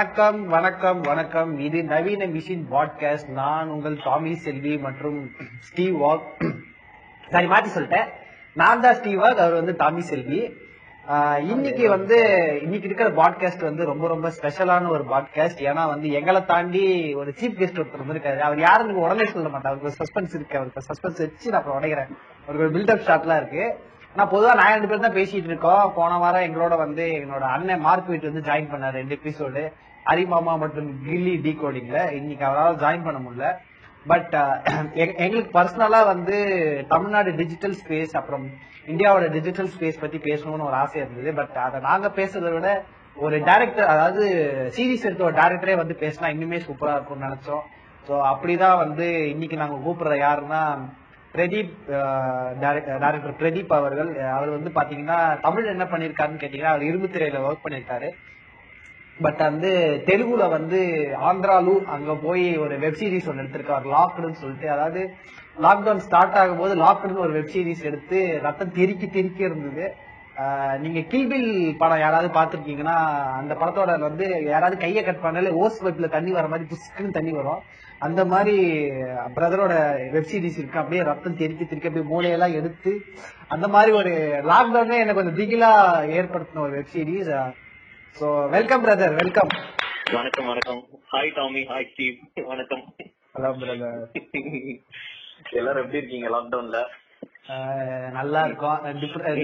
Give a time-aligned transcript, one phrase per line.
[0.00, 1.58] வணக்கம் வணக்கம் வணக்கம்.
[1.58, 3.28] இது நவீன மிஷின் பாட்காஸ்ட்.
[3.28, 6.20] நான் உங்கள் டாமி செல்வி மற்றும் ஸ்டீவ் வாக்.
[7.28, 8.08] சரி மாத்தி சொல்லிட்டேன்.
[8.52, 10.56] நான் தான் ஸ்டீவ் வாக் அவர் வந்து டாமி செல்வி.
[11.08, 12.16] ஆஹ் இன்னைக்கு வந்து
[12.62, 15.58] இன்னைக்கு இருக்கிற பாட்காஸ்ட் வந்து ரொம்ப ரொம்ப ஸ்பெஷலான ஒரு பாட்காஸ்ட்.
[15.58, 18.38] ஏன்னா வந்து எங்களை தாண்டி ஒரு சீஃப் கெஸ்ட் ஒருத்தர் வந்திருக்காரு.
[18.38, 19.72] அவர் யாருன்னு உடனே சொல்ல மாட்டார்.
[19.72, 20.56] அவருக்கு சஸ்பென்ஸ் இருக்கு.
[20.56, 22.16] அவருக்கு சஸ்பென்ஸ் வச்சு நான் அப்புறம் உடைக்கிறேன்.
[22.48, 23.88] அவருக்கு ஒரு பில்டப் ஷாட்லாம் இருக்கு.
[24.16, 25.92] ஆனா பொதுவா நான் ரெண்டு பேரும் தான் பேசிட்டு இருக்கோம்.
[25.94, 28.90] போன வாரம் எங்களோட வந்து என்னோட அண்ணன் மார்க் வீட் வந்து ஜாயின் பண்ணாரு.
[28.90, 29.72] ரெண்டு எபிசோடு
[30.06, 33.48] அரிமாமா மற்றும் கில்லி டீ கோடிங்ல இன்னைக்கு அவரால் ஜாயின் பண்ண முடியல.
[34.06, 34.52] பட் uh,
[35.24, 36.36] எங்களுக்கு பர்சனலா வந்து
[36.88, 38.46] தமிழ்நாடு டிஜிட்டல் ஸ்பேஸ் அப்புறம்
[38.86, 41.34] இந்தியாவோட டிஜிட்டல் ஸ்பேஸ் பத்தி பேசணும்னு ஒரு ஆசை இருந்தது.
[41.34, 42.70] பட் அதை நாங்க பேசுறதை விட
[43.16, 44.24] ஒரு டைரக்டர் அதாவது
[44.76, 47.64] சீரிஸ் எடுத்த ஒரு டைரக்டரே வந்து பேசினா இன்னுமே சூப்பரா இருக்கும்னு நினைச்சோம்.
[48.08, 50.62] ஸோ அப்படிதான் வந்து இன்னைக்கு நாங்க கூப்பிடுற யாருன்னா
[51.34, 54.16] Pradeep uh, director uh, Pradeep அவர்கள்.
[54.30, 58.10] அவர் வந்து பாத்தீங்கன்னா தமிழ் என்ன பண்ணிருக்காருன்னு கேட்டீங்கன்னா அவர் இரும்பு திரையில ஒர்க் பண்ணிருக்காரு.
[59.24, 59.70] பட் வந்து
[60.08, 60.80] தெலுங்குல வந்து
[61.28, 64.68] ஆந்திராலு அங்க போய் ஒரு வெப் சீரிஸ் ஒன்று எடுத்திருக்காரு லாக்டுன்னு சொல்லிட்டு.
[64.74, 65.02] அதாவது
[65.64, 69.86] லாக்டவுன் ஸ்டார்ட் ஆகும்போது லாக்டுன்னு ஒரு வெப் சீரிஸ் எடுத்து ரத்தம் திரிக்கி திரிக்கி இருந்தது.
[70.82, 72.96] நீங்க கில்பில் படம் யாராவது பார்த்திருக்கீங்கன்னா
[73.38, 77.62] அந்த படத்தோட வந்து யாராவது கையை கட் பண்ணாலே ஓஸ் பைப்ல தண்ணி வர மாதிரி புஸ்க்குன்னு தண்ணி வரும்.
[78.06, 78.54] அந்த மாதிரி
[79.36, 79.72] பிரதரோட
[80.14, 80.80] வெப்சீரிஸ் இருக்கு.
[80.82, 82.92] அப்படியே ரத்தம் தெறிக்கி தெறிக்கி அப்படியே மூளையெல்லாம் எடுத்து
[83.54, 84.12] அந்த மாதிரி ஒரு
[84.52, 85.72] லாக்டவுனே எனக்கு கொஞ்சம் திகிலா
[86.18, 87.30] ஏற்படுத்தின ஒரு web series
[88.20, 89.50] so welcome brother welcome
[90.14, 90.80] வணக்கம் வணக்கம்.
[91.12, 92.16] ஹாய் டாமி ஹாய் ஸ்டீவ்
[92.50, 92.82] வணக்கம்.
[93.34, 94.00] ஹலோ பிரதர்
[95.50, 96.28] எல்லாரும் எப்படி இருக்கீங்க?
[96.34, 96.80] லாக்டவுன்ல
[98.18, 98.78] நல்லா இருக்கும்.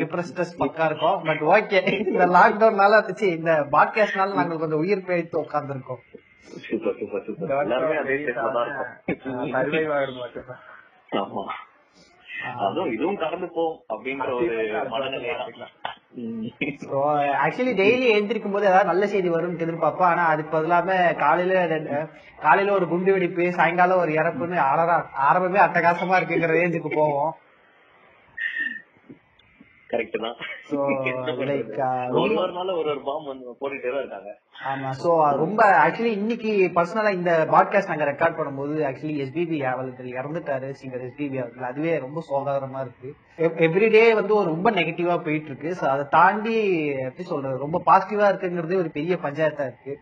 [0.01, 1.19] டிப்ரெஸ்டஸ் பக்கா இருக்கும்.
[1.29, 3.01] பட் ஓகே இந்த லாக்டவுன்னால
[3.37, 6.03] இந்த பாட்காஸ்ட்னால நாங்க கொஞ்சம் உயிர் பிழைத்து உட்கார்ந்துருக்கோம்.
[6.67, 10.61] சூப்பர் சூப்பர் சூப்பர் எல்லாருமே அதே தான் இருக்கும்.
[11.23, 11.45] ஆமா.
[12.55, 14.47] அதுவும் இதுவும் கடந்து போகும் அப்படின்ற ஒரு
[14.89, 15.31] மனநிலை
[17.45, 20.11] ஆக்சுவலி டெய்லி எழுந்திருக்கும் போது ஏதாவது நல்ல செய்தி வரும்னு எதிர்பார்ப்போம்.
[20.11, 21.81] ஆனா அதுக்கு பதிலாம காலையில
[22.41, 27.35] காலையில ஒரு குண்டு வெடிப்பு சாயங்காலம் ஒரு இறப்புன்னு ஆரா- ஆரம்பமே அட்டகாசமா இருக்குங்கிற ரேஞ்சுக்கு போவோம்.
[29.91, 30.37] கரெக்ட் தான்.
[30.71, 30.77] So,
[31.51, 32.35] like, uh, ஒரு
[32.83, 34.31] ஒரு பாம் வந்து போட்டுட்டே தான் இருக்காங்க.
[34.71, 40.69] ஆமா சோ ரொம்ப ஆக்சுவலி இன்னைக்கு பர்சனலா இந்த பாட்காஸ்ட் நாங்க ரெக்கார்ட் பண்ணும்போது ஆக்சுவலி எஸ்பிபி அவர்கள் இறந்துட்டாரு
[40.81, 41.69] சிங்கர் எஸ்பிபி அவர்கள்.
[41.71, 43.11] அதுவே ரொம்ப சோகாரமா இருக்கு.
[43.67, 46.57] எவ்ரிடே வந்து ஒரு ரொம்ப நெகட்டிவா போயிட்டு இருக்கு சோ அதை தாண்டி
[47.07, 49.95] எப்படி சொல்றது ரொம்ப பாசிட்டிவா இருக்குங்கிறதே ஒரு பெரிய பஞ்சாயத்தா இருக்கு.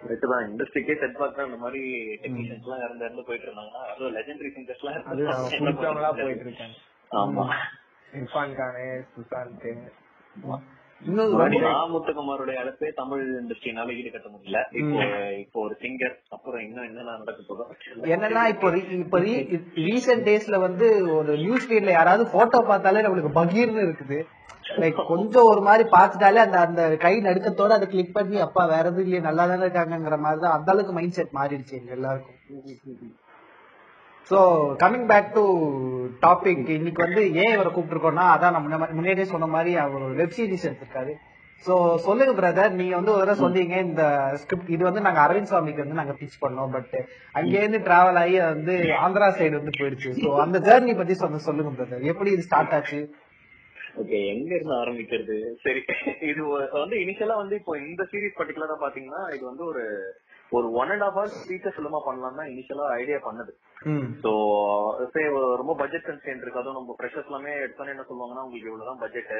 [0.00, 0.46] கரெக்ட் தான்.
[0.48, 1.82] இண்டஸ்ட்ரிக்கே செட் பேக் அந்த மாதிரி
[2.24, 6.76] டெக்னீஷியன்ஸ் எல்லாம் இறந்து இறந்து போயிட்டு இருந்தாங்கன்னா அதுவும் லெஜெண்டரி சிங்கர்ஸ் எல்லாம் போயிட்டு இருக்காங்க.
[7.10, 7.46] ஆமா.
[8.12, 9.66] இர்ஃபான் கானு சுசாந்த்
[11.00, 14.58] இன்னும் முன்னாடி ரொம்ப நான் முத்துக்குமாரோட இழப்பே தமிழ் இண்டஸ்ட்ரினால ஈடுகட்ட முடியல.
[14.80, 14.98] இப்போ
[15.40, 17.64] இப்போ ஒரு சிங்கர் அப்புறம் இன்னும் என்னென்ன நடக்க போதோ
[18.14, 18.68] என்னன்னா இப்போ
[18.98, 19.18] இப்போ
[19.86, 24.18] ரீசெண்ட் டேஸ்ல வந்து ஒரு நியூஸ் ஃபீட்ல யாராவது போட்டோ பார்த்தாலே நம்மளுக்கு பகீர்னு இருக்குது.
[24.82, 29.04] லைக் கொஞ்சம் ஒரு மாதிரி பார்த்துட்டாலே அந்த அந்த கை நடுக்கத்தோட அதை கிளிக் பண்ணி அப்பா வேற எதுவும்
[29.06, 32.38] இல்லையே நல்லா தானே இருக்காங்கங்கிற மாதிரி தான் அந்த அளவுக்கு மைண்ட் செட் மாறிடுச்சு எங்க எல்லாருக்கும்.
[34.30, 34.38] So
[34.82, 35.42] coming back to
[36.22, 40.66] topic இன்னைக்கு வந்து ஏன் இவரை கூப்பிட்டுருக்கோம்னா அதான் நம்ம முன்ன- முன்னாடியே சொன்ன மாதிரி அவர் வெப் சீரிஸ்
[40.68, 41.12] எடுத்திருக்காரு.
[41.64, 44.04] சோ சொல்லுங்க பிரதர் நீங்க வந்து ஒரு தடவை சொன்னீங்க இந்த
[44.40, 46.94] ஸ்கிரிப்ட் இது வந்து நாங்க அரவிந்த் சுவாமிக்கு வந்து நாங்க பிச் பண்ணோம் பட்
[47.34, 50.10] அங்கேருந்து டிராவல் ஆகி வந்து ஆந்திரா சைடு வந்து போயிடுச்சு.
[50.20, 53.00] சோ அந்த ஜேர்னி பத்தி சொன்ன சொல்லுங்க பிரதர் எப்படி இது ஸ்டார்ட் ஆச்சு?
[53.96, 55.34] ஓகே எங்க இருந்து ஆரம்பிக்கிறது?
[55.62, 55.80] சரி
[56.26, 56.42] இது
[56.76, 59.82] வந்து இனிஷியலா வந்து இப்போ இந்த சீரிஸ் பர்டிகுலரா பாத்தீங்கன்னா இது வந்து ஒரு
[60.56, 63.52] ஒரு one and half hours feature ஃபிலிமா பண்ணலாம் தான் இனிஷியலா ஐடியா பண்ணது.
[64.22, 64.30] சோ
[65.60, 66.60] ரொம்ப பட்ஜெட் கன்ஸ்டன்ட் இருக்கு.
[66.60, 69.32] அதுவும் நம்ம ஃப்ரெஷர்ஸ் எல்லாமே எடுத்தோன்னே என்ன சொல்லுவாங்கன்னா உங்களுக்கு இவ்வளவுதான் பட்ஜெட்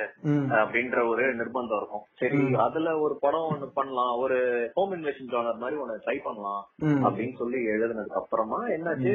[0.60, 2.04] அப்படின்ற ஒரு நிர்பந்தம் இருக்கும்.
[2.20, 4.12] சரி அதுல ஒரு படம் ஒண்ணு பண்ணலாம்.
[4.24, 4.38] ஒரு
[4.78, 6.62] ஹோம் இன்வெஸ்டிங் ஜானர் மாதிரி ஒண்ணு ட்ரை பண்ணலாம்
[7.06, 9.12] அப்படின்னு சொல்லி எழுதுனதுக்கு அப்புறமா என்னாச்சு?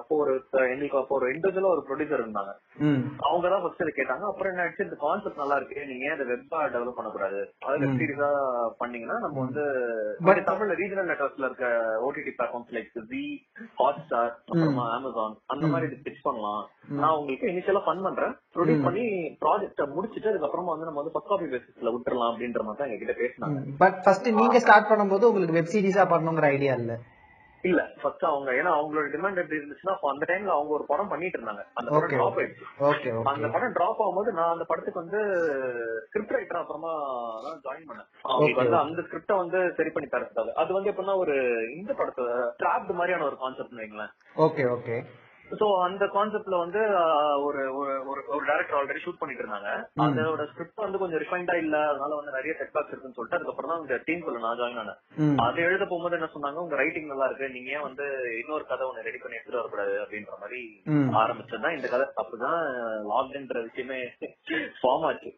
[0.00, 0.34] அப்போ ஒரு
[0.72, 2.54] எங்களுக்கு அப்போ ஒரு இண்டிவிஜுவலா ஒரு ப்ரொடியூசர் இருந்தாங்க.
[2.88, 3.02] ம்.
[3.28, 4.26] அவங்க தான் ஃபர்ஸ்ட் இதை கேட்டாங்க.
[4.32, 5.78] அப்புறம் என்ன ஆச்சு இந்த கான்செப்ட் நல்லா இருக்கு.
[5.92, 7.42] நீங்க இந்த வெப்பா டெவலப் பண்ணக்கூடாது?
[7.68, 8.30] அது வெப் சீரிஸா
[8.82, 9.64] பண்ணீங்கன்னா நம்ம வந்து
[10.50, 11.66] தமிழ்ல ரீஜனல் நெட்வொர்க்ல இருக்க
[12.06, 13.22] OTT platforms like Zee
[14.06, 16.62] Hotstar அப்புறமா அமேசான் அந்த மாதிரி பிச் பண்ணலாம்.
[17.00, 18.34] நான் உங்களுக்கு இனிஷியலா ஃபன் பண்றேன்.
[18.56, 19.04] ப்ரொடியூஸ் பண்ணி
[19.44, 23.60] ப்ராஜெக்ட முடிச்சிட்டு அதுக்கப்புறமா வந்து நம்ம வந்து ஃபர்ஸ்ட் காப்பி பேசிஸ்ல விட்டுறலாம் அப்படின்ற மாதிரி தான் எங்ககிட்ட பேசினாங்க.
[23.82, 26.94] பட் ஃபர்ஸ்ட் நீங்க ஸ்டார்ட் பண்ணும்போது உங்களுக்கு வெப் சீரிஸா பண்ணணுங்கிற ஐடியா இல்ல.
[27.64, 31.62] இல்ல ஃபர்ஸ்ட் அவங்க ஏன்னா அவங்களோட டிமாண்ட் எப்படி இருந்துச்சுன்னா அந்த டைம்ல அவங்க ஒரு படம் பண்ணிட்டு இருந்தாங்க.
[31.78, 32.64] அந்த படம் ட்ராப் ஆயிடுச்சு.
[33.32, 35.20] அந்த படம் டிராப் ஆகும்போது நான் அந்த படத்துக்கு வந்து
[36.08, 36.92] ஸ்கிரிப்ட் ரைட்டர் அப்புறமா
[37.46, 38.08] தான் ஜாயின் பண்ணேன்.
[38.24, 41.36] அவங்களுக்கு வந்து அந்த ஸ்கிரிப்ட வந்து சரி பண்ணி தரது அது வந்து எப்படின்னா ஒரு
[41.78, 42.26] இந்த படத்தை
[42.62, 44.12] டிராப்ட் மாதிரியான ஒரு கான்செப்ட் வைங்களேன்.
[44.46, 44.96] ஓகே ஓகே
[45.52, 46.80] சோ அந்த கான்செப்ட்ல வந்து
[47.46, 49.70] ஒரு ஒரு ஒரு- டேரக்டர் ஆல்ரெடி ஷூட் பண்ணிட்டு இருந்தாங்க
[50.20, 53.82] அதோட ஸ்கிரிப்ட் வந்து கொஞ்சம் ரிஃபைண்டா இல்ல அதனால வந்து நிறைய செட் பேக்ஸ் இருக்குன்னு சொல்லிட்டு அதுக்கப்புறம் தான்
[53.82, 54.98] இந்த டீம் குள்ள நான் ஜாயின் ஆனேன்.
[55.44, 58.06] அது எழுத போகும்போது என்ன சொன்னாங்க உங்க ரைட்டிங் நல்லா இருக்கு நீங்க ஏன் வந்து
[58.40, 59.94] இன்னொரு கதை ஒண்ணு ரெடி பண்ணி எடுத்துட்டு வரக்கூடாது?
[60.02, 60.60] அப்படின்ற மாதிரி.
[61.20, 62.58] ஆரம்பிச்சதுதான் இந்த கதை அப்பதான்
[63.10, 64.00] லாக்டவுன்ற விஷயமே
[64.78, 65.30] ஃபார்ம் ஆச்சு.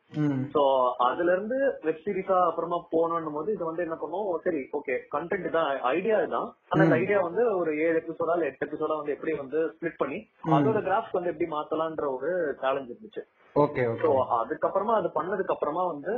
[0.54, 0.62] சோ
[1.08, 4.12] அதுல இருந்து வெப் சீரிஸா அப்புறமா போகணும் போது இது வந்து என்ன பண்ணுவோம்
[4.44, 6.48] சரி ஓகே கண்டென்ட் தான் ஐடியா தான்.
[6.70, 10.20] ஆனா அந்த ஐடியா வந்து ஒரு ஏழு எபிசோடா இல்ல எட்டு எபிசோடா வந்து எப்படி வந்து ஸ்பிளிட் பண்ணி
[10.56, 12.30] அதோட கிராஃப்ஸ் வந்து எப்படி மாத்தலாம்ன்ற ஒரு
[12.62, 13.24] சேலஞ்ச் இருந்துச்சு.
[13.56, 16.12] ஓகே சோ ஓகே அதுக்கப்புறமா அது பண்ணதுக்கு அப்புறமா வந்து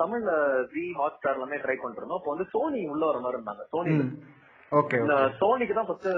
[0.00, 0.32] தமிழ்ல
[0.72, 2.20] ஜி ஹாட் ஸ்டார் எல்லாமே ட்ரை பண்ணிருந்தோம்.
[2.20, 3.64] அப்போ வந்து சோனி உள்ள வர மாதிரி இருந்தாங்க.
[3.74, 3.94] சோனி.
[4.72, 4.98] ஓகே
[5.40, 6.08] சோனிக்கு தான் ஃபர்ஸ்ட்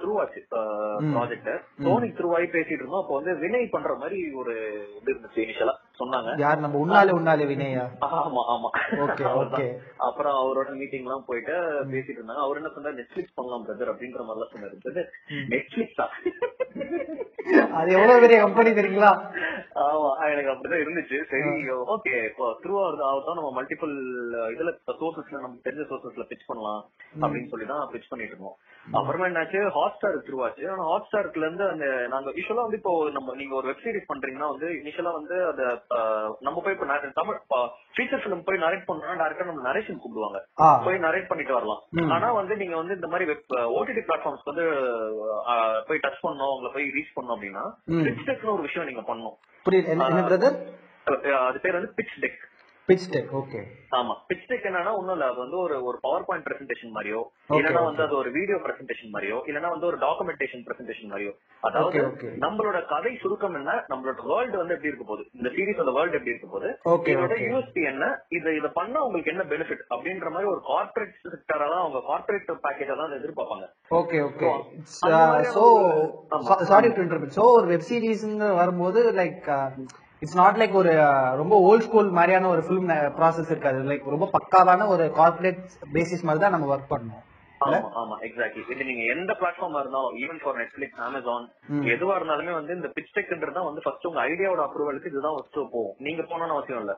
[0.00, 0.40] த்ரூ ஆச்சு
[1.14, 1.48] ப்ராஜெக்ட்
[1.86, 3.02] சோனி த்ரூ ஆகி பேசிட்டு இருந்தோம்.
[3.04, 4.54] அப்போ வந்து வினய் பண்ற மாதிரி ஒரு
[4.98, 6.30] இது இருந்துச்சு இனிஷியலா சொன்னாங்க.
[6.42, 6.62] யார்?
[6.64, 7.84] நம்ம உன்னாலே உன்னாலே வினயா?
[8.08, 8.68] ஆமா ஆமா.
[8.96, 9.36] அவர்தான்.
[9.42, 9.68] okay.
[10.06, 11.54] அப்புறம் அவரோட மீட்டிங் எல்லாம் போயிட்டு
[11.92, 12.44] பேசிட்டு இருந்தாங்க.
[12.46, 12.98] அவர் என்ன சொன்னார்?
[13.00, 15.04] நெட்ஃபிளிக்ஸ் பண்ணலாம் பிரதர் அப்படின்ற மாதிரி எல்லாம் சொன்னாரு
[15.54, 16.06] நெட்ஃபிளிக்ஸா
[17.78, 19.10] அது எவ்வளவு பெரிய கம்பெனி தெரியுங்களா?
[19.84, 21.16] ஆமா எனக்கு அப்படிதான் இருந்துச்சு.
[21.30, 21.50] சரி
[21.94, 22.14] ஓகே.
[22.30, 23.92] இப்போ த்ரூ ஆகுது ஆகட்டும் நம்ம மல்டிபிள்
[24.54, 24.70] இதுல
[25.00, 26.82] சோர்சஸ்ல நமக்கு தெரிஞ்ச சோர்சஸ்ல பிச் பண்ணலாம்
[27.22, 28.58] அப்படின்னு சொல்லி தான் பிச் பண்ணிட்டு இருந்தோம்.
[28.92, 29.68] அப்புறமா என்னாச்சு?
[29.68, 33.66] ஹாட் ஸ்டார் த்ரூ ஆச்சு ஆனா ஹாட் இருந்து அந்த நாங்க யூஸ்வலா வந்து இப்போ நம்ம நீங்க ஒரு
[33.66, 35.60] வெப் சீரிஸ் பண்றீங்கன்னா வந்து இனிஷியலா வந்து அத
[36.40, 37.38] நம்ம போய் இப்போ தமிழ்
[37.96, 40.40] ஃபீச்சர் ஃபிலிம் போய் நரேட் பண்ணோம்னா டேரக்டா நம்ம நரேஷன் கூப்பிடுவாங்க.
[40.84, 41.82] போய் நரேட் பண்ணிட்டு வரலாம்.
[42.10, 44.66] ஆனா வந்து நீங்க வந்து இந்த மாதிரி வெப் ஓடிடி பிளாட்ஃபார்ம்ஸ் வந்து
[45.88, 47.64] போய் டச் பண்ணோம் உங்களை போய் ரீச் பண்ணோம் அப்படின்னா.
[48.06, 49.36] பிச் டெக்னு ஒரு விஷயம் நீங்க பண்ணணும்.
[49.66, 49.96] புரியுது.
[51.48, 52.38] அது பேர் வந்து pitch deck
[52.88, 53.60] pitch deck okay
[53.90, 55.26] ஆமா பிச் டெக் என்னன்னா ஒண்ணும் இல்ல.
[55.26, 57.80] அது வந்து ஒரு ஒரு பவர் பாயிண்ட் பிரசன்டேஷன் மாதிரியோ இல்லனா.
[57.80, 61.32] வந்து அது ஒரு வீடியோ பிரசன்டேஷன் மாதிரியோ இல்லனா வந்து ஒரு டாக்குமெண்டேஷன் பிரசன்டேஷன் மாதிரியோ.
[61.62, 62.00] அதாவது.
[62.44, 63.74] நம்மளோட கதை சுருக்கம் என்ன?
[63.88, 65.24] நம்மளோட வேர்ல்டு வந்து எப்படி இருக்க போகுது?
[65.34, 66.70] இந்த சீரிஸோட வேர்ல்டு எப்படி இருக்க போகுது?
[67.12, 67.38] இதோட.
[67.46, 68.04] யூஎஸ்பி என்ன?
[68.30, 72.96] இத இத பண்ணா உங்களுக்கு என்ன பெனிஃபிட் அப்படின்ற மாதிரி ஒரு கார்ப்பரேட் செக்டரா தான் அவங்க கார்ப்பரேட் பேக்கேஜா
[72.96, 73.66] தான் எதிர்பார்ப்பாங்க.
[73.92, 74.50] ஓகே ஓகே
[75.06, 75.64] அந்த so.
[76.66, 79.48] Sorry to interpret so ஒரு வெப் சீரிஸ் வரும்போது லைக்
[80.22, 83.80] இட்ஸ் நாட் லைக் ஒரு uh, ரொம்ப ஓல்ட் ஸ்கூல் மாதிரியான ஒரு ஃபிலிம் ப்ராசஸ் இருக்காது.
[83.90, 85.62] லைக் ரொம்ப பக்காவான ஒரு கார்ப்பரேட்
[85.96, 87.24] பேசிஸ் மாதிரி தான் நம்ம ஒர்க் பண்ணணும்.
[88.00, 91.46] ஆமா எக்ஸாக்ட்லி இது நீங்க எந்த பிளாட்ஃபார்மா இருந்தாலும் ஈவன் ஃபார் நெட்ஃபிளிக்ஸ் அமேசான்
[91.94, 95.94] எதுவா இருந்தாலுமே வந்து இந்த பிச் டெக்ன்றது வந்து ஃபர்ஸ்ட் உங்க ஐடியாவோட அப்ரூவலுக்கு இதுதான் ஃபர்ஸ்ட் போகும்.
[96.06, 96.94] நீங்க போனோம்னு அவசியம் இல்ல.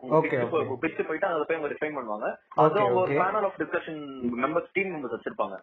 [0.84, 2.28] பிச் போயிட்டு அதை போய் அவங்க ரிஃபைன் பண்ணுவாங்க.
[2.64, 3.18] அது அவங்க ஒரு.
[3.22, 4.00] Panel of discussion
[4.44, 5.58] members team members வச்சிருப்பாங்க.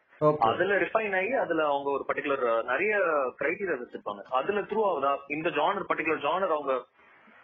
[0.49, 2.93] அதுல ரிஃபைன் ஆகி அதுல அவங்க ஒரு பர்டிகுலர் நிறைய
[3.41, 4.23] கிரைட்டீரியா வச்சிருப்பாங்க.
[4.41, 5.13] அதுல த்ரூ ஆகுதா?
[5.37, 6.75] இந்த ஜானர் பர்டிகுலர் ஜானர் அவங்க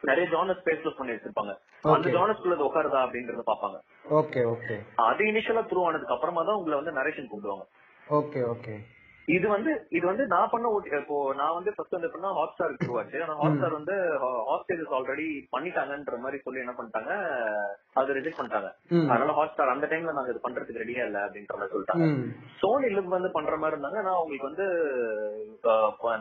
[0.09, 1.53] நிறைய ஜானர் ஸ்பேஸ்ல பண்ணி வச்சிருப்பாங்க
[1.95, 2.13] அந்த.
[2.15, 3.77] ஜானர்ஸ்குள்ள அது உட்காருதா அப்படின்றத பாப்பாங்க.
[4.21, 4.77] ஓகே ஓகே
[5.09, 7.67] அது இனிஷியலா த்ரூ ஆனதுக்கு அப்புறமா தான் உங்களை வந்து நரேஷன் கூப்பிடுவாங்க
[8.07, 8.75] ஓகே ஓகே
[9.27, 10.69] இது வந்து இது வந்து நான் பண்ண
[10.99, 12.71] இப்போ நான் வந்து ஃபர்ஸ்ட் வந்து எப்படின்னா ஹாட் ஸ்டார்
[13.01, 13.19] ஆச்சு.
[13.25, 13.95] ஆனா ஹாட் ஸ்டார் வந்து
[14.47, 17.11] ஹாஸ்டேஜஸ் ஆல்ரெடி பண்ணிட்டாங்கன்ற மாதிரி சொல்லி என்ன பண்ணிட்டாங்க
[18.01, 18.69] அது ரிஜெக்ட் பண்ணிட்டாங்க.
[19.11, 22.07] அதனால ஹாட் ஸ்டார் அந்த டைம்ல நாங்க இது பண்றதுக்கு ரெடியா இல்ல அப்படின்ற மாதிரி சொல்லிட்டாங்க.
[22.63, 24.01] சோனி லுக் வந்து பண்ற மாதிரி இருந்தாங்க.
[24.07, 24.67] நான் உங்களுக்கு வந்து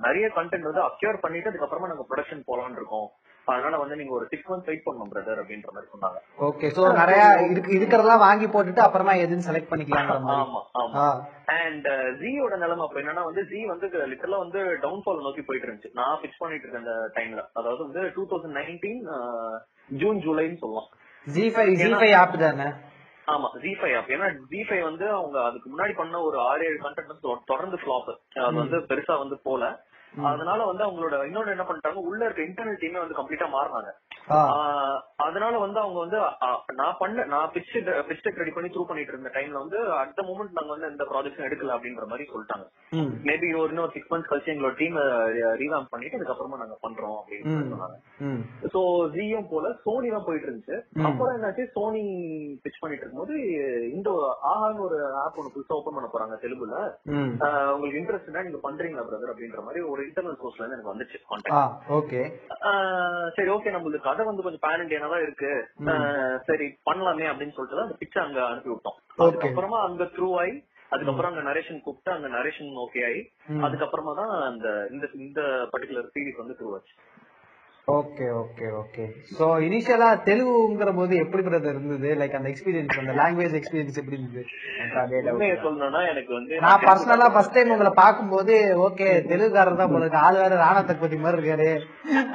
[0.07, 3.11] நிறைய கண்டென்ட் வந்து அக்யூர் பண்ணிட்டு அதுக்கப்புறமா நாங்க ப்ரொடக்ஷன் போலாம்னு இருக்கோம்.
[3.53, 6.19] அதனால வந்து நீங்க ஒரு சிக்ஸ் மந்த்ஸ் வெயிட் பண்ணணும் பிரதர் அப்படின்ற மாதிரி சொன்னாங்க.
[6.49, 10.43] ஓகே சோ நிறைய இருக்கு இருக்கிறதெல்லாம் வாங்கி போட்டுட்டு அப்புறமா எதுன்னு செலக்ட் பண்ணிக்கலாங்கிற மாதிரி.
[10.45, 11.07] ஆமா ஆமா.
[11.59, 11.89] அண்ட்
[12.21, 15.97] ஜியோட நிலைமை அப்ப என்னன்னா வந்து ஜி வந்து லிட்டரலா வந்து டவுன்ஃபால் நோக்கி போயிட்டு இருந்துச்சு.
[16.01, 19.03] நான் பிக்ஸ் பண்ணிட்டு இருக்கேன் அந்த டைம்ல அதாவது வந்து டூ தௌசண்ட் நைன்டீன்
[20.03, 20.89] ஜூன் ஜூலைன்னு சொல்லலாம்
[21.27, 22.69] Zee five Zee five app தானே?
[23.29, 26.79] ஆமா ஜி ஃபைவ் ஆப் ஏன்னா ஜி ஃபைவ் வந்து அவங்க அதுக்கு முன்னாடி பண்ண ஒரு ஆறு ஏழு
[26.85, 28.09] கண்டென்ட் வந்து தொடர்ந்து ஃபிளாப்
[28.45, 29.65] அது வந்து பெருசா வந்து போல.
[30.31, 33.91] அதனால வந்து அவங்களோட இன்னொன்னு என்ன பண்ணிட்டாங்க உள்ள இருக்க இன்டர்னல் டீமே வந்து கம்ப்ளீட்டா மாறினாங்க.
[35.27, 36.19] அதனால வந்து அவங்க வந்து
[36.81, 37.71] நான் பண்ண நான் பிச்
[38.09, 41.75] பிச் ரெடி பண்ணி த்ரூ பண்ணிட்டு இருந்த டைம்ல வந்து அடுத்த மூமெண்ட் நாங்க வந்து எந்த ப்ராஜெக்ட்டும் எடுக்கல
[41.77, 42.67] அப்படின்ற மாதிரி சொல்லிட்டாங்க.
[43.29, 44.99] மேபி ஒரு இன்னும் சிக்ஸ் மந்த்ஸ் கழிச்சு எங்களோட டீம்
[45.63, 47.99] ரீவாம் பண்ணிட்டு அதுக்கப்புறமா நாங்க பண்றோம் அப்படின்னு சொன்னாங்க.
[48.75, 48.83] சோ
[49.17, 50.79] ஜியும் போல சோனி தான் போயிட்டு இருந்துச்சு.
[51.09, 51.67] அப்புறம் என்னாச்சு?
[51.77, 52.05] சோனி
[52.65, 53.37] பிச் பண்ணிட்டு இருக்கும்போது
[53.97, 54.11] இந்த
[54.53, 56.77] ஆஹான்னு ஒரு ஆப் ஒன்று புதுசா ஓபன் பண்ண போறாங்க தெலுங்குல.
[57.75, 62.23] உங்களுக்கு இன்ட்ரெஸ்ட் நீங்க பண்றீங்களா பிரதர் அப்படின்ற மாதிரி ஒரு இன்டர்னல் சோர்ஸ்ல இருந்து எனக்கு வந்துச்சு கான்டாக்ட் ஓகே
[63.37, 65.51] சரி ஓகே நம்மளுக்கு கதை வந்து கொஞ்சம் பேன் இண்டியனா தான் இருக்கு.
[66.49, 68.99] சரி பண்ணலாமே அப்படின்னு சொல்லிட்டு அந்த பிச்சை அங்க அனுப்பி விட்டோம்.
[69.27, 70.57] அதுக்கப்புறமா அங்க த்ரூ ஆகி
[70.93, 73.21] அதுக்கப்புறம் அங்க நரேஷன் கூப்பிட்டு அங்க நரேஷன் ஓகே ஆகி
[73.67, 75.41] அதுக்கப்புறமா தான் அந்த இந்த இந்த
[75.73, 76.95] பர்டிகுலர் சீரிஸ் வந்து த்ரூ ஆச்சு.
[77.97, 79.05] ஓகே ஓகே ஓகே
[79.37, 82.09] சோ இனிஷியலா தெலுங்குங்கிற போது எப்படி பிரதர் இருந்தது?
[82.21, 84.45] லைக் அந்த எக்ஸ்பீரியன்ஸ் அந்த லாங்குவேஜ் எக்ஸ்பீரியன்ஸ் எப்படி இருந்தது?
[85.65, 88.57] சொல்லணும்னா எனக்கு வந்து நான் பர்சனலா ஃபர்ஸ்ட் டைம் உங்களை பாக்கும்போது
[88.89, 90.25] ஓகே தெலுங்குக்காரர் தான் போல இருக்கு.
[90.27, 91.71] ஆள் வேற ராணா தக்பதி மாதிரி இருக்காரு.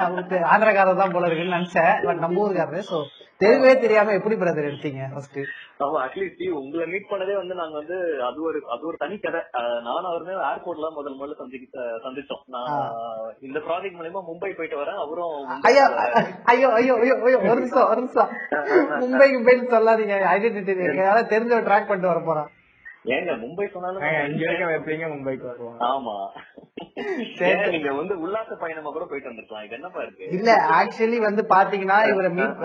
[0.06, 1.94] அவருக்கு ஆந்திரக்காரர் தான் போல இருக்குன்னு நினைச்சேன்.
[2.08, 3.00] பட் நம்ம ஊருக்காரரு சோ
[3.42, 5.40] தெலுங்கே தெரியாம எப்படி பிரதர் எடுத்தீங்க ஃபர்ஸ்ட்
[5.84, 7.96] ஆமா அட்லீஸ்ட் உங்களை மீட் பண்ணதே வந்து நாங்க வந்து
[8.26, 9.40] அது ஒரு அது ஒரு தனி கதை.
[9.88, 12.40] நானும் அவருமே ஏர்போர்ட்ல முதல் முதல்ல சந்திக்க சந்திச்சோம்.
[12.54, 12.70] நான்
[13.46, 15.00] இந்த ப்ராஜெக்ட் மூலயமா மும்பை போயிட்டு வரேன்.
[15.04, 15.34] அவரும்
[15.68, 15.84] ஐயோ
[16.52, 18.30] ஐயோ ஐயோ ஐயோ ஐயோ ஒரு நிமிஷம் ஒரு நிமிஷம்.
[19.02, 20.14] மும்பை மும்பைன்னு சொல்லாதீங்க.
[20.34, 22.50] ஐடென்டிட்டி யாராவது தெரிஞ்ச ட்ராக் பண்ணிட்டு வர போறான்
[23.14, 26.14] ஏங்க மும்பை சொன்னாலும் நாங்க இங்க இருக்க வைப்பீங்க மும்பைக்கு வருவோம் ஆமா.
[27.74, 29.64] நீங்க வந்து உல்லாச பயணமா கூட போயிட்டு வந்திருக்கலாம்.
[29.66, 30.24] இது என்னப்பா இருக்கு?
[30.36, 30.48] இல்ல
[30.78, 32.56] ஆக்சுவலி வந்து பாத்தீங்கன்னா இவரை மீட்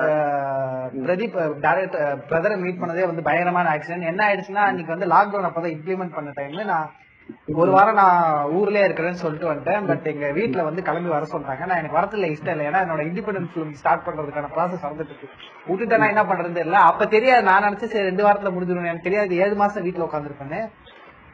[1.03, 1.35] பிரதீப்
[1.65, 6.31] டேரக்டர் பிரதரை மீட் பண்ணதே வந்து பயங்கரமான ஆக்சிடென்ட் என்ன ஆயிடுச்சுன்னா அன்னைக்கு வந்து லாக்டவுன் அப்பதான் இம்ப்ளிமெண்ட் பண்ண
[6.39, 6.89] டைம்ல நான்
[7.61, 9.85] ஒரு வாரம் நான் ஊர்லயே இருக்கிறேன்னு சொல்லிட்டு வந்துட்டேன்.
[9.89, 11.65] பட் எங்க வீட்ல வந்து கிளம்பி வர சொல்றாங்க.
[11.69, 12.65] நான் எனக்கு வரதுல இஷ்டம் இல்லை.
[12.69, 15.29] ஏன்னா என்னோட இண்டிபெண்டன்ஸ் ஃபிலிம் ஸ்டார்ட் பண்றதுக்கான ப்ராசஸ் நடந்துட்டு இருக்கு.
[15.69, 16.81] விட்டுட்டா நான் என்ன பண்றது தெரியல.
[16.91, 17.43] அப்ப தெரியாது.
[17.49, 19.35] நான் நினைச்சு சரி ரெண்டு வாரத்துல முடிஞ்சிடும் எனக்கு தெரியாது.
[19.45, 20.67] ஏழு மாசம் வீட்டுல உட்காந்துருப்பேன்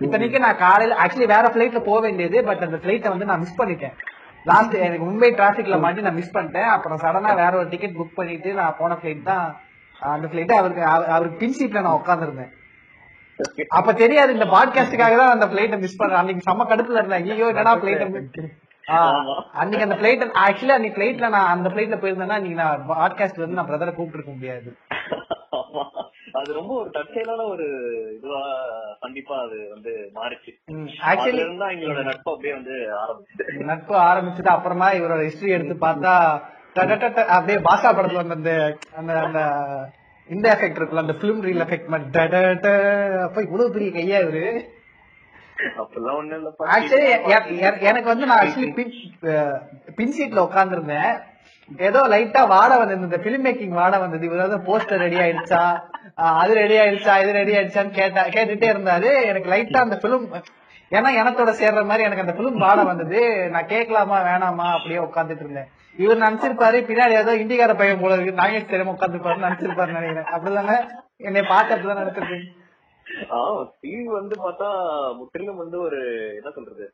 [0.06, 2.44] இத்தனைக்கு நான் காலையில ஆக்சுவலி வேற பிளைட்ல போக வேண்டியது.
[2.44, 3.96] பட் அந்த பிளைட்டை வந்து நான் மிஸ் பண்ணிட்டேன்.
[4.50, 6.70] லாஸ்ட் எனக்கு மும்பை டிராபிக்ல மாட்டி நான் மிஸ் பண்ணிட்டேன்.
[6.76, 9.46] அப்புறம் சடனா வேற ஒரு டிக்கெட் புக் பண்ணிட்டு நான் போன பிளைட் தான்
[10.16, 10.84] அந்த பிளைட் அவருக்கு
[11.16, 12.54] அவருக்கு பின் சீட்ல நான் உட்காந்துருந்தேன்
[13.78, 16.20] அப்ப தெரியாது இந்த பாட்காஸ்டுக்காக தான் அந்த பிளைட்டை மிஸ் பண்றேன்.
[16.22, 17.28] அன்னைக்கு செம்ம கடுப்புல இருந்தேன்.
[17.34, 18.04] ஐயோ என்னடா பிளைட்
[19.62, 23.70] அன்னைக்கு அந்த பிளைட் ஆக்சுவலி அன்னைக்கு பிளைட்ல நான் அந்த பிளைட்ல போயிருந்தேன்னா நீங்க நான் பாட்காஸ்ட் வந்து நான்
[23.72, 24.70] பிரதரை கூப்பிட்டு இருக்க முடியாது.
[26.40, 27.66] அது ரொம்ப ஒரு தற்செயலான ஒரு
[28.18, 28.42] இதுவா
[29.04, 30.52] கண்டிப்பா அது வந்து மாறிச்சு.
[31.10, 36.14] ஆக்சுவலி இருந்தா எங்களோட நட்பு அப்படியே வந்து ஆரம்பிச்சு நட்பு ஆரம்பிச்சுட்டு அப்புறமா இவரோட ஹிஸ்டரி எடுத்து பார்த்தா
[37.36, 38.54] அப்படியே பாஷா படத்துல அந்த
[39.00, 39.42] அந்த அந்த
[40.36, 42.08] இந்த எஃபெக்ட் இருக்குல்ல அந்த பிலிம் ரீல் எஃபெக்ட் மாதிரி.
[43.28, 44.46] அப்ப இவ்வளவு பெரிய கையா இவரு?
[47.90, 48.72] எனக்கு வந்து நான் ஆக்சுவலி
[50.00, 51.12] பின் சீட்ல உட்கார்ந்துருந்தேன்
[51.88, 54.26] ஏதோ லைட்டா வாட வந்தது இந்த பிலிம் மேக்கிங் வாட வந்தது.
[54.28, 55.62] இவர் ஏதாவது போஸ்டர் ரெடி ஆயிடுச்சா?
[56.42, 59.10] அது ரெடி ஆயிடுச்சா இது ரெடி ஆயிடுச்சான்னு கேட்டா கேட்டுட்டே இருந்தாரு.
[59.32, 60.28] எனக்கு லைட்டா அந்த பிலிம்
[60.98, 63.22] ஏன்னா எனத்தோட சேர்ற மாதிரி எனக்கு அந்த பிலிம் வாட வந்தது.
[63.54, 65.70] நான் கேட்கலாமா வேணாமா அப்படியே உட்கார்ந்துட்டு இருந்தேன்.
[65.98, 70.32] இவர் நினைச்சிருப்பாரு பின்னாடி ஏதோ இந்திக்கார பையன் போல இருக்கு நாகேஷ் தெரியாம உட்காந்துருப்பாரு நினைச்சிருப்பாரு நினைக்கிறேன்.
[70.36, 70.78] அப்படிதானே?
[71.28, 72.48] என்னை பார்த்து அப்படிதான் நினைச்சிருக்கேன்
[73.36, 74.68] ஆஹ் ஸ்டீவ் வந்து பார்த்தா
[75.18, 76.00] முற்றிலும் வந்து ஒரு
[76.36, 76.86] என்ன சொல்றது?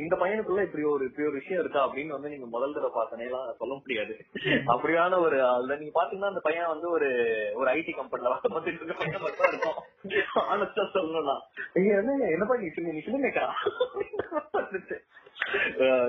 [0.00, 3.72] இந்த பையனுக்குள்ள இப்படி ஒரு இப்படி ஒரு விஷயம் இருக்கா அப்படின்னு வந்து நீங்க முதல் தடவை பார்த்தனேலாம் சொல்ல
[3.74, 4.14] முடியாது.
[4.66, 7.10] அப்படியான ஒரு அதுல நீங்க பாத்தீங்கன்னா அந்த பையன் வந்து ஒரு
[7.54, 9.78] ஒரு ஐடி கம்பெனில வேலை பார்த்துட்டு இருக்க பையன் மட்டும் இருக்கும்.
[10.48, 11.36] ஆனஸ்டா சொல்லணும்னா.
[11.98, 13.22] என்ன என்னப்பா நீ சொல்லி நீ சொல்லி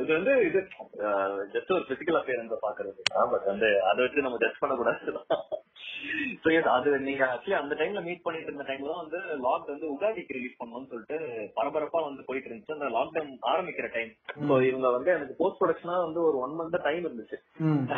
[0.01, 0.59] இது வந்து இது
[1.53, 3.01] ஜஸ்ட் ஒரு பிசிக்கல் அப்பியரன்ஸ் பாக்குறது
[3.33, 5.25] பட் வந்து அதை வச்சு நம்ம ஜட்ஜ் பண்ணக்கூடாது.
[6.43, 9.85] So yes, அது நீங்க ஆக்சுவலி அந்த டைம்ல மீட் பண்ணிட்டு இருந்த டைம்ல தான் வந்து லாக் வந்து
[9.93, 11.17] உகாதிக்கு ரிலீஸ் பண்ணணும்னு சொல்லிட்டு
[11.57, 12.75] பரபரப்பா வந்து போயிட்டு இருந்துச்சு.
[12.75, 14.11] அந்த லாக்டவுன் ஆரம்பிக்கிற டைம்
[14.49, 17.39] சோ இவங்க வந்து எனக்கு போஸ்ட் ப்ரொடக்ஷனா வந்து ஒரு ஒன் மந்த் டைம் இருந்துச்சு.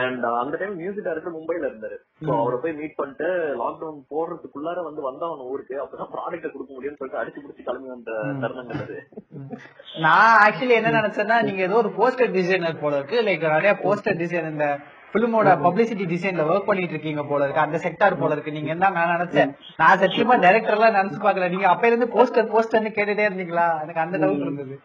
[0.04, 1.98] அண்ட் அந்த டைம் மியூசிக் டைரக்டர் மும்பைல இருந்தாரு.
[2.28, 3.30] சோ அவரை போய் மீட் பண்ணிட்டு
[3.64, 8.12] லாக்டவுன் போடுறதுக்குள்ளார வந்து வந்தவன் ஊருக்கு அப்பதான் ப்ராடக்ட் கொடுக்க முடியும்னு சொல்லிட்டு அடிச்சு பிடிச்சி கிளம்பி வந்த
[8.44, 9.00] தருணங்கள் அது.
[10.00, 13.22] நான் ஆக்சுவலி என்ன நினைச்சேன்னா நீங்க ஏதோ ஒரு போஸ்டர் டிசைனர் போல இருக்கு.
[13.22, 14.80] லைக் நிறைய போஸ்டர் டிசைன் இந்த
[15.14, 17.62] பிலிமோட பப்ளிசிட்டி டிசைன்ல ஒர்க் பண்ணிட்டு இருக்கீங்க போல இருக்கு.
[17.62, 18.52] அந்த செக்டார் போல இருக்கு.
[18.52, 19.52] நீங்க என்ன நான் நினைச்சேன்?
[19.78, 23.82] நான் சத்தியமா டைரக்டர் எல்லாம் நினைச்சு பாக்கல நீங்க அப்பையில இருந்து போஸ்டர் போஸ்டர்னு கேட்டுட்டே இருந்தீங்களா?
[23.82, 24.82] எனக்கு அந்த டவுட் இருந்தது.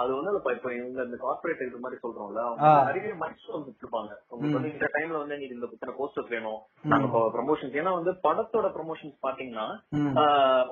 [0.00, 2.42] அது வந்து இப்ப இவங்க இந்த கார்பரேட் இது மாதிரி சொல்றோம்ல.
[2.88, 4.12] நிறைய மைல்ஸ்டோன்ஸ் வச்சிருப்பாங்க.
[4.32, 6.60] உங்களுக்கு வந்து இந்த டைம்ல வந்து நீங்க இந்த இத்தனை போஸ்டர்ஸ் வேணும்
[6.92, 9.66] நாங்க ப்ரமோஷன்ஸ் ஏன்னா வந்து படத்தோட ப்ரமோஷன்ஸ் பாத்தீங்கன்னா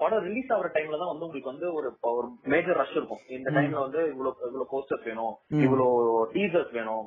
[0.02, 3.23] படம் ரிலீஸ் ஆகுற டைம்ல தான் வந்து உங்களுக்கு வந்து ஒரு ஒரு மேஜர் ரஷ் இருக்கும்.
[3.37, 5.91] இந்த டைம்ல வந்து இவ்வளவு இவ்வளவு போஸ்டர்ஸ் வேணும் இவ்வளவு
[6.35, 7.05] டீசர்ஸ் வேணும்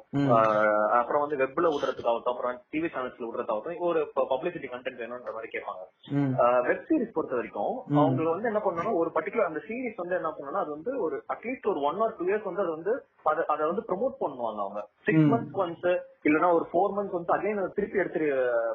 [1.00, 4.02] அப்புறம் வந்து வெப்ல விடுறதுக்காகட்டும் அப்புறம் டிவி சேனல்ஸ்ல விடுறதாகட்டும் ஒரு
[4.34, 5.84] பப்ளிசிட்டி கண்டென்ட் வேணும்ன்ற மாதிரி கேட்பாங்க.
[6.68, 10.64] வெப் சீரிஸ் பொறுத்த வரைக்கும் அவங்க வந்து என்ன பண்ணணும் ஒரு பர்டிகுலர் அந்த சீரிஸ் வந்து என்ன பண்ணணும்
[10.64, 12.94] அது வந்து ஒரு அட்லீஸ்ட் ஒரு ஒன் ஆர் டூ இயர்ஸ் வந்து அது வந்து
[13.24, 14.82] அத- வந்து ப்ரோமோட் பண்ணுவாங்க அவங்க.
[15.04, 15.88] சிக்ஸ் மந்த்ஸ் ஒன்ஸ்
[16.24, 18.20] இல்லனா ஒரு ஃபோர் மந்த்ஸ் வந்து அகைன் திருப்பி எடுத்து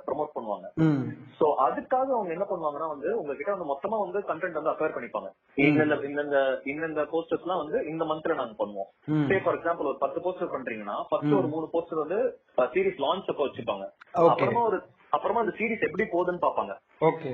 [0.07, 0.67] ப்ரோமோட் பண்ணுவாங்க.
[0.75, 1.03] ம்.
[1.41, 5.29] சோ அதுக்காக அவங்க என்ன பண்ணுவாங்கன்னா வந்து உங்ககிட்ட வந்து மொத்தமா வந்து கண்டென்ட் வந்து அக்வயர் பண்ணிப்பாங்க.
[5.61, 8.91] இந்தந்த இந்தந்த இந்தந்த போஸ்டர்ஸ் எல்லாம் வந்து இந்த மந்த்ல நாங்க பண்ணுவோம்.
[9.29, 12.21] சே ஃபார் எக்ஸாம்பிள் ஒரு பத்து போஸ்டர் பண்றீங்கன்னா ஃபர்ஸ்ட் ஒரு மூணு போஸ்டர் வந்து
[12.73, 13.85] சீரிஸ் லான்ச் அப்ப வச்சுப்பாங்க.
[14.29, 14.79] அப்புறமா ஒரு
[15.11, 17.31] அப்புறமா அந்த சீரிஸ் எப்படி போகுதுன்னு பாப்பாங்க ஓகே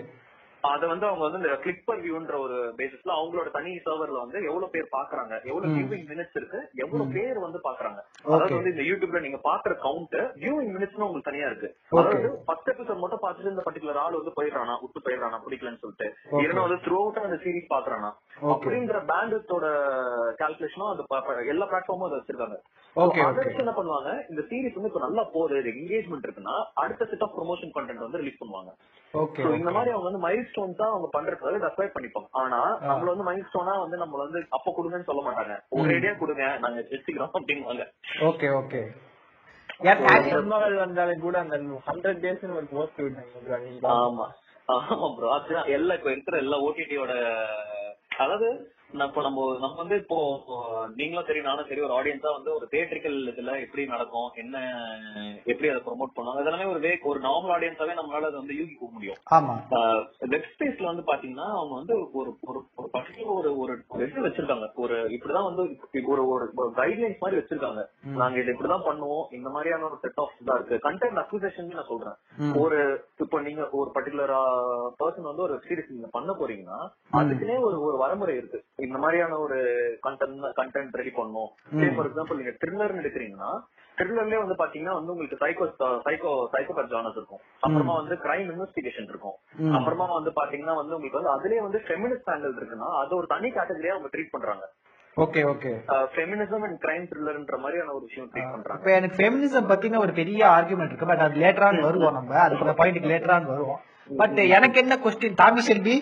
[0.71, 4.73] அத வந்து அவங்க வந்து இந்த கிளிக் பர் வியூன்ற ஒரு பேசிஸ்ல அவங்களோட தனி சர்வர்ல வந்து எவ்வளவு
[4.75, 8.01] பேர் பாக்குறாங்க எவ்வளவு வியூவிங் மினிட்ஸ் இருக்கு எவ்வளவு பேர் வந்து பாக்குறாங்க.
[8.27, 11.71] அதாவது வந்து இந்த யூடியூப்ல நீங்க பாக்குற கவுண்ட் வியூவிங் மினிட்ஸ்னு உங்களுக்கு தனியா இருக்கு.
[11.99, 16.09] அதாவது ஃபர்ஸ்ட் எபிசோட் மட்டும் பார்த்துட்டு இந்த பர்டிகுலர் ஆள் வந்து போயிடுறானா விட்டு போயிடுறானா பிடிக்கலன்னு சொல்லிட்டு.
[16.67, 18.11] வந்து த்ரூ அவுட் அந்த சீரிஸ் பாக்குறானா.
[18.55, 19.67] அப்படின்ற பேண்டத்தோட
[20.41, 22.59] கால்குலேஷனும் அந்த எல்லா பிளாட்ஃபார்மும் அதை வச்சிருக்காங்க.
[23.63, 28.05] என்ன பண்ணுவாங்க இந்த சீரிஸ் வந்து இப்ப நல்லா போகுது என்கேஜ்மெண்ட் இருக்குன்னா அடுத்த செட் ஆஃப் ப்ரொமோஷன் கண்டென்ட்
[28.07, 28.71] வந்து ரிலீஸ் பண்ணுவாங்க.
[29.59, 33.27] இந்த மாதிரி அவங்க வந்து மைல் ஸ்டோன் தான் அவங்க பண்றதுக்காக இதை அப்ளை பண்ணிப்பாங்க ஆனா நம்மள வந்து
[33.29, 35.55] மைல் ஸ்டோனா வந்து நம்மள வந்து அப்ப கொடுங்கன்னு சொல்ல மாட்டாங்க.
[35.77, 37.85] ஒரேடியா கொடுங்க நாங்க வச்சுக்கிறோம் அப்படிங்குவாங்க
[38.29, 38.81] ஓகே ஓகே.
[40.79, 41.57] வந்தாலும் கூட அந்த
[41.89, 44.27] ஹண்ட்ரட் டேஸ் ஒரு போஸ்ட் விட்டாங்க ஆமா.
[44.69, 45.69] ஆமா ப்ரோ அதுதான்.
[45.77, 47.13] எல்லா இப்ப இருக்கிற எல்லா ஓடிடியோட
[48.19, 48.49] அதாவது
[49.05, 50.19] இப்ப நம்ம நம்ம வந்து இப்போ
[50.97, 54.57] நீங்களும் சரி நானும் சரி ஒரு ஆடியன்ஸா வந்து ஒரு தியேட்டரிக்கல் இதுல எப்படி நடக்கும் என்ன
[55.45, 59.19] எப்படி அதை ப்ரோமோட் பண்ணுவாங்க அதெல்லாமே ஒரு வே ஒரு நார்மல் ஆடியன்ஸாவே நம்மளால அதை வந்து யூகிக்க முடியும்.
[59.37, 59.55] ஆமா.
[60.33, 62.61] வெப் ஸ்பேஸ்ல வந்து பாத்தீங்கன்னா அவங்க வந்து ஒரு ஒரு
[62.95, 63.75] பர்டிகுலர் ஒரு ஒரு
[64.07, 64.69] இது வச்சிருக்காங்க.
[64.77, 65.63] ஒரு இப்படிதான் வந்து
[66.09, 66.47] ஒரு ஒரு
[66.79, 67.83] கைட்லைன்ஸ் மாதிரி வச்சிருக்காங்க.
[68.21, 70.83] நாங்க இதை இப்படிதான் பண்ணுவோம் இந்த மாதிரியான ஒரு செட் ஆஃப் தான் இருக்கு.
[70.89, 72.19] கண்டென்ட் அக்விசேஷன் நான் சொல்றேன்.
[72.63, 72.79] ஒரு
[73.19, 74.41] இப்போ நீங்க ஒரு பர்டிகுலரா
[75.01, 76.79] பர்சன் வந்து ஒரு சீரிஸ் நீங்க பண்ண போறீங்கன்னா
[77.19, 78.59] அதுக்குன்னே ஒரு ஒரு வரமுறை இருக்கு.
[78.87, 79.59] இந்த மாதிரியான ஒரு
[80.07, 81.51] கண்டென்ட் கண்டென்ட் ரெடி பண்ணணும்.
[81.97, 83.51] ஃபார் எக்ஸாம்பிள் நீங்க த்ரில்லர் எடுக்கிறீங்கன்னா
[83.99, 85.67] த்ரில்லர்லயே வந்து பாத்தீங்கன்னா வந்து உங்களுக்கு சைக்கோ
[86.07, 87.43] சைக்கோ சைக்கோபத் ஜானஸ் இருக்கும்.
[87.67, 89.37] அப்புறமா வந்து கிரைம் இன்வெஸ்டிகேஷன் இருக்கும்.
[89.79, 93.95] அப்புறமா வந்து பாத்தீங்கன்னா வந்து உங்களுக்கு வந்து அதுலயே வந்து ஃபெமினிஸ்ட் ஆங்கிள் இருக்குன்னா அது ஒரு தனி கேட்டகரியா
[93.97, 94.67] அவங்க ட்ரீட் பண்றாங்க.
[95.25, 95.71] Okay okay.
[96.15, 98.81] Feminism and crime த்ரில்லர்ன்ற மாதிரியான ஒரு விஷயம் ட்ரீட் பண்றாங்க.
[98.81, 102.35] இப்ப எனக்கு ஃபெமினிசம் பத்தின ஒரு பெரிய ஆர்குமெண்ட் இருக்கு பட் அது லேட்டரான் வருவோம் நம்ம.
[102.47, 103.81] அதுக்கு பாயிண்ட்க்கு லேட்டரான் வருவோம்.
[104.21, 105.97] பட் எனக்கு என்ன கொஸ்டின் தாமி செல்வி.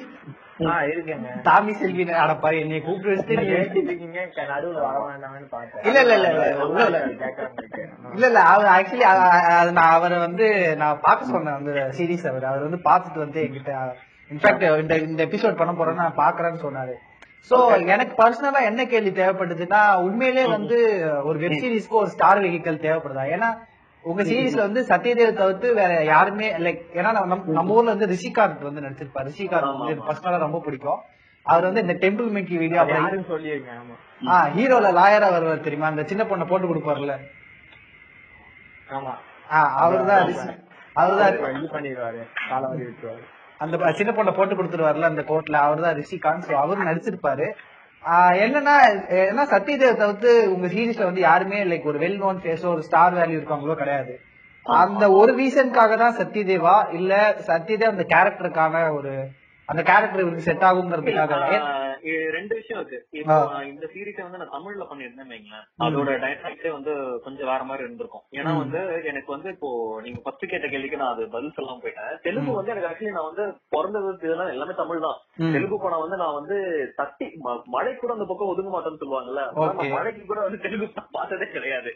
[1.46, 3.34] தாமி செல்வி அடப்பா என்னை கூப்பிட்டு
[5.84, 6.28] இல்ல, இல்ல, இல்ல,
[8.14, 9.06] இல்ல, இல்ல, அவர் ஆக்சுவலி
[9.70, 10.46] நான் அவரை வந்து
[10.76, 12.44] நான் பார்க்க சொன்னேன் அந்த சீரிஸ் அவர்.
[12.44, 13.72] அவர் வந்து பார்த்துட்டு வந்து என்கிட்ட
[14.30, 16.94] இன்ஃபேக்ட் இந்த இந்த எபிசோட் பண்ண போறேன்னு நான் பாக்குறேன்னு சொன்னாரு.
[17.50, 17.56] சோ
[17.86, 20.76] எனக்கு பர்சனலா என்ன கேள்வி தேவைப்படுதுன்னா உண்மையிலே வந்து
[21.24, 23.24] ஒரு வெப் சீரிஸ்க்கு ஒரு ஸ்டார் வெஹிக்கல் தேவைப்படுதா?
[23.36, 23.48] ஏன்னா
[24.04, 29.28] உங்க சீரிஸ்ல வந்து சத்யதேவ் தவிர்த்து வேற யாருமே லைக் ஏன்னா நம்ம ஊர்ல வந்து ரிஷிகாந்த் வந்து நடிச்சிருப்பாரு.
[29.28, 31.00] ரிஷிகாந்த் வந்து பர்சனலா ரொம்ப பிடிக்கும்.
[31.46, 33.94] அவர் வந்து இந்த டெம்பிள் மிக்கி வீடியோ அது அப்புறம் யாருன்னு சொல்லிருங்க ஆமா.
[34.30, 35.86] ஆ ஹீரோல லாயரா வருவார் தெரியுமா?
[35.86, 37.14] அந்த சின்ன பொண்ணை போட்டு கொடுப்பாருல்ல.
[38.88, 39.12] ஆமா.
[39.52, 40.28] ஆ அவர்தான்
[40.96, 42.20] அவர்தான் இது பண்ணிடுவாரு.
[42.48, 43.24] காலவரி விட்டுருவாரு.
[43.60, 46.46] அந்த சின்ன பொண்ணை போட்டு கொடுத்துருவாருல அந்த கோர்ட்ல அவர்தான் ரிஷிகாந்த்.
[46.48, 47.46] ஸோ அவர் நடிச்சிருப்பாரு.
[47.48, 47.73] ஆஹ்
[48.44, 48.74] என்னன்னா
[49.22, 53.36] ஏன்னா சத்யதேவ் தவிர்த்து உங்க சீரிஸ்ல வந்து யாருமே லைக் ஒரு வெல் நோன் ஃபேஸோ ஒரு ஸ்டார் வேல்யூ
[53.38, 54.14] இருக்கவங்களோ கிடையாது.
[54.66, 56.92] அந்த ஒரு ரீசனுக்காக தான் சத்யதேவா?
[56.92, 57.12] இல்ல
[57.46, 59.12] சத்யதேவ் அந்த கேரக்டருக்கான ஒரு
[59.68, 61.34] அந்த கேரக்டர் இவருக்கு செட் ஆகுங்கிறதுக்காக
[62.36, 62.98] ரெண்டு விஷயம் இருக்கு.
[63.20, 63.36] இப்போ
[63.72, 65.66] இந்த சீரிஸை வந்து நான் தமிழ்ல பண்ணிருந்தேன் வைங்களேன்.
[65.86, 66.92] அதோட டைரக்டே வந்து
[67.24, 68.24] கொஞ்சம் வேற மாதிரி இருந்திருக்கும்.
[68.38, 68.80] ஏன்னா வந்து
[69.10, 69.70] எனக்கு வந்து இப்போ
[70.06, 72.12] நீங்க ஃபர்ஸ்ட் கேட்ட கேள்விக்கு நான் அது பதில் சொல்லாம போயிட்டேன்.
[72.26, 75.18] தெலுங்கு வந்து எனக்கு ஆக்சுவலி நான் வந்து பிறந்தது இதெல்லாம் எல்லாமே தமிழ் தான்.
[75.56, 76.58] தெலுங்கு படம் வந்து நான் வந்து
[77.00, 77.28] தட்டி
[77.76, 79.44] மழை கூட அந்த பக்கம் ஒதுங்க மாட்டேன்னு சொல்லுவாங்கல்ல.
[79.96, 81.92] மழைக்கு கூட வந்து தெலுங்கு பார்த்ததே கிடையாது.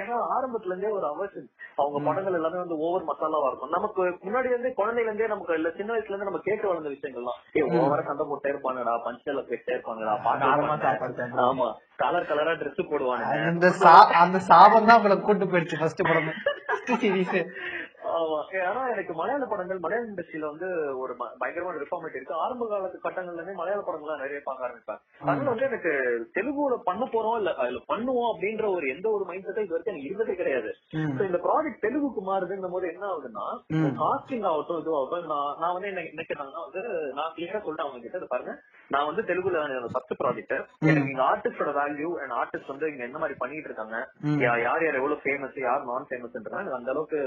[0.00, 3.74] ஏன்னா ஆரம்பத்துல இருந்தே ஒரு அவசியம் அவங்க படங்கள் எல்லாமே வந்து ஓவர் மசாலாவா இருக்கும்.
[3.76, 7.38] நமக்கு முன்னாடி இருந்தே குழந்தைல இருந்தே நமக்கு இல்ல சின்ன வயசுல இருந்து நம்ம கேட்க வளர்ந்த விஷயங்கள்லாம்.
[7.56, 11.40] ஏ ஓவர சண்டை போட்டே இருப்பாங்கடா பஞ்சல போயிட்டே இருப்பாங்கடா சாப்பிடுவாங்க.
[11.48, 11.68] ஆமா
[12.02, 13.36] கலர் கலரா Dress போடுவானுங்க.
[13.50, 13.66] அந்த
[14.22, 16.30] அந்த சாபம் தான் உங்களை கூட்டு போயிடுச்சு ஃபர்ஸ்ட் படம்
[17.02, 17.36] சீரிஸ்
[18.08, 20.68] ஆனா எனக்கு மலையாள படங்கள் மலையாள இண்டஸ்ட்ரியில வந்து
[21.02, 22.34] ஒரு பயங்கரமான ரிஃபார்மேட் இருக்கு.
[22.42, 25.92] ஆரம்ப காலத்து கட்டங்கள்ல இருந்தே மலையாள படங்கள் நிறைய பார்க்க ஆரம்பிப்பேன் அதனால வந்து எனக்கு
[26.36, 26.54] தெலுங்குல
[26.88, 30.36] பண்ண போறோம் இல்ல அதுல பண்ணுவோம் அப்படின்ற ஒரு எந்த ஒரு மைண்ட் செட்டும் இது வரைக்கும் எனக்கு இருந்ததே
[30.36, 30.70] கிடையாது.
[31.26, 33.46] இந்த ப்ராஜெக்ட் தெலுங்குக்கு மாறுதுங்கும் போது என்ன ஆகுதுன்னா
[34.00, 36.82] காஸ்டிங் ஆகட்டும் இது ஆகட்டும் நான் நான் வந்து என்ன நினைக்கிறேன்னா வந்து
[37.18, 38.54] நான் கிளியரா சொல்லிட்டேன் அவங்க கிட்ட "இது பாருங்க.
[38.90, 39.60] நான் வந்து தெலுங்குல
[39.92, 43.96] ஃபர்ஸ்ட் ப்ராஜெக்ட் எனக்கு இங்க ஆர்டிஸ்டோட வேல்யூ அண்ட் ஆர்டிஸ்ட் வந்து இங்க என்ன மாதிரி பண்ணிட்டு இருக்காங்க?
[44.44, 46.24] யார் யார் எவ்வளவு ஃபேமஸ் யார் நான் ஃபேமஸ்ன்றா
[46.56, 47.20] எனக்கு அந்த அளவுக்கு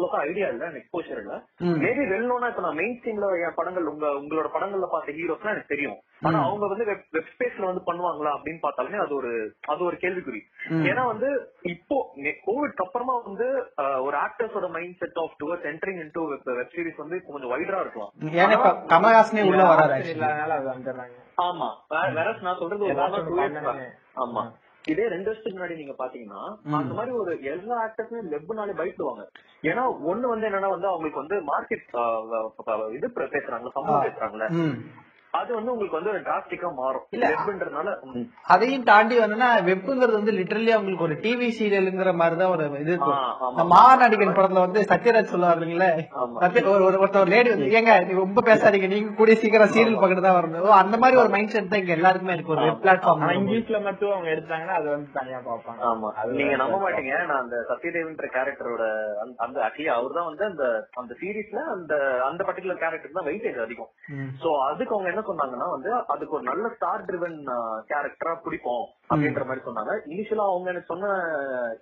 [0.00, 1.34] அவ்வளவுக்கா ஐடியா இல்ல எனக்கு எக்ஸ்போஷர் இல்ல.
[1.80, 5.98] மேபி வெல்லோனா இப்ப நான் மெயின் ஸ்ட்ரீம்ல என் படங்கள் உங்க உங்களோட படங்கள்ல பார்த்த ஹீரோஸ்லாம் எனக்கு தெரியும்.
[6.20, 9.30] ஆனா அவங்க வந்து வெப் ஸ்பேஸ்ல வந்து பண்ணுவாங்களா அப்படின்னு பார்த்தாலுமே அது ஒரு
[9.66, 10.40] அது ஒரு கேள்விக்குறி.
[10.88, 11.28] ஏன்னா வந்து
[11.62, 11.98] இப்போ
[12.46, 13.46] கோவிட்க்கு அப்புறமா வந்து
[14.02, 18.12] ஒரு ஆக்டர்ஸோட mind set of towards entering into web series வந்து கொஞ்சம் வைடரா இருக்கலாம்.
[19.44, 21.16] கமலஹாசனே உள்ள வந்துடுறாங்க.
[21.42, 21.68] ஆமா.
[22.12, 22.90] வேற நான் சொல்றது.
[24.16, 24.44] ஆமா.
[24.84, 26.42] இதே ரெண்டு வருஷத்துக்கு முன்னாடி நீங்க பாத்தீங்கன்னா
[26.78, 29.24] அந்த மாதிரி ஒரு எல்லா ஆக்டர்ஸுமே வெப்னாலே பயப்படுவாங்க.
[29.62, 31.86] ஏன்னா ஒண்ணு வந்து என்னன்னா வந்து அவங்களுக்கு வந்து மார்க்கெட்
[32.96, 34.48] இது பேசுறாங்க சம்பளம் பேசுறாங்கல்ல.
[35.34, 37.02] அது வந்து உங்களுக்கு வந்து டிராஸ்டிக்கா மாறும்.
[37.24, 37.90] வெப்ன்றதுனால.
[38.48, 42.94] அதையும் தாண்டி வந்துன்னா வெப்புங்கிறது வந்து லிட்டரலி அவங்களுக்கு ஒரு டிவி சீரியலுங்கிற மாதிரி தான் ஒரு இது
[43.70, 45.90] மாநடிகன் படத்துல வந்து சத்யராஜ் சொல்லுவாருங்களே
[46.72, 50.36] ஒரு ஒரு- ஒருத்தர் லேடி வந்து ஏங்க நீங்க ரொம்ப பேசாதீங்க நீங்க கூடிய சீக்கிரம் சீரியல் பக்கத்து தான்
[50.38, 50.64] வரணும்.
[50.64, 54.12] ஓ, அந்த மாதிரி ஒரு மைண்ட் செட் தான் இங்க எல்லாருக்குமே இருக்கு ஒரு வெப் பிளாட்ஃபார்ம் இங்கிலீஷ்ல மட்டும்
[54.12, 55.80] அவங்க எடுத்தாங்கன்னா அது வந்து தனியா பார்ப்பாங்க.
[55.90, 56.10] ஆமா.
[56.34, 56.98] நீங்க நம்ப மாட்டீங்க.
[57.24, 58.84] நான் அந்த சத்யதேவன்ற கேரக்டரோட
[59.40, 60.64] அந்த ஆக்சுவலி அவர் தான் வந்து அந்த
[61.00, 61.94] அந்த சீரீஸ்ல அந்த
[62.28, 63.90] அந்த பர்டிகுலர் கேரக்டர் தான் வெயிட்டேஜ் அதிகம்.
[64.42, 67.36] சோ அதுக்கு அவங்க என்ன சொன்னாங்கன்னா வந்து அதுக்கு ஒரு நல்ல ஸ்டார் ட்ரிவன்
[67.90, 69.92] கேரக்டரா பிடிப்போம் அப்படின்ற மாதிரி சொன்னாங்க.
[70.10, 71.06] இனிஷியலா அவங்க எனக்கு சொன்ன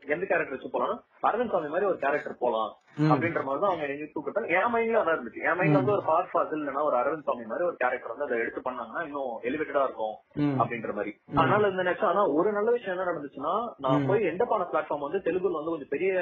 [0.08, 2.70] எந்த கேரக்டர் வச்சு போலாம் அரவிந்த் சாமி மாதிரி ஒரு கேரக்டர் போலாம்
[3.08, 5.44] அப்படின்ற மாதிரி தான் அவங்க எனக்கு கூப்பிட்டாங்க என் மைண்ட்ல அதான் இருந்துச்சு.
[5.48, 8.38] என் மைண்ட்ல வந்து ஒரு பார் ஃபாசில் இல்லைன்னா ஒரு அரவிந்த் சாமி மாதிரி ஒரு கேரக்டர் வந்து அதை
[8.42, 10.16] எடுத்து பண்ணாங்கன்னா இன்னும் எலிவேட்டடா இருக்கும்
[10.60, 11.12] அப்படின்ற மாதிரி.
[11.36, 13.54] அதனால இந்த நினைச்சா ஆனா ஒரு நல்ல விஷயம் என்ன நடந்துச்சுன்னா
[13.86, 16.12] நான் போய் எந்த பான பிளாட்ஃபார்ம் வந்து தெலுங்குல வந்து கொஞ்சம் பெரிய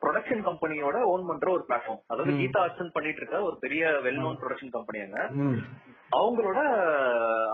[0.00, 4.38] ப்ரொடக்ஷன் கம்பெனியோட ஓன் பண்ற ஒரு பிளாட்ஃபார்ம் அதாவது கீதா அர்ச்சன் பண்ணிட்டு இருக்க ஒரு பெரிய வெல் நோன்
[4.40, 5.20] ப்ரொடக்ஷன் கம்பெனி அங்க.
[6.12, 6.60] அவங்களோட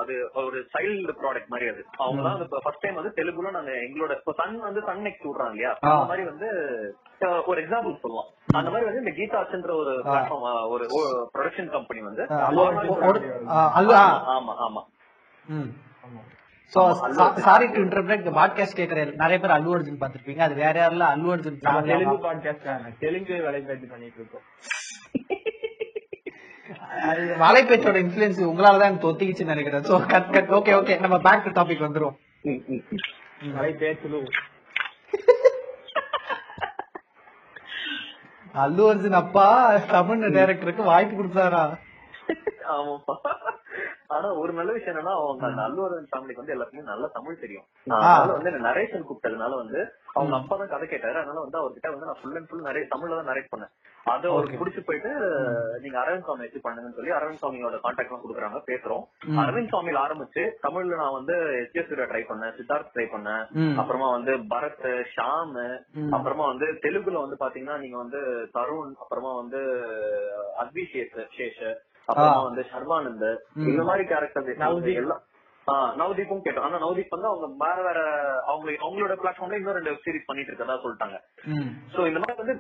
[0.01, 1.83] அது ஒரு சைல்டு ப்ராடக்ட் மாதிரி அது.
[1.99, 5.73] அவங்க தான் ஃபர்ஸ்ட் டைம் வந்து தெலுங்குல நாங்க எங்களோட இப்போ சன் வந்து சன் நெக்ஸ்ட் விடுறாங்க இல்லையா?
[5.93, 6.49] அந்த மாதிரி வந்து
[7.49, 10.87] ஒரு எக்ஸாம்பிள் சொல்லலாம் அந்த மாதிரி வந்து இந்த கீதா அர்ச்சன்ற ஒரு பிளாட்ஃபார்ம் ஒரு
[11.35, 12.25] ப்ரொடக்ஷன் கம்பெனி வந்து
[14.35, 14.83] ஆமா ஆமா.
[16.75, 21.17] சா- sorry to interrupt, இந்த பாட்காஸ்ட் கேக்குற நிறைய பேர் அல்லு அர்ஜுன் பாத்திருப்பீங்க அது வேற யாரெல்லாம்
[21.17, 22.33] அல்லு அர்ஜுன் தெலுங்கு.
[22.33, 24.41] பாட்காஸ்ட் தெலுங்கு வேலைப்பாட்டு பண்ணிட்டு இருக்கோம்.
[27.03, 29.83] அது மலை பேச்சோட இன்ஃபுளுன்ஸ் உங்களால தான் எனக்கு ஒத்திக்கிச்சுன்னு நினைக்கிறேன்.
[29.83, 32.17] So cut cut okay okay நம்ம பேக் டு டாபிக் வந்துரும்.
[33.73, 34.25] பேசுது
[38.55, 41.79] அல்லு அர்ஜுன் அப்பா தமிழ் டைரக்டருக்கு வாய்ப்பு கொடுத்தாரா?
[42.73, 43.15] ஆமாப்பா
[44.15, 47.67] ஆனா ஒரு நல்ல விஷயம் என்னன்னா அவங்க அந்த அல்லுவரன் ஃபேமிலிக்கு வந்து எல்லாருக்குமே நல்ல தமிழ் தெரியும்.
[47.97, 49.79] அதனால வந்து என்ன நரேஷன் கூப்பிட்டதுனால வந்து
[50.13, 53.19] அவங்க அப்பா தான் கதை கேட்டாரு அதனால வந்து அவர்கிட்ட வந்து நான் ஃபுல் அண்ட் ஃபுல் நிறைய தமிழ்ல
[53.19, 53.73] தான் நரேட் பண்ணேன்
[54.07, 54.59] அது அவருக்கு.
[54.61, 55.11] பிடிச்சு போயிட்டு
[55.83, 59.05] நீங்க அரவிந்த் சுவாமி வச்சு பண்ணுங்கன்னு சொல்லி அரவிந்த் சுவாமியோட கான்டாக்ட் எல்லாம் கொடுக்குறாங்க பேசுறோம்.
[59.43, 63.45] அரவிந்த் சுவாமியில ஆரம்பிச்சு தமிழ்ல நான் வந்து எஸ்எஸ் சூர்யா ட்ரை பண்ணேன் சித்தார்த் ட்ரை பண்ணேன்.
[63.81, 65.55] அப்புறமா வந்து பரத் ஷாம்.
[66.17, 68.21] அப்புறமா வந்து தெலுங்குல வந்து பாத்தீங்கன்னா நீங்க வந்து
[68.57, 69.63] தருண் அப்புறமா வந்து
[70.63, 71.65] அத்விஷேஷ் சேஷ்
[72.13, 72.43] அப்புறமா.
[72.43, 73.67] வந்து சர்வானந்த் ம்.
[73.67, 74.57] இந்த மாதிரி கேரக்டர்.
[74.95, 75.23] எல்லாம்
[75.99, 77.99] நவதீப்பும் கேட்டோம் ஆனா நவதீப் வந்து அவங்க வேற வேற
[78.51, 81.17] அவங்க அவங்களோட பிளாட்ஃபார்ம்ல இன்னும் ரெண்டு வெப் சீரிஸ் பண்ணிட்டு இருக்கதா சொல்லிட்டாங்க.
[81.95, 82.55] சோ இந்த மாதிரி வந்து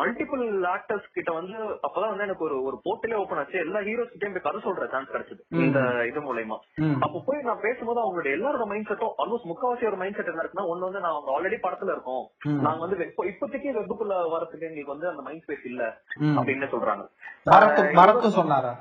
[0.00, 4.36] மல்டிபிள் ஆக்டர்ஸ் கிட்ட வந்து அப்பதான் வந்து எனக்கு ஒரு ஒரு போர்ட்டலே ஓபன் ஆச்சு எல்லா ஹீரோஸ் கிட்டயும்
[4.36, 5.42] போய் கதை சொல்ற சான்ஸ் கிடைச்சது.
[5.64, 6.58] இந்த இது மூலயமா.
[7.06, 10.68] அப்ப போய் நான் பேசும்போது அவங்களோட எல்லாரோட மைண்ட் செட்டும் ஆல்மோஸ்ட் முக்காவாசி ஒரு மைண்ட் செட் என்ன இருக்குன்னா
[10.72, 12.24] ஒண்ணு வந்து நான் ஆல்ரெடி படத்துல இருக்கோம்.
[12.66, 15.82] நாங்க வந்து இப்போ இப்போதைக்கு வெப்புக்குள்ள வரதுக்கு எங்களுக்கு வந்து அந்த மைண்ட் ஸ்பேஸ் இல்ல.
[16.38, 17.04] அப்படின்னு சொல்றாங்க
[18.38, 18.72] சொன்னாரா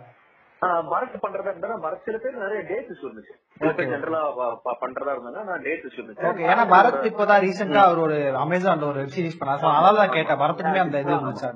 [0.92, 3.36] பரத் பண்றதா இருந்தா பரத் சில பேர் நிறைய டேட் இஷ்யூ இருந்துச்சு.
[3.92, 4.22] ஜென்ரலா
[4.82, 9.02] பண்றதா இருந்தாங்க நான் டேட் இஷ்யூ ஓகே இருந்துச்சு ஏன்னா பரத் இப்பதான் ரீசெண்டா அவர் ஒரு அமேசான்ல ஒரு
[9.02, 11.52] வெப் சீரிஸ் பண்ணா அதனால தான் கேட்டேன் பரத்துக்குமே அந்த இது இருந்துச்சா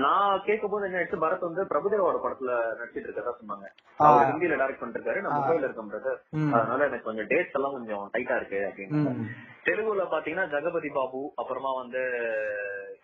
[0.00, 3.64] நான் கேட்கும் போது என்ன ஆயிடுச்சு பரத் வந்து பிரபுதேவோட படத்துல நடிச்சிட்டு இருக்கதா சொன்னாங்க.
[4.00, 5.34] அவர் ஹிந்தியில டைரக்ட் பண்ணிருக்காரு நான்.
[5.36, 6.18] மும்பைல இருக்கேன் பிரதர்.
[6.56, 9.24] அதனால எனக்கு கொஞ்சம் டேட்ஸ் எல்லாம் கொஞ்சம் டைட்டா இருக்கு அப்படின்னு.
[9.66, 12.02] தெலுங்குல பாத்தீங்கன்னா ஜெகபதி பாபு அப்புறமா வந்து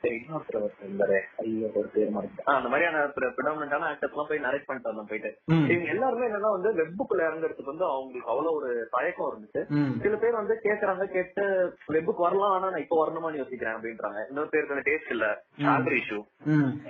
[0.04, 2.46] இன்னொருத்தர் இருந்தாரு ஐயோ ஒரு பேர் மறந்துட்டேன்.
[2.46, 2.98] ஆ, அந்த மாதிரியான
[3.37, 5.30] பிடாமினான ஆக்டர்ஸ் எல்லாம் போய் நரேட் பண்ணிட்டு வந்தோம் போயிட்டு.
[5.72, 9.62] இவங்க எல்லாருமே என்னன்னா வந்து வெப்புக்குள்ள இறங்குறதுக்கு வந்து அவங்களுக்கு அவ்வளவு ஒரு தயக்கம் இருந்துச்சு.
[10.02, 11.44] சில பேர் வந்து கேக்குறாங்க கேட்டு
[11.90, 15.28] வெப்புக்கு வரலாம் ஆனா நான் இப்ப வரணுமான்னு யோசிக்கிறேன் அப்படின்றாங்க இன்னொரு பேருக்கு டேஸ்ட் இல்ல
[15.61, 16.20] சேலரி இஷ்யூ.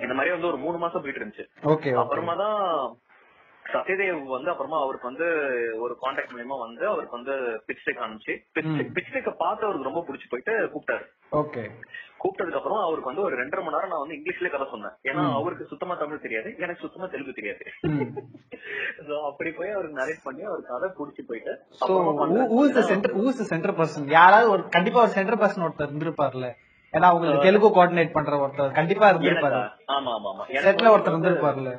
[0.03, 1.47] இந்த மாதிரி வந்து ஒரு மூணு மாசம் போயிட்டு இருந்துச்சு
[2.01, 2.59] அப்புறமா தான்
[3.73, 5.27] சத்யதேவ் வந்து அப்புறமா அவருக்கு வந்து
[5.79, 7.33] ஒரு கான்டாக்ட் மூலியமா வந்து அவருக்கு வந்து
[7.67, 8.33] பிச் டெக் அனுப்பிச்சு
[8.89, 11.05] பிச் டெக்க பார்த்து அவருக்கு ரொம்ப பிடிச்சு போயிட்டு கூப்பிட்டாரு.
[11.31, 11.63] ஓகே.
[12.21, 14.95] கூப்பிட்டதுக்கு அப்புறம் அவருக்கு வந்து ஒரு ரெண்டரை மணி நேரம் நான் வந்து இங்கிலீஷ்லயே கதை சொன்னேன்.
[15.05, 17.63] ஏன்னா அவருக்கு சுத்தமா தமிழ் தெரியாது எனக்கு சுத்தமா தெலுங்கு தெரியாது.
[19.29, 21.53] அப்படி போய் அவருக்கு நரேட் பண்ணி அவருக்கு கதை பிடிச்சி போயிட்டு
[22.89, 26.49] centre who's the centre person யாராவது ஒரு கண்டிப்பா ஒரு சென்டர் பர்சன் ஒருத்தர் இருந்திருப்பார்ல.
[26.93, 29.57] ஏன்னா உங்களுக்கு தெலுங்கு கோஆர்டினேட் பண்ற ஒருத்தர் கண்டிப்பா இருந்திருப்பாரு.
[29.89, 30.43] ஆமா ஆமா ஆமா.
[30.89, 31.71] ஒருத்தர் இருந்திருப்பார்ல.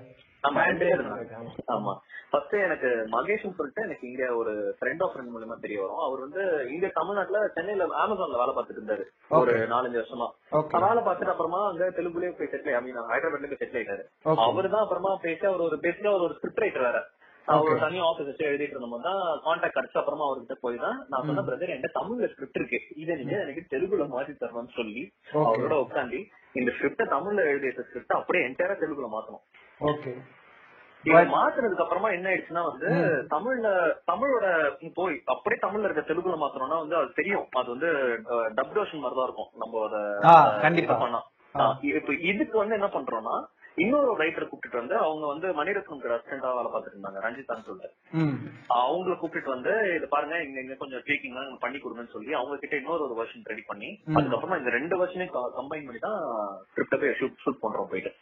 [1.74, 1.92] ஆமா.
[2.30, 6.02] ஃபர்ஸ்ட் எனக்கு மகேஷ்னு சொல்லிட்டு எனக்கு இங்க ஒரு ஃப்ரெண்ட் ஆஃப் ஃப்ரெண்ட் மூலமா தெரிய வரும்.
[6.06, 6.42] அவர் வந்து
[6.74, 9.04] இங்க தமிழ்நாட்டுல சென்னையில அமேசான்ல வேலை பார்த்துட்டு இருந்தாரு.
[9.40, 10.28] ஒரு நாலஞ்சு வருஷமா.
[10.84, 14.04] வேலை பார்த்துட்டு அப்புறமா அங்க தெலுங்குலயே போய் செட்டில் ஐ மீன் ஹைதராபாத்ல போய் செட்டில் ஆயிட்டாரு.
[14.46, 17.00] அவர் தான் அப்புறமா பேசி அவர் ஒரு அவர் ஒரு ஸ்கிரிப்ட் ரைட்டர் வேற.
[17.48, 21.42] அவர் தனி ஆபீஸ் வச்சு எழுதிட்டு இருந்தோம் தான் கான்டாக்ட் கிடைச்ச அப்புறமா அவர்கிட்ட போய் தான் நான் சொன்ன
[21.46, 22.78] பிரதர் என்கிட்ட தமிழ்ல ஸ்கிரிப்ட் இருக்கு.
[23.02, 25.02] இதை நீங்க எனக்கு தெலுங்குல மாத்தி தரணும்னு சொல்லி.
[25.44, 26.18] அவரோட உட்காந்து
[26.54, 29.44] இந்த ஸ்கிரிப்ட தமிழ்ல எழுதிய ஸ்கிரிப்ட் அப்படியே என்டையரா தெலுங்குல மாத்தணும்.
[29.80, 30.12] ஓகே
[31.30, 32.88] மாத்துனதுக்கு அப்புறமா என்ன ஆயிடுச்சுன்னா வந்து
[33.30, 33.68] தமிழ்ல
[34.08, 34.46] தமிழோட
[34.94, 37.46] போய் அப்படியே தமிழ்ல இருக்க தெலுங்குல மாத்தணும்னா வந்து அது தெரியும்.
[37.60, 37.90] அது வந்து
[38.58, 39.50] டப் டோஷன் மாதிரி தான் இருக்கும்.
[39.62, 40.96] நம்ம கண்டிப்பா.
[40.96, 41.20] பண்ணா.
[41.92, 43.36] இப்ப இதுக்கு வந்து என்ன பண்றோம்னா
[43.76, 47.90] இன்னொரு ரைட்டர் கூப்பிட்டு வந்து அவங்க வந்து மணிரத்னம் அசிஸ்டண்டா வேலை பார்த்துட்டு இருந்தாங்க ரஞ்சிதான்னு சொல்லிட்டு.
[48.20, 48.36] ம்.
[48.78, 53.06] அவங்கள கூப்பிட்டு வந்து இது பாருங்க இங்க இங்க கொஞ்சம் எல்லாம் பண்ணி கொடுங்கன்னு சொல்லி அவங்க கிட்ட இன்னொரு
[53.08, 56.20] ஒரு வெர்ஷன் ரெடி பண்ணி அதுக்கப்புறமா இந்த ரெண்டு வெர்ஷனையும் கம்பைன் பண்ணி தான்
[56.70, 58.12] ஸ்கிரிப்ட போய் ஷூட் ஷூட் பண்றோம் போயிட்டு.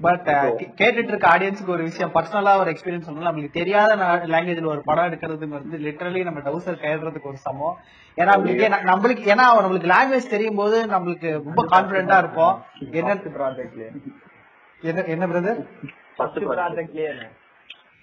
[0.00, 0.28] பட்
[0.76, 2.10] கேட்டுட்டு இருக்க ஆடியன்ஸ்க்கு ஒரு விஷயம்.
[2.14, 7.36] பர்சனலா ஒரு எக்ஸ்பீரியன்ஸ் சொல்லணும் நம்மளுக்கு தெரியாத லாங்குவேஜ்ல ஒரு படம் எடுக்கிறதுங்கிறது லிட்டரலி நம்ம டவுசர் கைடுறதுக்கு ஒரு
[7.36, 7.78] சமம்.
[8.16, 12.64] ஏன்னா நம்மளுக்கு ஏன்னா- நம்மளுக்கு ஏன்னா நம்மளுக்கு லாங்குவேஜ் தெரியும் போது நம்மளுக்கு ரொம்ப கான்பிடண்டா இருப்போம்.
[12.90, 13.88] என்ன ப்ராஜெக்ட்லயே
[14.80, 15.66] என்ன என்ன பிரதர்
[16.16, 17.30] ஃபர்ஸ்ட் ப்ராஜெக்ட்லயே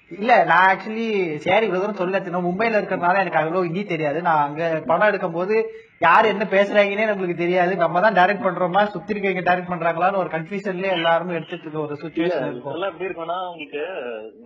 [0.10, 4.22] இல்ல நான் ஆக்சுவலி சரி பிரதர் சொல்ல மும்பைல இருக்கிறதுனால எனக்கு அவ்வளவு ஹிந்தி தெரியாது.
[4.22, 5.72] நான் அங்க படம் எடுக்கும் போது
[6.06, 7.74] யார் என்ன பேசுறாங்கன்னே நம்மளுக்கு தெரியாது.
[7.84, 8.82] நம்ம தான் டைரக்ட் பண்றோமா?
[8.94, 12.74] சுத்தி இருக்கவங்க டைரக்ட் பண்றாங்களான்னு ஒரு கன்ஃபியூஷன்லயே எல்லாரும் எடுத்துட்டு இருக்க ஒரு சுச்சுவேஷன் இருக்கும்.
[12.74, 13.82] இதெல்லாம் எப்படி இருக்கும்னா உங்களுக்கு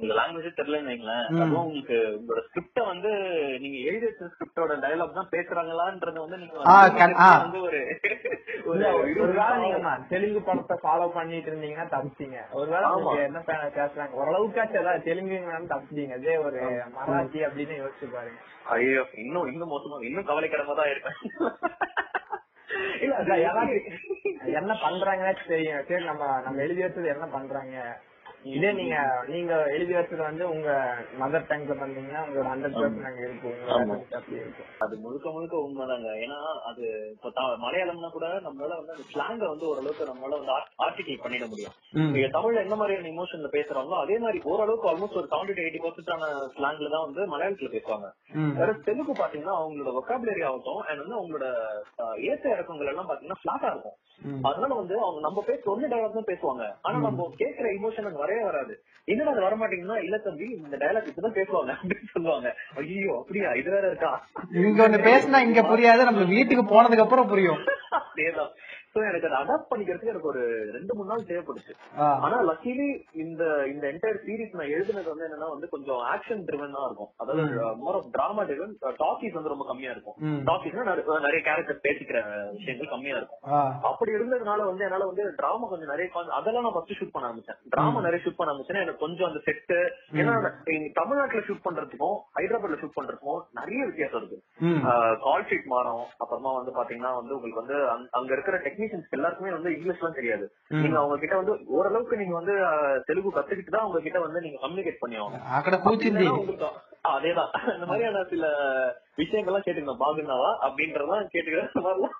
[0.02, 1.26] இந்த லாங்குவேஜ் தெரியலன்னு வைங்களேன்.
[1.42, 3.12] அதுவும் உங்களுக்கு உங்களோட ஸ்கிரிப்ட வந்து
[3.64, 6.54] நீங்க எழுதி வச்ச ஸ்கிரிப்டோட டயலாக் தான் பேசுறாங்களான்றது வந்து நீங்க
[7.46, 7.82] வந்து ஒரு
[10.14, 12.38] தெலுங்கு படத்தை ஃபாலோ பண்ணிட்டு இருந்தீங்கன்னா தப்பிச்சீங்க.
[12.60, 12.88] ஒருவேளை
[13.28, 14.12] என்ன பேசுறாங்க?
[14.22, 16.16] ஓரளவுக்காச்சும் ஏதாவது தெலுங்குங்கனாலும் தப்பிச்சீங்க.
[16.22, 16.62] அதே ஒரு
[16.98, 18.40] மராத்தி அப்படின்னு யோசிச்சு பாருங்க.
[18.74, 21.18] ஐயோ இன்னும் இன்னும் மோசமா இன்னும் கவலைக்கிடமா தான் இருப்பேன்.
[23.02, 23.76] இல்ல யாராவது
[24.54, 27.78] என்ன பண்றாங்கன்னு தெரியும் சரி நம்ம நம்ம எழுதி வச்சது என்ன பண்றாங்க?
[28.46, 28.96] இதே நீங்க
[29.28, 30.70] நீங்க எழுதி வச்சது வந்து உங்க
[31.20, 33.58] மதர் டங்க்ல பண்ணீங்கன்னா உங்களோட ஹண்ட்ரட் பர்சன்ட் இருக்கும்.
[34.78, 36.10] அது முழுக்க முழுக்க உண்மைதாங்க.
[36.24, 41.24] ஏன்னா அது இப்ப த- மலையாளம்னா கூட நம்மளால வந்து அந்த ஸ்லாங்க வந்து ஓரளவுக்கு நம்மளால வந்து ஆர்டிகேட்
[41.24, 41.76] பண்ணிட முடியும்.
[42.14, 46.26] நீங்க தமிழ்ல என்ன மாதிரியான இமோஷன்ல பேசுறாங்களோ அதே மாதிரி ஓரளவுக்கு ஆல்மோஸ்ட் ஒரு செவன்டி டு எயிட்டி பர்சன்டான
[46.56, 48.10] ஸ்லாங்ல தான் வந்து மலையாளத்துல பேசுவாங்க.
[48.60, 51.48] வேற தெலுங்கு பாத்தீங்கன்னா அவங்களோட ஒக்காபுலரி ஆகட்டும் அண்ட் வந்து அவங்களோட
[52.28, 53.98] ஏத்த இறக்கங்கள் எல்லாம் பாத்தீங்கன்னா பிளாட்டா இருக்கும்.
[54.44, 56.64] அதனால வந்து அவங்க நம்ம பேச ஒன்னு டைலாக் தான் பேசுவாங்க.
[56.82, 58.74] ஆனா நம்ம கேட்கிற இமோஷன் அங்க வரவே வராது.
[59.08, 62.50] என்னடா அது வர மாட்டேங்குதுன்னா இல்ல தம்பி இந்த டயலாக் இப்பதான் பேசுவாங்க அப்படின்னு சொல்லுவாங்க.
[62.76, 63.50] ஐயோ அப்படியா?
[63.54, 64.12] இது வேற இருக்கா?
[64.62, 67.62] இங்க ஒண்ணு பேசினா இங்க புரியாது நம்ம வீட்டுக்கு போனதுக்கு அப்புறம் புரியும்.
[68.02, 68.52] அதேதான்.
[68.96, 71.74] சோ எனக்கு அதை அடாப்ட் பண்ணிக்கிறதுக்கு எனக்கு ஒரு ரெண்டு மூணு நாள் தேவைப்படுச்சு.
[72.20, 77.08] ஆனா லக்கிலி இந்த இந்த என்டையர் சீரிஸ் நான் எழுதுனது வந்து என்னன்னா வந்து கொஞ்சம் ஆக்ஷன் ட்ரிவனா இருக்கும்.
[77.18, 77.42] அதாவது
[77.76, 80.14] more of drama driven talkies வந்து ரொம்ப கம்மியா இருக்கும்.
[80.46, 80.84] டாக்கிஸ்னா
[81.20, 83.52] நிறைய கேரக்டர் பேசிக்கிற விஷயங்கள் கம்மியா இருக்கும்.
[83.84, 87.58] அப்படி இருந்ததுனால வந்து என்னால வந்து டிராமா கொஞ்சம் நிறைய அதெல்லாம் நான் ஃபர்ஸ்ட் ஷூட் பண்ண ஆரம்பிச்சேன்.
[87.70, 92.98] டிராமா நிறைய ஷூட் பண்ண ஆரம்பிச்சேன்னா எனக்கு கொஞ்சம் அந்த செட்டு ஏன்னா தமிழ்நாட்டுல ஷூட் பண்றதுக்கும் ஹைதராபாத்ல ஷூட்
[93.02, 94.42] பண்றதுக்கும் நிறைய வித்தியாசம் இருக்கு.
[95.22, 96.06] கால் ஷீட் மாறும்.
[96.18, 100.46] அப்புறமா வந்து பாத்தீங்கன்னா வந்து உங்களுக்கு வந்து அங்க- அங்க இருக்கிற டெக்னீஷியன்ஸ் எல்லாருக்குமே வந்து இங்கிலீஷ்லாம் தெரியாது.
[100.84, 102.54] நீங்க அவங்க கிட்ட வந்து ஓரளவுக்கு நீங்க வந்து
[103.06, 106.80] தெலுங்கு கத்துக்கிட்டு தான் அவங்க கிட்ட வந்து நீங்க கம்யூனிகேட் பண்ணி ஆகணும்
[107.12, 107.52] அதேதான்.
[107.76, 108.48] இந்த மாதிரியான சில
[109.20, 110.02] விஷயங்கள்லாம் கேட்டுக்கணும்.
[110.02, 110.50] பாகுனாவா?
[110.66, 112.18] அப்படின்றதெல்லாம் கேட்டுக்கிற மாதிரிலாம்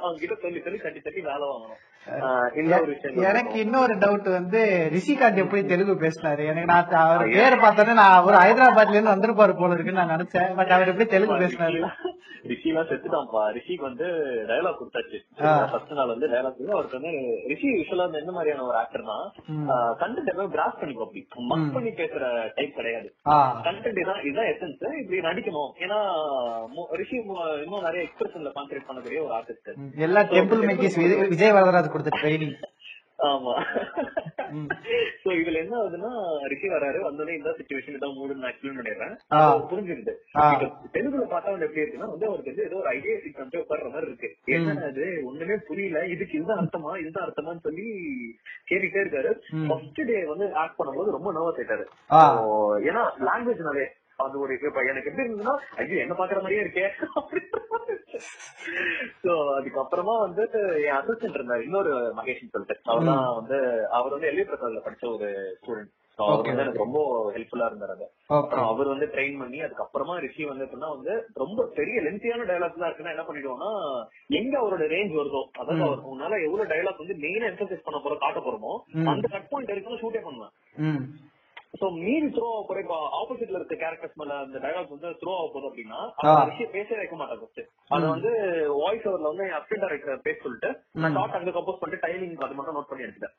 [0.00, 1.80] அவங்க கிட்ட சொல்லி சொல்லி தட்டி தட்டி வேலை வாங்கணும்.
[3.30, 4.60] எனக்கு இன்னொரு டவுட் வந்து
[4.94, 6.44] ரிஷிகாந்த் எப்படி தெலுங்கு பேசினாரு?
[6.52, 10.50] எனக்கு நான் அவர் பேர் பார்த்தோன்னே நான் அவர் ஹைதராபாத்ல இருந்து வந்திருப்பாரு போல இருக்குன்னு நான் நினைச்சேன்.
[10.56, 11.82] பட் அவர் எப்படி தெலுங்கு பேசினாரு?
[12.50, 13.42] ரிஷிலாம் செத்துட்டான்ப்பா.
[13.56, 14.06] ரிஷிக்கு வந்து
[14.50, 15.18] டயலாக் கொடுத்தாச்சு.
[15.72, 17.12] ஃபர்ஸ்ட் நாள் வந்து டயலாக் அவருக்கு வந்து
[17.52, 19.18] ரிஷி யூஸ்வலா வந்து என்ன மாதிரியான ஒரு ஆக்டர்னா
[20.02, 21.22] கண்டென்ட் எல்லாம் கிராஸ் பண்ணிக்கோ அப்படி.
[21.52, 22.24] மக் பண்ணி பேசுற
[22.58, 23.08] டைப் கிடையாது.
[23.68, 25.70] கண்டென்ட் இதான் இதுதான் எசன்ஸ் இப்படி நடிக்கணும்.
[25.84, 25.98] ஏன்னா
[27.02, 27.16] ரிஷி
[27.64, 29.70] இன்னும் நிறைய எக்ஸ்பிரஷன்ல கான்சென்ட்ரேட் பண்ணக்கூடிய ஒரு ஆர்டிஸ்ட்.
[30.08, 30.98] எல்லா டெம்பிள் மெங்கிஸ்
[31.34, 32.56] விஜய் வரதராஜ் கொடுத்த ட்ரைனிங்
[33.28, 33.54] ஆமா.
[35.22, 36.10] சோ இதுல என்ன ஆகுதுன்னா
[36.52, 39.14] ரிஷி வராரு வந்தோடனே இந்த சுச்சுவேஷன் இதான் மூடு நான் எக்ஸ்பிளைன் பண்ணிடுறேன்.
[39.70, 40.12] புரிஞ்சிருது.
[40.94, 44.30] தெலுங்குல பார்த்தா வந்து எப்படி இருக்குன்னா வந்து அவருக்கு வந்து ஏதோ ஒரு ஐடியா சீக்வன்ஸ் உட்கார்ற மாதிரி இருக்கு.
[44.56, 45.06] என்ன அது?
[45.30, 46.00] ஒண்ணுமே புரியல.
[46.14, 46.92] இதுக்கு இதுதான் அர்த்தமா?
[47.02, 47.86] இதுதான் அர்த்தமான்னு சொல்லி
[48.70, 49.32] கேட்டுட்டே இருக்காரு.
[49.68, 51.86] ஃபர்ஸ்ட் டே வந்து ஆக்ட் பண்ணும்போது ரொம்ப நர்வஸ் ஆயிட்டாரு.
[52.90, 53.86] ஏன்னா லாங்குவேஜ்னாலே
[54.22, 56.86] அது ஒரு இப்ப எனக்கு எப்படி இருந்ததுன்னா ஐயோ என்ன பாக்குற மாதிரியே இருக்கே.
[59.22, 60.42] சோ அதுக்கப்புறமா வந்து
[60.82, 61.64] என் அசிஸ்டன்ட் இருந்தார்.
[61.66, 62.76] இன்னொரு மகேஷன் சொல்லிட்டு.
[62.90, 63.58] அவர் தான் வந்து
[63.98, 65.28] அவர் வந்து எல்வி பிரசாத்ல படிச்ச ஒரு
[65.58, 67.00] ஸ்டூடெண்ட் அவர் வந்து எனக்கு ரொம்ப
[67.34, 68.06] ஹெல்ப்ஃபுல்லா இருந்தாரு
[68.64, 73.24] அவர் வந்து ட்ரெயின் பண்ணி அதுக்கப்புறமா ரிஷி வந்து வந்து ரொம்ப பெரிய லென்த்தியான டயலாக் தான் இருக்குன்னா என்ன
[73.28, 73.70] பண்ணிடுவோம்னா
[74.38, 78.40] எங்க அவரோட ரேஞ்ச் வருதோ அதாவது அவர் உன்னால எவ்வளவு டயலாக் வந்து மெயினா எம்பசைஸ் பண்ண போற காட்ட
[78.40, 78.74] போறோமோ
[79.12, 80.52] அந்த கட் பாயிண்ட் வரைக்கும் ஷூட்டே பண்ணுவேன்.
[81.74, 85.68] சோ மீறி த்ரோ போற இப்ப ஆப்போசிட்ல இருக்க கேரக்டர்ஸ் மேல அந்த டயலாக் வந்து த்ரோ ஆக போகுது
[85.68, 85.98] அப்படின்னா
[86.46, 88.30] விஷயம் பேசவே வைக்க மாட்டாங்க ஃபர்ஸ்ட் அது வந்து
[88.76, 92.76] வாய்ஸ் ஓவர்ல வந்து அசிஸ்டன்ட் டைரக்டர் பேச சொல்லிட்டு நான் ஷார்ட் அங்க கம்போஸ் பண்ணிட்டு டைமிங் அது மட்டும்
[92.76, 93.34] நோட் பண்ணி எடுத்துட்டேன்.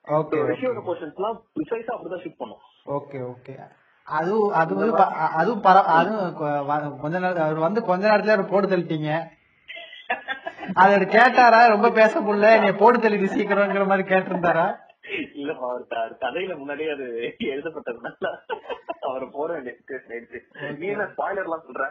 [0.52, 2.62] ரிஷியோட போர்ஷன்ஸ் எல்லாம் ப்ரிசைஸா அப்படிதான் ஷூட் பண்ணும்.
[2.90, 3.56] Okay okay.
[4.08, 5.78] அது அது வந்து ப- அ- அதுவும் பர
[6.70, 9.12] வ- கொஞ்ச நேரம் அவர் வந்து கொஞ்ச நேரத்துல போட்டு தள்ளிட்டீங்க.
[10.76, 11.68] அது அவர் கேட்டாரா?
[11.68, 12.62] ரொம்ப பேச முடியல.
[12.62, 14.66] நீ போட்டு தள்ளிட்டு சீக்கிரம்ங்கிற மாதிரி கேட்டிருந்தாரா?
[15.34, 15.84] இல்ல அவர்
[16.22, 17.06] கதையில முன்னாடியே அது
[17.52, 18.32] எழுதப்பட்டதுனால
[19.02, 20.40] அவர் போற வேண்டிய situation ஆயிடுச்சு.
[20.80, 21.86] நீ என்ன ஸ்பாய்லர் எல்லாம் சொல்ற?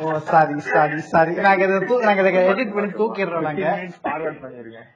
[0.00, 3.64] ஓ சாரி சாரி சாரி நாங்க இதை நாங்க இதை எடிட் பண்ணி தூக்கிடுறோம் நாங்க.
[4.04, 4.88] ஃபார்வர்ட் பண்ணிருக்கேன்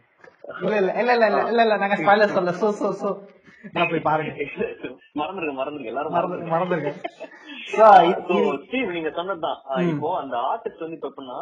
[0.60, 3.10] இல்ல இல்ல இல்ல இல்ல இல்ல இல்ல இல்ல நாங்க ஸ்பாய்லர் சொல்ல சோ சோ சோ.
[3.76, 4.32] நான் போய் பாருங்க.
[5.20, 5.92] மறந்துருங்க மறந்துருங்க.
[5.92, 6.92] எல்லாரும் மறந்து மறந்துருங்க.
[8.64, 9.58] Steve, நீங்க சொன்னதுதான்.
[9.92, 11.38] இப்போ அந்த ஆர்டிஸ்ட் வந்து இப்ப எப்படின்னா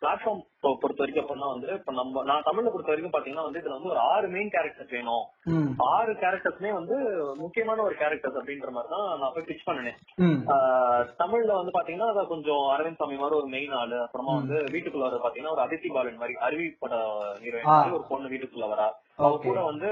[0.00, 0.40] பிளாட்ஃபார்ம்
[0.82, 4.00] பொறுத்த வரைக்கும் எப்படின்னா வந்து இப்ப நம்ம நான் தமிழ்ல பொறுத்த வரைக்கும் பாத்தீங்கன்னா வந்து இதுல வந்து ஒரு
[4.12, 5.24] ஆறு மெயின் கேரக்டர்ஸ் வேணும்.
[5.94, 6.96] ஆறு கேரக்டர்ஸ்மே வந்து
[7.42, 9.98] முக்கியமான ஒரு கேரக்டர்ஸ் அப்படின்ற மாதிரி தான் நான் போய் பிச் பண்ணினேன்
[11.22, 13.98] தமிழ்ல வந்து பாத்தீங்கன்னா அத கொஞ்சம் அரவிந்த் சாமி மாதிரி ஒரு மெயின் ஆளு.
[14.06, 16.94] அப்புறமா வந்து வீட்டுக்குள்ள வர பாத்தீங்கன்னா ஒரு அதித்தி பாலன் மாதிரி அருவி பட
[17.44, 18.88] ஹீரோயின் ஒரு பொண்ணு வீட்டுக்குள்ள வரா.
[19.18, 19.46] அவ Okay.
[19.46, 19.88] கூட வந்து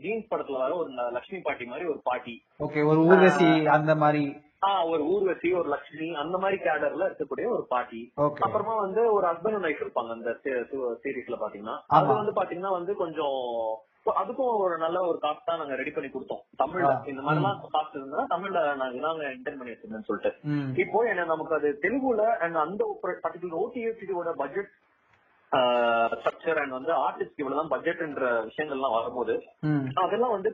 [0.00, 2.34] ஜீன்ஸ் படத்துல வர ஒரு லட்சுமி பாட்டி மாதிரி ஒரு பாட்டி.
[2.60, 4.24] ஓகே ஒரு ஊர்வசி அந்த மாதிரி.
[4.66, 8.00] ஆஹ் ஒரு ஊர்வசி ஒரு லட்சுமி அந்த மாதிரி கேடர்ல இருக்கக்கூடிய ஒரு பாட்டி.
[8.16, 10.30] அப்புறமா வந்து ஒரு ஹஸ்பண்ட் அண்ட் ஒய்ஃப் இருப்பாங்க அந்த
[11.04, 11.76] சீரீஸ்ல பாத்தீங்கன்னா.
[11.88, 13.38] அது வந்து பாத்தீங்கன்னா வந்து கொஞ்சம்
[14.20, 16.42] அதுக்கும் ஒரு நல்ல ஒரு காஸ்ட் தான் நாங்க ரெடி பண்ணி கொடுத்தோம்.
[16.58, 16.90] தமிழ்ல.
[17.06, 20.32] இந்த மாதிரி எல்லாம் காஸ்ட் இருந்தா தமிழ்ல நாங்க நாங்க இன்டர்ன் பண்ணி வச்சிருந்தேன்னு சொல்லிட்டு.
[20.76, 24.70] இப்போ என்ன நமக்கு அது தெலுங்குல அண்ட் அந்த பர்டிகுலர் ஓடிஎஃப்டியோட பட்ஜெட்
[26.12, 29.34] ஸ்ட்ரக்சர் அண்ட் வந்து ஆர்டிஸ்ட் இவ்வளவுதான் பட்ஜெட்ன்ற விஷயங்கள்லாம் வரும்போது
[29.96, 30.50] அதெல்லாம் வந்து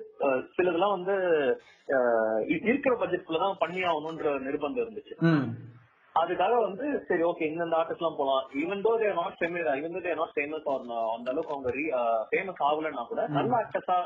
[0.56, 1.14] சிலதெல்லாம் வந்து
[2.64, 5.14] இருக்கிற பட்ஜெட்குள்ள தான் பண்ணி ஆகணும்ன்ற நிர்பந்தம் இருந்துச்சு.
[6.20, 8.42] அதுக்காக வந்து சரி ஓகே இந்தந்த ஆர்டிஸ்ட் எல்லாம் போலாம்.
[8.62, 10.82] Even though there not famous even though there not famous R
[11.14, 11.70] அந்த அளவுக்கு அவங்க
[12.32, 13.96] ஃபேமஸ் ஆகலன்னா கூட நல்ல ஆக்டர்ஸா.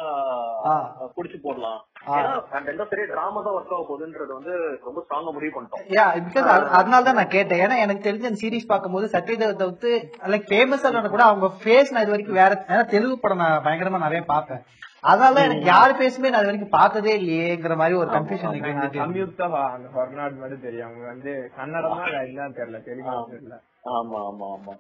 [1.16, 1.80] புடிச்சு போடலாம்.
[2.18, 4.54] ஏன்னா அந்த எந்த பெரிய டிராமா தான் ஒர்க் ஆக போகுதுன்றது வந்து
[4.88, 5.84] ரொம்ப ஸ்ட்ராங்கா முடிவு பண்ணிட்டோம்.
[5.98, 7.62] யா பிகாஸ் அதனால தான் நான் கேட்டேன்.
[7.66, 9.92] ஏன்னா எனக்கு தெரிஞ்ச அந்த சீரிஸ் பார்க்கும்போது சத்யதேவ் தவிர்த்து
[10.34, 14.22] லைக் ஃபேமஸ் கூட அவங்க ஃபேஸ் நான் இது வரைக்கும் வேற ஏன்னா தெலுங்கு படம் நான் பயங்கரமா நிறைய
[14.32, 14.62] பார்ப்பேன்
[15.04, 18.54] அதனால எனக்கு யார் ஃபேஸுமே நான் இது வரைக்கும் பார்த்ததே இல்லையேங்கிற மாதிரி ஒரு கன்ஃபியூஷன்
[18.96, 20.86] சம்யுக்தா அந்த ஹொர்நாட் மட்டும் தெரியும்.
[20.86, 23.56] அவங்க வந்து கன்னடமா இல்லன்னு தெரியல தெலுங்கு தெரியல.
[23.92, 24.74] ஆமா ஆமா ஆமா.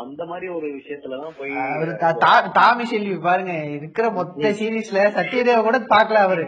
[0.00, 5.62] அந்த மாதிரி ஒரு விஷயத்துலதான் போய் அவரு தா- தா- டாமி செல்வி பாருங்க இருக்கிற மொத்த சீரீஸ்ல சத்யதேவ
[5.62, 6.44] கூட பார்க்கல அவரு.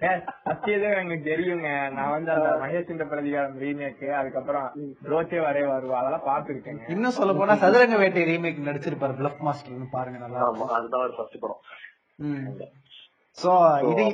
[0.00, 1.68] சத்தியதேவ் எனக்கு தெரியுங்க.
[1.90, 4.66] நான் வந்து அந்த மகேஷ் பிரதிகாரம் ரீமேக் அதுக்கப்புறம்
[5.12, 5.96] ரோச்சே வரே வருவா.
[6.00, 10.44] அதெல்லாம் பாத்துருக்கேங்க இன்னும் சொல்ல போனா சதுரங்க வேட்டை ரீமேக் நடிச்சிருப்பாரு பிளப் மாஸ்டர்னு பாருங்க நல்லா
[10.76, 11.62] அதுதான் ஒரு ஃபர்ஸ்ட் படம்.
[12.24, 12.44] ம்.
[13.38, 13.50] சோ So,
[13.90, 14.04] இது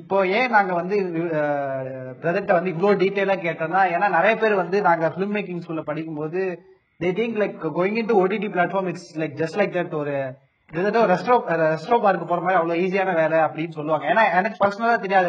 [0.00, 0.96] இப்போ ஏன் நாங்க வந்து
[2.22, 6.40] பிரதர்ட்ட வந்து இவ்வளவு டீடைலா கேட்டோம்னா ஏன்னா நிறைய பேர் வந்து நாங்க பிலிம் மேக்கிங் ஸ்கூல்ல படிக்கும்போது
[7.00, 10.16] they think like going in to OTT platform it's like just like that ஒரு
[10.74, 14.04] கிட்டத்தட்ட ஒரு ரெஸ்டோ ரெஸ்டோ பார்க்கு போற மாதிரி அவ்வளவு ஈஸியான வேலை அப்படின்னு சொல்லுவாங்க.
[14.12, 15.28] ஏன்னா எனக்கு பர்சனலா தெரியாது.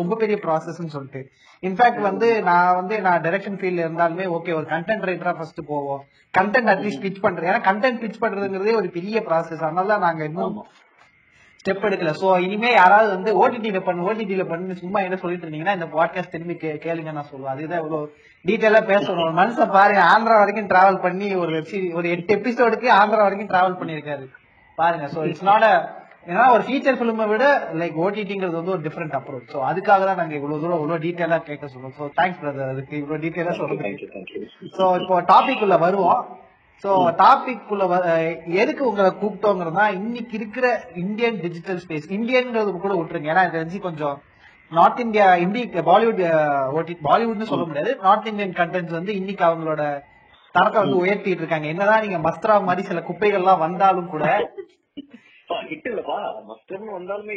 [0.00, 1.22] ரொம்ப பெரிய ப்ராசஸ்ன்னு சொல்லிட்டு.
[1.68, 6.02] இன்ஃபேக்ட் வந்து நான் வந்து நான் டைரக்ஷன் ஃபீல்ட்ல இருந்தாலுமே ஓகே ஒரு கண்டென்ட் ரைட்டரா ஃபர்ஸ்ட் போவோம்.
[6.38, 7.48] கண்டென்ட் அட்லீஸ்ட் பிச் பண்றது.
[7.50, 10.58] ஏன்னா கண்டென்ட் பிச் பண்றதுங்கிறதே ஒரு பெரிய ப்ராசஸ் அதனால தான் நாங்க இன்னும்
[11.62, 12.12] ஸ்டெப் எடுக்கல.
[12.20, 16.54] சோ இனிமே யாராவது வந்து ஓடிடில பண்ணு ஓடிடில பண்ணு சும்மா என்ன சொல்லிட்டு இருந்தீங்கன்னா இந்த பாட்காஸ்ட் திரும்பி
[16.86, 17.54] கேளுங்க நான் சொல்லுவேன்.
[17.54, 18.12] அதுதான் இவ்வளவு
[18.44, 19.24] டீடைலா பேசணும்.
[19.26, 21.64] ஒரு மனுஷன் பாருங்க ஆந்திரா வரைக்கும் டிராவல் பண்ணி ஒரு
[21.98, 24.26] ஒரு எட்டு எபிசோடுக்கு ஆந்திரா வரைக்கும் டிராவல் பண்ணிருக்காரு
[24.78, 25.66] பாருங்க சோ இட்ஸ் நாட்
[26.26, 30.34] ஏன்னா ஒரு ஃபீச்சர் பிலிமை விட லைக் ஓடிடிங்கிறது வந்து ஒரு டிஃப்ரெண்ட் அப்ரோச் சோ அதுக்காக தான் நாங்க
[30.34, 33.22] இவ்வளவு தூரம் இவ்வளவு டீடைலா கேட்க சொல்றோம் சோ தேங்க்ஸ் பிரதர் அதுக்கு இவ்வளவு
[33.82, 34.42] thank you thank you
[34.78, 36.20] so இப்போ டாபிக் உள்ள வருவோம்.
[36.84, 37.72] சோ டாபிக்
[38.10, 43.32] அஹ் எதுக்கு உங்களை கூப்பிட்டோங்கிறதா இன்னைக்கு இருக்கிற இந்தியன் டிஜிட்டல் ஸ்பேஸ் இந்தியன்ங்கிறது கூட விட்டுருங்க.
[43.32, 44.16] ஏன்னா தெரிஞ்சு கொஞ்சம்
[44.72, 46.22] நார்த் இந்தியா இந்தி பாலிவுட்
[46.72, 47.98] ஓட்டி பாலிவுட்னு சொல்ல முடியாது.
[48.02, 49.82] நார்த் இந்தியன் கண்டென்ட் வந்து இன்னைக்கு அவங்களோட
[50.54, 54.24] தரத்தை வந்து உயர்த்திட்டு இருக்காங்க என்னதான் நீங்க மஸ்த்ரா மாதிரி சில குப்பைகள்லாம் வந்தாலும் கூட
[55.68, 56.16] ஹிட் இல்லப்பா
[56.48, 57.34] மஸ்டர்னு வந்தாலுமே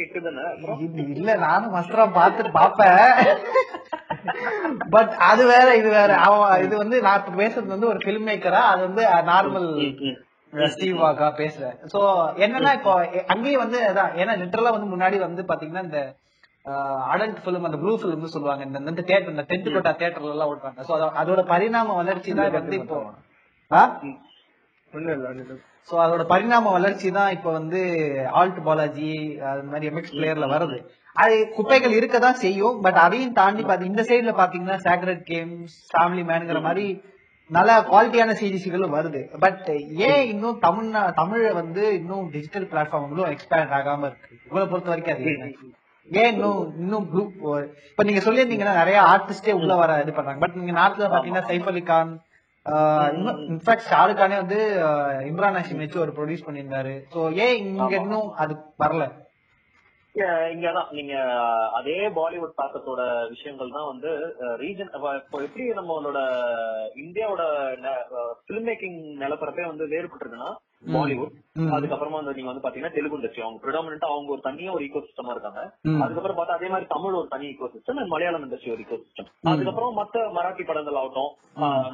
[0.84, 3.02] இது இல்ல நானும் மஸ்த்ரா பாத்துட்டு பாப்பேன்
[4.94, 6.12] பட் அது வேற இது வேற.
[6.26, 9.68] அவன் இது வந்து நான் பேசுறது வந்து ஒரு பிலிம் மேக்கரா அது வந்து நார்மல்
[10.72, 11.76] ஸ்டீவ் வாக்கா பேசுறேன்.
[11.92, 12.00] சோ
[12.44, 12.92] என்னன்னா இப்போ
[13.34, 16.00] அங்கேயும் வந்து அதான் ஏன்னா லிட்டரலா வந்து முன்னாடி வந்து பாத்தீங்கன்னா இந்த
[17.12, 18.62] அடல்ட் பிலிம் அந்த ப்ளூ பிலிம்னு சொல்லுவாங்க.
[18.80, 22.98] இந்த தேட்டர் இந்த டென்ட் கோட்டா தேட்டர்ல எல்லாம் ஓட்டுறாங்க சோ அதோட பரிணாம வளர்ச்சி தான் வந்து இப்போ.
[25.88, 27.80] சோ அதோட பரிணாம வளர்ச்சி தான் இப்ப வந்து
[28.40, 29.10] ஆல்ட் பாலாஜி
[29.50, 30.78] அது மாதிரி எம்எக்ஸ் பிளேயர்ல வருது.
[31.16, 36.60] அது குப்பைகள் இருக்கதான் செய்யும் பட் அதையும் தாண்டி பாத்தி இந்த சைடுல பாத்தீங்கன்னா சேக்ரெட் கேம்ஸ் ஃபேமிலி மேனுங்கிற
[36.68, 36.86] மாதிரி
[37.50, 39.20] நல்ல குவாலிட்டியான சீரிஸ்களும் வருது.
[39.44, 39.66] பட்
[40.08, 44.30] ஏன் இன்னும் தமிழ்நா தமிழ வந்து இன்னும் டிஜிட்டல் பிளாட்ஃபார்ம்களும் எக்ஸ்பேண்ட் ஆகாம இருக்கு?
[44.48, 45.34] உங்களை பொறுத்த வரைக்கும் அது?
[46.10, 47.36] ஏன் இன்னும் இன்னும் குரூப்
[47.90, 50.40] இப்ப நீங்க சொல்லியிருந்தீங்கன்னா நிறைய ஆர்டிஸ்டே உள்ள வர இது பண்றாங்க.
[50.44, 52.12] பட் நீங்க நாட்டுல பாத்தீங்கன்னா சைஃப் அலி கான்
[53.52, 54.58] இன்ஃபேக்ட் ஷாருக் கானே வந்து
[55.30, 56.94] இம்ரான் ஹாஷிம் வச்சு ஒரு ப்ரொடியூஸ் பண்ணியிருந்தாரு.
[57.14, 59.04] சோ ஏன் இங்க இன்னும் அது வரல?
[60.52, 60.86] இங்கதான்.
[60.98, 61.14] நீங்க
[61.78, 63.00] அதே பாலிவுட் தாக்கத்தோட
[63.32, 64.10] விஷயங்கள் தான் வந்து
[64.62, 66.20] ரீஜன் இப்போ எப்படி நம்மளோட
[67.04, 67.42] இந்தியாவோட
[68.48, 70.50] பிலிம் மேக்கிங் நிலப்பரப்பே வந்து வேறுபட்டிருக்குன்னா
[70.82, 71.34] பாலிவுட்.
[71.74, 75.32] அதுக்கப்புறமா வந்து நீங்க வந்து பாத்தீங்கன்னா தெலுங்கு இண்டஸ்ட்ரி அவங்க ப்ரிடாமினா அவங்க ஒரு தனியா ஒரு ஈகோ சிஸ்டமா
[75.34, 75.60] இருக்காங்க.
[76.02, 79.96] அதுக்கப்புறம் பார்த்தா அதே மாதிரி தமிழ் ஒரு தனி ஈகோ சிஸ்டம் மலையாளம் இண்டஸ்ட்ரி ஒரு ஈகோ சிஸ்டம் அதுக்கப்புறம்
[80.00, 81.30] மத்த மராட்டி படங்கள் ஆகட்டும்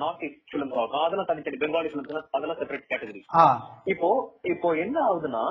[0.02, 3.22] நார்த் ஈஸ்ட் பிலிம்ஸ் ஆகட்டும் அதெல்லாம் தனித்தனி பெங்காலி பிலிம்ஸ் அதெல்லாம் செப்பரேட் கேட்டகரி
[3.86, 4.10] இப்போ
[4.44, 5.42] இப்போ என்ன ஆகுதுன்னா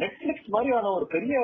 [0.00, 1.36] நெட்ஃபிளிக்ஸ் மாதிரியான ஒரு பெரிய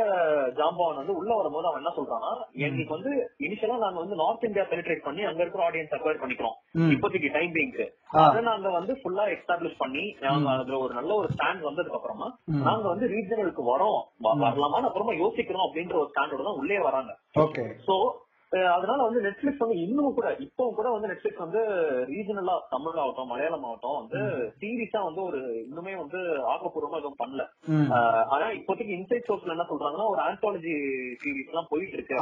[0.59, 2.31] ஜாம்பவான் வந்து உள்ள வரும்போது அவன் என்ன சொல்றான்னா
[2.65, 3.13] எங்களுக்கு வந்து
[3.47, 6.55] இனிஷியலா நாங்க வந்து நார்த் இந்தியா பெனிட்ரேட் பண்ணி அங்க இருக்கிற ஆடியன்ஸ் அக்வயர் பண்ணிக்கிறோம்.
[6.95, 7.87] இப்போதைக்கு டைம் பீங்க்கு.
[8.25, 12.29] அதை நாங்க வந்து ஃபுல்லா எஸ்டாப்ளிஷ் பண்ணி நாங்க அதுல ஒரு நல்ல ஒரு ஸ்டாண்ட் வந்ததுக்கு அப்புறமா
[12.69, 14.01] நாங்க வந்து ரீஜனலுக்கு வரோம்.
[14.45, 17.13] வரலாமான்னு அப்புறமா யோசிக்கிறோம் அப்படின்ற ஒரு ஸ்டாண்டோட தான் உள்ளே வராங்க.
[17.47, 17.67] ஓகே.
[17.89, 17.97] சோ
[18.77, 21.61] அதனால வந்து நெட்ஃபிளிக்ஸ் வந்து இன்னும் கூட இப்போ கூட வந்து நெட்ஃபிளிக்ஸ் வந்து
[22.11, 24.21] ரீஜனலா தமிழ் ஆகட்டும் மலையாளம் ஆகட்டும் வந்து
[24.61, 26.21] சீரியஸா வந்து ஒரு இன்னுமே வந்து
[26.53, 27.45] ஆக்கப்பூர்வமா எதுவும் பண்ணல.
[28.35, 30.75] ஆனா இப்போதைக்கு இன்சைட் சோர்ஸ்ல என்ன சொல்றாங்கன்னா ஒரு ஆந்தாலஜி
[31.23, 32.17] சீரிஸ் எல்லாம் போயிட்டு இருக்கு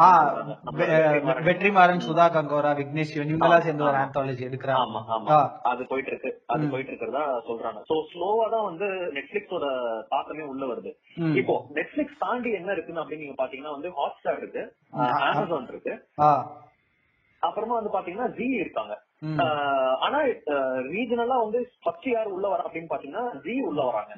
[1.50, 2.04] வெற்றிமாறன்.
[2.08, 4.82] சுதா கங்கோரா விக்னேஷ் இவங்க எல்லாம் சேர்ந்து ஒரு ஆந்தாலஜி எடுக்கிறாங்க.
[4.86, 5.38] ஆமா ஆமா.
[5.72, 6.32] அது போயிட்டு இருக்கு.
[6.54, 7.80] அது போயிட்டு இருக்கிறதா சொல்றாங்க.
[7.90, 9.66] சோ ஸ்லோவா தான் வந்து நெட்ஃபிளிக்ஸோட
[10.14, 10.92] தாக்கமே உள்ள வருது.
[11.40, 14.62] இப்போ நெட்ஃபிளிக்ஸ் தாண்டி என்ன இருக்குன்னு அப்படின்னு நீங்க பாத்தீங்கன்னா வந்து ஹாட் ஸ்டார் இருக்கு
[15.28, 15.94] அமேசான் இருக்கு.
[17.42, 18.94] அப்புறமா வந்து பாத்தீங்கன்னா ஜி இருக்காங்க.
[20.06, 20.18] ஆனா
[20.90, 24.12] ரீஜனலா வந்து ஃபர்ஸ்ட் யார் உள்ள வர அப்படின்னு பாத்தீங்கன்னா ஜி உள்ள வராங்க.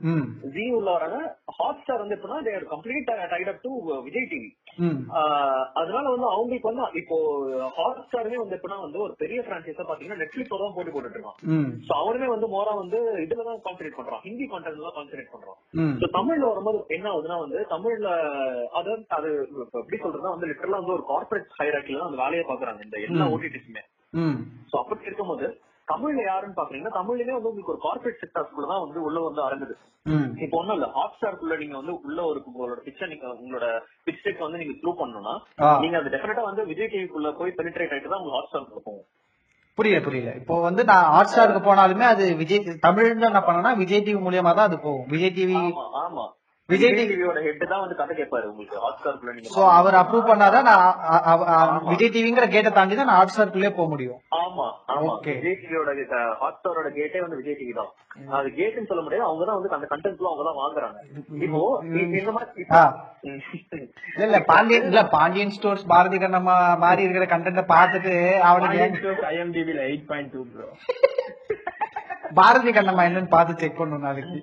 [0.55, 1.19] ஜி உள்ள வராங்க.
[1.59, 3.71] ஹாட் ஸ்டார் வந்து எப்படின்னா there complete tied up to
[4.07, 4.49] Vijay TV
[5.81, 7.17] அதனால வந்து அவங்களுக்கு வந்து இப்போ
[7.79, 11.39] ஹாட் ஸ்டாருமே வந்து எப்படின்னா வந்து ஒரு பெரிய பிரான்சைஸா பாத்தீங்கன்னா நெட்ஃபிளிக்ஸோட தான் போட்டி போட்டுட்டு இருக்கான்
[11.87, 14.23] சோ அவனுமே வந்து மோரா வந்து இதுலதான் கான்சென்ட்ரேட் பண்றான்.
[14.27, 15.59] ஹிந்தி கான்டென்ட் தான் கான்சென்ட்ரேட் பண்றான்.
[16.01, 18.09] So, தமிழ்ல வரும்போது என்ன ஆகுதுன்னா வந்து தமிழ்ல
[18.79, 19.31] அது அது
[19.75, 22.83] எப்படி சொல்றதுன்னா வந்து லிட்டரலா வந்து ஒரு கார்பரேட் ஹைராக்கில அந்த வேலையை பாக்குறாங்க.
[22.89, 23.85] இந்த எல்லா ஓடிடிஸுமே
[24.71, 25.47] சோ அப்படி இருக்கும்போது
[25.89, 29.75] தமிழ்ல யாருன்னு பாக்குறீங்கன்னா தமிழ்லயே வந்து உங்களுக்கு ஒரு கார்பரேட் செக்டர்ஸ்குள்ள தான் வந்து உள்ள வந்து அரங்குது.
[30.45, 33.67] இப்போ ஒண்ணும் இல்ல ஹாட் ஸ்டார்க்குள்ள நீங்க வந்து உள்ள ஒரு உங்களோட பிக்சர் நீங்க உங்களோட
[34.07, 35.35] பிச் டெக் வந்து நீங்க த்ரூ பண்ணணும்னா.
[35.85, 39.07] நீங்க அது டெஃபினட்டா வந்து விஜய் டிவிக்குள்ள போய் பெனிட்ரேட் ஆயிட்டு தான் உங்க ஹாட் ஸ்டார்க்குள்ள போகும்
[39.79, 44.21] புரியல புரியல இப்போ வந்து நான் ஹாட் ஸ்டாருக்கு போனாலுமே அது விஜய் தமிழ்ல என்ன பண்ணனா விஜய் டிவி
[44.25, 45.07] மூலியமா தான் அது போகும்.
[45.13, 45.59] விஜய் டிவி
[46.03, 46.25] ஆமா.
[46.69, 48.81] விஜய் விஜய் டிவி டிவியோட ஹெட் தான் வந்து கதை கேட்பாரு உங்களுக்கு.
[48.83, 50.83] ஹாட் ஸ்டார்க்குள்ள நீங்க சோ அவர் அப்ரூவ் பண்ணாதான் நான்
[51.87, 54.19] விஜய் டிவிங்கிற கேட்டை தாண்டி தான் நான் ஹாட் ஸ்டாருக்குள்ளே போக முடியும்.
[54.41, 55.13] ஆமா ஆமா.
[55.29, 55.93] விஜய் டிவியோட
[56.43, 57.91] ஹாட் ஸ்டாரோட கேட்டே வந்து விஜய் டிவி தான்.
[58.39, 59.27] அது கேட்னு சொல்ல முடியாது.
[59.29, 60.99] அவங்க தான் வந்து அந்த கண்டென்ட்ல அவங்க தான் வாங்குறாங்க.
[61.47, 61.63] இப்போ
[62.19, 62.67] இந்த மாதிரி.
[64.13, 66.55] இல்ல இல்ல பாண்டியன் இல்ல பாண்டியன் ஸ்டோர்ஸ் பாரதி கண்ணம்மா
[66.85, 68.13] மாதிரி இருக்கிற கண்டென்ட பார்த்துட்டு
[68.49, 68.79] அவனுக்கு
[69.33, 70.69] ஐஎம்டிபில eight point two bro
[72.39, 74.39] Bharathi Kannamma என்னன்னு பார்த்து செக் பண்ணும் நாளைக்கு.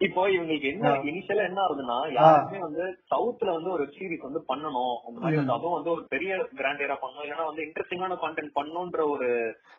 [0.00, 0.90] இப்போ இவங்களுக்கு என்ன.
[1.10, 2.82] இனிஷியலா என்ன ஆகுதுன்னா யாருமே வந்து
[3.12, 4.92] சவுத்ல வந்து ஒரு சீரிஸ் வந்து பண்ணணும்.
[5.06, 7.24] அந்த மாதிரி அதுவும் வந்து ஒரு பெரிய கிராண்டியரா பண்ணணும்.
[7.24, 9.28] இல்லைன்னா வந்து இன்ட்ரெஸ்டிங்கான கான்டென்ட் பண்ணணும்ன்ற ஒரு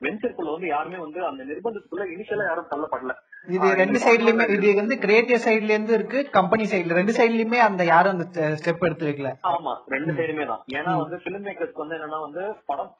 [0.05, 3.15] வெஞ்சருக்குள்ள வந்து யாருமே வந்து அந்த நிர்பந்தத்துக்குள்ள இனிஷியலா யாரும் தள்ளப்படல.
[3.55, 8.15] இது ரெண்டு சைடுலயுமே இது வந்து கிரியேட்டிவ் சைடுல இருந்து இருக்கு கம்பெனி சைடுல ரெண்டு சைடுலயுமே அந்த யாரும்
[8.15, 8.25] அந்த
[8.59, 10.61] ஸ்டெப் எடுத்து வைக்கல ஆமா ரெண்டு சைடுமே தான்.
[10.79, 12.91] ஏன்னா வந்து பிலிம் மேக்கர்ஸ்க்கு வந்து என்னன்னா வந்து படம்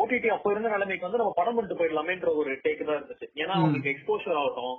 [0.00, 3.28] ஓடிடி அப்ப இருந்த நிலைமைக்கு வந்து நம்ம படம் பண்ணிட்டு போயிடலாமேன்ற ஒரு டேக் தான் இருந்துச்சு.
[3.42, 4.76] ஏன்னா அவங்களுக்கு எக்ஸ்போஷர் ஆகட்டும்.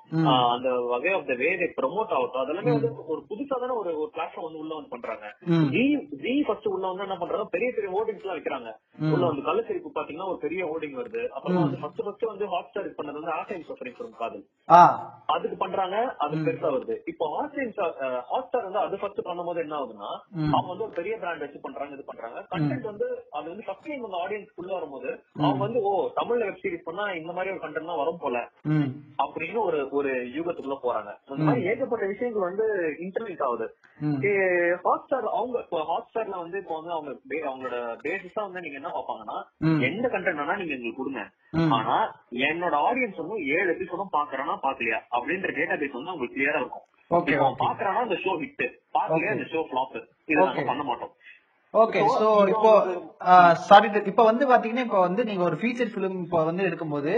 [0.56, 4.12] அந்த வகை of the way they promote ஆகட்டும் அதெல்லாமே வந்து ஒரு புதுசா தானே ஒரு ஒரு
[4.16, 5.26] பிளாட்ஃபார்ம் வந்து உள்ள வந்து பண்றாங்க.
[5.74, 5.84] ஜி
[6.24, 7.48] ஜி ஃபர்ஸ்ட் உள்ள வந்து என்ன பண்றாங்க?
[7.56, 8.70] பெரிய பெரிய ஓடிங்ஸ் எல்லாம் வைக்கிறாங்க.
[9.14, 11.24] உள்ள வந்து கள்ளச்சரிப்பு பாத்தீங்கன்னா ஒரு பெரிய ஓடிங் வருது.
[11.36, 14.44] அப்புறமா வந்து ஃபர்ஸ்ட் ஃபர்ஸ்ட் வந்து ஹாட் ஸ்டார் பண்ணது வந்து ஆசைன் சஃபரிங் ஃப்ரம் காதல்.
[15.36, 16.96] அதுக்கு பண்றாங்க அது பெருசா வருது.
[17.12, 17.74] இப்போ ஆஸ்டின்
[18.32, 20.12] ஹாட் ஸ்டார் வந்து அது ஃபர்ஸ்ட் பண்ணும்போது என்ன ஆகுதுன்னா.
[20.56, 22.40] அவங்க வந்து ஒரு பெரிய பிராண்ட் வச்சு பண்றாங்க இது பண்றாங்க.
[22.54, 23.08] கண்டென்ட் வந்து
[23.38, 25.10] அது வந்து ஃபர்ஸ்ட் டைம் அந்த ஆடியன்ஸ் உள்ள வரும்போது
[25.44, 28.38] அவங்க வந்து ஓ தமிழ்ல வெப் சீரிஸ் பண்ணா இந்த மாதிரி ஒரு கண்டென்ட் தான் வரும் போல.
[29.24, 31.11] அப்படின்னு ஒரு ஒரு யுகத்துக்குள்ள போறாங்க.
[31.30, 32.66] இந்த மாதிரி ஏகப்பட்ட விஷயங்கள் வந்து
[33.06, 33.68] இன்டர்லிங்க் ஆகுது
[34.86, 37.12] ஹாட் ஸ்டார் அவங்க இப்போ ஹாட் ஸ்டார்ல வந்து இப்போ வந்து அவங்க
[37.50, 39.38] அவங்களோட பேசிஸா வந்து நீங்க என்ன பாப்பாங்கன்னா.
[39.90, 41.24] எந்த கண்டென்ட் வேணா நீங்க எங்களுக்கு கொடுங்க.
[41.78, 41.98] ஆனா
[42.48, 46.88] என்னோட ஆடியன்ஸ் வந்து ஏழு எபிசோடும் பாக்குறானா பாக்கலையா அப்படின்ற டேட்டா பேஸ் வந்து உங்களுக்கு கிளியரா இருக்கும்.
[47.64, 48.66] பாக்குறானா இந்த ஷோ ஹிட்
[48.98, 49.32] பாக்கலையா.
[49.38, 50.08] இந்த ஷோ ஃபிளாப் இது.
[50.42, 51.14] நாங்க பண்ண மாட்டோம்
[51.74, 52.72] ஓகே சோ இப்போ
[53.68, 57.12] சாரி இப்போ வந்து பாத்தீங்கன்னா இப்போ வந்து நீங்க ஒரு ஃபீச்சர் ஃபிலிம் இப்போ வந்து எடுக்கும்போது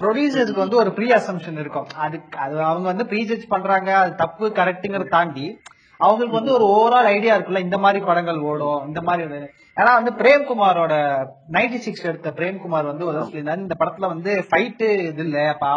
[0.00, 1.86] ப்ரொடியூசர்ஸ்க்கு வந்து ஒரு ப்ரீ அசம்ஷன் இருக்கும்.
[1.98, 5.46] அது அது அவங்க வந்து ப்ரீ ஜட்ஜ் பண்றாங்க அது தப்பு கரெக்ட்டுங்கிறத தாண்டி
[6.00, 9.40] அவங்களுக்கு வந்து ஒரு ஓவரால் ஐடியா இருக்குல்ல இந்த மாதிரி படங்கள் ஓடும் இந்த மாதிரி
[9.76, 10.94] ஏன்னா வந்து பிரேம்குமாரோட
[11.54, 15.72] நைன்டி சிக்ஸ் எடுத்த பிரேம்குமார் வந்து ஒரு சொல்லியிருந்தாரு இந்த படத்துல வந்து ஃபைட்டு இது இல்ல அப்பா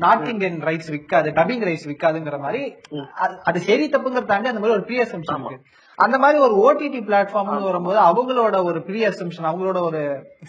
[0.00, 2.62] நார்த் இந்தியன் ரைட்ஸ் விற்காது டப்பிங் ரைட்ஸ் விற்காதுங்கிற மாதிரி
[3.46, 5.64] அது- சரி தப்புங்கிறத தாண்டி அந்த மாதிரி ஒரு ப்ரீ அசம்ஷன் இருக்கு.
[5.98, 10.00] அந்த மாதிரி ஒரு ஓடிடி பிளாட்ஃபார்ம்னு வரும்போது அவங்களோட ஒரு ப்ரீ அசம்ஷன் அவங்களோட ஒரு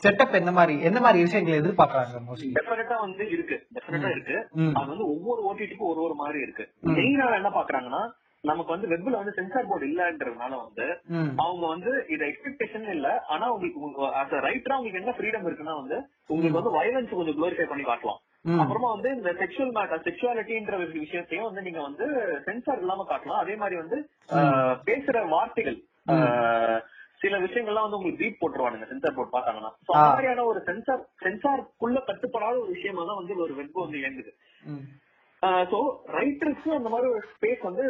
[0.03, 3.57] செட்டப் என்ன மாதிரி என்ன மாதிரி விஷயங்களை எதிர்பார்க்கறாங்க மோஸ்ட்லி டெஃபினட்டா வந்து இருக்கு.
[3.75, 4.37] டெஃபினட்டா இருக்கு.
[4.77, 6.65] அது வந்து ஒவ்வொரு ஓடிடிக்கும் ஒரு ஒரு மாதிரி இருக்கு.
[6.91, 8.01] மெயினா என்ன பாக்குறாங்கன்னா
[8.43, 10.85] நமக்கு வந்து வெப்ல வந்து சென்சார் போர்டு இல்லன்றதுனால வந்து
[11.43, 13.07] அவங்க வந்து இது எக்ஸ்பெக்டேஷன் இல்ல.
[13.27, 13.79] ஆனா உங்களுக்கு
[14.21, 15.97] அஸ் ரைட்டரா உங்களுக்கு என்ன ஃப்ரீடம் இருக்குன்னா வந்து
[16.29, 18.21] உங்களுக்கு வந்து வயலன்ஸ் கொஞ்சம் குளோரிஃபை பண்ணி காட்டலாம்.
[18.45, 22.05] அப்புறமா வந்து இந்த செக்ஷுவல் மேட்டர் செக்ஷுவாலிட்டின்ற ஒரு விஷயத்தையும் வந்து நீங்க வந்து
[22.45, 23.41] சென்சார் இல்லாம காட்டலாம்.
[23.41, 23.97] அதே மாதிரி வந்து
[24.85, 25.79] பேசுற வார்த்தைகள்
[27.21, 29.17] சில விஷயங்கள்லாம் வந்து உங்களுக்கு பீட் போட்டுருவானுங்க சென்சார்
[29.51, 30.03] அந்த ஆ.
[30.03, 34.31] மாதிரியான ஒரு சென்சார் சென்சார்க்குள்ள கட்டுப்படாத ஒரு விஷயமா தான் வந்து ஒரு வெப் வந்து இயங்குது.
[35.71, 35.77] சோ
[36.15, 37.83] ரைட்டர்ஸ்க்கு அந்த மாதிரி ஒரு ஸ்பேஸ் வந்து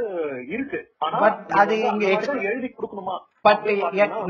[0.56, 0.80] இருக்கு.
[1.24, 2.06] But அது இங்க
[2.52, 3.16] எழுதி கொடுக்கணுமா?
[3.48, 3.66] பட்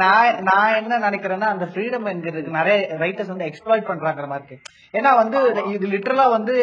[0.03, 4.57] நான் நான் என்ன நினைக்கிறேன்னா அந்த ஃப்ரீடம் என்கிறது நிறைய ரைட்டர்ஸ் வந்து எக்ஸ்ப்ளாய்ட் பண்றாங்கிற மாதிரி இருக்கு.
[4.93, 5.39] ஏன்னா வந்து
[5.75, 6.55] இது லிட்டரலா வந்து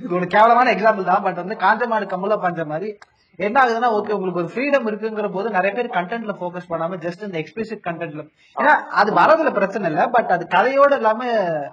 [0.00, 2.90] இது ஒரு கேவலமான எக்ஸாம்பிள் தான் பட் வந்து காஞ்சமாடு கம்முல பஞ்ச மாதிரி
[3.38, 7.38] என்ன ஆகுதுன்னா ஓகே உங்களுக்கு ஒரு ஃப்ரீடம் இருக்குங்கிற போது நிறைய பேர் கண்டென்ட்ல ஃபோக்கஸ் பண்ணாம ஜஸ்ட் இந்த
[7.42, 8.24] எக்ஸ்பிளிசிட் கண்டென்ட்ல
[8.56, 11.28] ஏன்னா அது வரதுல பிரச்சனை இல்ல பட் அது கதையோட இல்லாம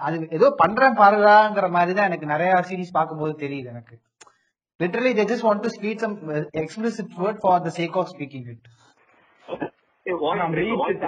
[0.06, 3.94] அது ஏதோ பண்றேன் பாருடாங்கிற மாதிரி தான் எனக்கு நிறைய சீரிஸ் பார்க்கும்போது தெரியுது எனக்கு.
[4.80, 8.44] Literally they just want to speak some uh, explicit word for the sake of speaking
[8.52, 8.62] it.
[10.06, 10.16] ஏய்,
[10.80, 11.02] voice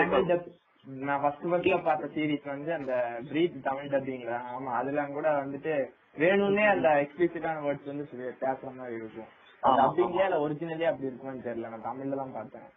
[1.03, 2.95] நான் ஃபர்ஸ்ட் ஃபர்ஸ்ட்ல பார்த்த சீரிஸ் வந்து அந்த
[3.31, 5.75] பிரீத் தமிழ் டப்பிங்ல ஆமா அதெல்லாம் கூட வந்துட்டு
[6.17, 8.05] வேணும்னே அந்த எக்ஸ்பிளிசிட்டான வேர்ட்ஸ் வந்து
[8.43, 9.31] பேசுற மாதிரி இருக்கும்.
[9.65, 11.69] டப்பிங்லயே இல்ல ஒரிஜினலே அப்படி இருக்குமான்னு தெரியல.
[11.69, 12.71] நான் தமிழ்ல தான் பார்த்தேன்.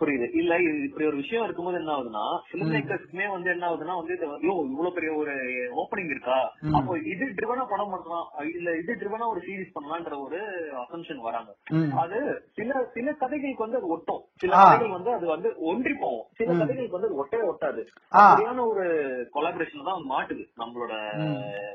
[0.00, 0.26] புரியுது.
[0.32, 4.92] இல்ல இப்படி ஒரு விஷயம் இருக்கும்போது என்ன ஆகுதுன்னா பிலிம் மேக்கர்ஸ்க்குமே வந்து என்ன ஆகுதுன்னா வந்து ஐயோ இவ்வளவு
[4.92, 5.32] பெரிய ஒரு
[5.74, 6.36] ஓப்பனிங் இருக்கா.
[6.72, 8.26] அப்போ இது ட்ரிவனா படம் பண்ணலாம்.
[8.50, 10.38] இல்ல இது ட்ரிவனா ஒரு சீரிஸ் பண்ணலாம்ன்ற ஒரு
[10.82, 11.50] அசம்ஷன் வராங்க.
[11.94, 12.20] அது
[12.54, 14.22] சில சில கதைகளுக்கு வந்து அது ஒட்டும்.
[14.36, 14.52] சில.
[14.64, 16.26] கதைகள் வந்து அது வந்து ஒன்றி போகும்.
[16.32, 16.48] சில.
[16.58, 17.82] கதைகளுக்கு வந்து அது ஒட்டவே ஒட்டாது.
[18.12, 18.86] அப்படியான ஒரு
[19.34, 20.92] கொலாபரேஷன் தான் மாட்டுது நம்மளோட.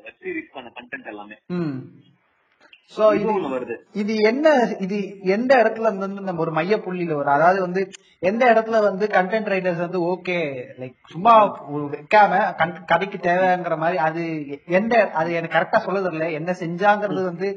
[0.05, 1.39] வெப் சீரிஸ்க்கான கண்டென்ட் எல்லாமே.
[2.91, 3.75] சோ இது வருது.
[4.29, 4.47] என்ன
[4.79, 4.97] இது
[5.35, 7.35] எந்த இடத்துல வந்து நம்ம ஒரு மைய புள்ளியில வரும்?
[7.35, 7.81] அதாவது வந்து
[8.29, 10.37] எந்த இடத்துல வந்து கண்டென்ட் ரைட்டர்ஸ் வந்து ஓகே
[10.81, 11.33] லைக் சும்மா
[11.93, 12.41] வைக்காம
[12.91, 14.23] கதைக்கு தேவைங்கிற மாதிரி அது
[14.79, 17.49] எந்த அது எனக்கு கரெக்டா சொல்ல தெரியல என்ன செஞ்சாங்கிறது வந்து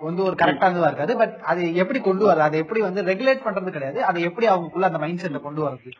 [0.00, 1.14] வந்து ஒரு கரெக்டானதா இருக்காது.
[1.16, 2.46] பட் அது எப்படி கொண்டு வர்றது?
[2.48, 3.98] அதை எப்படி வந்து ரெகுலேட் பண்றது கிடையாது.
[4.04, 5.90] அதை எப்படி அவங்களுக்குள்ள அந்த மைண்ட் செட்ல கொண்டு வர்றது?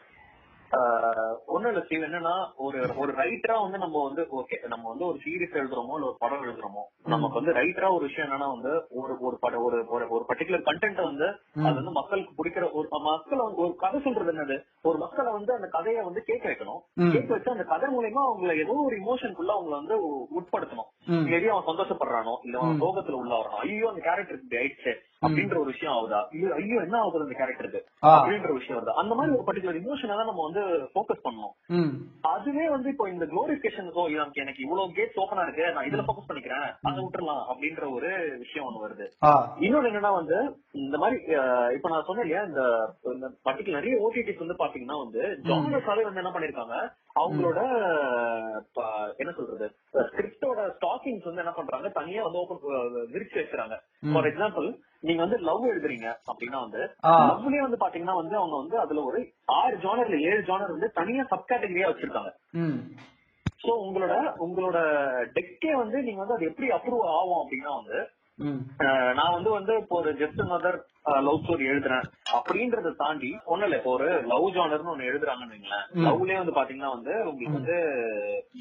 [0.73, 1.17] ஆஹ்
[1.47, 5.59] ஒண்ணும் இல்ல ஸ்டீவ் என்னன்னா ஒரு ஒரு ரைட்டரா வந்து நம்ம வந்து ஓகே நம்ம வந்து ஒரு சீரிஸ்
[5.61, 9.37] எழுதுறோமோ இல்ல ஒரு படம் எழுதுறோமோ நமக்கு வந்து ரைட்டரா ஒரு விஷயம் என்னன்னா வந்து ஒரு ஒரு
[10.11, 11.27] ஒரு பர்டிகுலர் கண்டென்ட் வந்து
[11.63, 14.57] அது வந்து மக்களுக்கு பிடிக்கிற ஒரு மக்களை வந்து ஒரு கதை சொல்றது என்னது?
[14.85, 16.81] ஒரு மக்களை வந்து அந்த கதையை வந்து கேட்க வைக்கணும்.
[17.13, 19.97] கேட்க வச்சு அந்த கதை மூலயமா அவங்களை ஏதோ ஒரு இமோஷனுக்குள்ள அவங்களை வந்து
[20.39, 20.91] உட்படுத்தணும்.
[21.27, 24.95] மேபி அவன் சந்தோஷப்படுறானோ இல்ல அவன் சோகத்துல உள்ள வரானோ ஐயோ அந்த கேரக்டருக்கு இப்படி ஆயிடுச்சு.
[25.23, 26.21] அப்படின்ற ஒரு விஷயம் ஆகுதா?
[26.35, 27.81] இல்ல ஐயோ என்ன ஆகுது அந்த கேரக்டருக்கு.
[28.13, 28.95] அப்படின்ற விஷயம் வருது?
[29.01, 30.63] அந்த மாதிரி ஒரு பர்டிகுலர் இமோஷனை தான் நம்ம வந்து
[30.93, 31.93] ஃபோக்கஸ் பண்ணணும் ம்.
[32.33, 36.67] அதுவே வந்து இப்போ இந்த குளோரிபிகேஷன் எனக்கு எனக்கு இவ்வளவு கேட்ஸ் ஓப்பனா இருக்கு நான் இதுல ஃபோக்கஸ் பண்ணிக்கிறேன்
[36.83, 38.11] அதை விட்டுறலாம் அப்படின்ற ஒரு
[38.43, 39.07] விஷயம் ஒண்ணு வருது.
[39.63, 40.39] இன்னொன்னு என்னன்னா வந்து
[40.83, 41.19] இந்த மாதிரி
[41.77, 42.63] இப்ப நான் சொன்னேன் இல்லையா இந்த
[43.47, 46.77] பர்டிகுலர் நிறைய ஓடிடிஸ் வந்து பாத்தீங்கன்னா வந்து ஜானர்ஸாவே வந்து என்ன பண்ணிருக்காங்க
[47.17, 47.61] அவங்களோட
[49.23, 49.67] என்ன சொல்றது
[50.09, 52.63] ஸ்கிரிப்டோட ஸ்டாக்கிங்ஸ் வந்து என்ன பண்றாங்க தனியா வந்து ஓபன்
[53.15, 53.77] விரிச்சு வைக்கிறாங்க.
[54.13, 54.67] ஃபார் எக்ஸாம்பிள்
[55.09, 56.83] நீங்க வந்து லவ் எழுதுறீங்க அப்படின்னா வந்து.
[57.31, 59.21] லவ்லயே வந்து பாத்தீங்கன்னா வந்து அவங்க வந்து அதுல ஒரு
[59.59, 62.33] ஆறு ஜானர்ல ஏழு ஜானர் வந்து தனியா சப் கேட்டகரியா வச்சிருக்காங்க.
[63.65, 64.15] சோ உங்களோட
[64.47, 64.79] உங்களோட
[65.37, 67.99] டெக்கே வந்து நீங்க வந்து அது எப்படி அப்ரூவ் ஆகும் அப்படின்னா வந்து
[69.19, 70.79] நான் வந்து வந்து இப்போ ஒரு ஜஸ்ட் மதர்
[71.27, 72.05] லவ் ஸ்டோரி எழுதுறேன்.
[72.37, 75.87] அப்படின்றத தாண்டி ஒண்ணு இல்ல இப்போ ஒரு லவ் ஜானர்னு ஒண்ணு எழுதுறாங்கன்னு வைங்களேன்.
[76.07, 77.77] லவ்லயே வந்து பாத்தீங்கன்னா வந்து உங்களுக்கு வந்து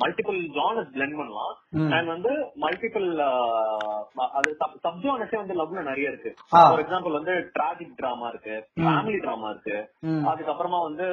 [0.04, 1.54] மல்டிபிள் ஜானர்ஸ் பிளெண்ட் பண்ணலாம்.
[1.96, 2.32] அண்ட் வந்து
[2.66, 3.08] மல்டிபிள்
[4.40, 6.32] அது சப் ஜானர்ஸே வந்து லவ்ல நிறைய இருக்கு.
[6.52, 8.56] ஃபார் எக்ஸாம்பிள் வந்து டிராஜிக் டிராமா இருக்கு
[8.86, 9.78] ஃபேமிலி டிராமா இருக்கு.
[10.32, 11.08] அதுக்கப்புறமா வந்து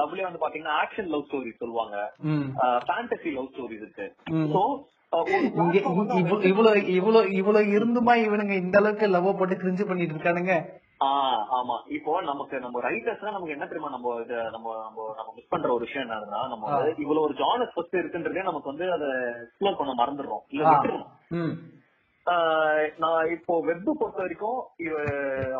[0.00, 1.96] லவ்லயே வந்து பாத்தீங்கன்னா ஆக்ஷன் லவ் ஸ்டோரி சொல்லுவாங்க.
[2.86, 4.08] ஃபேண்டசி லவ் ஸ்டோரிஸ் இருக்கு.
[4.54, 4.62] சோ
[5.12, 8.54] இவ்வளவு இவ்வளவு இவ்வளவு இருந்துமா இவனுங்க?
[8.56, 10.54] இந்த அளவுக்கு லவ் போட்டு கிரிஞ்சு பண்ணிட்டு இருக்கானுங்க.
[11.00, 11.76] ஆஹ் ஆமா.
[11.88, 13.90] இப்போ நமக்கு நம்ம ரைட்டர்ஸ்னா நமக்கு என்ன தெரியுமா?
[13.90, 17.96] நம்ம இது நம்ம நம்ம நம்ம மிஸ் பண்ற ஒரு விஷயம் என்னன்னா நம்ம இவ்வளவு ஒரு ஜானஸ் ஃபர்ஸ்ட்
[17.96, 19.08] இருக்குன்றதே நமக்கு வந்து அதை
[19.42, 20.44] எக்ஸ்ப்ளோர் பண்ண மறந்துடுறோம்.
[20.48, 20.64] இல்ல
[23.02, 24.58] நான் இப்போ வெப் பொறுத்த வரைக்கும்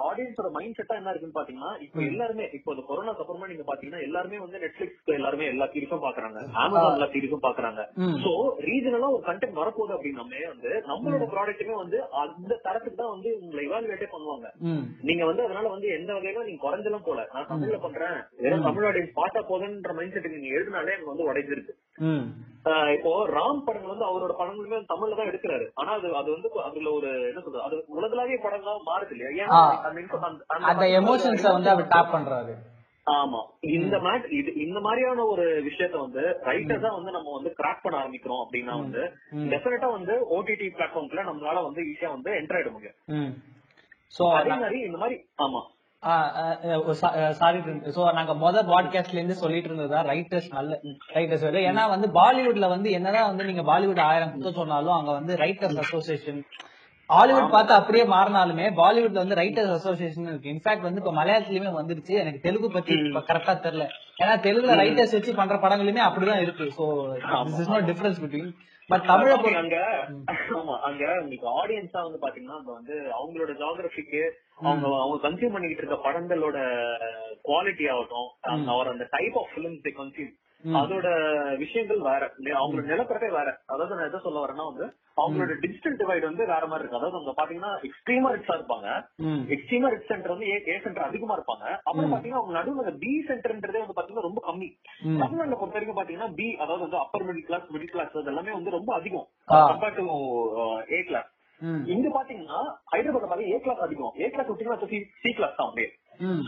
[0.08, 4.40] ஆடியன்ஸோட மைண்ட் செட்டா என்ன இருக்குன்னு பாத்தீங்கன்னா இப்போ எல்லாருமே இப்போ இந்த கொரோனாக்கு அப்புறமா நீங்க பாத்தீங்கன்னா எல்லாருமே
[4.44, 6.38] வந்து நெட்ஃபிளிக்ஸ் எல்லாருமே எல்லா சீரிஸும் பாக்குறாங்க.
[6.62, 7.82] அமேசான் எல்லா சீரிஸும் பாக்குறாங்க.
[8.24, 8.32] சோ
[8.68, 14.10] ரீஜனலா ஒரு கண்டென்ட் வரப்போகுது அப்படின்னாமே வந்து நம்மளோட ப்ராடக்ட்டுமே வந்து அந்த தரத்துக்கு தான் வந்து உங்களை இவாலுவேட்டே
[14.14, 14.46] பண்ணுவாங்க.
[15.10, 18.18] நீங்க வந்து அதனால வந்து எந்த வகையில நீங்க குறைஞ்சலாம் போல நான் தமிழ்ல பண்றேன்.
[18.44, 21.74] வெறும் தமிழ் ஆடியன்ஸ் பாட்டா போதுன்ற மைண்ட் செட்டுக்கு நீங்க எழுதினாலே எனக்கு வந்து உடைஞ்சிருக்கு.
[22.94, 25.66] இப்போ ராம் படங்கள் வந்து அவரோட படங்களுமே தமிழ்ல தான் எடுக்கிறாரு.
[25.80, 29.30] ஆனா அது அது வந்து அதுல ஒரு என்ன சொல்றது அது உலகளாவிய படங்களா மாறுது இல்லையா?
[29.42, 29.60] ஏன்னா.
[30.70, 32.54] அந்த எமோஷன்ஸ வந்து அவர் டாப் பண்றாரு.
[33.06, 33.40] ஆமா.
[33.74, 37.96] இந்த மேட் இது இந்த மாதிரியான ஒரு விஷயத்த வந்து ரைட்டர் தான் வந்து நம்ம வந்து கிராக் பண்ண
[38.00, 39.02] ஆரம்பிக்கிறோம் அப்படின்னா வந்து.
[39.52, 42.98] டெஃபினட்டா வந்து ஓடிடி பிளாட்ஃபார்ம்ல நம்மளால வந்து ஈஸியா வந்து என்டர் ஆயிட முடியும்
[44.34, 45.62] அதே மாதிரி இந்த மாதிரி ஆமா.
[47.40, 47.58] சாரி
[47.94, 50.78] சோ நாங்க முத பாட்காஸ்ட்ல இருந்து சொல்லிட்டு இருந்ததா ரைட்டர்ஸ் நல்ல
[51.14, 55.34] ரைட்டர்ஸ் வேலை ஏன்னா வந்து பாலிவுட்ல வந்து என்னதான் வந்து நீங்க பாலிவுட் ஆயிரம் குத்த சொன்னாலும் அங்க வந்து
[55.36, 56.40] ரைட்டர்ஸ் அசோசியேஷன்
[57.10, 60.48] ஹாலிவுட் பார்த்து அப்படியே மாறினாலுமே பாலிவுட்ல வந்து ரைட்டர்ஸ் அசோசியேஷன் இருக்கு.
[60.48, 62.14] இன்ஃபேக்ட் வந்து இப்ப மலையாளத்துலயுமே வந்துருச்சு.
[62.22, 62.94] எனக்கு தெலுங்கு பத்தி
[63.30, 63.86] கரெக்டா தெரியல.
[64.22, 66.64] ஏன்னா தெலுங்குல ரைட்டர்ஸ் வச்சு பண்ற படங்களுமே அப்படிதான் இருக்கு.
[66.78, 66.84] So
[67.48, 68.52] this is no difference between
[68.90, 69.78] அங்க
[70.52, 74.22] ஆமா அங்க உங்களுக்கு ஆடியன்ஸா வந்து பாத்தீங்கன்னா வந்து அவங்களோட ஜியாகிரபிக்கு
[74.60, 76.58] அவங்க அவங்க கன்சியூம் பண்ணிக்கிட்டு இருக்க படங்களோட
[77.42, 78.30] குவாலிட்டி ஆகட்டும்
[78.66, 80.34] அவர் அந்த டைப் ஆஃப் பிலிம்ஸ் கன்சியூம்
[80.64, 81.08] அதோட
[81.60, 82.22] விஷயங்கள் வேற.
[82.38, 82.56] இல்லையா?
[82.60, 83.48] அவங்களோட நிலப்பரப்பே வேற.
[83.72, 84.86] அதாவது நான் எதை சொல்ல வரேன்னா வந்து
[85.16, 86.98] அவங்களோட டிஜிட்டல் டிவைட் வந்து வேற மாதிரி இருக்கு.
[86.98, 88.88] அதாவது அவங்க பாத்தீங்கன்னா எக்ஸ்ட்ரீமா ரிச்சா இருப்பாங்க.
[89.54, 91.64] எக்ஸ்ட்ரீமா ரிச் சென்டர் வந்து ஏ சென்டர் அதிகமா இருப்பாங்க.
[91.88, 94.68] அப்புறம் பாத்தீங்கன்னா அவங்க நடுவுல பி சென்டர்ன்றதே வந்து பாத்தீங்கன்னா ரொம்ப கம்மி.
[95.22, 98.76] தமிழ்நாட்டுல பொறுத்த வரைக்கும் பாத்தீங்கன்னா பி அதாவது வந்து upper middle class middle class அது எல்லாமே வந்து
[98.78, 99.26] ரொம்ப அதிகம்.
[99.70, 100.06] கம்பேர்ட் டு
[100.96, 101.30] ஏ கிளாஸ்
[101.94, 102.58] இங்க பாத்தீங்கன்னா
[102.92, 104.12] ஹைதராபாத் பாத்தீங்கன்னா ஏ கிளாஸ் அதிகம்.
[104.24, 104.90] ஏ கிளாஸ் விட்டீங்கன்னா
[105.22, 105.88] சி கிளாஸ் தான் அப்படியே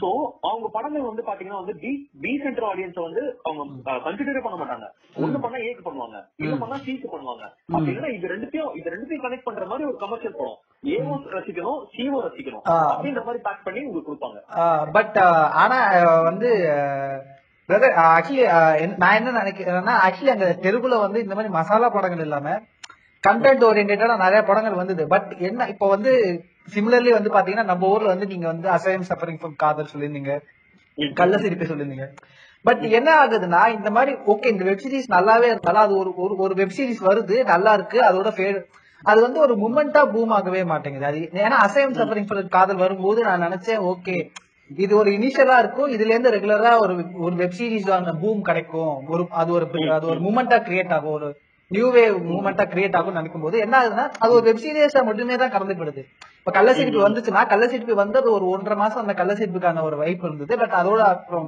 [0.00, 0.08] சோ
[0.48, 1.74] அவங்க படங்கள் வந்து பாத்தீங்கன்னா வந்து
[2.22, 4.86] பி சென்டர் ஆடியன்ஸ் வந்து அவங்க கன்சிடரே பண்ண மாட்டாங்க.
[5.24, 6.18] ஒண்ணு பண்ணா ஏக்கு பண்ணுவாங்க.
[6.44, 7.44] இல்ல பண்ணா சிக்கு பண்ணுவாங்க.
[7.74, 10.58] அப்படி இல்லைன்னா இது ரெண்டுத்தையும் இது ரெண்டுத்தையும் கனெக்ட் பண்ற மாதிரி ஒரு கமர்ஷியல் படம்.
[10.94, 12.64] ஏவும் ரசிக்கணும் சிவும் ரசிக்கணும்.
[12.92, 14.40] அப்படின்ற மாதிரி பேக் பண்ணி உங்களுக்கு கொடுப்பாங்க.
[14.96, 15.18] பட்
[15.62, 15.78] ஆனா
[16.30, 16.50] வந்து
[17.68, 18.44] பிரதர் ஆக்சுவலி
[19.02, 22.54] நான் என்ன நினைக்கிறேன்னா ஆக்சுவலி அங்க தெலுங்குல வந்து இந்த மாதிரி மசாலா படங்கள் இல்லாம
[23.24, 25.02] கண்டென்ட் ஓரியன்டா நிறைய படங்கள் வந்தது.
[25.12, 26.12] பட் என்ன இப்போ வந்து
[26.74, 30.34] சிமிலர்லி வந்து பாத்தீங்கன்னா நம்ம ஊர்ல வந்து நீங்க வந்து அசைம் சஃபரிங் ஃப்ரம் காதல் சொல்லியிருந்தீங்க.
[31.20, 32.08] கள்ள சிரிப்பு சொல்லியிருந்தீங்க.
[32.64, 36.54] பட் என்ன ஆகுதுன்னா இந்த மாதிரி ஓகே இந்த வெப் சீரிஸ் நல்லாவே இருந்தாலும் அது ஒரு ஒரு ஒரு
[36.54, 38.58] வெப் சீரிஸ் வருது நல்லா இருக்கு அதோட ஃபேர்
[39.04, 41.06] அது வந்து ஒரு மூமெண்டா பூம் ஆகவே மாட்டேங்குது.
[41.10, 44.16] அது ஏன்னா அசைம் சஃபரிங் ஃப்ரம் காதல் வரும்போது நான் நினைச்சேன் ஓகே
[44.70, 48.92] இது ஒரு இனிஷியலா இருக்கும் இதுல இருந்து ரெகுலரா ஒரு ஒரு வெப் சீரிஸ் பூம் கிடைக்கும்.
[49.08, 51.30] ஒரு அது ஒரு அது ஒரு மூமெண்டா கிரியேட் ஆகும் ஒரு
[51.74, 55.52] நியூ வேவ் மூமெண்டா கிரியேட் ஆகும் நினைக்கும் போது என்ன ஆகுதுன்னா அது ஒரு வெப் சீரிஸா மட்டுமே தான்
[55.56, 56.02] கலந்துப்படுது
[56.38, 60.52] இப்ப கள்ளசிரிப்பு வந்துச்சுன்னா கள்ளசிரிப்பு வந்து அது ஒரு ஒன்றரை மாசம் அந்த கள்ளசிரிப்புக்கான ஒரு வைப் இருந்தது.
[60.62, 61.46] பட் அதோட அப்புறம்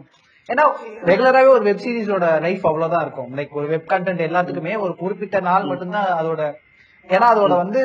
[0.49, 0.65] ஏன்னா
[1.11, 3.31] ரெகுலராவே ஒரு வெப் சீரிஸோட லைஃப் அவ்வளவுதான் இருக்கும்.
[3.39, 6.41] லைக் ஒரு வெப் கண்டென்ட் எல்லாத்துக்குமே ஒரு குறிப்பிட்ட நாள் மட்டும்தான் அதோட
[7.09, 7.83] ஏன்னா அதோட வந்து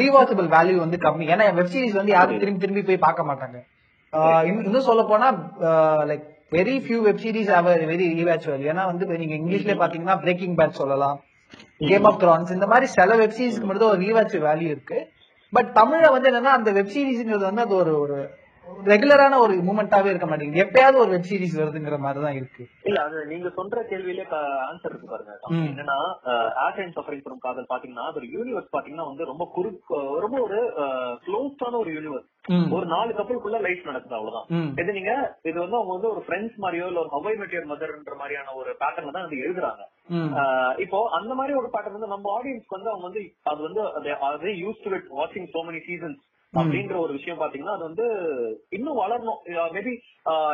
[0.00, 1.26] ரீவாச்சபிள் வேல்யூ வந்து கம்மி.
[1.34, 3.58] ஏன்னா வெப் சீரிஸ் வந்து யாரும் திரும்பி திரும்பி போய் பார்க்க மாட்டாங்க.
[4.50, 5.28] இன்னும் சொல்ல போனா
[6.10, 6.24] like
[6.56, 11.18] very few web series have very rewatch value ஏன்னா வந்து நீங்க இங்கிலீஷ்ல பாத்தீங்கன்னா பிரேக்கிங் பேட் சொல்லலாம்.
[11.76, 14.98] கேம் ஆஃப் கிரான்ஸ் இந்த மாதிரி சில வெப் சீரிஸ்க்கு மட்டும் ஒரு ரீவாச் வேல்யூ இருக்கு.
[15.52, 18.18] பட் தமிழ்ல வந்து என்னன்னா அந்த வெப் சீரிஸ்ங்கிறது வந்து அது ஒரு ஒரு
[18.90, 20.62] ரெகுலரான ஒரு மூமெண்டாவே இருக்க மாட்டேங்குது.
[20.64, 22.62] எப்பயாவது ஒரு வெப் சீரிஸ் வருதுங்கிற மாதிரி தான் இருக்கு.
[22.88, 24.24] இல்ல அது நீங்க சொல்ற கேள்வியிலே
[24.68, 25.34] ஆன்சர் இருக்கு பாருங்க.
[25.70, 25.96] என்னன்னா
[26.64, 29.70] ஆஸ் அண்ட் சஃபரிங் ஃப்ரம் காதல் பாத்தீங்கன்னா ஒரு யூனிவர்ஸ் பாத்தீங்கன்னா வந்து ரொம்ப குறு
[30.24, 30.60] ரொம்ப ஒரு
[31.26, 32.28] க்ளோஸ்டான ஒரு யூனிவர்ஸ்.
[32.76, 34.48] ஒரு நாலு கப்பலுக்குள்ள லைஃப் நடக்குது அவ்வளவுதான்.
[34.82, 35.12] இது நீங்க
[35.50, 39.14] இது வந்து அவங்க வந்து ஒரு ஃப்ரெண்ட்ஸ் மாதிரியோ இல்ல ஒரு ஹவை மெட்டியர் மதர்ன்ற மாதிரியான ஒரு பேட்டர்ல
[39.16, 39.82] தான் வந்து எழுதுறாங்க.
[40.84, 44.92] இப்போ அந்த மாதிரி ஒரு பேட்டர்ன் வந்து நம்ம ஆடியன்ஸ்க்கு வந்து அவங்க வந்து அது வந்து யூஸ் டு
[45.00, 46.20] இட் வாட்சிங் சோ மெனி சீசன்ஸ்
[46.54, 48.06] அப்படின்ற ஒரு விஷயம் பாத்தீங்கன்னா அது வந்து
[48.68, 49.40] இன்னும் வளரணும்.
[49.76, 49.92] மேபி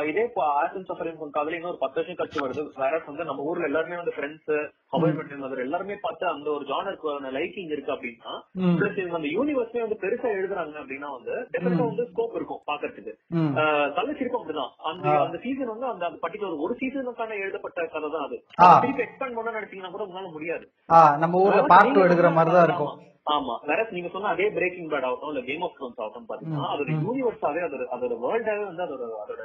[0.08, 2.80] இதே ஆசன் சஃபரிங் காதல இன்னும் ஒரு பத்து வருஷம் கழிச்சு வருது.
[2.80, 4.52] வேற வந்து நம்ம ஊர்ல எல்லாருமே வந்து ஃப்ரெண்ட்ஸ்
[4.92, 8.32] அபாயின்மெண்ட் மதர் எல்லாருமே பார்த்து அந்த ஒரு ஜானருக்கு லைக்கிங் இருக்கு அப்படின்னா.
[8.78, 13.14] பிளஸ் அந்த யூனிவர்ஸ்லயே வந்து பெருசா எழுதுறாங்க அப்படின்னா வந்து டெஃபினட்டா வந்து ஸ்கோப் இருக்கும் பாக்குறதுக்கு.
[13.28, 13.52] ம்.
[13.98, 14.72] கள்ளச்சிருக்கும் அப்படிதான்.
[14.82, 15.08] அந்த.
[15.20, 18.38] அந்த சீசன் வந்து அந்த பர்டிகுலர் ஒரு சீசனுக்கான எழுதப்பட்ட கதை தான் அது.
[18.80, 20.66] திருப்பி எக்ஸ்பேண்ட் பண்ண நினைச்சீங்கன்னா கூட உங்களால முடியாது.
[21.18, 22.94] நம்ம ஊர்ல பார்ட் எடுக்கிற மாதிரி தான் இருக்கும்.
[23.26, 23.54] ஆமா.
[23.66, 26.90] வேற நீங்க சொன்ன அதே பிரேக்கிங் பேட் ஆகட்டும் இல்ல கேம் ஆஃப் த்ரோன்ஸ் ஆகட்டும் பாத்தீங்கன்னா அதோட.
[27.06, 29.42] யூனிவர்ஸாவே அதோட அதோட வேர்ல்டாவே வந்து அதோட அதோட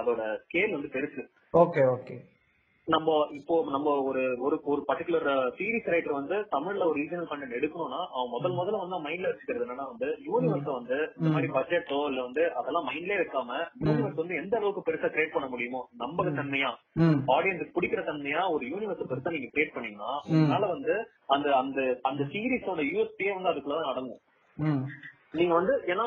[0.00, 1.22] அதோட ஸ்கேல் வந்து பெருசு
[1.54, 2.16] ஓகே ஓகே
[2.88, 8.00] நம்ம இப்போ நம்ம ஒரு ஒரு ஒரு பர்டிகுலர் சீரிஸ் ரைட்டர் வந்து தமிழ்ல ஒரு ரீஜனல் கண்டென்ட் எடுக்கணும்னா
[8.12, 12.44] அவன் முதல் முதல்ல வந்து மைண்ட்ல வச்சுக்கிறது என்னன்னா வந்து யூனிவர்ஸ் வந்து இந்த மாதிரி பட்ஜெட்டோ இல்ல வந்து
[12.54, 16.70] அதெல்லாம் மைண்ட்லயே வைக்காம யூனிவர்ஸ் வந்து எந்த அளவுக்கு பெருசா கிரியேட் பண்ண முடியுமோ நம்பக தன்மையா
[17.34, 20.12] ஆடியன்ஸ் பிடிக்கிற தன்மையா ஒரு யூனிவர்ஸ் பெருசா நீங்க கிரியேட் பண்ணீங்கன்னா.
[20.34, 20.94] அதனால வந்து
[21.28, 24.22] அந்த அந்த அந்த சீரிஸோட யூஎஸ்பியே வந்து அதுக்குள்ளதான் அடங்கும்
[25.34, 26.04] நீங்க வந்து ஏன்னா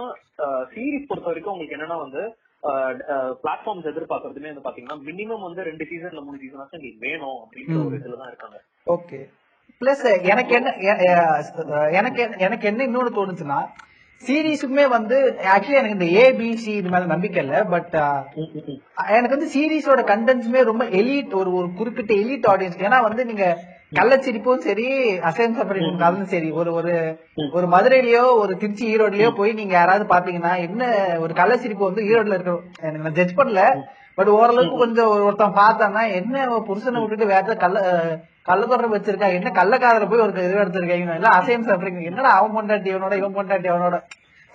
[0.73, 2.21] சீரிஸ் பொறுத்த வரைக்கும் உங்களுக்கு என்னன்னா வந்து
[3.43, 8.31] பிளாட்ஃபார்ம்ஸ் எதிர்பார்க்கறதுமே வந்து பாத்தீங்கன்னா மினிமம் வந்து ரெண்டு சீசன்ல மூணு சீசனாச்சும் உங்களுக்கு வேணும் அப்படின்ற ஒரு இதுலதான்
[8.31, 8.57] இருக்காங்க.
[8.87, 9.19] ஓகே
[9.81, 10.69] பிளஸ் எனக்கு என்ன
[11.91, 13.59] எனக்கு எனக்கு என்ன இன்னொன்னு தோணுச்சுன்னா
[14.21, 15.17] சீரீஸுக்குமே வந்து
[15.53, 17.95] ஆக்சுவலி எனக்கு இந்த ஏபிசி இது மேல நம்பிக்கை இல்ல பட்
[19.15, 23.45] எனக்கு வந்து சீரீஸோட கண்டென்ட்ஸுமே ரொம்ப எலிட் ஒரு ஒரு குறிப்பிட்ட எலிட் ஆடியன்ஸ் ஏன்னா வந்து நீங்க
[23.91, 24.85] கள்ளச்சிரிப்பும் சரி
[25.21, 26.93] அசைன் சஃபரிங் காலும் சரி ஒரு ஒரு
[27.51, 30.81] ஒரு மதுரையிலயோ ஒரு திருச்சி ஈரோட்லயோ போய் நீங்க யாராவது பாத்தீங்கன்னா என்ன
[31.19, 33.63] ஒரு கள்ளச்சிரிப்பு வந்து ஈரோட்ல இருக்க எனக்கு நான் ஜட்ஜ் பண்ணல
[34.17, 36.35] பட் ஓரளவுக்கு கொஞ்சம் ஒரு- ஒருத்தன் பார்த்தான்னா என்ன
[36.65, 37.79] புருஷனை விட்டுட்டு வேற கள்ள
[38.43, 42.93] கள்ள தொடர்பு வச்சிருக்கா என்ன கள்ளக்காதல போய் ஒரு இது எடுத்திருக்காங்க இல்ல அசைன் சஃபரிங் என்னடா அவன் பொண்டாட்டி
[42.93, 43.97] அவனோட இவன் பொண்டாட்டி அவனோட.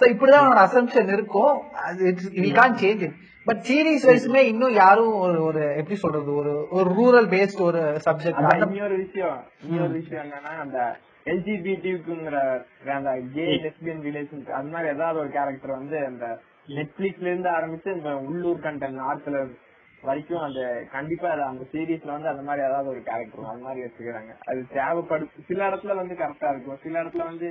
[0.01, 1.53] சோ இப்படிதான் அவனோட அசம்ஷன் இருக்கும்.
[1.83, 2.05] அது
[2.37, 3.17] we can change it
[3.47, 8.75] but series வைஸ்மே இன்னும் யாரும் ஒரு ஒரு எப்படி சொல்றது ஒரு ஒரு ரூரல் பேஸ்ட் ஒரு சப்ஜெக்ட்
[8.75, 10.79] இன்னொரு விஷயம் இன்னொரு விஷயம் என்னன்னா அந்த
[11.27, 12.39] எல்ஜிபிடிக்குங்கிற
[12.97, 16.27] அந்த கே லெஸ்பியன் ரிலேஷன் அது மாதிரி ஏதாவது ஒரு கேரக்டர் வந்து அந்த
[16.69, 19.41] நெட்ஃபிளிக்ஸ்ல இருந்து ஆரம்பிச்சு இந்த உள்ளூர் கண்டென்ட் நார்த்ல
[20.03, 20.61] வரைக்கும் அந்த
[20.93, 24.33] கண்டிப்பா அந்த சீரீஸ்ல வந்து அந்த மாதிரி ஏதாவது ஒரு கேரக்டர் அந்த மாதிரி வச்சுக்கிறாங்க.
[24.49, 26.79] அது தேவைப்படு சில இடத்துல வந்து கரெக்டா இருக்கும்.
[26.83, 27.49] சில இடத்துல வந்து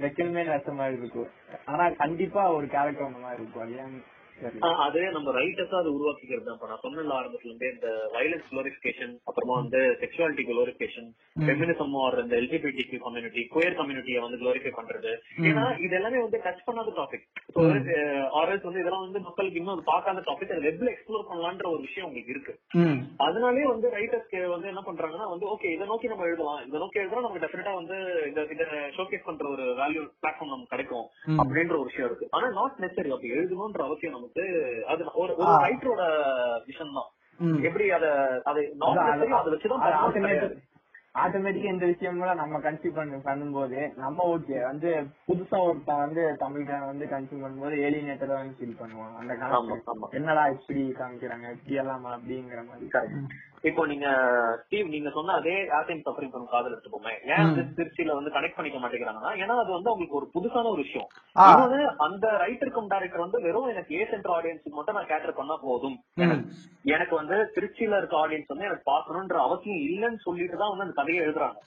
[0.00, 1.30] வைக்கணுமே நினைச்ச மாதிரி இருக்கும்.
[1.64, 3.64] ஆனா கண்டிப்பா ஒரு கேரக்டர் அந்த மாதிரி இருக்கும்.
[3.66, 3.74] அது
[4.84, 9.80] அதுவே நம்ம ரைட்டர்ஸா அது உருவாக்கிக்கிறது தான் நான் சொன்ன ஆரம்பத்துல இருந்தே இந்த வயலன்ஸ் குளோரிபிகேஷன் அப்புறமா வந்து
[10.02, 11.08] செக்ஷுவாலிட்டி குளோரிபிகேஷன்
[11.46, 15.12] ஃபெமினிசம் ஆர் இந்த எல்ஜிபிடி கம்யூனிட்டி குயர் கம்யூனிட்டியை வந்து குளோரிஃபை பண்றது.
[15.48, 17.26] ஏன்னா இது எல்லாமே வந்து டச் பண்ணாத டாபிக்
[18.40, 22.08] ஆர்எஸ் வந்து இதெல்லாம் வந்து மக்களுக்கு இன்னும் அது பார்க்காத டாபிக் அது வெப்ல எக்ஸ்ப்ளோர் பண்ணலான்ற ஒரு விஷயம்
[22.08, 22.54] உங்களுக்கு இருக்கு.
[23.26, 26.60] அதனாலே வந்து ரைட்டர்ஸ்க்கு வந்து என்ன பண்றாங்கன்னா வந்து ஓகே இதை நோக்கி நம்ம எழுதலாம்.
[26.68, 27.96] இதை நோக்கி எழுதுறோம் நமக்கு டெஃபினட்டா வந்து
[28.30, 28.64] இத இத
[28.96, 31.06] ஷோகேஸ் பண்ற ஒரு வேல்யூ பிளாட்ஃபார்ம் நமக்கு கிடைக்கும்.
[31.42, 32.28] அப்படின்ற ஒரு விஷயம் இருக்கு.
[32.36, 34.33] ஆனா நாட் நெசரி அப்படி எழுதணும்ன்ற அவசியம் நமக்கு
[34.86, 35.50] அது ஒரு ஒரு.
[35.64, 36.04] ரைட்டரோட
[36.66, 37.10] விஷயம் தான்
[37.62, 38.06] எப்படி அத
[38.44, 38.62] அதை
[39.34, 39.82] அதை வச்சுதான்.
[41.16, 44.90] ஆட்டோமேட்டிக்கா இந்த விஷயம் கூட நம்ம கன்சியூம் பண்ண பண்ணும்போது நம்ம ஓகே வந்து
[45.28, 49.34] புதுசா ஒருத்தன் வந்து தமிழ்காரன் வந்து கன்சியூம் பண்ணும்போது ஏலியேட்டரா வந்து ஃபீல் பண்ணுவான் அந்த
[49.92, 50.08] ஆமா.
[50.12, 52.88] என்னடா இப்படி காமிக்கிறாங்க இப்படி எல்லாமா அப்படிங்கிற மாதிரி.
[53.68, 54.06] இப்போ நீங்க
[54.62, 57.12] ஸ்டீவ் நீங்க சொன்ன அதே ஆசைன் சஃபரிங் பண்ணும் காதல் எடுத்துக்கோமே.
[57.32, 61.08] ஏன் வந்து திருச்சியில வந்து கனெக்ட் பண்ணிக்க மாட்டேங்கிறாங்கன்னா ஏன்னா அது வந்து அவங்களுக்கு ஒரு புதுசான ஒரு விஷயம்.
[61.36, 65.96] இன்னொன்னு அந்த ரைட்டருக்கும் டைரக்டர் வந்து வெறும் எனக்கு ஏ சென்டர் ஆடியன்ஸுக்கு மட்டும் நான் கேட்டர் பண்ணா போதும்.
[66.94, 71.22] எனக்கு வந்து திருச்சியில இருக்க ஆடியன்ஸ் வந்து எனக்கு பாக்கணும்ன்ற அவசியம் இல்லைன்னு சொல்லிட்டு தான் வந்து அந்த கதையை
[71.26, 71.58] எழுதுறாங்க.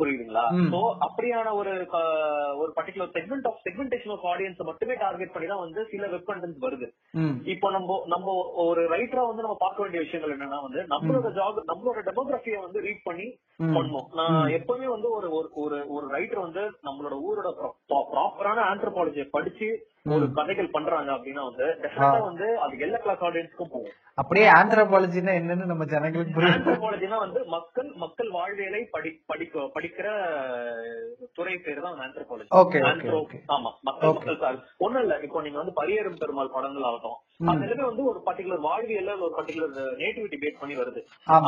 [0.00, 0.44] புரியுதுங்களா.
[0.72, 1.70] சோ அப்படியான ஒரு
[2.56, 6.64] ஒரு particular segment of segmentation of audience மட்டுமே டார்கெட் பண்ணி தான் வந்து சில வெப் கண்டென்ட்ஸ்
[6.64, 6.88] வருது.
[7.44, 12.08] இப்போ நம்ம நம்ம ஒரு ரைட்டரா வந்து நம்ம பார்க்க வேண்டிய விஷயங்கள் என்னன்னா வந்து நம்மளோட ஜாப் நம்மளோட
[12.08, 13.38] டெமோகிராஃபிய வந்து ரீட் பண்ணி.
[13.58, 17.48] பண்ணணும் நான் எப்பவுமே வந்து ஒரு ஒரு- ஒரு ஒரு ரைட்டர் வந்து நம்மளோட ஊரோட
[17.88, 23.96] ப்ராப்பரான ஆந்த்ரோபாலஜியை படிச்சு ஒரு கதைகள் பண்றாங்க அப்படின்னா வந்து டெஃபினட்டா வந்து அது எல்லா கிளாஸ் ஆடியன்ஸ்க்கும் போகும்.
[24.18, 26.54] அப்படியே ஆந்த்ரோபாலஜினா என்னன்னு நம்ம ஜனங்களுக்கு புரியும்.
[26.56, 30.06] ஆந்த்ரோபாலஜினா வந்து மக்கள் மக்கள் வாழ்வியலை படி படிக்க படிக்கிற
[31.38, 32.82] துறை பேர் தான் ஆந்த்ரோபாலஜி okay,
[33.20, 33.40] okay.
[33.56, 34.12] ஆமா மக்கள்.
[34.12, 37.18] மக்கள் சார் ஒண்ணும் இல்ல இப்போ நீங்க வந்து பரியரும் பெருமாள் படங்கள் ஆகட்டும்
[37.50, 41.00] அது எல்லாமே வந்து ஒரு பர்டிகுலர் வாழ்வியல்ல ஒரு பர்டிகுலர் நேட்டிவிட்டி பேஸ் பண்ணி வருது.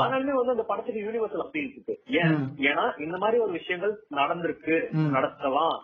[0.03, 1.94] ஆனாலுமே வந்து அந்த படத்துக்கு யூனிவர்சல் அப்பீல் இருக்கு.
[2.20, 2.36] ஏன்.
[2.68, 4.76] ஏன்னா இந்த மாதிரி ஒரு விஷயங்கள் நடந்திருக்கு.
[5.16, 5.74] நடத்தலாம்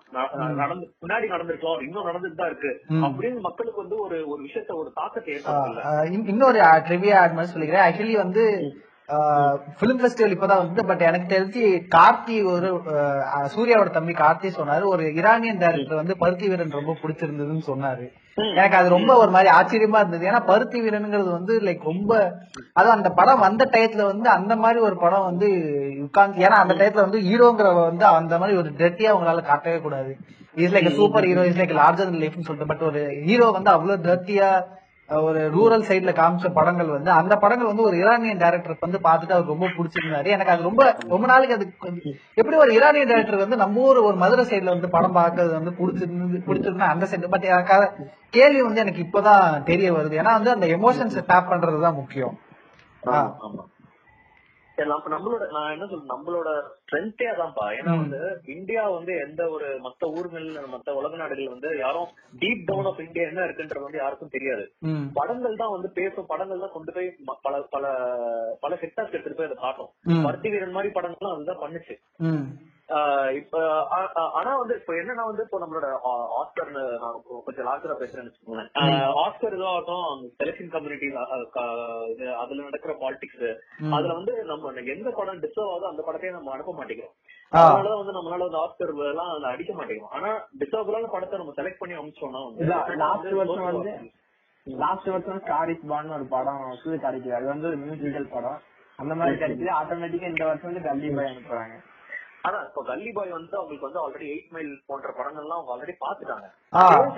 [0.63, 2.73] நடந்து முன்னாடி நடந்திருக்கலாம் இன்னும் நடந்துட்டு தான் இருக்கு.
[3.07, 7.87] அப்படின்னு மக்களுக்கு வந்து ஒரு ஒரு விஷயத்த ஒரு தாக்கத்தை ஏற்படுத்தல இன்னொரு ட்ரிவியா ஆட் மாதிரி சொல்லிக்கிறேன்.
[7.89, 8.45] ஆக்சுவலி வந்து
[9.81, 11.65] பிலிம் ஃபெஸ்டிவல் இப்பதான் வந்து பட் எனக்கு தெரிஞ்சு
[11.97, 12.71] கார்த்தி ஒரு
[13.55, 14.85] சூர்யாவோட தம்பி கார்த்தி சொன்னாரு.
[14.95, 18.07] ஒரு ஈரானியன் டைரக்டர் வந்து பருத்தி வீரன் ரொம்ப பிடிச்சிருந்ததுன்னு சொன்னாரு.
[18.57, 20.27] எனக்கு அது ரொம்ப ஒரு மாதிரி ஆச்சரியமா இருந்தது.
[20.31, 22.13] ஏன்னா பருத்தி வீரனுங்கிறது வந்து லைக் ரொம்ப
[22.73, 25.49] அதுவும் அந்த படம் வந்த டயத்துல வந்து அந்த மாதிரி ஒரு படம் வந்து
[26.07, 30.13] உட்கார்ந்து ஏன்னா அந்த டயத்துல வந்து ஹீரோங்கிற வந்து அந்த மாதிரி ஒரு டெட்டியா அவங்களால காட்டவே கூடாது.
[30.65, 30.91] Is like
[31.31, 34.51] superhero is like larger லைஃப்னு சொல்லிட்டு பட் ஒரு ஹீரோ வந்து அவ்வளவு டர்ட்டியா
[35.09, 39.53] ஒரு ரூரல் சைடுல காமிச்ச படங்கள் வந்து அந்த படங்கள் வந்து ஒரு ஈரானியன் டைரக்டருக்கு வந்து பார்த்துட்டு அவர்
[39.53, 40.29] ரொம்ப பிடிச்சிருந்தாரு.
[40.35, 40.83] எனக்கு அது ரொம்ப
[41.13, 41.67] ரொம்ப நாளைக்கு அது
[42.41, 46.43] எப்படி ஒரு ஈரானியன் டைரக்டர் வந்து நம்ம ஊர் ஒரு மதுரை சைடுல வந்து படம் பார்க்கறது வந்து பிடிச்சிருந்து
[46.49, 47.89] பிடிச்சிருந்தா அந்த சைடு பட் எனக்கு அது
[48.37, 50.21] கேள்வி வந்து எனக்கு இப்பதான் தெரிய வருது.
[50.21, 52.37] ஏன்னா வந்து அந்த எமோஷன்ஸ் டேப் பண்றதுதான் முக்கியம்.
[54.87, 57.67] நம்ம நம்மளோட நான் என்ன சொல்றேன் நம்மளோட ஸ்ட்ரென்த்தே அதான்ப்பா.
[57.69, 57.97] ஏன்னா.
[57.97, 62.09] வந்து இந்தியா வந்து எந்த ஒரு மத்த ஊர்கள் மத்த உலக நாடுகள் வந்து யாரும்
[62.39, 64.73] டீப் டவுன் ஆஃப் இந்தியா என்ன இருக்குன்றது வந்து யாருக்கும் தெரியாது.
[65.15, 67.87] படங்கள் தான் வந்து பேசும் படங்கள் தான் கொண்டு போய் பல பல
[68.61, 69.91] பல செக்டர்ஸ் எடுத்துட்டு போய் அதை காட்டும்.
[70.23, 71.95] பருத்தி வீரன் மாதிரி படங்கள்லாம் அதுதான் பண்ணுச்சு.
[73.35, 73.57] இப்ப
[74.35, 75.87] ஆனா வந்து இப்ப என்னன்னா வந்து இப்போ நம்மளோட
[76.39, 78.71] ஆஸ்கர் நான் கொஞ்சம் லாஸ்டரா பேசுறேன்னு வச்சுக்கோங்களேன்.
[79.23, 80.07] ஆஸ்கர் இதாகட்டும்
[80.39, 81.09] செலக்ஷன் கம்யூனிட்டி
[82.37, 83.49] அதுல நடக்கிற பாலிடிக்ஸ்.
[83.93, 87.15] அதுல வந்து நம்ம எந்த படம் டிசர்வ் ஆகுதோ அந்த படத்தையே நம்ம அனுப்ப மாட்டேங்கிறோம்.
[87.53, 87.61] ஆ.
[87.61, 90.15] அதனாலதான் வந்து நம்மளால வந்து ஆஸ்கர் எல்லாம் அதுல அடிக்க மாட்டேங்கிறோம்.
[90.17, 92.65] ஆனா டிசர்வபிளான படத்தை நம்ம செலக்ட் பண்ணி அமிச்சோம்னா வந்து
[94.67, 98.59] லாஸ்ட் வருஷம் ஸ்டாரிஸ் பான் ஒரு படம் சூரிய கிடைக்குது அது வந்து ஒரு மியூசிக்கல் படம்.
[98.99, 101.77] அந்த மாதிரி கிடைக்குது ஆட்டோமேட்டிக்கா இந்த வருஷம் வந்து கல்லி பாய் அனுப்புறாங்க.
[102.49, 106.47] ஆனா இப்போ கல்லி பாய் வந்து அவங்களுக்கு வந்து ஆல்ரெடி எயிட் மைல் போன்ற படங்கள்லாம் அவங்க ஆல்ரெடி பாத்துட்டாங்க.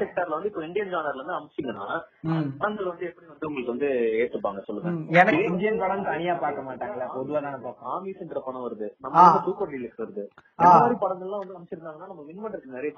[0.00, 1.86] செக்டர்ல வந்து இப்போ இந்தியன் ஜானர்ல இருந்து அமிச்சிங்கன்னா
[2.60, 3.90] படங்கள் வந்து எப்படி வந்து உங்களுக்கு வந்து
[4.22, 4.92] ஏத்துப்பாங்க சொல்லுங்க.
[5.20, 8.88] எனக்கு இந்தியன் படம் தனியா பார்க்க மாட்டாங்களா பொதுவா பார்ப்போம் ஆமிஸ்ன்ற படம் வருது.
[9.06, 10.24] நம்ம சூப்பர் டீலக்ஸ் வருது.
[10.58, 12.92] இந்த மாதிரி படங்கள்லாம் வந்து அமைச்சிருந்தாங்கன்னா நம்ம வின் பண்றதுக்கு நிறைய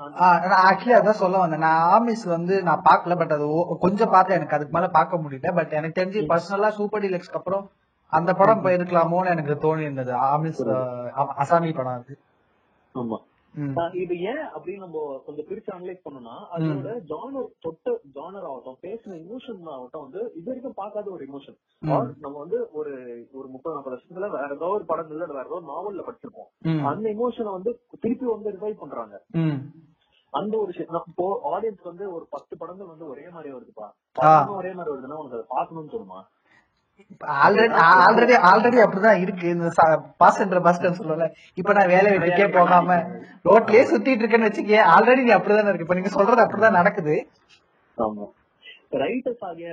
[0.54, 1.64] நான் ஆக்சுவலி அதான் சொல்ல வந்தேன்.
[1.68, 3.46] நான் ஆமிஸ் வந்து நான் பார்க்கல பட் அது
[3.86, 4.38] கொஞ்சம் பார்த்தேன்.
[4.40, 5.54] எனக்கு அதுக்கு மேல பார்க்க முடியல.
[5.60, 7.64] பட் எனக்கு தெரிஞ்சு பர்சனலா சூப்பர் டீலக்ஸ்க்கு அப்புறம்
[8.12, 10.62] அந்த படம் போயிருக்கலாமோன்னு எனக்கு தோணி இருந்தது ஆமிஸ்
[11.42, 12.14] அசாமி படம் அது.
[12.94, 13.18] ஆமா.
[14.02, 19.58] இது ஏன் அப்படின்னு நம்ம கொஞ்சம் பிரிச்சு அனலைஸ் பண்ணோம்னா அதோட ஜானர் தொட்ட ஜானர் ஆகட்டும் பேசின இமோஷன்
[19.74, 21.58] ஆகட்டும் வந்து இது வரைக்கும் பார்க்காத ஒரு இமோஷன்.
[22.24, 22.92] நம்ம வந்து ஒரு
[23.32, 26.50] ஒரு முப்பது நாற்பது வருஷத்துல வேற ஏதோ ஒரு படங்கள்ல வேற ஏதோ நாவல்ல படிச்சிருப்போம்.
[26.90, 29.14] அந்த இமோஷனை வந்து திருப்பி வந்து ரிவைவ் பண்றாங்க.
[30.32, 33.88] அந்த ஒரு இப்போ ஆடியன்ஸ் வந்து ஒரு பத்து படங்கள் வந்து ஒரே மாதிரி வருதுப்பா.
[34.56, 36.20] ஒரே மாதிரி வருதுன்னா உனக்கு அதை பார்க்கணும்னு சொல்லுமா
[37.42, 37.74] ஆல்ரெடி
[38.04, 39.46] ஆல்ரெடி ஆல்ரெடி அப்படிதான் இருக்கு.
[39.54, 39.68] இந்த
[40.22, 41.26] பாஸ் என்ற பஸ் சொல்லல
[41.60, 42.96] இப்ப நான் வேலை வெட்டிக்கே போகாம
[43.48, 45.86] ரோட்லயே சுத்திட்டு இருக்கேன்னு வச்சுக்கே ஆல்ரெடி நீ அப்படிதானே இருக்கு.
[45.86, 47.16] இப்ப நீங்க சொல்றது அப்படிதான் நடக்குது.
[47.98, 48.26] ஆமா.
[49.02, 49.68] ரைட்டர்ஸ் ஆகிய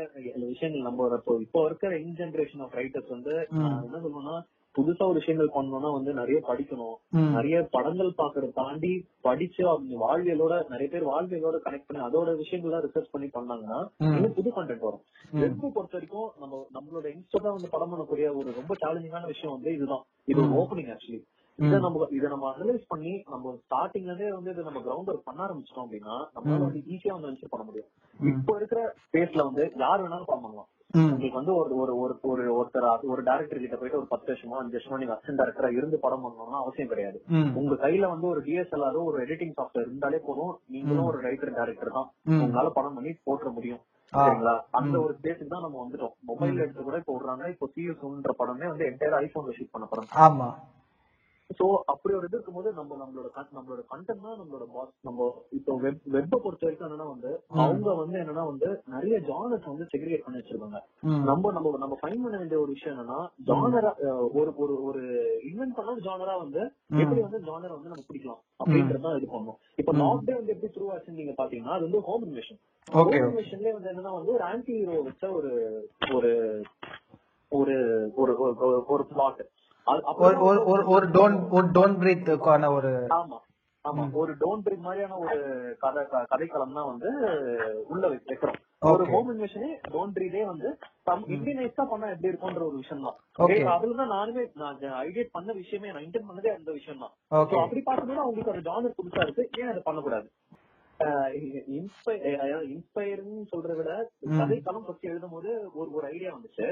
[0.45, 4.35] விஷயங்கள் நம்ம இப்போ இப்போ இருக்கிற யங் ஜெனரேஷன் ஆஃப் ரைட்டர்ஸ் வந்து என்ன சொல்லணும்னா
[4.79, 6.97] புதுசா ஒரு விஷயங்கள் பண்ணணும்னா வந்து நிறைய படிக்கணும்.
[7.33, 13.11] நிறைய படங்கள் பாக்குறத தாண்டி படிச்சு அவங்க வாழ்வியலோட நிறைய பேர் வாழ்வியலோட கனெக்ட் பண்ணி அதோட விஷயங்கள்லாம் ரிசர்ச்
[13.11, 13.79] பண்ணி பண்ணாங்கன்னா.
[14.11, 15.03] இன்னும் புது கண்டென்ட் வரும்
[15.33, 15.41] ம்.
[15.41, 20.03] வெப் பொறுத்த வரைக்கும் நம்ம நம்மளோட இன்ஸ்டா வந்து படம் பண்ணக்கூடிய ஒரு ரொம்ப சேலஞ்சிங்கான விஷயம் வந்து இதுதான்
[20.27, 20.53] இது ஒரு.
[20.61, 21.21] ஓப்பனிங் ஆக்சுவலி
[21.59, 25.47] இதை நம்ம இதை நம்ம அனலைஸ் பண்ணி நம்ம ஸ்டார்டிங்ல இருந்தே வந்து இதை நம்ம கிரவுண்ட் ஒர்க் பண்ண
[25.47, 30.69] ஆரம்பிச்சிட்டோம் அப்படின்னா நம்மளால வந்து ஈஸியா வந்து பண்ண முடியும் இப்போ இருக்கிற ஸ்பேஸ்ல வந்து யார் வேணாலும் பண்ணலாம்.
[30.93, 34.77] உங்களுக்கு வந்து ஒரு ஒரு ஒரு ஒரு ஒருத்தர் ஒரு டேரக்டர் கிட்ட போயிட்டு ஒரு பத்து வருஷமா அஞ்சு
[34.77, 37.17] வருஷமா நீங்க அசிஸ்டன்ட் டேரக்டரா இருந்து படம் பண்ணணும்னா அவசியம் கிடையாது.
[37.55, 40.59] உங்க கையில வந்து ஒரு டிஎஸ்எல்ஆரோ ஒரு எடிட்டிங் சாஃப்ட்வேர் இருந்தாலே போதும்.
[40.67, 42.09] நீங்களும் ஒரு ரைட்டர் டேரக்டர் தான்.
[42.41, 43.81] உங்களால படம் பண்ணி போட்டுற முடியும்.
[44.13, 44.55] சரிங்களா?
[44.71, 46.15] அந்த ஒரு ஸ்பேஸுக்கு தான் நம்ம வந்துட்டோம்.
[46.21, 47.47] மொபைல் எடுத்து கூட இப்போ விடுறாங்க.
[47.49, 50.09] இப்போ சிஎஸ்ன்ற படமே வந்து என்டையர் ஐபோன்ல ஷூட் பண்ண படம்.
[50.27, 50.47] ஆமா.
[51.49, 55.27] சோ அப்படி ஒரு இது இருக்கும்போது நம்ம நம்மளோட நம்மளோட கண்டென்ட் தான் நம்மளோட பாஸ் நம்ம
[55.57, 60.23] இப்போ வெப் வெப்ப பொறுத்த வரைக்கும் என்னன்னா வந்து அவங்க வந்து என்னன்னா வந்து நிறைய ஜானர்ஸ் வந்து செக்ரிகேட்
[60.25, 60.79] பண்ணி வச்சிருக்காங்க.
[61.29, 63.19] நம்ம நம்ம நம்ம ஃபைன் பண்ண வேண்டிய ஒரு விஷயம் என்னன்னா
[63.49, 63.91] ஜானரா
[64.37, 65.01] ஒரு ஒரு ஒரு
[65.49, 66.61] இன்வென்ட் பண்ண ஜானரா வந்து
[66.97, 70.87] எப்படி வந்து ஜானர் வந்து நம்ம பிடிக்கலாம் அப்படின்றது தான் இது பண்ணணும் இப்போ லாக்டே வந்து எப்படி த்ரூ
[70.93, 74.99] ஆச்சுன்னு நீங்க பாத்தீங்கன்னா அது வந்து ஹோம் இன்வெஷன் ஹோம் இன்வெஷன்லயே வந்து என்னன்னா வந்து ஒரு ஆன்டி ஹீரோ
[75.07, 75.51] வச்ச ஒரு
[76.11, 76.33] ஒரு
[77.51, 77.75] ஒரு
[78.17, 78.57] ஒரு ஒரு-
[78.89, 79.41] ஒரு பிளாட்
[79.89, 81.35] ஒரு ஒரு ஒரு ஒரு டோன்
[82.75, 83.37] ஒரு ஆமா
[83.85, 84.03] ஆமா.
[84.13, 85.35] ஒரு டோன் பிரேக் மாதிரியான ஒரு
[85.79, 87.09] கதை கதைக்களம் தான் வந்து
[87.89, 88.57] உள்ள வைக்கிறோம்.
[88.89, 89.03] ஒரு.
[89.11, 90.69] ஹோம் இன்வெஷனே டோன் பிரீடே வந்து
[91.07, 93.17] சம் இந்தியனைஸ்டா பண்ணா எப்படி இருக்கும்ன்ற ஒரு விஷயம் தான்.
[93.75, 97.13] அதுல நானுமே நான் ஐடியேட் பண்ண விஷயமே நான் இன்டென்ட் பண்ணதே அந்த விஷயம் தான்.
[97.61, 99.45] அப்படி பார்க்கும்போது அவங்களுக்கு ஒரு ஜானர் புதுசா இருக்கு.
[99.59, 100.27] ஏன் அதை பண்ணக்கூடாது?
[102.65, 103.91] இன்ஸ்பயர்னு சொல்றத விட
[104.39, 106.65] கதைக்களம் ஃபர்ஸ்ட் எழுதும் போது ஒரு ஒரு ஐடியா வந்துச்சு.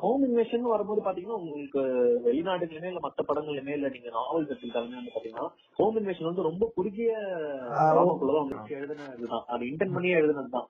[0.00, 1.82] ஹோம் இன்வெஷன் வரும்போது பாத்தீங்கன்னா உங்களுக்கு
[2.24, 5.48] வெளிநாடுகளுமே இல்ல மத்த படங்களுமே இல்ல நீங்க நாவல் எடுத்துக்கிட்டாலுமே வந்து பாத்தீங்கன்னா
[5.78, 7.10] ஹோம் இன்வெஷன் வந்து ரொம்ப குறுகிய
[8.42, 9.44] உங்களுக்கு எழுதுன இதுதான்.
[9.46, 10.68] அது இன்டென்ட் பண்ணியே எழுதுனதுதான்.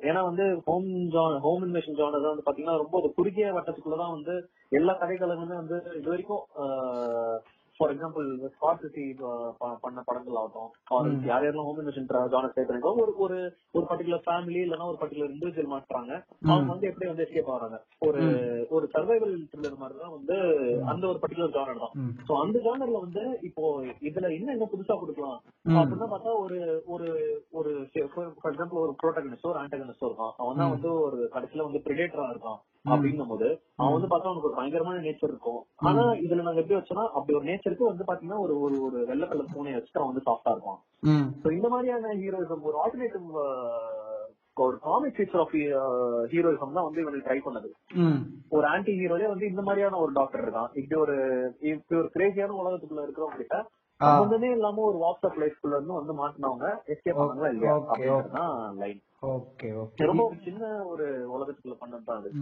[0.00, 0.88] ஏன்னா வந்து ஹோம்
[1.40, 4.34] ஹோம் இன்வெஷன் ஜானர் வந்து பாத்தீங்கன்னா ரொம்ப ஒரு குறுகிய வட்டத்துக்குள்ளதான் வந்து
[4.68, 6.44] எல்லா கதைகளுமே வந்து இது வரைக்கும்
[7.78, 9.02] ஃபார் எக்ஸாம்பிள் ஸ்கார்சிசி
[9.82, 10.70] பண்ண படங்கள் ஆகட்டும்
[11.28, 13.38] யார் யாரெல்லாம் ஹோம் இன்வெஷன் ஜானர் பண்ணிருக்கோ ஒரு ஒரு
[13.76, 16.12] ஒரு பர்டிகுலர் ஃபேமிலி இல்லைன்னா ஒரு பர்டிகுலர் இண்டிவிஜுவல் மாட்டுறாங்க
[16.50, 17.78] அவங்க வந்து எப்படி வந்து எஸ்கேப் ஆகுறாங்க?
[18.06, 18.22] ஒரு
[18.76, 20.36] ஒரு சர்வைவல் த்ரில்லர் மாதிரி தான் வந்து
[20.92, 21.94] அந்த ஒரு பர்டிகுலர் ஜானர் தான்.
[22.28, 23.64] சோ அந்த ஜானர்ல வந்து இப்போ
[24.10, 25.38] இதுல என்ன என்ன புதுசா கொடுக்கலாம்.
[25.78, 26.58] அப்படின்னா பார்த்தா ஒரு
[26.94, 27.08] ஒரு
[27.58, 27.72] ஒரு
[28.14, 30.34] ஃபார் எக்ஸாம்பிள் ஒரு ப்ரோட்டகனிஸ்டோ ஒரு ஆன்டகனிஸ்டோ இருக்கான்.
[30.42, 32.60] அவன் தான் வந்து ஒரு கடைசியில வந்து பிரிடேட்டரா இருக்கான்.
[32.90, 35.60] அப்படின்னும் போது அவன் வந்து பார்த்தா அவனுக்கு ஒரு பயங்கரமான நேச்சர் இருக்கும்.
[35.88, 39.52] ஆனா இதுல நாங்க எப்படி வச்சோம்னா அப்படி ஒரு நேச்சருக்கு வந்து பாத்தீங்கன்னா ஒரு ஒரு ஒரு வெள்ளை கலர்
[39.54, 40.80] பூனை வச்சுட்டு அவன் வந்து சாஃப்டா இருப்பான்.
[41.42, 43.28] சோ இந்த மாதிரியான ஹீரோயிசம் ஒரு ஆல்டர்னேட்டிவ்
[44.56, 45.54] ஒரு காமிக் ஃபீச்சர் ஆஃப்
[46.32, 47.68] ஹீரோயிசம் தான் வந்து இவனுக்கு ட்ரை பண்ணது.
[48.56, 50.70] ஒரு ஆன்டி ஹீரோலே வந்து இந்த மாதிரியான ஒரு டாக்டர் இருக்கான்.
[50.80, 51.16] இப்படி ஒரு
[51.72, 53.58] இப்படி ஒரு கிரேசியான உலகத்துக்குள்ள இருக்கிறவங்க கிட்ட.
[54.00, 57.74] சம்பந்தமே இல்லாம ஒரு வாட்ஸ்அப் லைஃப்குள்ள இருந்து வந்து மாட்டினவங்க எஸ்கேப் பண்ணாங்களா இல்லையா?
[57.74, 60.06] Okay, அப்படின்றதுதான் லைன் ஓகே ஓகே.
[60.06, 62.32] ரொம்ப சின்ன ஒரு உலகத்துக்குள்ள பண்ணதுதான் அது.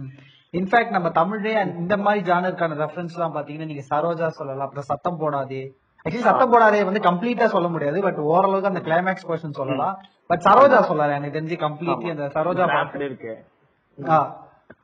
[0.51, 4.65] இன்ஃபேக்ட் நம்ம தமிழ்லயே இந்த மாதிரி ஜானருக்கான ரெஃபரன்ஸ் எல்லாம் பாத்தீங்கன்னா நீங்க சரோஜா சொல்லலாம்.
[4.65, 5.71] அப்புறம் சத்தம் போடாதே.
[6.05, 9.97] ஆக்சுவலி சத்தம் போடாதே வந்து கம்ப்ளீட்டா சொல்ல முடியாது பட் ஓரளவுக்கு அந்த கிளைமேக்ஸ் போர்ஷன் சொல்லலாம்.
[10.27, 13.33] பட் சரோஜா சொல்லலாம் எனக்கு தெரிஞ்சு கம்ப்ளீட்லி அந்த சரோஜா Trapped இருக்கு.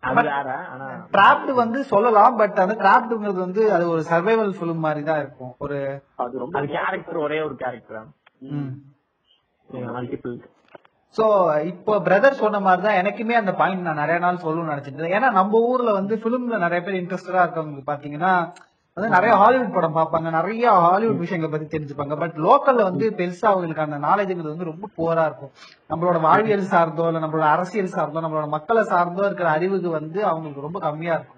[0.03, 5.77] டிராப்டு வந்து சொல்லலாம் பட் அந்த டிராப்டுங்கிறது வந்து அது ஒரு சர்வைவல் ஃபிலிம் மாதிரி தான் இருக்கும் ஒரு
[6.23, 8.07] அது ரொம்ப அது கேரக்டர் ஒரே ஒரு கேரக்டர்.
[9.97, 10.35] மல்டிபிள்
[11.15, 11.25] சோ
[11.71, 15.13] இப்போ பிரதர் சொன்ன மாதிரி தான் எனக்குமே அந்த பாயிண்ட் நான் நிறைய நாள் சொல்லணும்னு நினைச்சிட்டு.
[15.17, 18.33] ஏன்னா நம்ம ஊர்ல வந்து பிலிம்ல நிறைய பேர் இன்ட்ரெஸ்டடா இருக்கவங்க பாத்தீங்கன்னா
[18.97, 20.29] அதாவது நிறைய ஹாலிவுட் படம் பார்ப்பாங்க.
[20.29, 22.15] நிறைய ஹாலிவுட் விஷயங்களை பத்தி தெரிஞ்சுப்பாங்க.
[22.17, 25.51] பட் லோக்கல்ல வந்து பெருசா அவங்களுக்கு அந்த நாலேஜுங்கிறது வந்து ரொம்ப போரா இருக்கும்.
[25.89, 30.79] நம்மளோட வாழ்வியல் சார்ந்தோ இல்ல நம்மளோட அரசியல் சார்ந்தோ நம்மளோட மக்களை சார்ந்தோ இருக்கிற அறிவுக்கு வந்து அவங்களுக்கு ரொம்ப
[30.79, 31.37] கம்மியா இருக்கும்.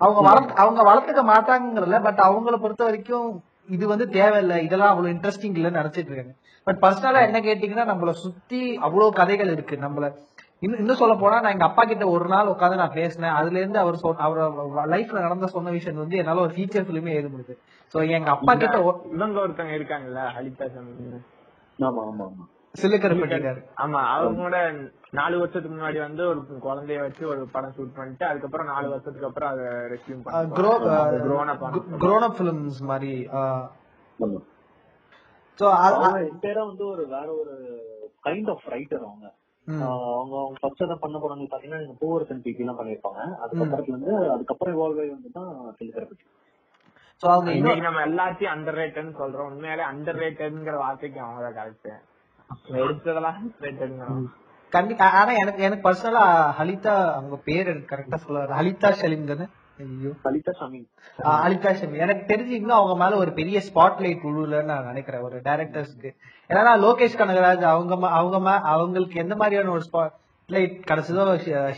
[0.00, 4.64] அவங்க வளர்த்து அவங்க வளர்த்துக்க மாட்டாங்கிறதுல பட் அவங்கள பொறுத்த வரைக்கும் இது வந்து தேவையில்லை.
[4.64, 6.34] இதெல்லாம் அவ்வளவு இன்ட்ரெஸ்டிங் இல்லைன்னு நினைச்சிட்டு இருக்காங்க.
[6.64, 9.76] பட் பர்சனலா என்ன கேட்டீங்கன்னா நம்மள சுத்தி அவ்வளவு கதைகள் இருக்கு.
[9.76, 10.06] நம்மள
[10.62, 13.36] இன்னும் இன்னும் சொல்ல போனா நான் எங்க அப்பா கிட்ட ஒரு நாள் உட்காந்து நான் பேசினேன்.
[13.38, 14.40] அதுல இருந்து அவர் சொன்ன அவர்
[14.92, 17.54] லைஃப்ல நடந்த சொன்ன விஷயம் வந்து என்னால ஒரு ஃபீச்சர் ஃபிலிமே எழுத முடியுது.
[17.94, 18.78] சோ எங்க அப்பா கிட்ட
[19.12, 20.66] இவங்க ஒருத்தவங்க இருக்காங்கல்ல ஹலிதா
[21.78, 22.44] ஆமா ஆமா ஆமா.
[22.74, 24.58] சிலுக்கருப்பட்டிருக்காரு ஆமா அவங்க கூட
[25.12, 29.50] நாலு வருஷத்துக்கு முன்னாடி வந்து ஒரு குழந்தைய வச்சு ஒரு படம் ஷூட் பண்ணிட்டு அதுக்கப்புறம் நாலு வருஷத்துக்கு அப்புறம்
[29.52, 30.20] அதை resume
[30.58, 30.72] grow
[31.24, 31.64] grown up
[32.02, 33.14] grown up films மாதிரி.
[35.58, 37.54] சோ அவங்க என்டையரா வந்து ஒரு வேற ஒரு
[38.24, 39.26] கைண்ட் ஆஃப் ரைட்டர் அவங்க.
[39.66, 43.20] அவங்க அவங்க ஃபர்ஸ்ட் அதை பண்ண போறாங்க பாத்தீங்கன்னா நீங்க பூவரசன் பிபி எல்லாம் பண்ணிருப்பாங்க.
[43.44, 45.48] அதுக்கப்புறத்துல இருந்து அதுக்கப்புறம் இவால்வ் ஆகி வந்து தான்
[45.78, 46.24] சிலுக்கரப்பட்டி
[47.22, 49.48] சோ அவங்க இன்னைக்கு நம்ம எல்லாத்தையும் அண்டர் ரேட்டட்னு சொல்றோம்.
[49.50, 51.90] உண்மையாலே அண்டர் ரேட்டட்ங்கிற வார்த்தைக்கு அவங்க தான் கரெக்ட்
[52.82, 54.24] எடுத்ததெல்லாம் ரேட்டட்ங்கிறோம்
[54.72, 55.06] கண்டிப்பா.
[55.20, 56.24] ஆனா எனக்கு எனக்கு பர்சனலா
[56.58, 59.46] ஹலிதா அவங்க பேர் கரெக்டா சொல்ல ஹலிதா ஷலிம்தானே
[60.24, 60.80] லலிதா ஷமி
[61.24, 65.22] ஆஹ் ஹலிதா ஷலிம் எனக்கு தெரிஞ்சு இன்னும் அவங்க மேல ஒரு பெரிய ஸ்பாட் லைட் உழுலன்னு நான் நினைக்கிறேன்
[65.22, 66.10] ஒரு டைரக்டர்ஸ்க்கு
[66.50, 68.38] ஏன்னா லோகேஷ் கனகராஜ் அவங்க அவங்க
[68.70, 70.16] அவங்களுக்கு எந்த மாதிரியான ஒரு ஸ்பாட்
[70.54, 71.24] லைட் கிடைச்சதோ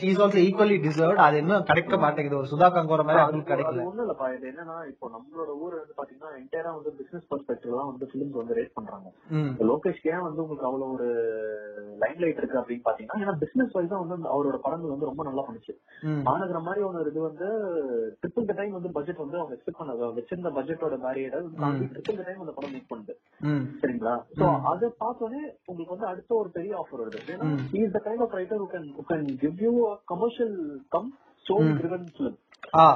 [0.01, 2.39] ஷீஸ் ஆல்சோ ஈக்குவலி டிசர்வ் அது இன்னும் கிடைக்க மாட்டேங்குது?
[2.41, 3.85] ஒரு சுதா கங்கோர மாதிரி அவங்களுக்கு கிடைக்கல.
[4.05, 4.29] இல்லப்பா.
[4.37, 8.57] இது என்னன்னா இப்போ நம்மளோட ஊர் வந்து பாத்தீங்கன்னா என்டையரா வந்து பிசினஸ் பெர்ஸ்பெக்டிவ் தான் வந்து பிலிம்ஸ் வந்து
[8.59, 9.09] ரேட் பண்றாங்க.
[10.13, 11.09] ஏன் வந்து உங்களுக்கு அவ்வளவு ஒரு
[12.03, 15.45] லைன் லைட் இருக்கு அப்படின்னு பாத்தீங்கன்னா ஏன்னா பிசினஸ் வைஸ் தான் வந்து அவரோட படங்கள் வந்து ரொம்ப நல்லா
[15.49, 15.75] பண்ணுச்சு.
[16.29, 17.49] மாநகர மாதிரி ஒரு இது வந்து
[18.23, 21.37] ட்ரிபிள் த டைம் வந்து பட்ஜெட் வந்து அவங்க எக்ஸ்பெக்ட் பண்ண வச்சிருந்த பட்ஜெட்டோட பேரியட
[21.95, 23.15] ட்ரிபிள் த டைம் அந்த படம் மேக் பண்ணுது.
[23.83, 24.15] சரிங்களா?
[24.39, 27.23] சோ அதை பார்த்தோன்னே உங்களுக்கு வந்து அடுத்த ஒரு பெரிய ஆஃபர் வருது.
[27.35, 27.49] ஏன்னா
[27.85, 30.55] is the kind of writer who can who can give you a commercial
[30.95, 31.11] cum
[31.45, 32.35] story driven film.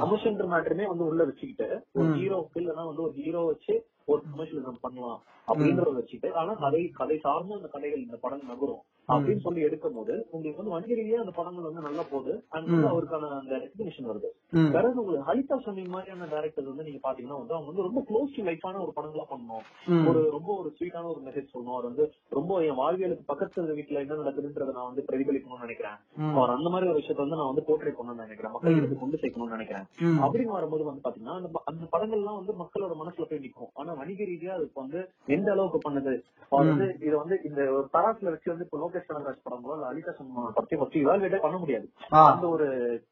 [0.03, 1.65] Commercial மேட்டருமே வந்து உள்ள வச்சுக்கிட்டு
[1.97, 3.73] ஒரு ஹீரோக்கு இல்லைன்னா வந்து ஒரு ஹீரோ வச்சு
[4.07, 9.61] கமர்ஷியலிசம் பண்ணலாம் அப்படின்றத வச்சுட்டு ஆனா கதை கதை சார்ந்த அந்த கதைகள் இந்த படம் நகரும் அப்படின்னு சொல்லி
[9.65, 12.33] எடுக்கும் போது உங்களுக்கு வந்து வணிக ரீதியா அந்த படங்கள் வந்து நல்லா போகுது.
[12.55, 14.29] அண்ட் அவருக்கான அந்த ரெக்கக்னிஷன் வருது.
[14.75, 18.43] வேற உங்களுக்கு ஹலிதா ஷமீம் மாதிரியான டேரக்டர் வந்து நீங்க பாத்தீங்கன்னா வந்து அவங்க வந்து ரொம்ப க்ளோஸ் டு
[18.47, 19.63] லைஃபான ஒரு படங்களா பண்ணணும்.
[20.09, 24.17] ஒரு ரொம்ப ஒரு ஸ்வீட்டான ஒரு மெசேஜ் சொல்லணும் அவர் வந்து ரொம்ப என் வாழ்வியலுக்கு பக்கத்து வீட்டுல என்ன
[24.21, 25.97] நடக்குதுன்றத நான் வந்து பிரதிபலிக்கணும்னு நினைக்கிறேன்.
[26.39, 28.53] அவர் அந்த மாதிரி ஒரு விஷயத்த வந்து நான் வந்து போர்ட்ரேட் பண்ணணும்னு நினைக்கிறேன்.
[28.57, 29.87] மக்களுக்கு கொண்டு சேர்க்கணும்னு நினைக்கிறேன்.
[30.25, 31.37] அப்படின்னு வரும்போது வந்து பாத்தீங்கன்னா
[31.71, 33.71] அந்த படங்கள்லாம் வந்து மக்களோட மனசுல போய் நிக்கும்.
[33.79, 36.15] ஆனா வணிக ரீதியா அதுக்கு வந்து எந்த அளவுக்கு பண்ணுது?
[36.51, 40.53] வந்து இத வந்து இந்த ஒரு தராசுல வச்சு வந்து இப்ப லோகேஷ் கனகராஜ் படங்களோ இல்ல அலிகா சம்மன்
[40.55, 41.87] படத்தையும் வச்சு இவால்வேட்டே பண்ண முடியாது.
[42.27, 42.67] அந்த ஒரு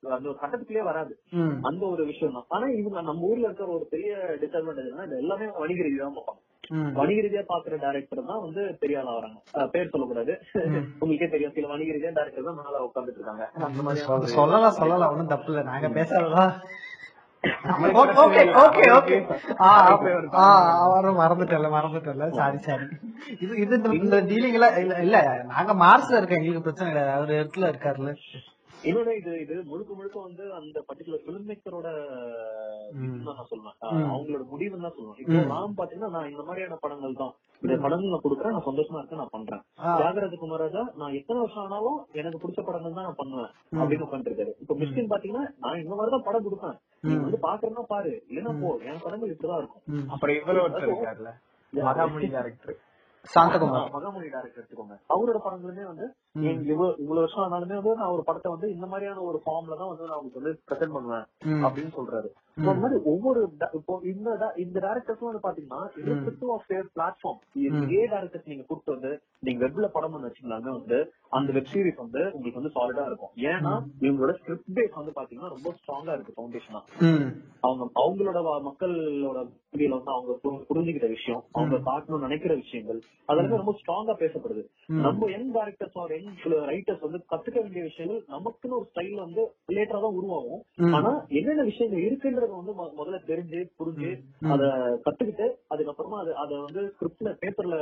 [0.09, 1.13] அந்த ஒரு கட்டத்துக்குள்ளே வராது.
[1.69, 2.47] அந்த ஒரு விஷயம் தான்.
[2.49, 4.11] ஆனா இவங்க நம்ம ஊர்ல இருக்கிற ஒரு பெரிய
[4.41, 6.41] டிஸ்அட்வான்டேஜ் இது எல்லாமே வணிக ரீதியா பார்ப்பாங்க.
[6.95, 9.37] வணிக ரீதியா பாக்குற டேரக்டர் தான் வந்து பெரிய ஆளா வராங்க.
[9.73, 10.33] பேர் சொல்லக்கூடாது.
[11.01, 13.45] உங்களுக்கே தெரியும் சில வணிக ரீதியா டேரக்டர் தான் மேல உட்கார்ந்துட்டு இருக்காங்க.
[13.67, 15.13] அந்த மாதிரி சொல்ல- சொல்லலாம் சொல்லலாம்.
[15.13, 15.63] ஒண்ணும் தப்பு இல்ல.
[15.69, 16.45] நாங்க பேசாததா
[21.17, 22.29] மறந்துட்டல மறந்துட்டல.
[22.29, 22.83] Sorry sorry.
[23.39, 25.43] இது இது இந்த- டீலிங் இல்ல இல்ல.
[25.47, 26.37] நாங்க மார்ஸ்ல இருக்கோம்.
[26.37, 28.15] எங்களுக்கு பிரச்சனை இல்ல அவர் இடத்துல இருக்காருல்ல.
[28.89, 31.87] இன்னொன்னு இது இது முழுக்க முழுக்க வந்து அந்த பர்டிகுலர் பிலிம் மேக்கரோட
[33.27, 33.77] நான் சொல்லுவேன்.
[34.13, 35.19] அவங்களோட முடிவு தான் சொல்லுவேன்.
[35.23, 37.33] இப்போ நான் பாத்தீங்கன்னா நான் இந்த மாதிரியான படங்கள் தான்.
[37.61, 39.63] இந்த படங்கள் நான் கொடுக்குறேன் நான் சந்தோஷமா இருக்கேன் நான் பண்றேன்.
[39.99, 44.77] தியாகராஜ குமாராஜா நான் எத்தனை வருஷம் ஆனாலும் எனக்கு பிடிச்ச படங்கள் தான் நான் பண்ணுவேன் அப்படின்னு உட்காந்துருக்காரு இப்ப
[44.81, 46.77] மிஸ்கின் பாத்தீங்கன்னா நான் இந்த மாதிரி தான் படம் கொடுப்பேன்.
[47.07, 48.13] நீ வந்து பாக்குறேன்னா பாரு.
[48.29, 48.71] இல்லன்னா போ.
[48.89, 49.83] என் படங்கள் இப்படிதான் இருக்கும்.
[50.15, 50.67] அப்புறம் இவ்வளவு
[52.35, 52.77] டேரக்டர்
[53.33, 53.89] சாந்தகுமார்.
[53.93, 54.95] மகாமணி டேரக்டர் எடுத்துக்கோங்க.
[55.13, 56.05] அவரோட படங்களுமே வந்து
[56.71, 60.09] இவ்வளவு இவ்வளவு வருஷம் ஆனாலுமே வந்து நான் ஒரு படத்தை வந்து இந்த மாதிரியான ஒரு ஃபார்ம்ல தான் வந்து
[60.09, 61.25] நான் உங்களுக்கு வந்து பிரசென்ட் பண்ணுவேன்.
[61.65, 62.29] அப்படின்னு சொல்றாரு.
[62.77, 63.39] மாதிரி ஒவ்வொரு
[63.73, 67.39] இப்போ இந்த இந்த டேரக்டர்ஸும் வந்து பாத்தீங்கன்னா irrespective of their பிளாட்ஃபார்ம்
[67.85, 69.11] இதே டேரக்டர்ஸ் நீங்க கூப்பிட்டு வந்து
[69.43, 70.97] நீங்க வெப்ல படம் பண்ண வச்சீங்களாங்க வந்து
[71.31, 73.31] அந்த வெப் சீரிஸ் வந்து உங்களுக்கு வந்து சாலிடா இருக்கும்.
[73.49, 76.81] ஏன்னா இவங்களோட ஸ்கிரிப்ட் பேஸ் வந்து பாத்தீங்கன்னா ரொம்ப ஸ்ட்ராங்கா இருக்கு ஃபவுண்டேஷனா
[77.63, 78.39] அவங்க அவங்களோட
[78.69, 79.37] மக்களோட
[79.91, 82.99] வந்து அவங்க பு- புரிஞ்சுக்கிட்ட விஷயம் அவங்க காட்டணும்னு நினைக்கிற விஷயங்கள்
[83.29, 84.63] அதெல்லாம் ரொம்ப ஸ்ட்ராங்கா பேசப்படுது.
[85.05, 86.29] நம்ம young directors or young
[86.69, 90.61] writers வந்து கத்துக்க வேண்டிய விஷயங்கள் நமக்குன்னு ஒரு ஸ்டைல் வந்து லேட்டரா தான் உருவாகும்.
[90.95, 92.03] ஆனா என்னென்ன விஷயங்கள்
[92.45, 94.11] இருக்குன்றத வந்து முதல்ல தெரிஞ்சு புரிஞ்சு.
[94.49, 94.63] அத
[95.05, 97.77] கத்துக்கிட்டு அதுக்கப்புறமா அது அத வந்து ஸ்கிரிப்ட்ல பேப்பர்ல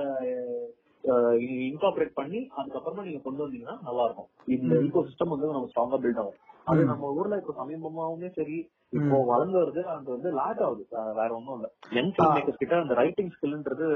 [1.66, 6.22] இன்கார்பரேட் பண்ணி அதுக்கப்புறமா நீங்க கொண்டு வந்தீங்கன்னா நல்லா இருக்கும் இந்த ஈகோ சிஸ்டம் வந்து நம்ம ஸ்ட்ராங்கா பில்ட்
[6.22, 6.82] ஆகும் அது.
[6.86, 8.58] நம்ம ஊர்ல இப்ப சமீபமாவுமே சரி
[9.00, 10.84] இப்போ வளர்ந்து வருது அது வந்து லேக் ஆகுது.
[11.20, 11.68] வேற ஒண்ணும் இல்ல.
[11.98, 13.88] யங் ஃபில்ம் மேக்கர்ஸ் கிட்ட அந்த ரைட்டிங் ஸ்கில்ன்றது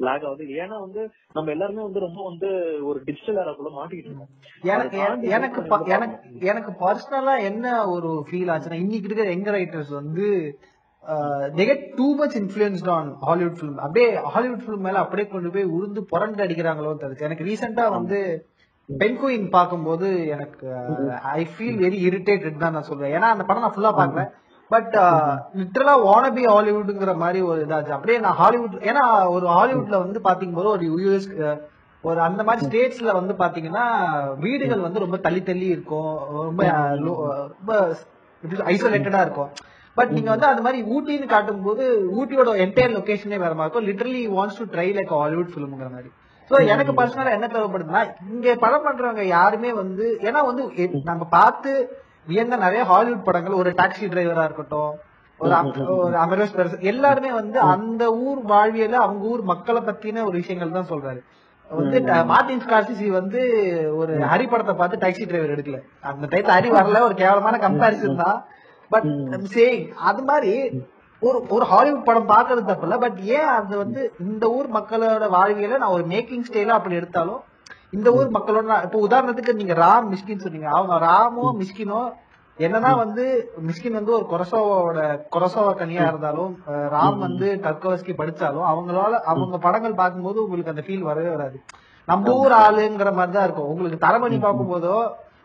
[0.00, 0.44] லேக் ஆகுது.
[0.62, 2.50] ஏன்னா வந்து நம்ம எல்லாருமே வந்து ரொம்ப வந்து
[2.90, 4.32] ஒரு டிஜிட்டல் ஏராக்குள்ள மாட்டிக்கிட்டு இருக்கோம்.
[4.74, 5.00] எனக்கு
[5.96, 10.26] எனக்கு எனக்கு பர்சனலா என்ன ஒரு ஃபீல் ஆச்சுன்னா இன்னைக்கு இருக்கிற யங் ரைட்டர்ஸ் வந்து
[11.58, 16.00] get too much influenced on Hollywood film அப்படியே ஹாலிவுட் ஃபிலிம் மேல அப்படியே கொண்டு போய் உருந்து
[16.12, 18.18] புரண்டு அடிக்கிறாங்களோன்னு தெரிஞ்சு எனக்கு ரீசெண்டா வந்து
[18.88, 20.66] பென்குயின் பார்க்கும்போது எனக்கு
[21.22, 23.12] ஐ ஃபீல் வெரி இரிட்டேட்டட் தான் நான் சொல்றேன்.
[23.16, 24.24] ஏன்னா அந்த படம் நான் ஃபுல்லா பார்க்கல.
[24.70, 24.94] பட்
[25.60, 27.94] லிட்டரலா வானபி ஹாலிவுட்ங்கிற மாதிரி ஒரு இதாச்சு.
[27.96, 31.28] அப்படியே நான் ஹாலிவுட் ஏன்னா ஒரு ஹாலிவுட்ல வந்து பாத்தீங்க ஒரு யூஎஸ்
[32.02, 33.84] ஒரு அந்த மாதிரி ஸ்டேட்ஸ்ல வந்து பாத்தீங்கன்னா
[34.38, 36.16] வீடுகள் வந்து ரொம்ப தள்ளி தள்ளி இருக்கும்.
[36.48, 36.64] ரொம்ப
[37.58, 37.96] ரொம்ப
[38.72, 39.52] ஐசோலேட்டடா இருக்கும்.
[39.94, 41.84] பட் நீங்க வந்து அந்த மாதிரி ஊட்டின்னு காட்டும் போது
[42.18, 43.86] ஊட்டியோட என்டையர் லொகேஷனே வேற மாதிரி இருக்கும்.
[43.88, 46.10] Literally wants to try like Hollywood ஃபிலிம்ங்கிற மாதிரி.
[46.50, 50.64] சோ எனக்கு பர்சனலா என்ன தேவைப்படுதுன்னா இங்க படம் பண்றவங்க யாருமே வந்து ஏன்னா வந்து
[51.04, 51.70] நம்ம பார்த்து
[52.26, 54.92] வியந்த நிறைய ஹாலிவுட் படங்கள் ஒரு டாக்ஸி டிரைவரா இருக்கட்டும்
[55.40, 60.36] ஒரு அம்- ஒரு அமரேஷ் பெருசு எல்லாருமே வந்து அந்த ஊர் வாழ்வியல அவங்க ஊர் மக்களை பத்தின ஒரு
[60.38, 61.20] விஷயங்கள் தான் சொல்றாரு.
[61.70, 63.40] வந்து மார்டின் ஸ்கார்சிசி வந்து
[63.96, 65.78] ஒரு ஹரி படத்தை பார்த்து டாக்ஸி டிரைவர் எடுக்கல.
[66.04, 68.38] அந்த டைத்துல ஹரி வரல ஒரு கேவலமான கம்பாரிசன் தான்.
[68.90, 69.08] பட்
[69.54, 70.52] சேயிங் அது மாதிரி
[71.26, 75.78] ஒரு ஒரு ஹாலிவுட் படம் பாக்குறது தப்பு இல்ல பட் ஏன் அது வந்து இந்த ஊர் மக்களோட வாழ்வியல
[75.78, 77.42] நான் ஒரு மேக்கிங் ஸ்டைல அப்படி எடுத்தாலும்
[77.90, 80.68] இந்த ஊர் மக்களோட இப்போ உதாரணத்துக்கு நீங்க ராம் மிஸ்கின் சொன்னீங்க.
[80.76, 82.00] அவங்க ராமோ மிஸ்கினோ
[82.58, 83.24] என்னதான் வந்து
[83.68, 84.98] மிஸ்கின் வந்து ஒரு கொரசோவோட
[85.34, 86.52] கொரசோவா கனியா இருந்தாலும்
[86.94, 91.56] ராம் வந்து டர்கோவஸ்கி படிச்சாலும் அவங்களால அவங்க படங்கள் பார்க்கும்போது உங்களுக்கு அந்த ஃபீல் வரவே வராது.
[92.08, 93.70] நம்ம ஊர் ஆளுங்கிற மாதிரி தான் இருக்கும்.
[93.72, 94.96] உங்களுக்கு தரமணி பார்க்கும்போதோ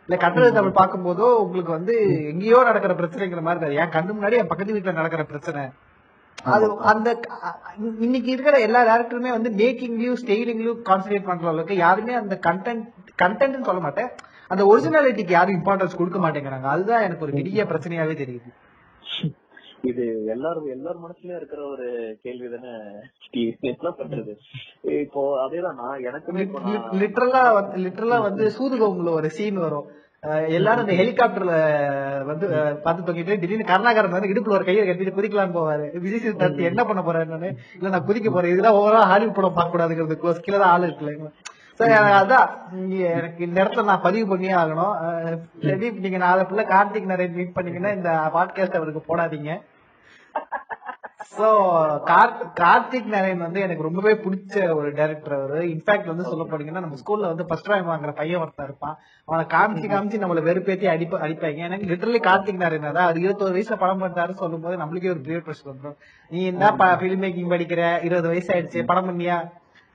[0.10, 1.95] இல்ல கட்டளை தமிழ் பார்க்கும்போதோ உங்களுக்கு வந்து
[2.30, 5.64] எங்கேயோ நடக்கிற பிரச்சனைங்கிற மாதிரி இருக்காது என் கண்ணு முன்னாடி என் பக்கத்து வீட்டுல நடக்கிற பிரச்சனை.
[6.53, 7.10] அது அந்த
[8.05, 12.88] இன்னைக்கு இருக்கிற எல்லா டேரக்டருமே வந்து மேக்கிங்லயும் ஸ்டைலிங்லயும் கான்சென்ட்ரேட் பண்ற அளவுக்கு யாருமே அந்த கண்டென்ட்
[13.24, 14.10] கண்டென்ட் சொல்ல மாட்டேன்.
[14.53, 16.68] அந்த ஒரிஜினாலிட்டிக்கு யாரும் இம்பார்ட்டன்ஸ் கொடுக்க மாட்டேங்கிறாங்க.
[16.74, 18.49] அதுதான் எனக்கு ஒரு பெரிய பிரச்சனையாவே தெரியுது.
[19.84, 20.03] இது
[20.34, 21.86] எல்லாரும் எல்லார் மனசுலயும் இருக்கிற ஒரு
[22.23, 22.71] கேள்வி தானே
[23.71, 24.34] என்ன பண்றது?
[25.03, 26.43] இப்போ அதேதான் நான் எனக்குமே
[27.01, 27.43] லிட்டரலா
[27.86, 29.88] லிட்டரலா வந்து சூதுகோம்ல ஒரு சீன் வரும்.
[30.57, 31.53] எல்லாரும் இந்த ஹெலிகாப்டர்ல
[32.30, 32.45] வந்து
[32.86, 35.86] பார்த்து தொங்கிட்டு திடீர்னு கருணாகரன் வந்து இடுப்புல ஒரு கையை கட்டிட்டு குதிக்கலாம்னு போவாரு.
[36.05, 38.53] விஜய் சேதுபதி என்ன பண்ண போறேன்னு இல்ல நான் குதிக்க போறேன்.
[38.55, 41.32] இதுதான் ஓவரா ஹாலிவுட் படம் பார்க்க கூடாதுங்கிறது க்ளோஸ் கீழே தான் ஆள் இருக்குல்ல
[41.80, 42.49] அதான்
[43.13, 44.93] எனக்கு இந்த இடத்துல நான் பதிவு பண்ணியே ஆகணும்.
[45.59, 49.61] பிரதீப் நீங்க நாளை ஃபுல்லா கார்த்திக் நரேன் மீட் பண்ணீங்கன்னா இந்த பாட்காஸ்ட் அவருக்கு போடாதீங்க.
[51.38, 51.47] சோ
[52.59, 55.59] கார்த்திக் நாராயண் வந்து எனக்கு ரொம்பவே பிடிச்ச ஒரு டைரக்டர் அவரு.
[55.63, 58.97] இன்ஃபேக்ட் வந்து சொல்ல போனீங்கன்னா நம்ம ஸ்கூல்ல வந்து ஃபர்ஸ்ட் ரேங்க் வாங்குற பையன் ஒருத்தன் இருப்பான்.
[59.25, 61.55] அவனை காமிச்சு காமிச்சு நம்மள வெறுப்பேத்தி அடிப்ப அடிப்பாங்க.
[61.55, 63.07] எனக்கு லிட்டரலி கார்த்திக் நாராயண் தான்.
[63.07, 65.97] அது இருபத்தொரு வயசுல படம் பண்றாரு சொல்லும் போது நம்மளுக்கே ஒரு பிரியர் பிரஷர் வந்துடும்
[66.30, 68.03] நீ என்ன மேக்கிங் படிக்கிற?
[68.03, 68.86] இருபது வயசு ஆயிடுச்சு.
[68.86, 69.39] படம் பண்ணியா?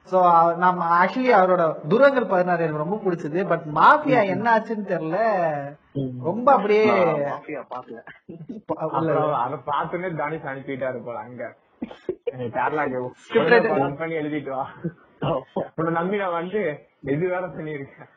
[0.08, 0.18] சோ
[0.56, 3.38] நம்ம ஆக்சுவலி அவரோட துரங்கள் பதினாறு எனக்கு ரொம்ப பிடிச்சது.
[3.46, 5.18] பட் மாஃபியா என்ன ஆச்சுன்னு தெரியல.
[6.22, 6.82] ரொம்ப அப்படியே
[7.28, 8.00] மாஃபியா பாக்கல
[9.38, 11.44] அதை பார்த்துன்னே தானிஷ் அனுப்பிட்டாரு போல அங்க.
[12.52, 13.00] கேரளாக்கு
[13.98, 14.64] பண்ணி எழுதிட்டு வா.
[15.74, 16.60] உன்னை நம்பி நான் வந்து
[17.06, 18.10] எது வேற பண்ணிருக்கேன்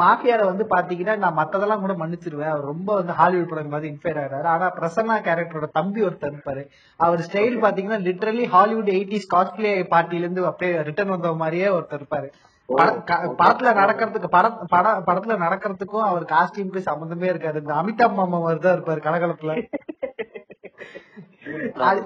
[0.00, 2.52] மாஃபியால வந்து பாத்தீங்கன்னா நான் மத்ததெல்லாம் கூட மன்னிச்சிருவேன்.
[2.52, 4.46] அவர் ரொம்ப வந்து ஹாலிவுட் படம் மாதிரி இன்ஸ்பயர் ஆகிறாரு.
[4.52, 6.62] ஆனா பிரசன்னா கேரக்டரோட தம்பி ஒருத்தர் இருப்பாரு.
[7.00, 12.28] அவர் ஸ்டைல் பாத்தீங்கன்னா லிட்டரலி ஹாலிவுட் எயிட்டிஸ் காஸ்பிளே பார்ட்டில இருந்து அப்படியே ரிட்டர்ன் வந்த மாதிரியே ஒருத்தர் இருப்பாரு.
[13.40, 17.60] படத்துல நடக்கிறதுக்கு படம் பட படத்துல நடக்கிறதுக்கும் அவர் காஸ்டியூம்க்கு சம்மந்தமே இருக்காது.
[17.64, 19.54] இந்த அமிதாப் மாமா மாதிரி தான் இருப்பாரு கலகலப்புல
[21.33, 21.33] நான் படம் பாக்கல ஸ்டீவ்
[21.82, 22.00] அது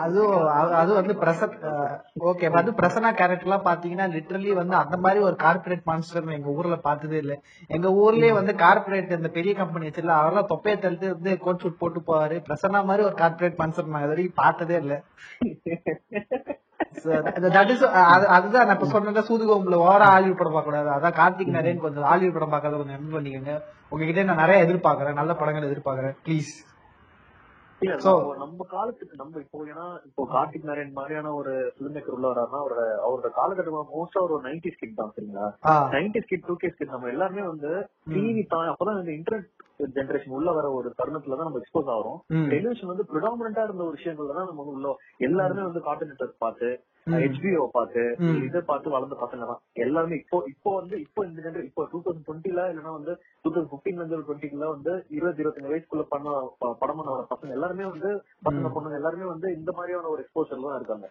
[0.00, 1.54] அதுவும் அது- அது வந்து பிரசன்
[2.24, 6.76] ஓகே அது பிரசன்னா கேரக்டர் எல்லாம் பாத்தீங்கன்னா லிட்டரலி வந்து அந்த மாதிரி ஒரு கார்பரேட் மான்ஸ்டர் எங்க ஊர்ல
[6.80, 7.34] பார்த்ததே இல்ல.
[7.68, 12.00] எங்க ஊர்லயே வந்து கார்பரேட் இந்த பெரிய கம்பெனி வச்சிருல அவரெல்லாம் தொப்பையை தள்ளிட்டு வந்து கோட் ஷூட் போட்டு
[12.00, 12.38] போவாரு.
[12.48, 14.94] பிரசன்னா மாதிரி ஒரு கார்பரேட் மான்ஸ்டர் இது வரைக்கும் பார்த்ததே இல்ல.
[18.28, 22.32] அதுதான் நான் இப்ப சொன்ன சூதுகோம்புல ஓர ஹாலிவுட் படம் பார்க்க கூடாது அதான் கார்த்திக் நரேன் கொஞ்சம் ஹாலிவுட்
[22.32, 23.54] படம் பார்க்காத கொஞ்சம் எம் பண்ணிக்கோங்க.
[23.88, 26.16] உங்ககிட்ட நான் நிறைய எதிர்பார்க்கறேன் நல்ல படங்கள் எதிர்பார்க்கறேன்.
[26.24, 26.50] ப்ளீஸ்
[27.80, 27.94] இல்ல
[28.40, 32.82] நம்ம- காலத்துக்கு நம்ம இப்போ ஏன்னா இப்போ கார்த்திக் நாராயண் மாதிரியான ஒரு பிலிம் மேக்கர் உள்ள வராருன்னா அவரோட
[33.04, 35.46] அவரோட காலகட்டமா மோஸ்டா ஒரு நைன்டி ஸ்கிட் தான் சரிங்களா?
[35.94, 37.70] Nineties kid two K kid நம்ம எல்லாருமே வந்து
[38.12, 39.48] டிவி தான் அப்பதான் இந்த இன்டர்நெட்
[39.94, 42.18] ஜெனரேஷன் உள்ள வர ஒரு தருணத்துல தான் நம்ம எக்ஸ்போஸ் ஆகிறோம்.
[42.34, 42.48] ம்.
[42.50, 44.90] டெலிவிஷன் வந்து ப்ரிடாமினா இருந்த ஒரு விஷயங்கள்ல தான் நம்ம வந்து உள்ள
[45.26, 46.68] எல்லாருமே வந்து கார்ட்டூன் நெட்வொர்க் பார்த்து
[47.14, 48.38] ஹெச்பிஓ பார்த்து ம்.
[48.46, 49.60] இதை பார்த்து வளர்ந்த பசங்க தான்.
[49.84, 53.70] எல்லாருமே இப்போ இப்போ வந்து இப்போ இந்த ஜெனரேஷன் இப்போ டூ தௌசண்ட் டுவெண்ட்டில இல்லைன்னா வந்து டூ தௌசண்ட்
[53.72, 56.34] பிப்டீன்ல இருந்து டுவெண்ட்டில வந்து இருபது இருபத்தஞ்சு வயசுக்குள்ள பண்ண
[56.80, 58.10] படம் பண்ண பசங்க எல்லாருமே வந்து
[58.46, 61.06] பசங்க பொண்ணுங்க எல்லாருமே வந்து இந்த மாதிரியான ஒரு எக்ஸ்போசர் தான் இருக்காங்க.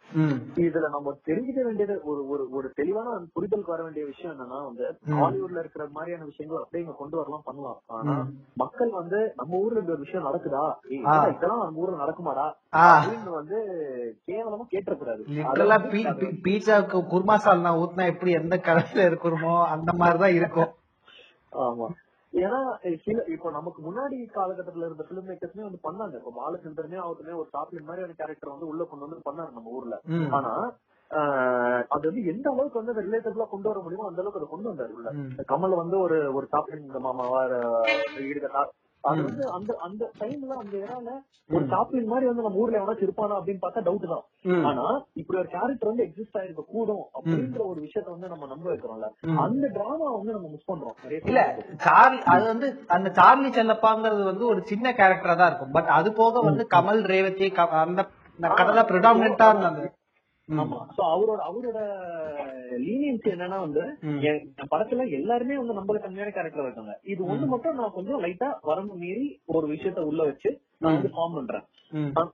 [0.63, 4.85] இதுல நம்ம தெரிஞ்சுக்க வேண்டியது ஒரு ஒரு ஒரு தெளிவான புரிதலுக்கு வர வேண்டிய விஷயம் என்னன்னா வந்து
[5.19, 7.79] ஹாலிவுட்ல இருக்கிற மாதிரியான விஷயங்கள் அப்படியே இங்க கொண்டு வரலாம் பண்ணலாம்.
[7.95, 8.15] ஆனா
[8.57, 10.63] மக்கள் வந்து நம்ம ஊர்ல இந்த ஒரு விஷயம் நடக்குதா?
[10.93, 12.47] இதெல்லாம் நம்ம ஊர்ல நடக்குமாடா.
[12.87, 13.57] அப்படின்னு வந்து
[14.27, 15.21] கேவலமா கேட்டக்கூடாது
[16.43, 20.69] பீட்சாவுக்கு குருமா சால்னா ஊத்துனா எப்படி எந்த கலர்ல இருக்குமோ அந்த மாதிரிதான் இருக்கும்.
[21.65, 21.87] ஆமா.
[22.33, 22.59] ஏன்னா
[23.05, 26.15] சில இப்போ நமக்கு முன்னாடி காலகட்டத்துல இருந்த பிலிம் மேக்கர்ஸ்மே வந்து பண்ணாங்க.
[26.17, 29.97] இப்போ பாலச்சந்திரனே அவருமே ஒரு சாப்ளின் மாதிரியான கேரக்டர் வந்து உள்ள கொண்டு வந்து பண்ணாரு நம்ம ஊர்ல.
[30.29, 30.51] ஆனா
[31.89, 35.09] அது வந்து எந்த அளவுக்கு வந்து ரிலேட்டபிளா கொண்டு வர முடியுமோ அந்த அளவுக்கு அதை கொண்டு வந்தாரு உள்ள.
[35.53, 36.47] கமல் வந்து ஒரு ஒரு
[36.79, 37.41] இந்த மாமாவா
[38.27, 38.63] ஈடுகட்டா
[39.03, 41.09] அது வந்து அந்த அந்த டைம்ல அந்த இறால
[41.49, 44.25] ஒரு சாப்ளின் மாதிரி வந்து நம்ம ஊர்ல எவனாச்சும் இருப்பானா அப்படின்னு பார்த்தா டவுட் தான்.
[44.63, 49.09] ஆனா இப்படி ஒரு கேரக்டர் வந்து எக்ஸிஸ்ட் ஆயிருக்க கூடும் அப்படின்ற ஒரு விஷயத்த வந்து நம்ம நம்ப வைக்கிறோம்ல.
[49.37, 50.95] அந்த டிராமா வந்து நம்ம மிஸ் பண்றோம்.
[51.23, 51.41] இல்ல.
[51.77, 55.71] சார்லி அது வந்து அந்த சார்லி செல்லப்பாங்கிறது வந்து ஒரு சின்ன கேரக்டரா தான் இருக்கும்.
[55.71, 57.49] பட் அது போக வந்து கமல் ரேவதி
[57.85, 58.03] அந்த
[58.39, 59.89] கதை தான் ப்ரிடாமினா இருந்தது.
[60.49, 60.77] ஆமா.
[60.95, 61.79] சோ அவரோட அவரோட
[62.85, 63.81] லீனியன்ஸ் என்னன்னா வந்து
[64.71, 66.93] படத்துல எல்லாருமே வந்து நம்மள கம்மியான கேரக்டர் இருக்காங்க.
[67.05, 70.49] இது ஒண்ணு மட்டும் நான் கொஞ்சம் லைட்டா வரம்பு மீறி ஒரு விஷயத்த உள்ள வச்சு
[70.81, 71.65] நான் வந்து ஃபார்ம் பண்றேன்.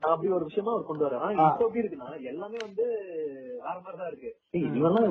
[0.07, 1.24] அப்படி ஒரு விஷயமா அவர் கொண்டு வர்றாரு.
[1.24, 1.45] ஆனா.
[1.45, 2.86] இப்ப எப்படி இருக்குன்னா எல்லாமே வந்து
[3.61, 4.32] வேற மாதிரி தான் இருக்கு.
[4.72, 5.05] இவெல்லாம்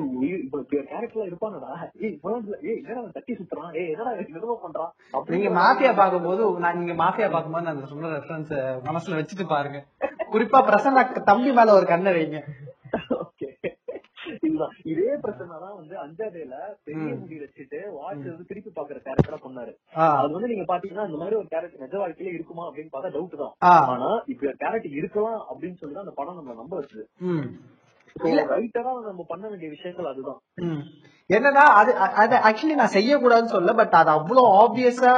[0.91, 1.71] கேரக்டர்ல இருப்பானடா.
[1.99, 3.71] ஏய் இவன் இல்ல, ஏய் என்னடா தட்டி சுத்துறான்?
[3.73, 4.91] ஏய் என்னடா என்னமோ பண்றான்?
[4.97, 8.53] நீங்க அப்படிங்கிற மாஃபியா பார்க்கும்போது நான் நீங்க மாஃபியா பார்க்கும்போது நான் சொன்ன ரெஃபரன்ஸ்
[8.89, 9.81] மனசுல வச்சுட்டு பாருங்க.
[10.33, 11.01] குறிப்பா பிரசன்னா
[11.31, 12.39] தம்பி மேல ஒரு கண்ணை வைங்க.
[14.55, 16.55] இதுதான் இதே பிரச்சனை தான் வந்து அஞ்சாதேல
[16.87, 19.73] பெரிய முடி வச்சுட்டு வாட்ச் வந்து திருப்பி பாக்குற கேரக்டரா பண்ணாரு.
[20.19, 23.53] அது வந்து நீங்க பாத்தீங்கன்னா இந்த மாதிரி ஒரு கேரக்டர் நிஜ வாழ்க்கையில இருக்குமா அப்படின்னு பார்த்தா டவுட் தான்.
[23.93, 27.05] ஆனா இப்ப கேரக்டர் இருக்கலாம் அப்படின்னு சொல்லி அந்த படம் நம்ம நம்ப வச்சுது.
[28.51, 30.39] ரைட்டரா நம்ம பண்ண வேண்டிய விஷயங்கள் அதுதான்.
[31.29, 31.91] என்னன்னா அது
[32.23, 35.15] அது ஆக்சுவலி நான் செய்யக்கூடாதுன்னு சொல்ல பட் அது அவ்வளவு ஆப்வியஸா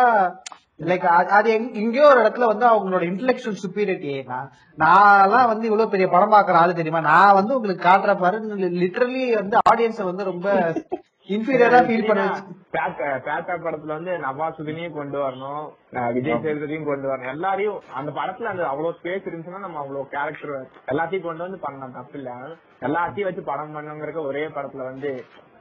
[0.80, 1.05] லைக்
[1.36, 4.11] அது எங்க- எங்கேயோ ஒரு இடத்துல வந்து அவங்களோட இன்டெலெக்சுவல் சுப்பீரிட்டி
[4.78, 7.01] நான்லாம் வந்து இவ்வளவு பெரிய படம் பாக்குற ஆளு தெரியுமா?
[7.07, 8.39] நான் வந்து உங்களுக்கு காட்டுற பாரு
[8.78, 10.47] லிட்டரலி வந்து ஆடியன்ஸ வந்து ரொம்ப
[11.30, 12.25] இன்ஃபீரியரா ஃபீல் பண்ண
[12.73, 15.65] பேட்டா படத்துல வந்து நவாசுதனையும் கொண்டு வரணும்
[16.13, 17.32] விஜய் சேதுபதியும் கொண்டு வரணும்.
[17.34, 20.53] எல்லாரையும் அந்த படத்துல அந்த அவ்வளவு ஸ்பேஸ் இருந்துச்சுன்னா நம்ம அவ்வளவு கேரக்டர்
[20.88, 22.32] எல்லாத்தையும் கொண்டு வந்து பண்ணலாம் தப்பு இல்ல
[22.82, 25.11] எல்லாத்தையும் வச்சு படம் பண்ணுங்கிற ஒரே படத்துல வந்து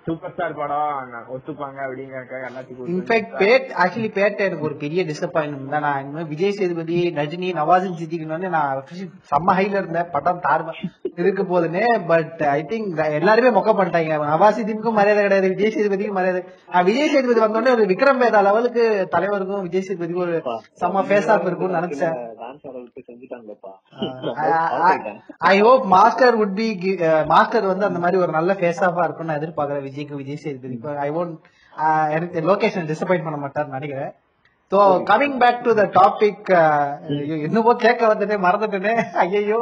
[0.06, 1.14] சூப்பர் ஸ்டார் படம்.
[1.34, 5.84] ஒத்துப்பாங்க அப்படிங்கறக்காக எல்லாத்தையும் இன்ஃபேக்ட் பேட் ஆக்சுவலி பேட் எனக்கு ஒரு பெரிய டிசப்பாயின்மெண்ட் தான்.
[5.86, 8.82] நான் இனிமே விஜய் சேதுபதி ரஜினி நவாசின் சித்திக்கு வந்து நான்
[9.30, 10.10] செம்ம ஹைல இருந்தேன்.
[10.14, 10.74] படம் தார்ம
[11.22, 11.82] இருக்க போதுன்னு.
[12.12, 16.42] பட் ஐ திங்க் எல்லாருமே மொக்க பண்ணிட்டாங்க நவாசிதிக்கும் மரியாதை கிடையாது விஜய் சேதுபதிக்கும் மரியாதை.
[16.90, 18.84] விஜய் சேதுபதி வந்தோடனே ஒரு விக்ரம் வேதா லெவலுக்கு
[19.16, 20.36] தலைவருக்கும் விஜய் சேதுபதிக்கும் ஒரு
[20.82, 22.16] செம்ம ஃபேஸ் ஆஃப் இருக்கும்னு நினைச்சேன்.
[22.42, 23.72] டான்ஸ் ஆடுறதுக்கு செஞ்சுட்டாங்களப்பா.
[25.52, 26.68] I hope Master would be
[27.34, 29.86] Master வந்து அந்த மாதிரி ஒரு நல்ல ஃபேஸ் ஆஃபா இருக்கும்னு நான் எதிர்பார்க்கறேன்.
[29.88, 30.76] விஜய்க்கு விஜய் சேதுபதி.
[30.78, 31.36] இப்போ ஐ ஒன்ட்
[32.16, 34.12] எனக்கு லொகேஷன் டிசப்பாயிண்ட் பண்ண மாட்டார்னு நினைக்கிறேன்.
[34.72, 34.78] So
[35.10, 36.48] coming back to the topic
[37.48, 38.94] என்னவோ கேட்க வந்துட்டேன் மறந்துட்டேனே.
[39.24, 39.60] ஐயோ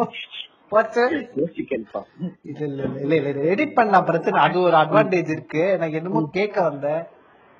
[2.51, 4.37] இல்ல இல்ல இல்ல இல்ல இல்ல எடிட் பண்ணலாம் பிரச்சனை.
[4.47, 5.63] அது ஒரு அட்வான்டேஜ் இருக்கு.
[5.77, 7.03] எனக்கு என்னமோ கேட்க வந்தேன்.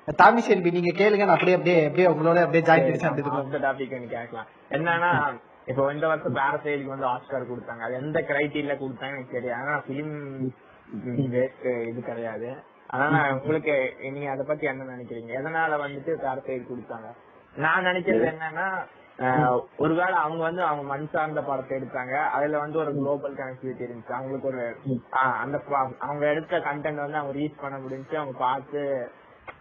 [0.07, 4.49] தாமி செல்வி நீங்க கேளுங்க நான் அப்படியே அப்படியே அப்படியே உங்களோட அப்படியே ஜாயின் பண்ணி அந்த டாபிக் கேட்கலாம்.
[4.77, 5.11] என்னன்னா
[5.69, 7.83] இப்போ இந்த வருஷம் பேரசைலுக்கு வந்து ஆஸ்கார் கொடுத்தாங்க.
[7.85, 9.61] அது எந்த கிரைட்டீரியா கொடுத்தாங்க எனக்கு தெரியாது.
[9.61, 10.13] ஆனா பிலிம்
[11.25, 12.49] இது கிடையாது.
[12.87, 13.75] ஆனா உங்களுக்கு
[14.15, 15.31] நீங்க அதை பத்தி என்ன நினைக்கிறீங்க?
[15.39, 17.09] எதனால வந்துட்டு பேரசைல் கொடுத்தாங்க?
[17.63, 18.67] நான் நினைக்கிறது என்னன்னா
[19.77, 22.15] ஒருவேளை அவங்க வந்து அவங்க மண் சார்ந்த படத்தை எடுத்தாங்க.
[22.37, 24.15] அதுல வந்து ஒரு குளோபல் கனெக்டிவிட்டி இருந்துச்சு.
[24.17, 24.63] அவங்களுக்கு ஒரு
[25.43, 25.57] அந்த
[25.99, 28.15] அவங்க எடுத்த கண்டென்ட் வந்து அவங்க ரீச் பண்ண முடிஞ்சுச்சு.
[28.21, 28.81] அவங்க பார்த்து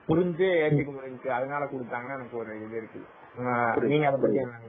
[0.09, 1.31] புரிஞ்சு ஏற்றுக்க முடிஞ்சுச்சு.
[1.31, 3.01] அதனால கொடுத்தாங்கன்னு எனக்கு ஒரு இது இருக்கு.
[3.43, 4.61] ஆஹ், நீங்க அதை பத்தி என்ன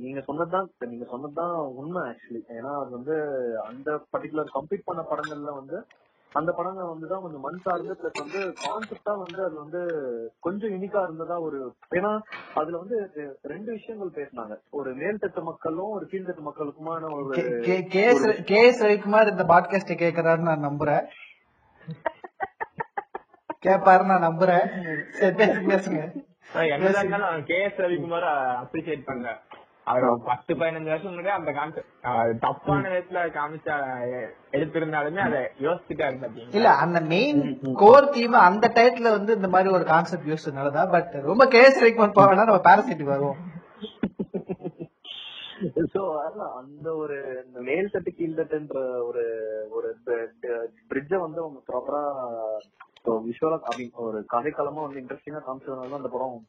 [0.00, 3.14] நீங்க சொன்னதுதான் நீங்க சொன்னதுதான் உண்மை ஆக்சுவலி ஏன்னா அது வந்து
[3.64, 5.78] அந்த பர்டிகுலர் கம்ப்ளீட் பண்ண படங்கள்ல வந்து
[6.32, 9.80] அந்த படங்கள் வந்து தான் கொஞ்சம் மண் சார்ந்து பிளஸ் வந்து கான்செப்டா வந்து அது வந்து
[10.40, 11.58] கொஞ்சம் யூனிக்கா இருந்ததா ஒரு
[11.92, 12.12] ஏன்னா
[12.54, 12.96] அதுல வந்து
[13.44, 14.54] ரெண்டு விஷயங்கள் பேசினாங்க.
[14.72, 17.34] ஒரு மேல்தட்டு மக்களும் ஒரு கீழ்த்தட்டு மக்களுக்குமான ஒரு
[17.90, 21.04] K S K S Ravikumar இந்த பாட்காஸ்ட் கேக்குறாருன்னு நான் நம்புறேன்.
[23.62, 24.66] கேப்பாரு நான் நம்புறேன்.
[25.10, 26.00] சரி பேசுங்க பேசுங்க.
[26.54, 28.26] ஆஹ் என்னதான் இருந்தாலும் கே எஸ் ரவிக்குமார்
[28.62, 29.40] அப்ரிசியேட் பண்றேன்.
[29.84, 33.76] அவர் ஒரு பத்து பதினஞ்சு வருஷம் முன்னாடி அந்த கான்செப்ட் தப்பான விதத்துல காமிச்சா
[34.52, 36.54] எடுத்திருந்தாலுமே அதை யோசிச்சுட்டாரு பாத்தீங்களா?
[36.54, 37.40] இல்ல அந்த மெயின்
[37.74, 42.12] கோர் தீம் அந்த டயத்துல வந்து இந்த மாதிரி ஒரு கான்செப்ட் யூஸ் பட் ரொம்ப கே எஸ் ரவிக்குமார்
[42.12, 43.40] போக வேணா நம்ம வருவோம்.
[45.94, 46.00] சோ
[46.56, 49.24] அந்த ஒரு இந்த மேல் தட்டு கீழ் தட்டுன்ற ஒரு
[49.70, 49.96] ஒரு
[50.88, 52.02] பிரிட்ஜ வந்து அவங்க ப்ராப்பரா
[53.24, 56.44] விஷுவலா அப்படி ஒரு கதைக்களமா வந்து இன்ட்ரெஸ்டிங்கா காமிச்சதுனால தான் அந்த படம்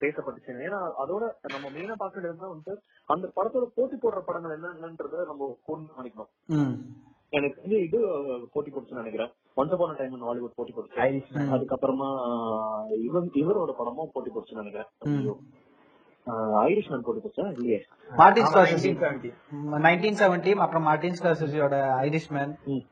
[0.00, 0.52] பேசப்பட்டுச்சு.
[0.66, 2.74] ஏன்னா அதோட நம்ம மெயினா பாக்குறது வந்து
[3.08, 5.48] அந்த படத்தோட போட்டி போடுற படங்கள் என்னன்றத நம்ம
[6.56, 6.76] ம்.
[7.32, 7.98] எனக்கு வந்து இது
[8.52, 9.30] போட்டி போட்டுச்சுன்னு நினைக்கிறேன்.
[9.56, 12.08] ஒன்ஸ் அப்பான டைம் ஹாலிவுட் போட்டி போட்டுச்சு அதுக்கப்புறமா
[13.00, 14.90] இவன் இவரோட படமும் போட்டி போட்டுச்சுன்னு நினைக்கிறேன்.
[15.10, 15.34] ஐயோ.
[16.26, 17.44] ஆஹ் ஐரிஷ்மேன் போட்டி போச்சா?
[17.52, 17.78] இல்லையே.
[18.10, 19.80] Martin Scorsese 1970.
[19.86, 22.84] நைன்டீன் செவன்டி அப்புறம் மார்டின் ஸ்கார்செசியோட ஐரிஷ்மேன் ம்.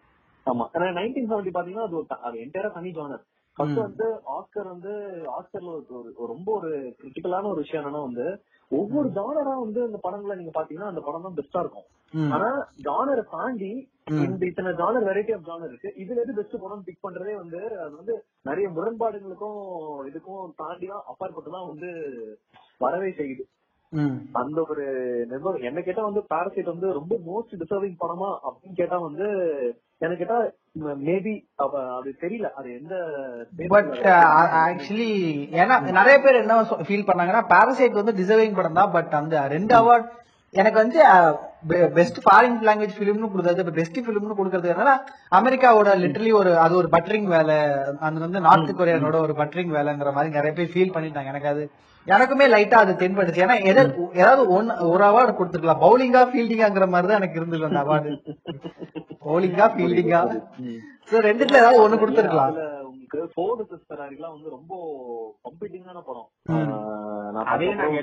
[0.47, 0.65] ஆமா.
[0.97, 3.23] நைன்டீன் செவன்டி பாத்தீங்கன்னா அது ஒரு என்டையரா தனி ஜானர்
[3.57, 4.93] ஃபர்ஸ்ட் வந்து ஆஸ்கர் வந்து
[5.37, 8.27] ஆஸ்கர்ல ஒரு ரொம்ப ஒரு கிரிட்டிக்கலான ஒரு விஷயம் என்னன்னா வந்து
[8.71, 11.89] ஒவ்வொரு ஜானரா வந்து அந்த படங்களை நீங்க பாத்தீங்கன்னா அந்த படம் தான் பெஸ்டா இருக்கும்.
[12.35, 12.49] ஆனா
[12.87, 13.71] ஜானரை தாண்டி.
[14.27, 15.91] இந்த இத்தனை ஜானர் வெரைட்டி ஆஃப் ஜானர் இருக்கு.
[16.03, 18.15] இதுல எது பெஸ்ட் படம் பிக் பண்றதே வந்து அது வந்து
[18.49, 19.59] நிறைய முரண்பாடுகளுக்கும்
[20.11, 21.91] இதுக்கும் தாண்டி தான் அப்பாற்பட்டு தான் வந்து
[22.81, 23.45] வரவே செய்யுது.
[24.41, 24.85] அந்த ஒரு
[25.31, 29.29] நிபந்தனை என்ன கேட்டா வந்து பாரசைட் வந்து ரொம்ப மோஸ்ட் டிசர்விங் படமா அப்படின்னு கேட்டா வந்து
[30.05, 30.39] எனக்கு கேட்டா
[31.07, 31.33] மேபி
[31.97, 32.49] அது தெரியல.
[32.59, 32.95] அது எந்த
[33.75, 33.97] பட்
[34.63, 35.11] ஆக்சுவலி
[35.61, 38.95] ஏன்னா நிறைய பேர் என்ன ஃபீல் பண்ணாங்கன்னா பாரசைட் வந்து டிசர்விங் படம் தான்.
[38.97, 40.09] பட் அந்த ரெண்டு அவார்ட்
[40.55, 41.01] எனக்கு வந்து
[41.99, 44.95] பெஸ்ட் ஃபாரின் லாங்குவேஜ் ஃபிலிம்னு கொடுத்தது பெஸ்ட் ஃபிலிம்னு கொடுக்கறது என்னன்னா
[45.39, 47.59] அமெரிக்காவோட லிட்டரலி ஒரு அது ஒரு பட்டரிங் வேலை
[48.07, 51.33] அது வந்து நார்த் கொரியானோட ஒரு பட்டரிங் வேலைங்கிற மாதிரி நிறைய பேர் ஃபீல் பண்ணிட்டாங்க.
[51.35, 51.63] எனக்கு அது
[52.07, 53.43] எனக்குமே லைட்டா அது தென்பட்டுச்சு.
[53.47, 53.57] ஏன்னா
[54.21, 55.83] ஏதாவது ஒன்னு ஒரு அவார்டு கொடுத்துருக்கலாம்.
[55.85, 58.13] பவுலிங்கா ஃபீல்டிங்காங்கிற மாதிரி தான் எனக்கு இருந்தது அந்த அவார்டு
[59.27, 60.21] பவுலிங்கா ஃபீல்டிங்கா
[61.11, 62.55] சோ ரெண்டுத்துல ஏதாவது ஒண்ணு கொடுத்துருக்கலாம்.
[62.91, 63.29] உங்களுக்கு
[64.17, 64.73] எல்லாம் வந்து ரொம்ப
[65.47, 66.29] கம்பீட்டிங்கான படம்.
[67.55, 68.01] அதே நாங்க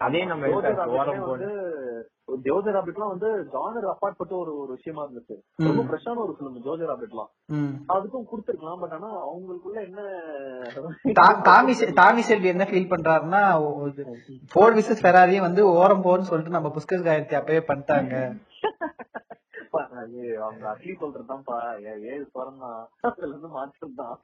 [0.00, 1.50] அதே நம்ம ஜோஜர் ராபிட்லயே போட்டு வந்து
[2.46, 5.36] ஜோஜர் ராபிட்லாம் வந்து ஜானர் அப்பாற்பட்ட ஒரு ஒரு விஷயமா இருந்துச்சு.
[5.60, 7.70] ரொம்ப ஃப்ரெஷ்ஷான ஒரு ஃபிலிம் ஜோஜர் ராபிட்லாம் ம்.
[7.94, 10.00] அதுக்கும் கொடுத்துருக்கலாம் பட் ஆனா அவங்களுக்குள்ள என்ன
[11.98, 13.42] தாமி செல்வி என்ன ஃபீல் பண்றாருன்னா
[14.52, 18.14] ஃபோர்ட் விசஸ் ஃபெராரி வந்து ஓரம் போன்னு சொல்லிட்டு நம்ம புஷ்கஸ் காயத்ரி அப்பவே பண்ணிட்டாங்க.
[20.40, 21.56] அவங்க அட்லி சொல்றதுதான்ப்பா.
[22.08, 22.62] ஏழு தான்
[23.04, 24.14] அதுல இருந்து மாற்றம் தான்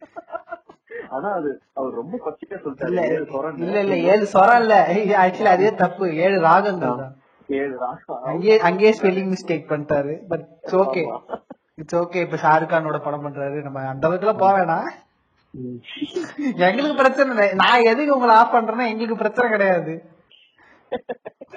[1.16, 1.51] ஆனா அது
[1.81, 3.59] அவர் ரொம்ப இல்ல சொல்லிட்டாரு.
[3.66, 4.77] இல்ல இல்ல ஏழு ஸ்வரம் இல்ல
[5.24, 6.06] ஆக்சுவலி அதே தப்பு.
[6.27, 7.16] ஏழு ராகங்கள் தான்
[7.48, 8.23] ஏழு ராகம்.
[8.31, 10.14] அங்கேயே அங்கேயே ஸ்பெல்லிங் மிஸ்டேக் பண்ணிட்டாரு.
[10.31, 11.02] But it's okay
[11.81, 13.59] it's okay இப்ப ஷாருக் கானோட படம் பண்றாரு.
[13.66, 14.89] நம்ம அந்த அளவுக்கு எல்லாம் போக வேணாம்.
[16.69, 17.48] எங்களுக்கு பிரச்சனை இல்லை.
[17.62, 19.94] நான் எதுக்கு உங்களை ஆஃப் பண்றேன்னா எங்களுக்கு பிரச்சனை கிடையாது.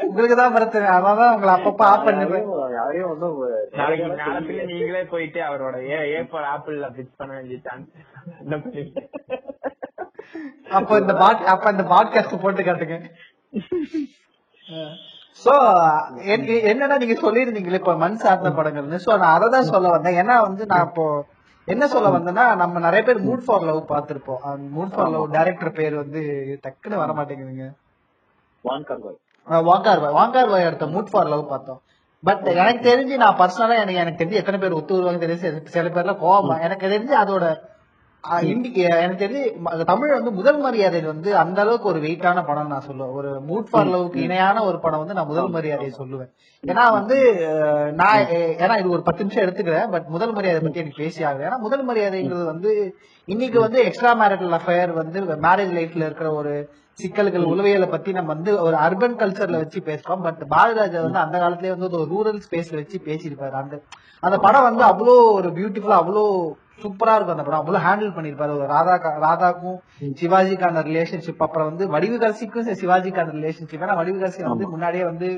[0.07, 0.85] உங்களுக்கு தான் பிரச்சனை.
[0.95, 2.47] அதான் உங்களை அப்பப்ப ஆஃப் பண்ணிடுறேன்
[2.77, 3.27] யாரையும் வந்து
[3.79, 7.89] நாளைக்கு நீங்களே போயிட்டு அவரோட ஏ ஏ ஃபார் ஆப்பிள்ல பிச் பண்ண வேண்டிய சான்ஸ்
[10.77, 12.97] அப்போ இந்த பாட் அப்ப இந்த பாட்காஸ்ட் போட்டு காட்டுங்க.
[15.43, 15.53] சோ
[16.65, 18.99] என்னன்னா நீங்க சொல்லிருந்தீங்களே இப்ப மண் சார்ந்த படங்கள்னு.
[19.05, 20.19] சோ நான் அதை தான் சொல்ல வந்தேன்.
[20.21, 21.05] ஏன்னா வந்து நான் இப்போ
[21.67, 24.41] என்ன சொல்ல வந்தேன்னா நம்ம நிறைய பேர் மூட் ஃபார் லவ் பார்த்திருப்போம்.
[24.75, 26.21] மூட் ஃபார் லவ் டைரக்டர் பேர் வந்து
[26.65, 27.67] டக்குன்னு வர மாட்டேங்குதுங்க
[28.63, 31.81] வான் கர்வாய் வாங்கார் பாய் வாங்கார் பாய் அடுத்த மூட் ஃபார் லவ் பார்த்தோம்.
[32.23, 36.15] பட் எனக்கு தெரிஞ்சு நான் பர்சனலா எனக்கு எனக்கு தெரிஞ்சு எத்தனை பேர் ஒத்து வருவாங்க தெரிஞ்சு சில- பேர்ல
[36.17, 37.45] கோவம் எனக்கு தெரிஞ்சு அதோட
[38.73, 39.41] எனக்கு தெரிஞ்சு
[39.83, 43.11] தமிழ் வந்து முதல் மரியாதையில் வந்து அந்த அளவுக்கு ஒரு வெயிட்டான படம் நான் சொல்லுவேன்.
[43.11, 46.31] ஒரு மூட் ஃபார் லவ்க்கு இணையான ஒரு படம் வந்து நான் முதல் மரியாதையை சொல்லுவேன்.
[46.63, 47.17] ஏன்னா வந்து
[47.93, 48.23] நான்
[48.59, 51.87] ஏன்னா இது ஒரு பத்து நிமிஷம் எடுத்துக்கிறேன் பட் முதல் மரியாதை பத்தி எனக்கு பேசி ஆகுது ஏன்னா முதல்
[51.89, 52.95] மரியாதைங்கிறது வந்து
[53.25, 58.51] இன்னைக்கு வந்து எக்ஸ்ட்ரா மேரிட்டல் அஃபேர் வந்து மேரேஜ் லைஃப்ல இருக்கிற ஒரு சிக்கல்கள் உளவியலை பத்தி நம்ம வந்து
[58.65, 60.21] ஒரு அர்பன் கல்ச்சர்ல வச்சு பேசுறோம்.
[60.25, 63.55] பட் பாரதிராஜா வந்து அந்த காலத்திலே வந்து ஒரு ரூரல் ஸ்பேஸ்ல வச்சு பேசியிருப்பாரு.
[63.61, 63.75] அந்த
[64.19, 66.23] அந்த படம் வந்து அவ்வளோ ஒரு பியூட்டிஃபுல்லா அவ்வளோ
[66.83, 67.61] சூப்பரா இருக்கும் அந்த படம்.
[67.61, 68.95] அவ்வளவு ஹேண்டில் பண்ணிருப்பாரு ஒரு ராதா
[69.25, 69.77] ராதாக்கும்
[70.21, 75.29] சிவாஜிக்கான ரிலேஷன்ஷிப் அப்புறம் வந்து வடிவுகரசிக்கும் சிவாஜிக்கான ரிலேஷன்ஷிப் ஏன்னா வடிவுகரசி வந்து முன்னாடியே வந்து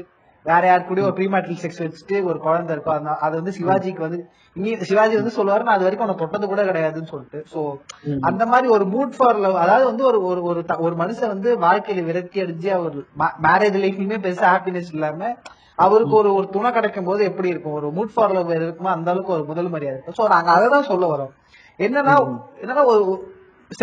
[0.47, 4.19] வேற யார் கூட ஒரு ப்ரீமேட்டல் செக்ஸ் வச்சுட்டு ஒரு குழந்தை இருக்கும் அந்த- அது வந்து சிவாஜிக்கு வந்து
[4.53, 7.43] இனி சிவாஜி வந்து சொல்லுவாரு நான் அது வரைக்கும் உன்னை தொட்டது கூட கிடையாதுன்னு சொல்லிட்டு.
[7.53, 7.79] சோ
[8.21, 12.03] அந்த மாதிரி ஒரு மூட் ஃபார் லவ் அதாவது வந்து ஒரு ஒரு ஒரு ஒரு மனுஷன் வந்து வாழ்க்கையில
[12.03, 12.95] விரக்தி அடைஞ்சு அவர்
[13.41, 15.35] மேரேஜ் லைஃப்லயுமே பெருசா ஹாப்பினஸ் இல்லாம
[15.75, 17.73] அவருக்கு ஒரு ஒரு துணை கிடைக்கும் போது எப்படி இருக்கும்?
[17.73, 18.87] ஒரு மூட் ஃபார் லவ் இருக்குமோ?
[18.87, 20.01] அந்த அளவுக்கு ஒரு முதல் மரியாதை.
[20.01, 21.33] இருக்கும் சோ நாங்க அதை தான் சொல்ல வரோம்.
[21.79, 23.33] என்னன்னா என்னன்னா ஒரு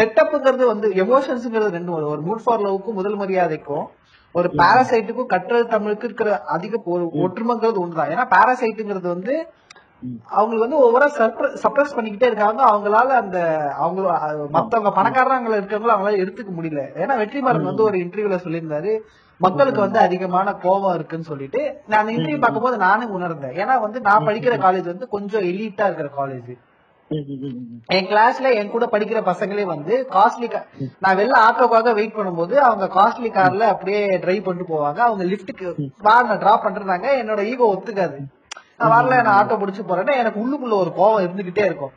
[0.01, 2.09] செட்டப்புங்கிறது வந்து எமோஷன்ஸ்ங்கிறது வரும்.
[2.09, 3.85] ஒரு மூட் ஃபார் லவ்க்கும் முதல் மரியாதைக்கும்
[4.35, 6.81] ஒரு பாராசைட்டுக்கும் கற்றது தமிழுக்கு இருக்கிற அதிக
[7.25, 8.13] ஒற்றுமைங்கிறது ஒண்ணுதான்.
[8.15, 9.35] ஏன்னா பாராசைட்டுங்கிறது வந்து
[10.37, 11.07] அவங்களுக்கு வந்து ஒவ்வொரு
[11.63, 12.63] சப்ரஸ் பண்ணிக்கிட்டே இருக்காங்க.
[12.71, 13.39] அவங்களால அந்த
[13.85, 14.01] அவங்க
[14.57, 16.83] மத்தவங்க பணக்காரங்க இருக்கவங்கள அவங்களால எடுத்துக்க முடியல.
[17.03, 18.93] ஏன்னா வெற்றிமாறன் வந்து ஒரு இன்டர்வியூல சொல்லியிருந்தாரு.
[19.41, 21.61] மக்களுக்கு வந்து அதிகமான கோபம் இருக்குன்னு சொல்லிட்டு
[21.93, 23.57] நான் இன்டர்வியூ பார்க்கும்போது நானும் உணர்ந்தேன்.
[23.63, 26.53] ஏன்னா வந்து நான் படிக்கிற காலேஜ் வந்து கொஞ்சம் எலிட்டா இருக்கிற காலேஜ்
[27.97, 30.49] என் கிளாஸ்ல என் கூட படிக்கிற பசங்களே வந்து காஸ்ட்லி
[30.99, 35.01] நான் வெளில ஆட்டோக்காக வெயிட் பண்ணும்போது அவங்க காஸ்ட்லி கார்ல அப்படியே டிரைவ் பண்ணிட்டு போவாங்க.
[35.09, 35.69] அவங்க லிஃப்ட்டுக்கு
[36.07, 38.19] வா நான் டிராப் பண்றாங்க என்னோட ஈகோ ஒத்துக்காது.
[38.79, 41.93] நான் வரல நான் ஆட்டோ பிடிச்சு போறேன்னா எனக்கு உள்ளுக்குள்ள ஒரு கோவம் இருந்துகிட்டே இருக்கும்.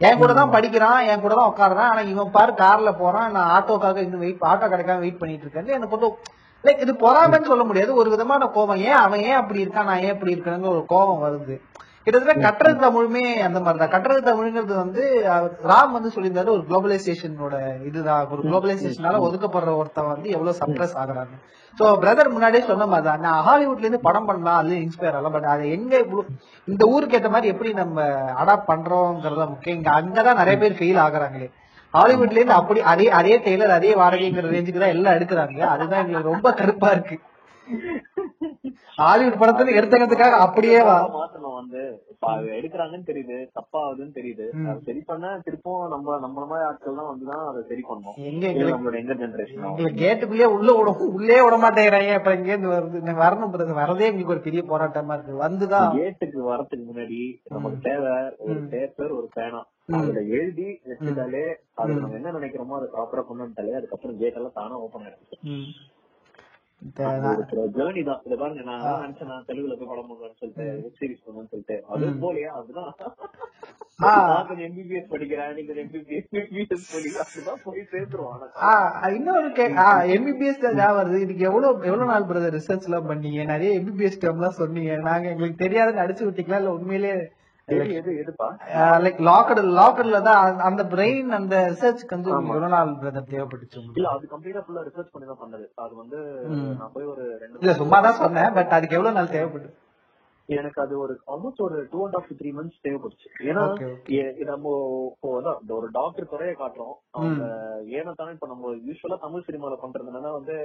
[0.00, 3.30] என் கூட தான் படிக்கிறான் என் கூட தான் உட்காடுறான் ஆனா இவன் பாரு கார்ல போறான்.
[3.36, 6.10] நான் ஆட்டோக்காக இன்னும் வெயிட் ஆட்டோ கிடைக்காம வெயிட் பண்ணிட்டு இருக்கேன் எனக்கு வந்து
[6.64, 7.94] லைக் இது பொறாமைன்னு சொல்ல முடியாது.
[7.94, 8.80] ஒரு விதமான கோவம்.
[8.88, 9.88] ஏன் அவன் ஏன் அப்படி இருக்கான்?
[9.90, 11.56] நான் ஏன் அப்படி இருக்கேன்னு ஒரு கோவம் வருது.
[12.06, 14.02] கிட்டத்தட்ட கட்டுறது தமிழுமே அந்த மாதிரிதான்.
[14.02, 15.24] கட்டுறது தமிழ்ங்கிறது வந்து
[15.62, 18.28] ராம் வந்து சொல்லியிருந்தாரு ஒரு குளோபலைசேஷனோட இதுதான்.
[18.28, 21.54] ஒரு குளோபலைசேஷனால ஒதுக்கப்படுற ஒருத்தன் வந்து எவ்வளவு சப்ரஸ் ஆகுறாங்க.
[21.78, 25.32] சோ பிரதர் முன்னாடியே சொன்ன மாதிரி தான் நான் ஹாலிவுட்ல இருந்து படம் பண்ணலாம் அது இன்ஸ்பயர் ஆகலாம்.
[25.32, 26.26] பட் அது எங்க இவ்வளவு-
[26.66, 28.02] இந்த ஊருக்கு ஏத்த மாதிரி எப்படி நம்ம
[28.44, 29.76] அடாப்ட் பண்றோங்கிறத முக்கியம்.
[29.76, 31.50] இங்க அங்கதான் நிறைய பேர் ஃபெயில் ஆகுறாங்களே.
[31.92, 35.58] ஹாலிவுட்ல இருந்து அப்படி அதே அதே டெய்லர் அதே வாடகைங்கிற ரேஞ்சுக்கு தான் எல்லாம் எடுக்கிறாங்க.
[35.58, 37.18] அதுதான் எங்களுக்கு ரொம்ப கருப்பா இருக்கு.
[38.98, 40.78] ஹாலிவுட் படத்துல எடுத்துக்கிறதுக்காக அப்படியே
[41.14, 41.80] மாத்தணும் வந்து.
[42.30, 43.36] அது எடுக்கிறாங்கன்னு தெரியுது.
[43.56, 44.46] தப்பாகுதுன்னு தெரியுது.
[44.68, 48.96] அது சரி பண்ண திருப்பவும் நம்ம நம்மள மாதிரி ஆட்கள் தான் வந்துதான் அதை சரி பண்ணணும் எங்க நம்மளோட
[49.02, 52.12] எங்க ஜெனரேஷன் எங்களுக்கு கேட்டுக்குள்ளேயே உள்ள விட உள்ளே விட மாட்டேங்கிறாங்க.
[52.20, 52.94] இப்ப இங்க இருந்து வருது.
[53.22, 55.34] வரணும் பிறகு வரதே எங்களுக்கு ஒரு பெரிய போராட்டமா இருக்கு.
[55.44, 55.90] வந்துதான்.
[55.96, 57.20] கேட்டுக்கு வரதுக்கு முன்னாடி
[57.54, 58.14] நமக்கு தேவை
[58.46, 58.60] ஒரு.
[58.72, 59.62] பேப்பர் ஒரு பேனா.
[59.96, 61.42] அதுல எழுதி வச்சுட்டாலே
[61.74, 65.68] அதுல நம்ம என்ன நினைக்கிறோமோ அதை ப்ராப்பரா கொண்டு வந்துட்டாலே அதுக்கப்புறம் கேட் எல்லாம் தானா ஓபன் ஆயிடும்.
[66.78, 66.84] ம்.
[66.84, 67.44] இந்த நான்-
[67.74, 68.20] ஜேர்னி தான்.
[68.24, 71.84] இத பாருங்க நான் நினைச்சேன் நான் தெலுங்குல போய் படம் பண்ணுவேன்னு சொல்லிட்டு வெப் சீரிஸ் பண்ணுவேன்னு சொல்லிட்டு.
[71.88, 72.94] அது போலியா அதுதான்.
[74.56, 75.54] எம்பிபிஎஸ் படிக்கிறேன்
[80.06, 81.20] எம்பிபிஎஸ் ஞாபகம் வருது.
[81.20, 83.44] இதுக்கு எவ்வளவு எவ்வளவு நாள் பிரதர் ரிசர்ச் எல்லாம் பண்ணீங்க?
[83.44, 84.96] நிறைய எம்பிபிஎஸ் டேர்ம் எல்லாம் சொன்னீங்க.
[84.96, 86.56] நாங்க எங்களுக்கு தெரியாதுன்னு அடிச்சு விட்டீங்களா?
[86.56, 87.30] இல்ல உண்மையிலேயே
[89.04, 92.50] லைக் லாக்கர் லாக்கர்ல தான் அந்த- பிரெயின் அந்த உங்களுக்கு ஆமா.
[92.50, 93.80] எவ்வளவு நாள் பிரதர் தேவைப்பட்டுச்சு?
[93.92, 96.18] இல்ல அது கம்ப்ளீட்டா ஃபுல்லா ரிசர்ச் பண்ணி தான் பண்ணது அது வந்து.
[96.76, 99.70] நான் போய் ஒரு ரெண்டு இல்ல சும்மா தான் சொன்னேன் பட் அதுக்கு எவ்வளவு நாள் தேவைப்பட்டு
[100.48, 103.62] எனக்கு அது ஒரு ஆல்மோஸ்ட் ஒரு two and half three months தேவைப்பட்டுச்சு ஏன்னா
[104.50, 104.74] நம்ம
[105.76, 106.94] ஒரு டாக்டர் குறைய காட்டுறோம்.
[107.18, 107.42] அவங்க
[107.98, 110.56] ஏன்னா தானே இப்ப நம்ம யூஸ்வலா தமிழ் சினிமால பண்றதுன்னா வந்து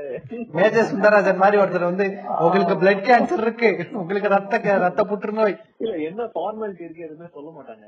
[0.58, 2.06] மேஜர் சுந்தரராஜன் மாதிரி ஒருத்தர் வந்து
[2.46, 3.72] உங்களுக்கு பிளட் கேன்சர் இருக்கு.
[4.02, 7.86] உங்களுக்கு ரத்த ரத்த புற்றுநோய் இல்ல என்ன ஃபார்மாலிட்டி இருக்கு எதுவுமே சொல்ல மாட்டாங்க.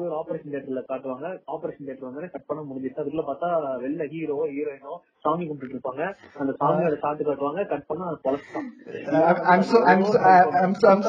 [0.00, 1.26] போய் ஆபரேஷன் தியேட்டர்ல காட்டுவாங்க.
[1.54, 3.50] ஆபரேஷன் தியேட்டர் வந்து கட் பண்ண முடிஞ்சிட்டு அதுக்குள்ள பார்த்தா
[3.84, 4.94] வெளில ஹீரோ ஹீரோயினோ
[5.24, 6.02] சாமி கும்பிட்டு இருப்பாங்க.
[6.40, 7.60] அந்த சாமியோட சாட்டு காட்டுவாங்க.
[7.74, 8.20] கட் பண்ணா அது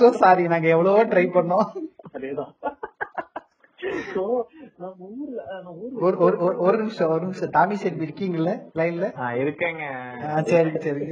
[0.10, 1.68] sorry நாங்க எவ்வளவோ ட்ரை பண்ணோம்.
[2.14, 2.54] அதேதான்.
[6.00, 7.50] ஒரு நிமிஷம் ஒரு நிமிஷம்.
[7.50, 9.12] டாமி செல்வி இருக்கீங்கல்ல லைன்ல
[9.44, 9.84] இருக்கேங்க.
[10.42, 11.06] சரி சரி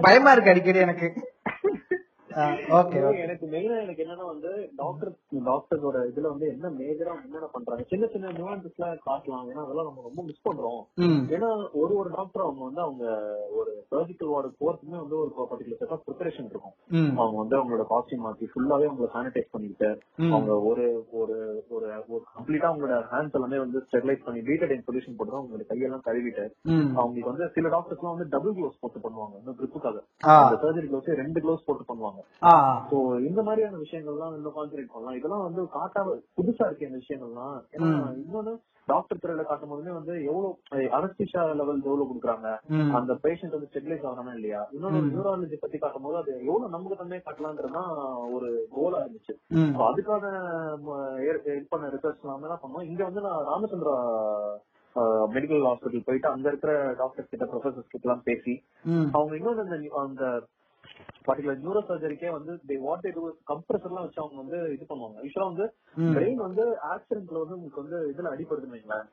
[0.00, 1.30] பயமா இருக்கு அடிக்கடி எனக்கு.
[3.22, 5.12] எனக்கு மெயினா எனக்கு என்னன்னா வந்து டாக்டர்
[5.44, 7.84] டாக்டர்ஸோட இதுல வந்து என்ன மேஜரா என்னென்ன பண்றாங்க?
[7.88, 9.46] சின்ன சின்ன நியூவான்சஸ் எல்லாம் காட்டலாம்.
[9.50, 10.80] ஏன்னா அதெல்லாம் நம்ம ரொம்ப மிஸ் பண்றோம்.
[11.34, 13.04] ஏன்னா ஒரு ஒரு டாக்டர் அவங்க வந்து அவங்க
[13.52, 16.74] ஒரு சர்ஜிக்கல் வார்டு போறதுக்குமே வந்து ஒரு பர்டிகுலர் செட் ஆஃப் ப்ரிப்பரேஷன் இருக்கும்.
[17.16, 19.90] அவங்க வந்து அவங்களோட காஸ்டியூம் மாத்தி ஃபுல்லாவே அவங்கள சானிடைஸ் பண்ணிட்டு.
[20.30, 21.36] அவங்க ஒரு ஒரு
[21.70, 26.46] ஒரு ஒரு கம்ப்ளீட்டா அவங்களோட ஹேண்ட்ஸ் எல்லாமே வந்து ஸ்டெரிலைஸ் பண்ணி பீட்டடைன் சொல்யூஷன் போட்டு அவங்களோட கையெல்லாம் கழுவிட்டு
[26.96, 29.36] அவங்களுக்கு வந்து சில டாக்டர்ஸ் எல்லாம் வந்து டபுள் க்ளோஸ் போட்டு பண்ணுவாங்க.
[29.40, 30.34] இன்னும் கிரிப்புக்காக ஆ.
[30.42, 32.21] அந்த சர்ஜரி க்ளோஸ் ரெண்டு க்ளோஸ் போட்டு பண்ணுவாங்க.
[32.90, 32.96] சோ
[33.28, 37.56] இந்த மாதிரியான விஷயங்கள்லாம் இன்னும் கான்சென்ட்ரேட் பண்ணலாம் இதெல்லாம் வந்து காட்டாம புதுசா இருக்கு இந்த விஷயங்கள்லாம்.
[37.74, 37.88] ஏன்னா.
[38.22, 38.54] இன்னொன்னு
[38.88, 40.48] டாக்டர் துறையில காட்டும் போதுமே வந்து எவ்வளவு
[40.96, 42.48] அனஸ்திஷா லெவல் எவ்வளவு கொடுக்குறாங்க?
[42.92, 44.68] அந்த பேஷண்ட் வந்து ஸ்டெபிலைஸ் ஆகணும் இல்லையா?
[44.74, 45.02] இன்னொன்னு.
[45.12, 47.92] நியூராலஜி பத்தி காட்டும் போது அது எவ்வளவு நமக்கு தன்மை காட்டலான்றதுதான்
[48.32, 49.34] ஒரு கோலா இருந்துச்சு.
[49.86, 50.24] அதுக்கான
[51.22, 53.96] இது பண்ண ரிசர்ச் நாம என்ன பண்ணோம் இங்க வந்து நான் ராமச்சந்திரா
[55.34, 58.54] மெடிக்கல் ஹாஸ்பிட்டல் போயிட்டு அங்க இருக்கிற டாக்டர்ஸ் கிட்ட ப்ரொஃபசர்ஸ் கிட்ட எல்லாம் பேசி
[59.12, 59.62] அவங்க இன்னொரு
[59.94, 60.24] அந்த
[61.26, 65.18] பர்டிகுலர் நியூரோ சர்ஜரிக்கே வந்து தே வாட் இது கம்ப்ரஸர் எல்லாம் வச்சு அவங்க வந்து இது பண்ணுவாங்க.
[65.24, 65.66] யூஸ்வலா வந்து
[66.14, 69.06] பிரெயின் வந்து ஆக்சிடென்ட்ல வந்து உங்களுக்கு வந்து இதுல அடிப்படுதுன்னு வைங்களேன்.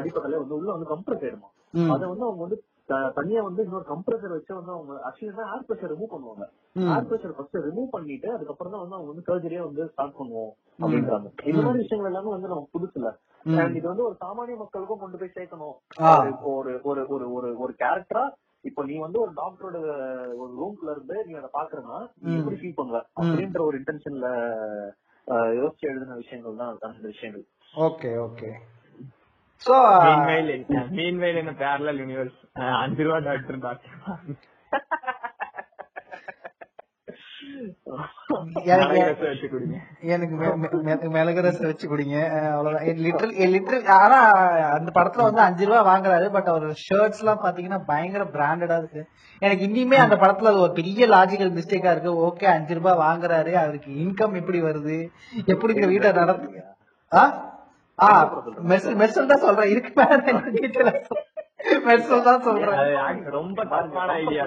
[0.00, 1.50] அடிப்படல வந்து உள்ள வந்து கம்ப்ரஸ் ஆயிடுமா?
[1.94, 2.58] அதை வந்து அவங்க வந்து
[3.18, 6.44] தனியா வந்து இன்னொரு கம்ப்ரஸர் வச்சு வந்து அவங்க ஆக்சுவலி ஏர் பிரஷர் ரிமூவ் பண்ணுவாங்க.
[6.96, 11.28] ஏர் பிரஷர் ஃபர்ஸ்ட் ரிமூவ் பண்ணிட்டு அதுக்கப்புறம் தான் வந்து அவங்க வந்து சர்ஜரியா வந்து ஸ்டார்ட் பண்ணுவோம் அப்படின்றாங்க.
[11.50, 13.10] இந்த மாதிரி விஷயங்கள் எல்லாமே வந்து நமக்கு புதுசு இல்ல
[13.78, 15.76] இது வந்து ஒரு சாமானிய மக்களுக்கும் கொண்டு போய் சேர்க்கணும்.
[16.54, 18.24] ஒரு ஒரு ஒரு ஒரு ஒரு கேரக்டரா
[18.66, 19.76] இப்போ நீ வந்து ஒரு டாக்டரோட
[20.38, 22.32] ஒரு ரூம்குள்ள இருந்து நீ அதை பாக்குறனா நீ.
[22.38, 23.00] எப்படி ஃபீல் பண்ணுவ?
[23.18, 24.28] அப்படின்ற ஒரு இன்டென்ஷன்ல
[25.56, 27.44] யோசிச்சு எழுதின விஷயங்கள் தான் அந்த விஷயங்கள்.
[27.74, 28.50] Okay okay.
[29.62, 29.74] So
[30.04, 30.50] meanwhile
[30.96, 32.40] meanwhile என்ன பேரலல் யூனிவர்ஸ்
[32.80, 33.94] அஞ்சு ரூபா டாக்டர் டாக்டர்
[40.14, 40.34] எனக்கு
[41.14, 42.16] மிளகு ரசம் வச்சு குடிங்க.
[42.48, 43.00] அவ்வளவுதான்.
[43.04, 44.18] லிட்டரல் லிட்டரல் ஆனா
[44.76, 49.02] அந்த படத்துல வந்து அஞ்சு ரூபா வாங்குறாரு பட் அவர் ஷர்ட்ஸ் எல்லாம் பாத்தீங்கன்னா பயங்கர பிராண்டடா இருக்கு.
[49.42, 52.12] எனக்கு இன்னிமே அந்த படத்துல அது ஒரு பெரிய லாஜிக்கல் மிஸ்டேக்கா இருக்கு.
[52.28, 54.98] ஓகே அஞ்சு ரூபாய் வாங்குறாரு அவருக்கு இன்கம் எப்படி வருது?
[55.54, 56.48] எப்படி இந்த வீட்டை நடத்து
[59.00, 59.70] மெர்சல் தான் சொல்றேன்.
[59.74, 60.16] இதுக்கு மேல
[61.86, 62.80] மெர்சல் தான் சொல்றேன்.
[63.36, 64.44] ரொம்ப தப்பான ஐடியா?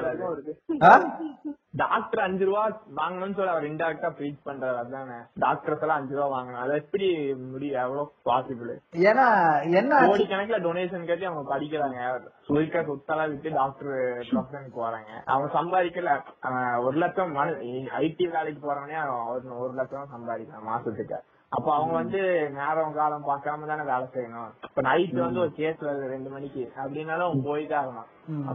[1.84, 2.64] டாக்டர் அஞ்சு ரூபா
[2.95, 4.77] வாங்கணும்னு சொல்லி அவர் இன்டெரக்டா ப்ரீச் பண்றாரு.
[4.84, 5.18] அதானே?
[5.34, 6.64] டாக்டர்ஸ் எல்லாம் அஞ்சு ரூபா வாங்கணும்.
[6.64, 7.81] அது எப்படி முடியும்?
[7.81, 8.72] எவ்வளவு பாசிபிள்
[9.07, 9.27] ஏன்னா
[9.73, 10.07] என்ன?
[10.07, 11.99] கோடி கணக்குல டொனேஷன் கட்டி அவங்க படிக்கிறாங்க.
[12.47, 16.10] சுருக்க சொத்தெல்லாம் விட்டு டாக்டர் ப்ரொஃபஷனுக்கு போறாங்க அவங்க சம்பாதிக்கல.
[16.39, 21.19] அவன் ஒரு லட்சம் ஐடி வேலைக்கு போறவனே அவன் ஒரு லட்சம் சம்பாதிக்கிறான் மாசத்துக்கு.
[21.49, 22.19] அப்ப அவங்க வந்து
[22.49, 24.51] நேரம் காலம் பார்க்காம தானே வேலை செய்யணும்.
[24.63, 26.71] இப்ப நைட் வந்து ஒரு கேஸ் வருது ரெண்டு மணிக்கு.
[26.76, 28.07] அப்படின்னாலும் அவன் போய்தான் ஆகணும்.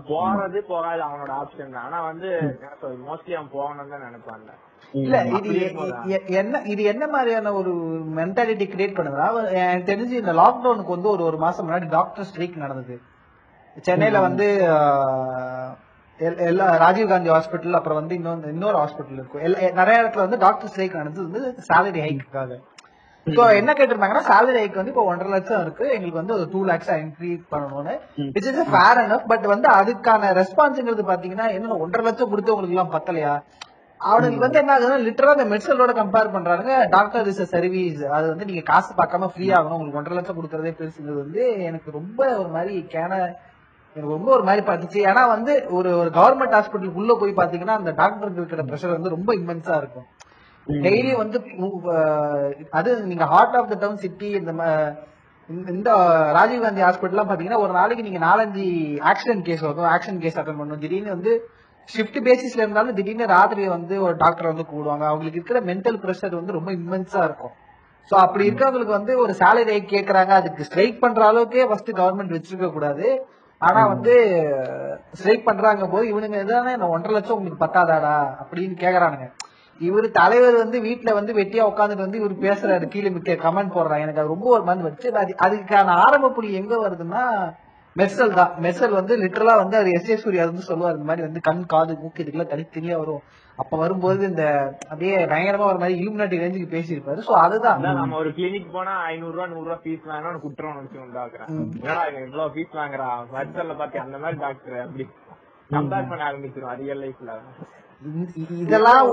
[0.08, 1.84] போறது போகாது அவனோட ஆப்ஷன் தான்.
[1.84, 4.52] ஆனா வந்து மோஸ்ட்லி அவன் போகணும்னு தான் நினைப்பான்ல
[4.92, 7.70] இல்ல இது என்ன இது என்ன மாதிரியான ஒரு
[8.16, 9.48] மென்டாலிட்டி கிரியேட் பண்ணுதா?
[9.52, 13.00] எனக்கு தெரிஞ்சு இந்த லாக்டவுனுக்கு வந்து ஒரு ஒரு மாசம் முன்னாடி டாக்டர் ஸ்ட்ரைக் நடந்தது.
[13.80, 14.56] சென்னையில வந்து
[16.18, 19.42] எல்லா ராஜீவ் காந்தி ஹாஸ்பிட்டல் அப்புறம் வந்து இன்னொரு இன்னொரு ஹாஸ்பிட்டல் இருக்கும்.
[19.42, 22.60] எல்லா- நிறைய இடத்துல வந்து டாக்டர் ஸ்ட்ரைக் நடந்தது வந்து சேலரி ஹைக்காக
[23.26, 25.84] சோ என்ன கேட்டிருந்தாங்கன்னா சேலரி ஹைக் வந்து இப்போ ஒன்றரை லட்சம் இருக்கு.
[25.96, 27.94] எங்களுக்கு வந்து ஒரு டூ லேக்ஸ் இன்க்ரீஸ் பண்ணணும்னு.
[28.36, 32.94] It's is fair and but வந்து அதுக்கான ரெஸ்பான்ஸ்ங்கிறது பாத்தீங்கன்னா என்ன ஒன்றரை லட்சம் கொடுத்து உங்களுக்கு எல்லாம்
[32.96, 33.34] பத்தலையா?
[34.01, 38.62] அவனுக்கு வந்து என்ன ஆகுதுன்னா லிட்டரா அந்த மெடிசலோட கம்பேர் பண்றாங்க டாக்டர் இஸ் சர்வீஸ் அது வந்து நீங்க
[38.72, 39.76] காசு பார்க்காம ஃப்ரீ ஆகணும்.
[39.78, 43.12] உங்களுக்கு ஒன்றரை லட்சம் கொடுக்கறதே பெருசுங்கிறது வந்து எனக்கு ரொம்ப ஒரு மாதிரி கேன
[43.96, 47.90] எனக்கு ரொம்ப ஒரு மாதிரி பார்த்துச்சு ஏன்னா வந்து ஒரு ஒரு கவர்மெண்ட் ஹாஸ்பிட்டலுக்கு உள்ள போய் பாத்தீங்கன்னா அந்த
[48.01, 50.06] டாக்டருக்கு இருக்கிற ப்ரெஷர் வந்து ரொம்ப இம்மென்ஸா இருக்கும்.
[50.69, 51.43] டெய்லி வந்து
[52.70, 54.97] அது நீங்க heart of the town city இந்த
[55.49, 58.62] இந்த- ராஜீவ் காந்தி ஹாஸ்பிட்டல்லாம் பாத்தீங்கன்னா ஒரு நாளைக்கு நீங்க நாலஞ்சு
[59.05, 59.85] ஆக்சிடென்ட் கேஸ் வரும்.
[59.85, 61.49] ஆக்சிடென்ட் கேஸ் அட்டன் பண்ணணும் திடீர்னு வந்து
[61.97, 65.05] ஷிஃப்ட் பேசிஸ்ல இருந்தாலும் திடீர்னு ராத்திரி வந்து ஒரு டாக்டர் வந்து கூடுவாங்க.
[65.05, 67.51] அவங்களுக்கு இருக்கிற மென்டல் ப்ரெஷர் வந்து ரொம்ப இம்மென்ஸா இருக்கும்.
[68.11, 70.27] சோ அப்படி இருக்கவங்களுக்கு வந்து ஒரு சேலரி கேக்குறாங்க.
[70.27, 73.27] அதுக்கு ஸ்ட்ரைக் பண்ற அளவுக்கே ஃபர்ஸ்ட் கவர்மெண்ட் வச்சிருக்க கூடாது.
[73.59, 74.43] ஆனா வந்து
[75.12, 78.35] ஸ்ட்ரைக் பண்றாங்க போது இவனுங்க நான் ஒன்றரை லட்சம் உங்களுக்கு பத்தாதாடா?
[78.43, 79.32] அப்படின்னு கேக்குறானுங்க.
[79.80, 82.86] இவரு தலைவர் வந்து வீட்டுல வந்து வெட்டியா உட்காந்துட்டு வந்து இவர் பேசுறாரு.
[82.88, 87.22] கீழே கமெண்ட் போடுறாங்க எனக்கு அது ரொம்ப ஒரு மாதிரி வச்சு அது அதுக்கான ஆரம்ப புள்ளி எங்க வருதுன்னா
[87.96, 88.52] மெர்சல் தான்.
[88.62, 90.96] மெர்சல் வந்து லிட்டரலா வந்து அது எஸ் ஏ சூர்யா வந்து சொல்லுவார்.
[90.96, 93.20] இந்த மாதிரி வந்து கண் காது மூக்கு இதுக்கெல்லாம் தனித்தனியா வரும்.
[93.59, 94.44] அப்ப வரும்போது இந்த
[94.88, 97.20] அப்படியே பயங்கரமா ஒரு மாதிரி இலுமினாட்டி ரேஞ்சுக்கு பேசியிருப்பாரு.
[97.28, 97.84] சோ அதுதான்.
[98.01, 101.52] நம்ம ஒரு கிளினிக் போனா ஐநூறு ரூபா நூறு ரூபா ஃபீஸ் வாங்கினா குற்றம் வச்சு உண்டாக்குறேன்
[102.24, 105.06] இவ்வளவு ஃபீஸ் வாங்குறா வருஷத்துல பாத்தி அந்த மாதிரி டாக்டர் அப்படி.
[105.70, 106.74] கம்பேர் பண்ண ஆரம்பிச்சிரும்.
[106.81, 107.32] ரியல் லைஃப்ல
[108.65, 109.09] இதெல்லாம்.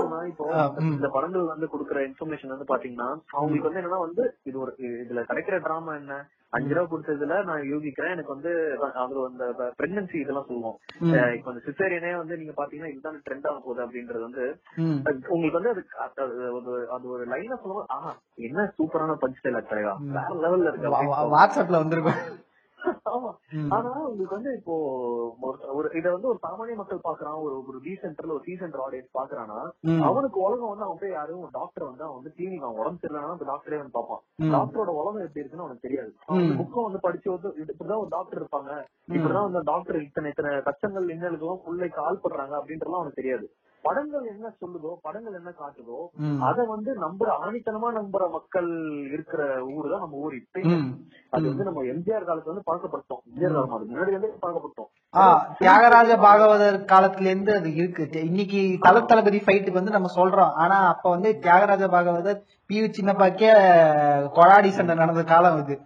[0.92, 4.72] இந்த படங்கள் வந்து கொடுக்குற இன்ஃபர்மேஷன் வந்து பாத்தீங்கன்னா அவங்களுக்கு வந்து என்னன்னா வந்து இது ஒரு
[5.02, 6.14] இதுல கிடைக்கிற டிராமா என்ன?
[6.52, 8.14] அஞ்சு ரூபா கொடுத்ததுல நான் யோகிக்கிறேன்.
[8.14, 8.50] எனக்கு வந்து
[9.02, 9.44] அதுல அந்த
[9.78, 10.76] பிரெக்னன்சி இதெல்லாம் சொல்லுவோம்
[11.36, 14.44] இப்ப அந்த சிசேரியனே வந்து நீங்க பாத்தீங்கன்னா இதுதான் ட்ரெண்ட் ஆக போகுது அப்படின்றது வந்து.
[15.06, 15.72] அது உங்களுக்கு வந்து
[16.04, 18.12] அது அது ஒரு அது ஒரு லைனா சொல்லுவோம் ஆஹா
[18.48, 19.94] என்ன சூப்பரான பஞ்ச் தலைவா?
[20.10, 20.94] வேற லெவல்ல இருக்கு
[21.36, 22.20] வாட்ஸ்அப்ல வந்திருக்கும்.
[22.84, 23.30] ஆமா.
[23.70, 24.74] ஆனா உங்களுக்கு வந்து இப்போ
[25.42, 29.16] ஒரு- இத வந்து ஒரு சாமானிய மக்கள் பாக்குறான் ஒரு ஒரு டி சென்டர்ல ஒரு சி சென்டர் ஆடியன்ஸ்
[29.16, 29.70] பாக்குறானா.
[30.02, 33.44] அவனுக்கு உலகம் வந்து அவன் போய் யாரும் டாக்டர் வந்து அவன் வந்து கிளினிக் அவன் உடம்பு சரியில்லைனா அந்த
[33.44, 34.20] டாக்டரே வந்து பார்ப்பான்.
[34.36, 34.54] ம்.
[34.54, 36.14] டாக்டரோட உலகம் எப்படி இருக்குன்னு அவனுக்கு தெரியாது.
[36.26, 38.84] அவன் புக்கும் வந்து படிச்சு வந்து இப்படிதான் ஒரு டாக்டர் இருப்பாங்க.
[39.08, 43.50] இப்படிதான் அந்த டாக்டர் இத்தனை இத்தனை கஷ்டங்கள் இன்னலுக்கும் பிள்ளைக்கு ஆள்படுறாங்க அப்படின்றதுலாம் அவனுக்கு தெரியாது.
[43.84, 45.98] படங்கள் என்ன சொல்லுதோ படங்கள் என்ன காட்டுதோ.
[46.48, 48.68] அத வந்து நம்புற ஆணித்தனமா நம்புற மக்கள்
[49.12, 49.40] இருக்கிற
[49.72, 50.34] ஊரு தான் நம்ம ஊர்.
[50.40, 50.62] இப்ப.
[51.32, 54.90] அது வந்து நம்ம எம்ஜிஆர் காலத்துல வந்து பழக்கப்பட்டோம் எம்ஜிஆர் காலம் அதுக்கு முன்னாடி வந்து பழக்கப்பட்டோம்
[55.58, 58.04] தியாகராஜ பாகவதர் காலத்துல இருந்து அது இருக்கு.
[58.28, 60.54] இன்னைக்கு தல தளபதி ஃபைட்டுக்கு வந்து நம்ம சொல்றோம்.
[60.62, 62.40] ஆனா அப்ப வந்து தியாகராஜ பாகவதர்
[62.70, 63.50] பியு சின்னப்பாக்கே
[64.36, 65.76] கொடாடி சண்டை நடந்த காலம் இது.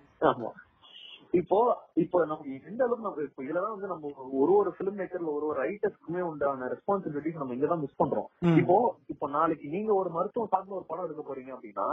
[1.34, 1.58] இப்போ
[1.96, 4.08] இப்போ நம்ம எந்த அளவுக்கு நம்ம இப்போ இதுலதான் வந்து நம்ம
[4.40, 8.28] ஒரு ஒரு பிலிம் மேக்கர்ல ஒரு ஒரு ரைட்டர்ஸ்க்குமே உண்டான ரெஸ்பான்சிபிலிட்டிஸ் நம்ம இங்கதான் மிஸ் பண்றோம்.
[8.60, 8.76] இப்போ
[9.12, 11.86] இப்போ நாளைக்கு நீங்க ஒரு மருத்துவம் சார்ந்த ஒரு படம் எடுக்க போறீங்க அப்படின்னா.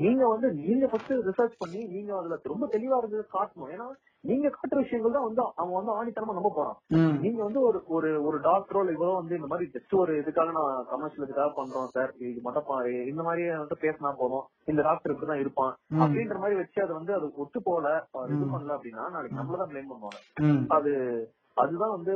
[0.00, 3.86] நீங்க வந்து நீங்க ஃபர்ஸ்ட் ரிசர்ச் பண்ணி நீங்க அதுல ரொம்ப தெளிவா இருந்தது காட்டணும் ஏன்னா
[4.24, 6.76] நீங்க காட்டுற விஷயங்கள் தான் வந்து அவன் வந்து ஆணித்தனமா நம்ப போறான்.
[7.24, 11.26] நீங்க வந்து ஒரு ஒரு ஒரு டாக்டரோ இவரோ வந்து இந்த மாதிரி ஜஸ்ட் ஒரு இதுக்காக நான் கமர்ஷியல்
[11.26, 12.70] இதுக்காக பண்றோம் சார் இது மட்டும்
[13.10, 15.72] இந்த மாதிரி வந்து பேசினா போதும் இந்த டாக்டர் இப்படிதான் இருப்பான்.
[16.02, 17.86] அப்படின்ற மாதிரி வச்சு அது வந்து அது ஒத்து போல
[18.34, 20.64] இது பண்ணல அப்படின்னா நாளைக்கு நம்மளதான் பிளேம் பண்ணுவாங்க.
[20.68, 20.92] அது
[21.54, 22.14] அதுதான் வந்து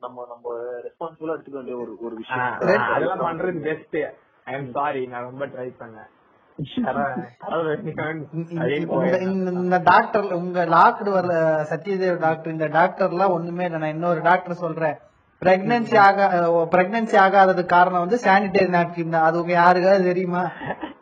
[0.00, 2.58] நம்ம நம்ம ரெஸ்பான்சிபிளா எடுத்துக்க வேண்டிய ஒரு ஒரு விஷயம்.
[2.92, 3.96] அதெல்லாம் பண்றது பெஸ்ட்
[4.44, 6.10] ஐ எம் சாரி நான் ரொம்ப ட்ரை பண்ணேன்.
[9.20, 13.80] இந்த- டாக்டர் உங்க லாக்டு வர சத்யதேவ் டாக்டர் இந்த டாக்டர் எல்லாம் ஒண்ணுமே இல்லை.
[13.80, 14.96] நான் இன்னொரு டாக்டர் சொல்றேன்.
[15.44, 16.26] பிரெக்னன்சி ஆக
[16.70, 19.22] பிரெக்னன்சி ஆகாததுக்கு காரணம் வந்து சானிடரி நாப்கின் தான்.
[19.22, 20.50] அது உங்க யாருக்காவது தெரியுமா?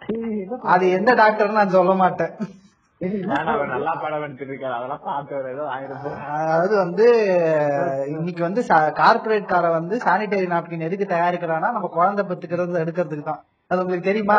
[0.63, 2.31] அது எந்த டாக்டர் நான் சொல்ல மாட்டேன்.
[6.37, 7.07] அதாவது வந்து
[8.15, 8.63] இன்னைக்கு வந்து
[9.01, 13.41] கார்பரேட் கார வந்து சானிடரி நாப்கின் எதுக்கு தயாரிக்கிறான்னா நம்ம குழந்தை பெத்துக்கிறது எடுக்கிறதுக்கு தான்.
[13.71, 14.39] அது உங்களுக்கு தெரியுமா?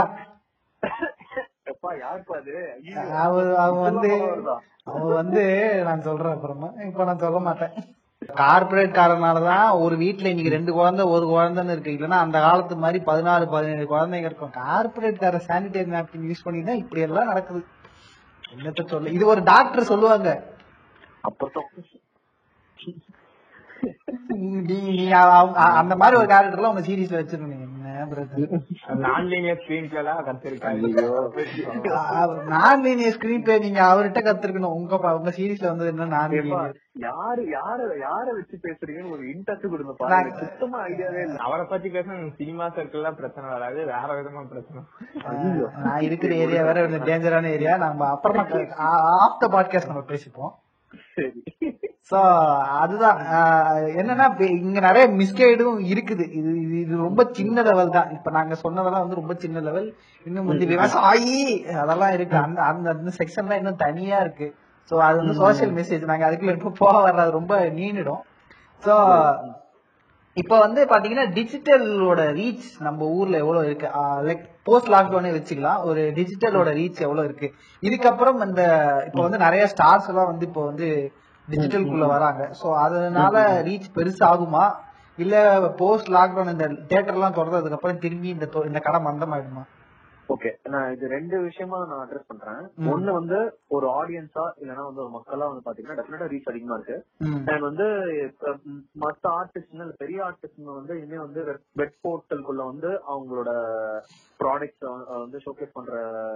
[1.71, 2.53] எப்பா யாருப்பா அது?
[2.77, 3.01] ஐயோ.
[3.23, 3.33] அவ
[3.63, 4.55] அவ வந்து இதெல்லாம் வருதா?
[4.91, 5.41] அவ வந்து
[5.83, 6.69] நான் சொல்றேன் அப்புறமா.
[6.89, 7.73] இப்ப நான் சொல்ல மாட்டேன்.
[8.39, 11.95] கார்பரேட் காரனாலதான் ஒரு வீட்டுல இன்னைக்கு ரெண்டு குழந்தை ஒரு குழந்தைன்னு இருக்கு.
[11.97, 14.53] இல்லன்னா அந்த காலத்து மாதிரி பதினாறு பதினேழு குழந்தைங்க இருக்கும்.
[14.61, 17.61] கார்பரேட் கார சானிடரி நாப்கின் யூஸ் பண்ணி தான் இப்படி எல்லாம் நடக்குது.
[18.51, 20.29] என்னத்த சொல்ல இது ஒரு டாக்டர் சொல்லுவாங்க.
[25.31, 27.47] அவங்க- அந்த மாதிரி ஒரு கேரக்டர்லாம் உங்க சீரீஸ்ல பிரச்சனை
[28.97, 29.27] நான்
[32.83, 34.75] லீனியர் ஸ்கிரீன் பிளே நீங்க அவர்கிட்ட கத்துருக்கணும்.
[34.75, 36.35] உங்க உங்க சீரீஸ்ல வந்து என்ன நான்.
[37.01, 41.37] யாரு யார யார வச்சு பேசுறீங்கன்னு ஒரு இன்டர்ட் கொடுங்க பாருங்க சுத்தமா ஐடியாவே இல்ல.
[41.39, 42.07] அவரை பத்தி பேச
[42.37, 43.79] சினிமா சர்க்கிள்ல பிரச்சனை வராது.
[43.85, 44.81] வேற விதமா பிரச்சனை.
[45.85, 48.43] நான் இருக்கிற ஏரியா வேற டேஞ்சரான ஏரியா நம்ம அப்புறமா
[49.25, 50.53] ஆஃப்டர் பாட்காஸ்ட் நம்ம பேசிப்போம்.
[52.09, 52.19] சோ
[52.83, 53.19] அதுதான்.
[53.99, 54.25] என்னன்னா
[54.57, 56.25] இங்க நிறைய மிஸ்கைடும் இருக்குது.
[56.39, 56.51] இது
[56.81, 58.09] இது ரொம்ப சின்ன லெவல் தான்.
[58.17, 59.87] இப்ப நாங்க சொன்னதெல்லாம் வந்து ரொம்ப சின்ன லெவல்
[60.25, 61.37] இன்னும் வந்து விவசாயி
[61.83, 62.37] அதெல்லாம் இருக்கு.
[62.47, 64.49] அந்த அந்த அந்த செக்ஷன்லாம் இன்னும் தனியா இருக்கு.
[64.91, 68.21] சோ அது வந்து சோசியல் மெசேஜ் நாங்க அதுக்குள்ள இப்ப போக வர்றது ரொம்ப நீண்டிடும்.
[68.83, 68.95] சோ
[70.37, 73.87] இப்ப வந்து பாத்தீங்கன்னா டிஜிட்டலோட ரீச் நம்ம ஊர்ல எவ்வளவு இருக்கு?
[74.27, 75.83] லைக் போஸ்ட் லாக்டவுனே வச்சுக்கலாம்.
[75.83, 77.47] ஒரு டிஜிட்டலோட ரீச் எவ்வளவு இருக்கு?
[77.81, 78.61] இதுக்கப்புறம் இந்த
[79.07, 80.87] இப்ப வந்து நிறைய ஸ்டார்ஸ் எல்லாம் வந்து இப்போ வந்து
[81.47, 82.43] டிஜிட்டலுக்குள்ள வராங்க.
[82.61, 84.65] சோ அதனால ரீச் பெருசாகுமா?
[85.17, 85.35] இல்ல
[85.77, 89.63] போஸ்ட் லாக்டவுன் இந்த தியேட்டர் எல்லாம் திறந்ததுக்கு அப்புறம் திரும்பி இந்த இந்த கடை மந்தமாயிடுமா?
[90.29, 92.61] ஓகே நான் இது ரெண்டு விஷயமா நான் அட்ரஸ் பண்றேன்.
[92.91, 93.39] ஒண்ணு வந்து
[93.75, 96.97] ஒரு ஆடியன்ஸா இல்லனா வந்து ஒரு மக்களா வந்து பாத்தீங்கன்னா டெஃபினட்டா ரீச் அதிகமா இருக்கு.
[97.51, 97.87] அண்ட் வந்து
[99.03, 101.41] மத்த ஆர்டிஸ்ட் இல்ல பெரிய ஆர்டிஸ்ட் வந்து இனிமே வந்து
[101.81, 103.49] வெப் போர்ட்டலுக்குள்ள வந்து அவங்களோட
[104.39, 104.85] ப்ராடக்ட்ஸ்
[105.23, 105.95] வந்து ஷோகேஸ் பண்ற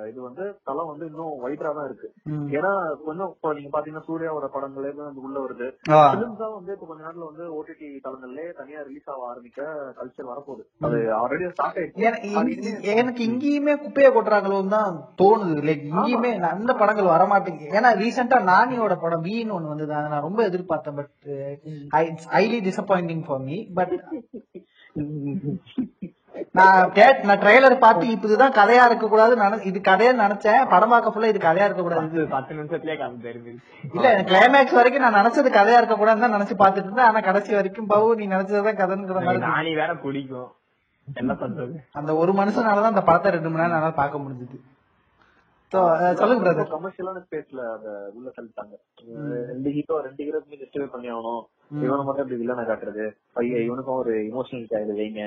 [0.09, 2.09] இது வந்து தளம் வந்து இன்னும் வைடரா தான் இருக்கு.
[2.57, 2.71] ஏன்னா
[3.11, 5.69] இன்னும் இப்போ நீங்க பாத்தீங்கன்னா சூர்யாவோட படங்களே வந்து உள்ள வருது.
[6.11, 9.61] பிலிம்ஸா வந்து இப்போ கொஞ்ச நாள்ல வந்து ஓடிடி தளங்கள்லயே தனியா ரிலீஸ் ஆக ஆரம்பிக்க
[9.99, 10.65] கல்ச்சர் வரப்போகுது.
[10.85, 12.03] அது ஆல்ரெடி ஸ்டார்ட் ஆயிடுச்சு.
[12.95, 14.91] எனக்கு இங்கேயுமே குப்பையை கொட்டுறாங்களோன்னு தான்
[15.21, 15.55] தோணுது.
[15.67, 20.41] லைக் இங்கேயுமே நல்ல படங்கள் வரமாட்டேங்குது ஏன்னா ரீசெண்டா நானியோட படம் வீன்னு ஒண்ணு வந்தது அதை நான் ரொம்ப
[20.49, 21.13] எதிர்பார்த்தேன் but
[22.35, 23.95] highly disappointing for me but
[26.57, 26.89] நான்
[27.27, 29.35] நான் ட்ரெய்லர் பார்த்து இப்ப இதுதான் கதையா இருக்க கூடாது
[29.69, 30.61] இது கதையா நினைச்சேன்.
[30.73, 33.51] படம் பார்க்க ஃபுல்லா இது கதையா இருக்க கூடாது பத்து நிமிஷத்துலயே கதை தெரிஞ்சு
[33.95, 37.07] இல்ல கிளைமேக்ஸ் வரைக்கும் நான் நினைச்சது கதையா இருக்க கூடாதுன்னு தான் நினைச்சு பாத்துட்டு இருந்தேன்.
[37.09, 38.79] ஆனா கடைசி வரைக்கும் பவு நீ நினைச்சதுதான்
[39.31, 39.47] இருக்கு.
[39.47, 40.49] நானி வேற பிடிக்கும்
[41.21, 41.75] என்ன பண்றது?
[41.99, 44.57] அந்த ஒரு மனுஷனாலதான் அந்த படத்தை ரெண்டு மணி நேரம் என்னால பார்க்க முடிஞ்சது.
[46.19, 47.85] சொல்லுங்க பிரதர் கமர்ஷியலான ஸ்பேஸ்ல அத
[48.17, 48.75] உள்ள தள்ளிட்டாங்க.
[49.49, 51.43] ரெண்டு ஹீரோ ரெண்டு ஹீரோ ஜஸ்டிஃபை பண்ணி ஆகணும்.
[51.85, 53.05] இவனை மட்டும் இப்படி வில்லனை காட்டுறது?
[53.41, 55.23] ஐயா இவனுக்கும் ஒரு இமோஷனல் இது வைங்க.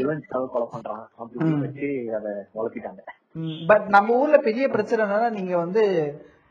[0.00, 1.04] ரிவெஞ்ச் கொலை பண்றான்.
[1.18, 1.88] அப்படி இப்படின்னு வச்சு
[2.18, 2.26] அத
[2.58, 3.02] வளர்த்திட்டாங்க.
[3.72, 5.84] பட் நம்ம ஊர்ல பெரிய பிரச்சனை என்னன்னா நீங்க வந்து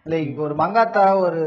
[0.10, 1.40] லைக் ஒரு மங்காத்தா ஒரு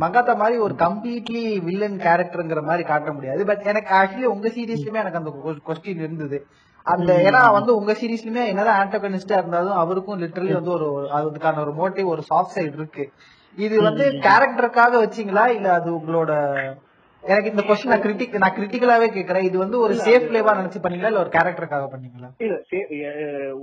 [0.00, 3.44] மங்காத்தா மாதிரி ஒரு கம்ப்ளீட்லி வில்லன் கேரக்டர்ங்கிற மாதிரி காட்ட முடியாது.
[3.44, 6.46] பட் எனக்கு ஆக்சுவலி உங்க சீரீஸ்லயுமே எனக்கு அந்த கொஸ்டின் இருந்தது.
[6.82, 11.72] அந்த ஏன்னா வந்து உங்க சீரீஸ்லயுமே என்னதான் ஆண்டகனிஸ்டா இருந்தாலும் அவருக்கும் லிட்டரலி வந்து ஒரு ஒரு- அதுக்கான ஒரு
[11.72, 13.10] மோட்டிவ் ஒரு சாஃப்ட் சைடு இருக்கு.
[13.56, 15.46] இது வந்து கேரக்டருக்காக வச்சீங்களா?
[15.46, 16.52] இல்ல அது உங்களோட
[17.28, 21.10] எனக்கு இந்த கொஸ்டின் நான் கிரிட்டிக் நான் கிரிட்டிக்கலாவே கேக்குறேன் இது வந்து ஒரு சேஃப் பிளேவா நினைச்சு பண்ணீங்களா?
[21.10, 22.28] இல்ல ஒரு கேரக்டருக்காக பண்ணீங்களா?
[22.44, 22.56] இல்ல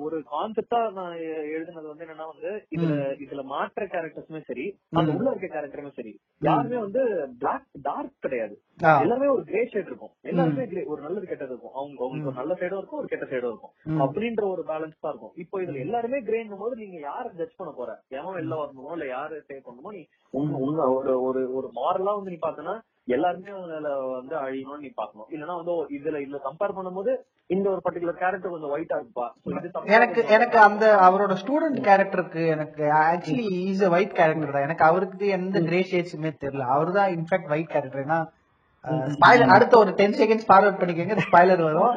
[0.06, 1.16] ஒரு கான்செப்டா நான்
[1.56, 2.94] எழுதுனது வந்து என்னன்னா வந்து இதுல
[3.26, 4.66] இதுல மாற்ற கேரக்டர்ஸுமே சரி
[5.00, 7.02] அந்த உள்ள இருக்க கேரக்டருமே சரி யாருமே வந்து
[7.42, 8.56] பிளாக் டார்க் கிடையாது.
[9.04, 10.14] எல்லாமே ஒரு கிரே ஷேட் இருக்கும்.
[10.32, 10.64] எல்லாருமே
[10.94, 11.76] ஒரு நல்லது கெட்டது இருக்கும்.
[11.80, 13.74] அவங்க அவங்களுக்கு ஒரு நல்ல சைடும் இருக்கும் ஒரு கெட்ட சைடும் இருக்கும்.
[14.06, 15.36] அப்படின்ற ஒரு பேலன்ஸ் தான் இருக்கும்.
[15.44, 17.90] இப்போ இதுல எல்லாருமே கிரேன்னும் போது நீங்க யார ஜட்ஜ் பண்ண போற?
[18.18, 20.84] எவன் வெளில வரணுமோ இல்ல யாரு சேவ் பண்ணணுமோ நீ உங்க
[21.30, 22.76] ஒரு ஒரு மாரலா வந்து நீ பார்த்தனா
[23.08, 27.12] எல்லாருமே அதுல வந்து அழியணும்னு நீ பாக்கணும் இல்லன்னா வந்து இதுல இதுல கம்பேர் பண்ணும்போது
[27.50, 29.26] இந்த ஒரு பர்டிகுலர் கேரக்டர் கொஞ்சம் ஒயிட்டா இருப்பா.
[29.98, 30.22] எனக்கு.
[30.28, 34.66] எனக்கு அந்த அவரோட ஸ்டூடெண்ட் கேரக்டருக்கு எனக்கு actually is a white character தான்.
[34.70, 36.66] எனக்கு அவருக்கு எந்த கிரே ஷேட்ஸுமே தெரியல.
[36.76, 38.20] அவர் தான் இன்ஃபேக்ட் ஒயிட் கேரக்டர் ஏன்னா
[39.56, 41.94] அடுத்த ஒரு டென் செகண்ட்ஸ் ஃபார்வர்ட் பண்ணிக்கோங்க ஸ்பாய்லர் வரும்.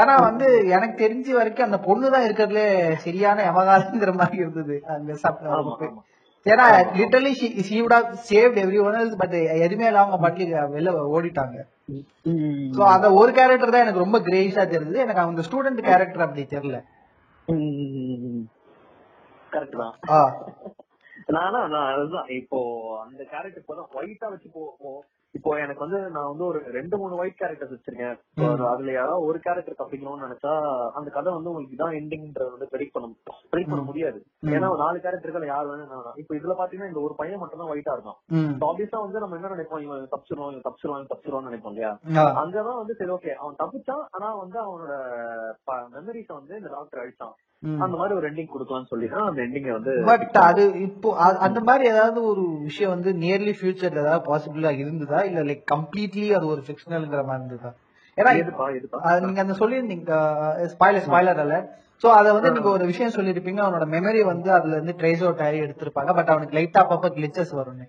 [0.00, 0.46] ஏன்னா வந்து
[0.76, 2.66] எனக்கு தெரிஞ்ச வரைக்கும் அந்த பொண்ணு தான் இருக்கிறதுலே
[3.06, 4.76] சரியான எமகாலங்கிற மாதிரி இருந்தது.
[4.94, 5.16] அந்த.
[6.44, 6.64] ஏன்னா
[6.98, 7.32] literally
[7.62, 11.58] she would have saved everyone but எதுவுமே இல்லாம பாட்டுக்கு வெளில ஓடிட்டாங்க.
[12.76, 14.94] சோ அந்த ஒரு கேரக்டர் தான் எனக்கு ரொம்ப கிரேஸா தெரிஞ்சது.
[14.94, 16.78] எனக்கு அவங்க ஸ்டூடெண்ட் கேரக்டர் அப்படி தெரியல.
[19.52, 19.94] கரெக்ட் தான்.
[21.26, 22.26] நானா நான் அதுதான்.
[22.26, 22.58] இப்போ
[23.04, 25.02] அந்த கேரக்டர் இப்போ ஒயிட்டா வச்சு போ-
[25.34, 28.16] இப்போ எனக்கு வந்து நான் வந்து ஒரு ரெண்டு மூணு ஒயிட் கேரக்டர்ஸ் வச்சிருக்கேன்.
[28.72, 30.52] அதுல யாராவது ஒரு கேரக்டர் தப்பிக்கணும்னு நினைச்சா
[30.92, 33.08] அந்த கதை வந்து உங்களுக்கு இதான் எண்டிங்ன்றது வந்து ப்ரெடிக்ட் பண்ண
[33.52, 34.18] ப்ரெடிக்ட் பண்ண முடியாது.
[34.50, 37.94] ஏன்னா ஒரு நாலு கேரக்டர்கள் யார் வேணும் இப்போ இதுல பாத்தீங்கன்னா இந்த ஒரு பையன் மட்டும் தான் ஒயிட்டா
[37.96, 38.18] இருக்கான்.
[38.36, 38.52] ம்.
[38.68, 39.82] ஆப்வியஸா வந்து நம்ம என்ன நினைப்போம்?
[39.82, 41.92] இவன் தப்பிச்சிருவான் இவன் தப்பிச்சிருவான் இவன் நினைப்போம் இல்லையா.
[42.42, 44.94] அங்கதான் வந்து சரி ஓகே அவன் தப்பிச்சான் ஆனா வந்து அவனோட
[45.96, 47.34] மெமரிஸ வந்து இந்த டாக்டர் அழிச்சான்.
[47.82, 51.08] அந்த மாதிரி ஒரு எண்டிங் கொடுக்கலாம்னு சொல்லி தான் அந்த எண்டிங்க வந்து பட் அது இப்போ
[51.46, 55.20] அந்த மாதிரி ஏதாவது ஒரு விஷயம் வந்து நியர்லி ஃபியூச்சர்ல ஏதாவது பாசிபிளா இருந்ததா?
[55.28, 57.70] இல்ல லைக் கம்ப்ளீட்லி அது ஒரு ஃபிக்ஷனல்ங்கிற மாதிரி இருந்ததா?
[58.18, 58.32] ஏன்னா
[59.22, 60.16] நீங்க அந்த சொல்லியிருந்தீங்க
[60.72, 61.56] ஸ்பாய்லர் ஸ்பாய்லர் அல்ல
[62.02, 65.58] சோ அத வந்து நீங்க ஒரு விஷயம் சொல்லிருப்பீங்க அவனோட மெமரி வந்து அதுல இருந்து ட்ரேஸ் அவுட் ஆகி
[65.66, 67.86] எடுத்திருப்பாங்க பட் அவனுக்கு லைட்டா அப்பப்ப கிளிச்சஸ் வரும்னு.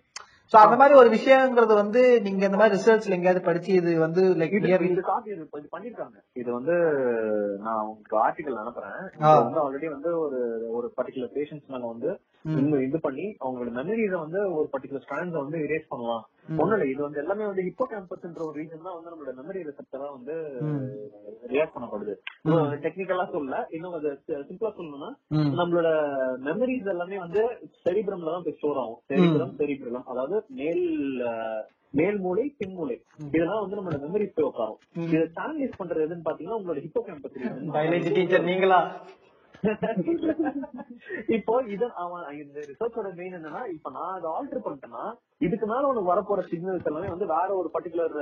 [0.52, 4.56] சோ அந்த மாதிரி ஒரு விஷயங்கிறது வந்து நீங்க இந்த மாதிரி ரிசர்ச்ல எங்கேயாவது படிச்சு இது வந்து லைக்
[4.58, 5.32] இது காப்பி
[5.76, 6.18] பண்ணிருக்காங்க.
[6.34, 6.76] இது வந்து
[7.60, 9.00] நான் உங்களுக்கு ஆர்டிகல் அனுப்புறேன்.
[9.42, 10.40] வந்து ஆல்ரெடி வந்து ஒரு
[10.72, 12.12] ஒரு பர்டிகுலர் பேஷண்ட்ஸ் மேல வந்து
[12.86, 16.24] இது பண்ணி அவங்களோட மெமரிஸ வந்து ஒரு பர்டிகுலர் ஸ்ட்ராண்ட்ஸ வந்து இரேஸ் பண்ணலாம்.
[16.76, 20.34] இல்ல இது வந்து எல்லாமே வந்து ஹிப்போ கேம்பஸ்ன்ற ஒரு ரீசன் தான் வந்து நம்மளோட மெமரி ரிசெப்டரா வந்து
[21.54, 22.16] ரியாக்ட் பண்ணப்படுது.
[22.86, 24.10] டெக்னிக்கலா சொல்ல இன்னும் அது
[24.50, 25.12] சிம்பிளா சொல்லணும்னா
[25.60, 25.92] நம்மளோட
[26.50, 27.44] மெமரிஸ் எல்லாமே வந்து
[27.86, 29.00] செரிபிரம்ல தான் போய் ஸ்டோர் ஆகும்.
[29.12, 30.86] செரிபிரம் செரிபிரம் அதாவது மேல்
[32.00, 32.96] மேல் மூளை பின் மூளை.
[33.28, 37.38] இதெல்லாம் வந்து நம்மளோட மெமரிஸ் போய் உட்காரும் இதை சேனலைஸ் பண்றது எதுன்னு பாத்தீங்கன்னா உங்களோட ஹிப்போ கேம்பஸ்
[38.52, 38.80] நீங்களா?
[41.36, 45.04] இப்போ இது அவன் இந்த ரிசர்ச்சோட மெயின் என்னன்னா இப்ப நான் அதை ஆல்டர் பண்ணிட்டேன்னா
[45.42, 48.16] இதுக்கு மேல உனக்கு வரப்போற சிக்னல்ஸ் எல்லாமே வந்து வேற ஒரு பர்டிகுலர்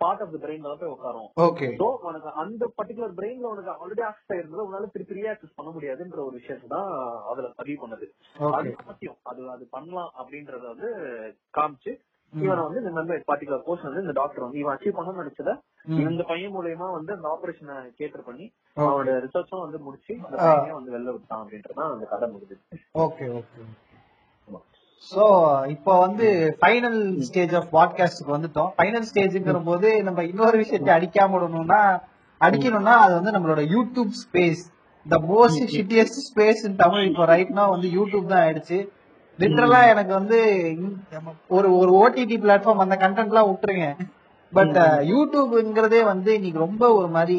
[0.00, 4.04] பார்ட் ஆஃப் த பிரெயின்ல தான் போய் உட்காரும் ஓகே சோ உனக்கு அந்த பர்டிகுலர் பிரெயின்ல உனக்கு ஆல்ரெடி
[4.08, 6.90] ஆக்சஸ் ஆயிருந்தது உன்னால திருப்பி ரீஆக்சஸ் பண்ண முடியாதுன்ற ஒரு விஷயத்தை தான்
[7.30, 8.06] அதுல பதிவு பண்ணது.
[8.52, 9.18] அது சத்தியம்.
[9.24, 10.90] அது அது பண்ணலாம் அப்படின்றத வந்து
[11.54, 11.92] காமிச்சு
[12.42, 15.52] இவனை வந்து இந்த மாதிரி பர்டிகுலர் கோர்ஸ் வந்து இந்த டாக்டர் வந்து இவன் அச்சீவ் பண்ணணும்னு நினைச்சத
[16.12, 18.46] இந்த பையன் மூலியமா வந்து அந்த ஆபரேஷனை கேட்டர் பண்ணி
[18.76, 20.36] அவனோட ரிசர்ச்சும் வந்து முடிச்சு அந்த.
[20.42, 22.62] பையனை வந்து வெளில விட்டான் அப்படின்றதான் அந்த கதை முடிஞ்சது.
[23.06, 23.62] ஓகே ஓகே
[25.02, 25.24] சோ
[25.74, 26.26] இப்போ வந்து
[26.60, 28.70] ஃபைனல் ஸ்டேஜ் ஆஃப் பாட்காஸ்டுக்கு வந்துட்டோம்.
[28.76, 31.80] ஃபைனல் ஸ்டேஜ்ங்கிற போது நம்ம இன்னொரு விஷயத்தை அடிக்காம விடணும்னா
[32.40, 34.62] அடிக்கணும்னா அது வந்து நம்மளோட YouTube space
[35.06, 37.04] the most shittiest space in Tamil.
[37.10, 38.78] இப்போ ரைட்னா வந்து யூடியூப் தான் ஆயிடுச்சு.
[39.38, 40.38] லிட்டரலா எனக்கு வந்து
[41.48, 43.86] ஒரு ஒரு ஓடிடி பிளாட்ஃபார்ம் அந்த கண்டென்ட் எல்லாம் விட்டுருங்க.
[44.52, 44.76] பட்
[45.12, 47.36] யூடியூப்ங்கிறதே வந்து இன்னைக்கு ரொம்ப ஒரு மாதிரி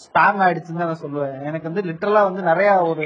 [0.00, 1.42] ஸ்பேம் ஆயிடுச்சுன்னு தான் நான் சொல்லுவேன்.
[1.42, 3.04] எனக்கு வந்து லிட்டரலா வந்து நிறைய ஒரு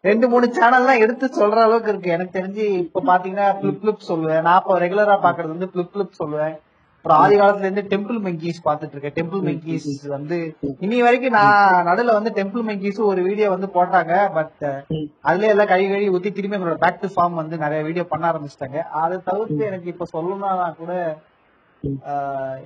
[0.00, 2.10] ரெண்டு மூணு சேனல்லாம் எடுத்து சொல்ற அளவுக்கு இருக்கு.
[2.10, 4.40] எனக்கு தெரிஞ்சு இப்ப பாத்தீங்கன்னா பிளிப் பிளிப் சொல்லுவேன்.
[4.40, 6.56] நான் இப்போ ரெகுலரா பாக்குறது வந்து பிளிப் பிளிப் சொல்லுவேன்.
[7.02, 10.38] அப்புறம் ஆதி காலத்துல இருந்து டெம்பிள் மெங்கீஸ் பாத்துட்டு இருக்கேன் டெம்பிள் மெங்கீஸ் வந்து
[10.80, 14.14] இனி வரைக்கும் நான் நடுல வந்து டெம்பிள் மெங்கீஸ் ஒரு வீடியோ வந்து போட்டாங்க.
[14.34, 14.64] பட்
[15.20, 18.80] அதுல எல்லாம் கழி கழுவி ஊத்தி திரும்பி எங்களோட பேக் டு ஃபார்ம் வந்து நிறைய வீடியோ பண்ண ஆரம்பிச்சிட்டாங்க.
[19.02, 20.92] அதை தவிர்த்து எனக்கு இப்ப சொல்லணும்னா கூட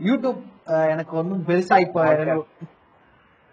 [0.09, 0.41] யூடியூப்
[0.93, 2.09] எனக்கு ஒன்றும் பெருசா இப்ப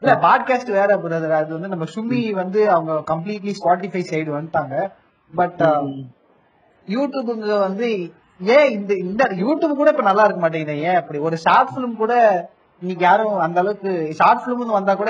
[0.01, 4.75] இல்ல பாட்காஸ்ட் வேற பிரதர் அது வந்து நம்ம சுமி வந்து அவங்க கம்ப்ளீட்லி ஸ்பாட்டிஃபை சைடு வந்துட்டாங்க.
[5.33, 5.61] பட்
[6.87, 7.89] யூடியூப்ங்க வந்து
[8.49, 11.19] ஏன் இந்த இந்த யூடியூப் கூட இப்ப நல்லா இருக்க மாட்டேங்குது ஏன் அப்படி?
[11.19, 12.13] ஒரு ஷார்ட் பிலிம் கூட
[12.81, 13.89] இன்னைக்கு யாரும் அந்த அளவுக்கு
[14.19, 15.09] ஷார்ட் பிலிம்னு வந்தா கூட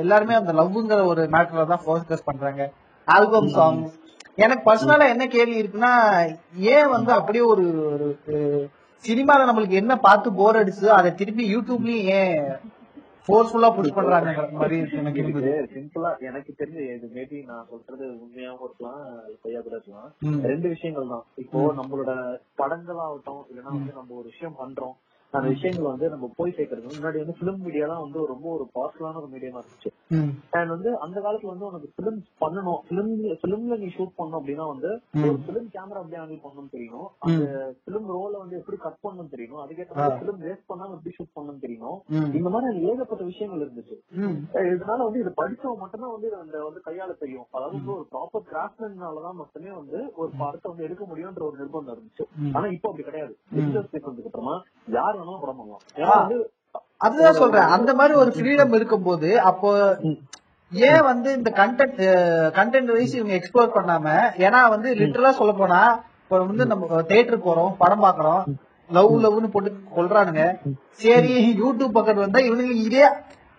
[0.00, 2.62] எல்லாருமே அந்த லவ்ங்கிற ஒரு மேட்டர்ல தான் ஃபோக்கஸ் பண்றாங்க.
[3.08, 3.80] ஆல்பம் சாங்
[4.38, 5.92] எனக்கு பர்சனலா என்ன கேள்வி இருக்குன்னா
[6.72, 8.08] ஏன் வந்து அப்படியே ஒரு ஒரு
[9.04, 12.38] சினிமால நம்மளுக்கு என்ன பார்த்து போர் அடிச்சதோ அதை திருப்பி யூடியூப்லயும் ஏன்
[13.28, 19.00] ஃபோர்ஸ்ஃபுல்லா புஷ் பண்றாங்கிற மாதிரி எனக்கு இருந்தது சிம்பிளா எனக்கு தெரிஞ்சு இது மேபி நான் சொல்றது உண்மையாவும் இருக்கலாம்
[19.42, 20.08] பொய்யா கூட இருக்கலாம்.
[20.44, 21.24] ரெண்டு விஷயங்கள் தான்.
[21.42, 22.12] இப்போ நம்மளோட
[22.54, 24.96] படங்கள் ஆகட்டும் இல்லைன்னா வந்து நம்ம ஒரு விஷயம் பண்றோம்
[25.32, 29.18] அந்த விஷயங்கள் வந்து நம்ம போய் சேர்க்கறது முன்னாடி வந்து பிலிம் மீடியா தான் வந்து ரொம்ப ஒரு பாசிட்டிவான
[29.20, 29.90] ஒரு மீடியமா இருந்துச்சு.
[30.56, 32.78] அண்ட் வந்து அந்த காலத்துல வந்து உனக்கு பிலிம் பண்ணணும்.
[32.88, 33.10] பிலிம்
[33.42, 34.90] பிலிம்ல நீ ஷூட் பண்ணணும் அப்படின்னா வந்து
[35.22, 37.44] ஒரு பிலிம் கேமரா எப்படி ஹேண்டில் பண்ணணும்னு தெரியணும் அந்த
[37.86, 41.64] பிலிம் ரோல வந்து எப்படி கட் பண்ணணும்னு தெரியணும் அதுக்கேற்ற மாதிரி பிலிம் வேஸ்ட் பண்ணாம எப்படி ஷூட் பண்ணணும்னு
[41.64, 42.30] தெரியணும் ம்.
[42.38, 43.98] இந்த மாதிரி ஏகப்பட்ட விஷயங்கள் இருந்துச்சு.
[44.72, 47.46] இதனால வந்து இது படிச்சவங்க மட்டும்தான் வந்து அந்த வந்து கையாள தெரியும்.
[47.52, 52.24] அதாவது ஒரு ப்ராப்பர் கிராஃப்ட்மேன்னாலதான் மட்டுமே வந்து ஒரு படத்தை வந்து எடுக்க முடியும்ன்ற ஒரு நிர்பந்தம் இருந்துச்சு.
[52.54, 53.34] ஆனா இப்போ அப்படி கிடையாது.
[54.26, 54.56] அப்புறமா
[54.94, 56.38] யார் வேணாலும் படம் பண்ணலாம் ஏன்னா வந்து
[57.00, 57.70] அதுதான் சொல்றேன்.
[57.76, 59.70] அந்த மாதிரி ஒரு ஃப்ரீடம் இருக்கும்போது அப்போ
[60.72, 62.00] ஏன் வந்து இந்த கண்டென்ட்
[62.56, 64.06] கண்டென்ட் வைஸ் இவங்க எக்ஸ்ப்ளோர் பண்ணாம
[64.46, 65.80] ஏன்னா வந்து லிட்டரலா சொல்ல போனா
[66.22, 68.42] இப்போ வந்து நம்ம தியேட்டர் போறோம் படம் பாக்குறோம்
[68.90, 70.42] லவ் லவ்னு போட்டு கொல்றானுங்க.
[70.98, 73.06] சரி யூடியூப் பக்கத்து வந்தா இவனுங்க இதே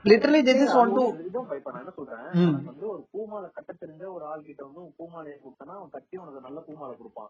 [0.06, 2.22] லிட்டரலி ஜெஜஸ் ஒன் டூ இதுதான் இப்ப நான் என்ன சொல்றேன்?
[2.68, 6.60] வந்து ஒரு பூமாலை கட்ட தெரிஞ்ச ஒரு ஆள் கிட்ட வந்து பூமாலையை கொடுத்தனா அவன் கட்டி உனக்கு நல்ல
[6.68, 7.30] பூமாலை கொடுப்பான்.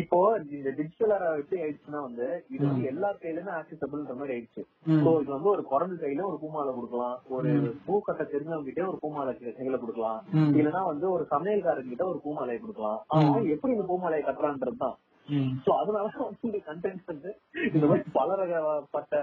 [0.00, 0.18] இப்போ
[0.56, 4.62] இந்த டிஜிட்டல் எப்படி ஆயிடுச்சுன்னா வந்து இது வந்து எல்லா கையிலுமே ஆக்சசபிள்ன்ற மாதிரி ஆயிடுச்சு.
[4.98, 7.16] சோ இது வந்து ஒரு குரங்கு கையில ஒரு பூமாலை கொடுக்கலாம்.
[7.36, 7.50] ஒரு
[7.86, 10.20] பூ கட்ட தெரிஞ்சவங்க கிட்ட ஒரு பூமாலை கையில கொடுக்கலாம்.
[10.38, 10.52] ம்.
[10.58, 13.00] இல்லனா வந்து ஒரு சமையல்காரன் கிட்ட ஒரு பூமாலையை கொடுக்கலாம்.
[13.16, 14.96] அவன் எப்படி இந்த பூமாலையை கட்டுறான்றதுதான்.
[15.62, 17.30] சோ அதனால வந்து கண்டென்ட் வந்து
[17.70, 19.14] இந்த மாதிரி பல ரகப்பட்ட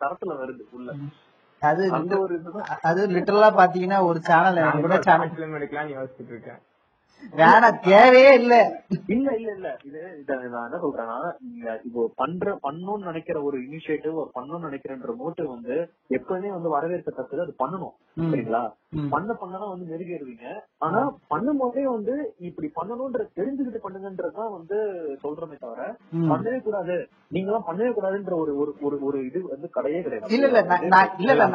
[0.00, 0.90] தரத்துல வருது உள்ள.
[1.62, 1.82] அது
[2.82, 6.60] அது லிட்டரலா பாத்தீங்கன்னா ஒரு சேனல் கூட சேனல் எடுக்கலாம்னு யோசிச்சுட்டு இருக்கேன்.
[7.32, 8.54] வேணாம் தேவையே இல்ல
[9.08, 9.28] இல்ல.
[9.34, 14.30] இல்ல இல்ல இது இத நான் என்ன சொல்றேன்னா நீங்க இப்போ பண்ற பண்ணணும்னு நினைக்கிற ஒரு இனிஷியேட்டிவ் ஒரு
[14.34, 15.74] பண்ணணும்னு நினைக்கிறன்ற மோட்டிவ் வந்து
[16.16, 17.94] எப்பவுமே வந்து வரவேற்கத்தக்கது அது பண்ணணும்.
[18.24, 18.62] சரிங்களா.
[19.12, 20.46] பண்ண பண்ணதான் வந்து மெருகேறுவீங்க
[20.82, 22.14] ஆனா பண்ணும் போதே வந்து
[22.48, 24.78] இப்படி பண்ணணும்ன்ற தெரிஞ்சுக்கிட்டு பண்ணுங்கன்றதுதான் வந்து
[25.22, 25.80] சொல்றமே தவிர.
[26.32, 26.96] பண்ணவே கூடாது.
[27.30, 30.34] நீங்க எல்லாம் பண்ணவே கூடாதுன்ற ஒரு ஒரு ஒரு ஒரு இது வந்து கிடையவே கிடையாது.
[30.34, 30.60] இல்ல இல்ல
[31.20, 31.46] இல்ல இல்ல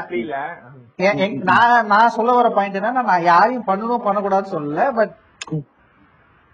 [1.49, 5.15] நான் நான் சொல்ல வர பாயிண்ட் என்னன்னா நான் யாரையும் பண்ணணும் பண்ணக்கூடாதுன்னு சொல்லல பட்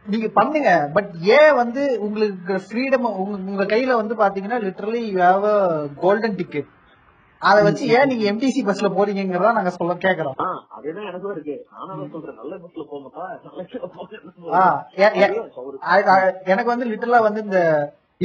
[0.05, 3.05] நீங்க பண்ணுங்க பட் ஏன் வந்து உங்களுக்கு ஃப்ரீடம்
[3.45, 5.57] உங்க கையில வந்து பாத்தீங்கன்னா literally you have a
[6.01, 6.69] golden ticket
[7.41, 10.35] அத வச்சு ஏன் நீங்க எம்டிசி பஸ்ல போறீங்கிறதா நாங்க சொல்ல கேக்குறோம்.
[10.75, 11.55] அதேதான் எனக்கும் இருக்கு.
[11.73, 12.37] நானும் சொல்றேன்.
[12.41, 13.25] நல்ல பஸ்ல போங்கப்பா
[16.47, 17.59] எனக்கு வந்து லிட்டரலா வந்து இந்த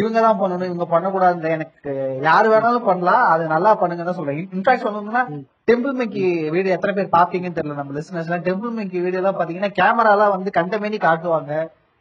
[0.00, 1.92] இவங்க தான் பண்ணணும் இவங்க பண்ணக்கூடாது எனக்கு
[2.26, 4.40] யாரு வேணாலும் பண்ணலாம் அது நல்லா பண்ணுங்கன்னு சொல்றேன்.
[4.56, 5.22] இன்ஃபேக்ட் சொல்லணும்னா
[5.70, 9.72] டெம்பிள் மேக்கி வீடியோ எத்தனை பேர் பாப்பீங்கன்னு தெரியல நம்ம லிசனர்ஸ் எல்லாம் டெம்பிள் மேக்கி வீடியோ எல்லாம் பாத்தீங்கன்னா
[9.80, 11.52] கேமரா எல்லாம் வந்து கண்டமேனி காட்டுவாங்க.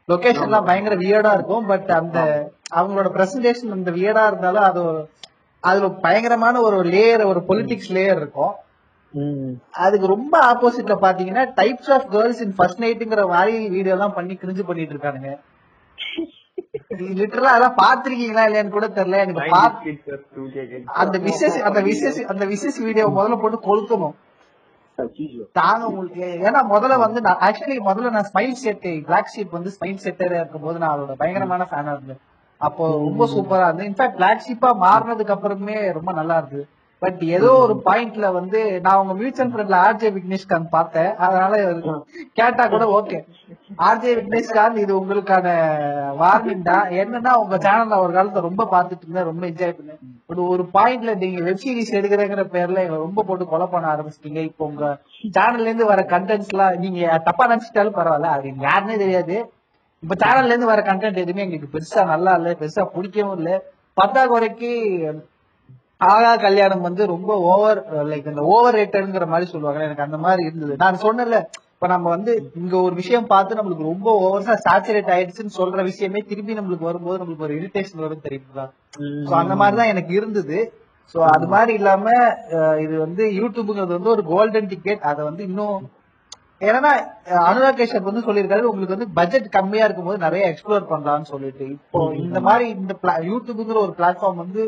[0.10, 2.20] லொகேஷன் எல்லாம் பயங்கர வியர்டா இருக்கும் பட் அந்த
[2.78, 5.02] அவங்களோட பிரசன்டேஷன் அந்த வியர்டா இருந்தாலும் அது ஒரு
[5.64, 8.54] அதுல பயங்கரமான ஒரு லேயர் ஒரு பொலிட்டிக்ஸ் லேயர் இருக்கும்.
[9.86, 14.66] அதுக்கு ரொம்ப ஆப்போசிட்ல பாத்தீங்கன்னா types of girls in first நைட்டுங்கிற மாதிரி வீடியோ எல்லாம் பண்ணி கிரிஞ்சு
[14.70, 15.32] பண்ணிட்டு இருக்கானுங்க.
[16.92, 19.18] லிட்டரலா அதெல்லாம் பாத்திருக்கீங்களா இல்லையான்னு கூட தெரியல.
[19.24, 19.42] எனக்கு
[21.02, 24.16] அந்த விசஸ் அந்த விசஸ் அந்த விசஸ் வீடியோ முதல்ல போட்டு கொளுத்தணும்.
[25.60, 26.28] தாங்க உங்களுக்கு.
[26.48, 30.66] ஏன்னா முதல்ல வந்து நான் ஆக்சுவலி முதல்ல நான் ஸ்மைல் செட் பிளாக் ஷீப் வந்து ஸ்மைல் செட்டரா இருக்கும்
[30.68, 32.22] போது நான் அதோட பயங்கரமான ஃபேனா இருந்தேன்.
[32.62, 36.62] அப்போ ரொம்ப சூப்பரா இருந்தது இன்ஃபேக்ட் பிளாக் ஷீப்பா மாறினதுக்கு அப்புறமே ரொம்ப நல்லா இருக்கு
[37.02, 41.12] பட் ஏதோ ஒரு பாயிண்ட்ல வந்து நான் உங்க மியூச்சுவல் ஃபண்ட்ல ஆர்ஜே விக்னேஷ்காந்த் பார்த்தேன்.
[41.26, 41.54] அதனால
[42.40, 43.18] கேட்டா கூட ஓகே
[43.88, 45.48] ஆர்ஜே விக்னேஷ்காந்த் இது உங்களுக்கான
[46.22, 46.86] வார்னிங் தான்.
[47.02, 50.00] என்னன்னா உங்க சேனல்ல ஒரு காலத்துல ரொம்ப பார்த்துட்டு இருந்தேன் ரொம்ப என்ஜாய் பண்ணேன்.
[50.30, 54.42] பட் ஒரு பாயிண்ட்ல நீங்க வெப் சீரிஸ் எடுக்கிறங்கிற பேர்ல எங்களை ரொம்ப போட்டு கொலை பண்ண ஆரம்பிச்சிட்டீங்க.
[54.50, 54.86] இப்போ உங்க
[55.38, 57.00] சேனல்ல இருந்து வர கண்டென்ட்ஸ் எல்லாம் நீங்க
[57.30, 58.34] தப்பா நினைச்சிட்டாலும் பரவாயில்ல.
[58.36, 59.38] அது எனக்கு யாருன்னே தெரியாது.
[60.04, 63.52] இப்ப சேனல்ல இருந்து வர கண்டென்ட் எதுவுமே எங்களுக்கு பெருசா நல்லா இல்ல பெருசா பிடிக்கவும் இல்ல.
[63.98, 64.72] பத்தாக்குறைக்கு
[66.02, 67.80] ஆகா கல்யாணம் வந்து ரொம்ப ஓவர்
[68.10, 70.74] லைக் இந்த ஓவர் ரேட்டட்ங்கிற மாதிரி சொல்லுவாங்க எனக்கு அந்த மாதிரி இருந்தது.
[70.84, 71.38] நான் சொன்னேன்ல
[71.74, 76.58] இப்ப நம்ம வந்து இங்க ஒரு விஷயம் பார்த்து நம்மளுக்கு ரொம்ப ஓவர்ஸா சாச்சுரேட் ஆயிடுச்சுன்னு சொல்ற விஷயமே திரும்பி
[76.60, 78.66] நம்மளுக்கு வரும்போது நம்மளுக்கு ஒரு இரிட்டேஷன் வரும் தெரியுங்களா
[79.30, 80.60] சோ அந்த மாதிரிதான் எனக்கு இருந்தது.
[81.16, 82.06] சோ அது மாதிரி இல்லாம
[82.78, 85.78] இது வந்து யூடியூப்ங்கிறது வந்து ஒரு கோல்டன் டிக்கெட் அதை வந்து இன்னும்
[86.62, 86.92] ஏன்னா
[87.48, 91.66] அனுராக் கேஷப் வந்து சொல்லியிருக்காரு உங்களுக்கு வந்து பட்ஜெட் கம்மியா இருக்கும்போது நிறைய எக்ஸ்ப்ளோர் பண்ணலாம்னு சொல்லிட்டு.
[91.76, 92.94] இப்போ இந்த மாதிரி இந்த
[93.32, 94.64] யூடியூப்ங்கிற ஒரு பிளாட்ஃபார்ம் வந்து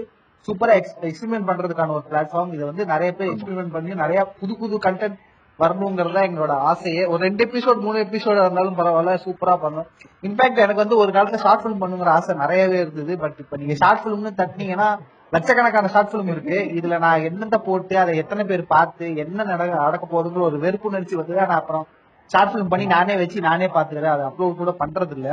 [0.47, 0.73] சூப்பரா
[1.07, 5.17] எக்ஸ்பெரிமெண்ட் பண்றதுக்கான ஒரு பிளாட்ஃபார்ம் இதை வந்து நிறைய பேர் எக்ஸ்பெரிமெண்ட் பண்ணி நிறைய புது புது கண்டென்ட்
[5.59, 7.01] வரணுங்கிறதா எங்களோட ஆசையே.
[7.11, 9.87] ஒரு ரெண்டு எபிசோட் மூணு எபிசோட் இருந்தாலும் பரவாயில்ல சூப்பரா பண்ணும்.
[10.27, 13.15] இன்ஃபேக்ட் எனக்கு வந்து ஒரு காலத்துல ஷார்ட் ஃபிலிம் பண்ணுங்கிற ஆசை நிறையவே இருந்தது.
[13.17, 14.89] பட் இப்ப நீங்க ஷார்ட் ஃபிலிம்னு தட்டினீங்கன்னா
[15.33, 16.57] லட்சக்கணக்கான ஷார்ட் ஃபிலிம் இருக்கு.
[16.77, 21.39] இதுல நான் என்னென்ன போட்டு அதை எத்தனை பேர் பார்த்து என்ன நடக்க நடக்க போகுதுங்கிற ஒரு வெறுப்புணர்ச்சி வந்து
[21.41, 21.85] நான் அப்புறம்
[22.31, 25.29] ஷார்ட் ஃபிலிம் பண்ணி நானே வச்சு நானே பாத்துக்கிறேன் அதை அப்லோட் கூட பண்றது இல்ல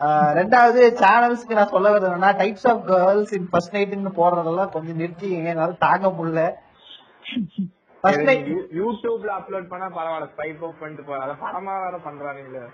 [0.00, 5.32] ரெண்டாவது சேனல்ஸ்க்கு நான் சொல்ல வரது என்னன்னா types of girls in first நைட்னு போடுறதெல்லாம் கொஞ்சம் நிறுத்தி
[5.32, 6.54] என்னால தாங்க முடியல.
[8.00, 10.28] ஃபர்ஸ்ட் நைட் யூடியூப்ல அப்லோட் பண்ணா பரவாயில்ல.
[10.36, 12.68] ஸ்பைப் அப் பண்ணிட்டு போற அதை படமா வேற பண்றானுங்களே.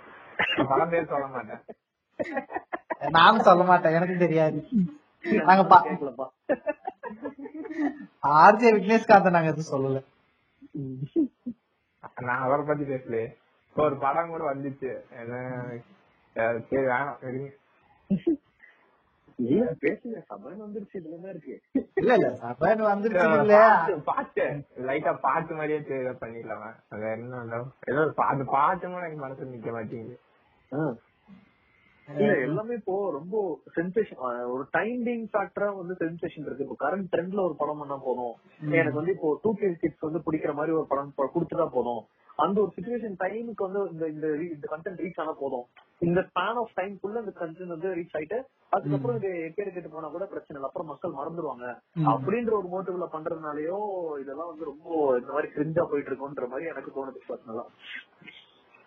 [0.56, 1.60] நான் படம் பேர் சொல்ல மாட்டேன்.
[3.08, 3.92] நானும் சொல்ல மாட்டேன்.
[3.92, 4.64] எனக்கு தெரியாது.
[5.22, 6.28] நாங்க பா- கேட்கலப்பா.
[8.22, 10.04] ஆர்ஜே விக்னேஷ்காந்த் நாங்க எதுவும் சொல்லல.
[12.20, 13.36] நான் அவரை பத்தி பேசலையே.
[13.68, 14.98] இப்ப ஒரு படம் கூட வந்துச்சு.
[16.36, 17.50] சரி வேணாம் சரிங்க
[19.38, 21.54] இல்ல பேசுங்க சபைன்னு வந்துருச்சு இதுல என்ன இருக்கு.
[22.00, 24.44] இல்ல இல்ல சபைன்னு வந்துருச்சு இல்ல பாட்டு, பாட்டு
[24.88, 26.74] லைட்டா பாட்டு மாதிரியே பண்ணிடலாம்?
[26.92, 27.62] அது என்ன
[27.92, 30.18] ஏதோ பாட்டு கூட எனக்கு மனசுல நிக்க மாட்டேங்குது.
[32.08, 33.34] இல்ல எல்லாமே இப்போ ரொம்ப
[33.74, 34.20] சென்சேஷன்
[34.54, 36.66] ஒரு டைம் பீங் ஃபேக்டரா வந்து சென்சேஷன் இருக்கு.
[36.66, 38.34] இப்போ கரண்ட் ட்ரெண்ட்ல ஒரு படம் பண்ணா போதும்.
[38.78, 42.02] எனக்கு வந்து இப்போ டூ கே கிட்ஸ் வந்து பிடிக்கிற மாதிரி ஒரு படம் கொடுத்துட்டா போதும்.
[42.44, 43.80] அந்த ஒரு சுச்சுவேஷன் டைமுக்கு வந்து
[44.12, 45.66] இந்த இந்த கண்டென்ட் ரீச் ஆனா போதும்.
[46.06, 48.38] இந்த ஸ்பேன் ஆஃப் டைம்க்குள்ள இந்த கண்டென்ட் வந்து ரீச் ஆயிட்டு
[48.72, 50.68] அதுக்கப்புறம் இது எக்கேடு கேட்டு போனா கூட பிரச்சனை இல்லை.
[50.68, 51.66] அப்புறம் மக்கள் மறந்துடுவாங்க
[52.12, 53.78] அப்படின்ற ஒரு மோட்டிவ்ல பண்றதுனாலயோ
[54.22, 54.88] இதெல்லாம் வந்து ரொம்ப
[55.22, 57.64] இந்த மாதிரி கிரிஞ்சா போயிட்டு இருக்கோன்ற மாதிரி எனக்கு தோணுது பர்சனலா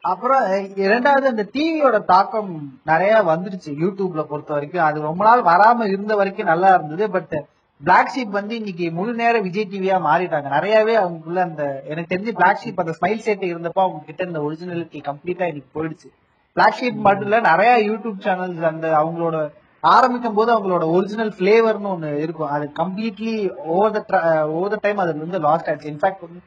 [0.04, 0.46] அப்புறம்
[0.86, 2.50] இரண்டாவது அந்த டிவியோட தாக்கம்
[2.90, 3.72] நிறைய வந்துருச்சு.
[3.84, 4.86] யூடியூப்ல பொறுத்த வரைக்கும்.
[4.88, 7.06] அது ரொம்ப நாள் வராம இருந்த வரைக்கும் நல்லா இருந்தது.
[7.16, 7.36] பட்
[7.84, 10.47] பிளாக் ஷீப் வந்து இன்னைக்கு முழு நேர விஜய் டிவியா மாறிட்டாங்க.
[10.49, 14.99] நிறையவே அவங்களுக்குள்ள அந்த எனக்கு தெரிஞ்சு பிளாக் ஷீப் அந்த ஸ்மைல் செட் இருந்தப்போ அவங்க கிட்ட இந்த ஒரிஜினாலிட்டி
[15.10, 16.07] கம்ப்ளீட்டா இன்னைக்கு போயிடுச்சு.
[16.55, 19.38] பிளாக் ஷீப் மட்டும் இல்ல நிறைய யூடியூப் சேனல்ஸ் அந்த அவங்களோட
[19.84, 22.51] ஆரம்பிக்கும் போது அவங்களோட ஒரிஜினல் பிளேவர்னு ஒண்ணு இருக்கும்.
[22.55, 23.35] அது completely
[23.76, 24.22] over the
[24.57, 25.91] over the time அதுல இருந்து லாஸ்ட் ஆயிடுச்சு.
[25.93, 26.41] இன்ஃபேக்ட் வந்து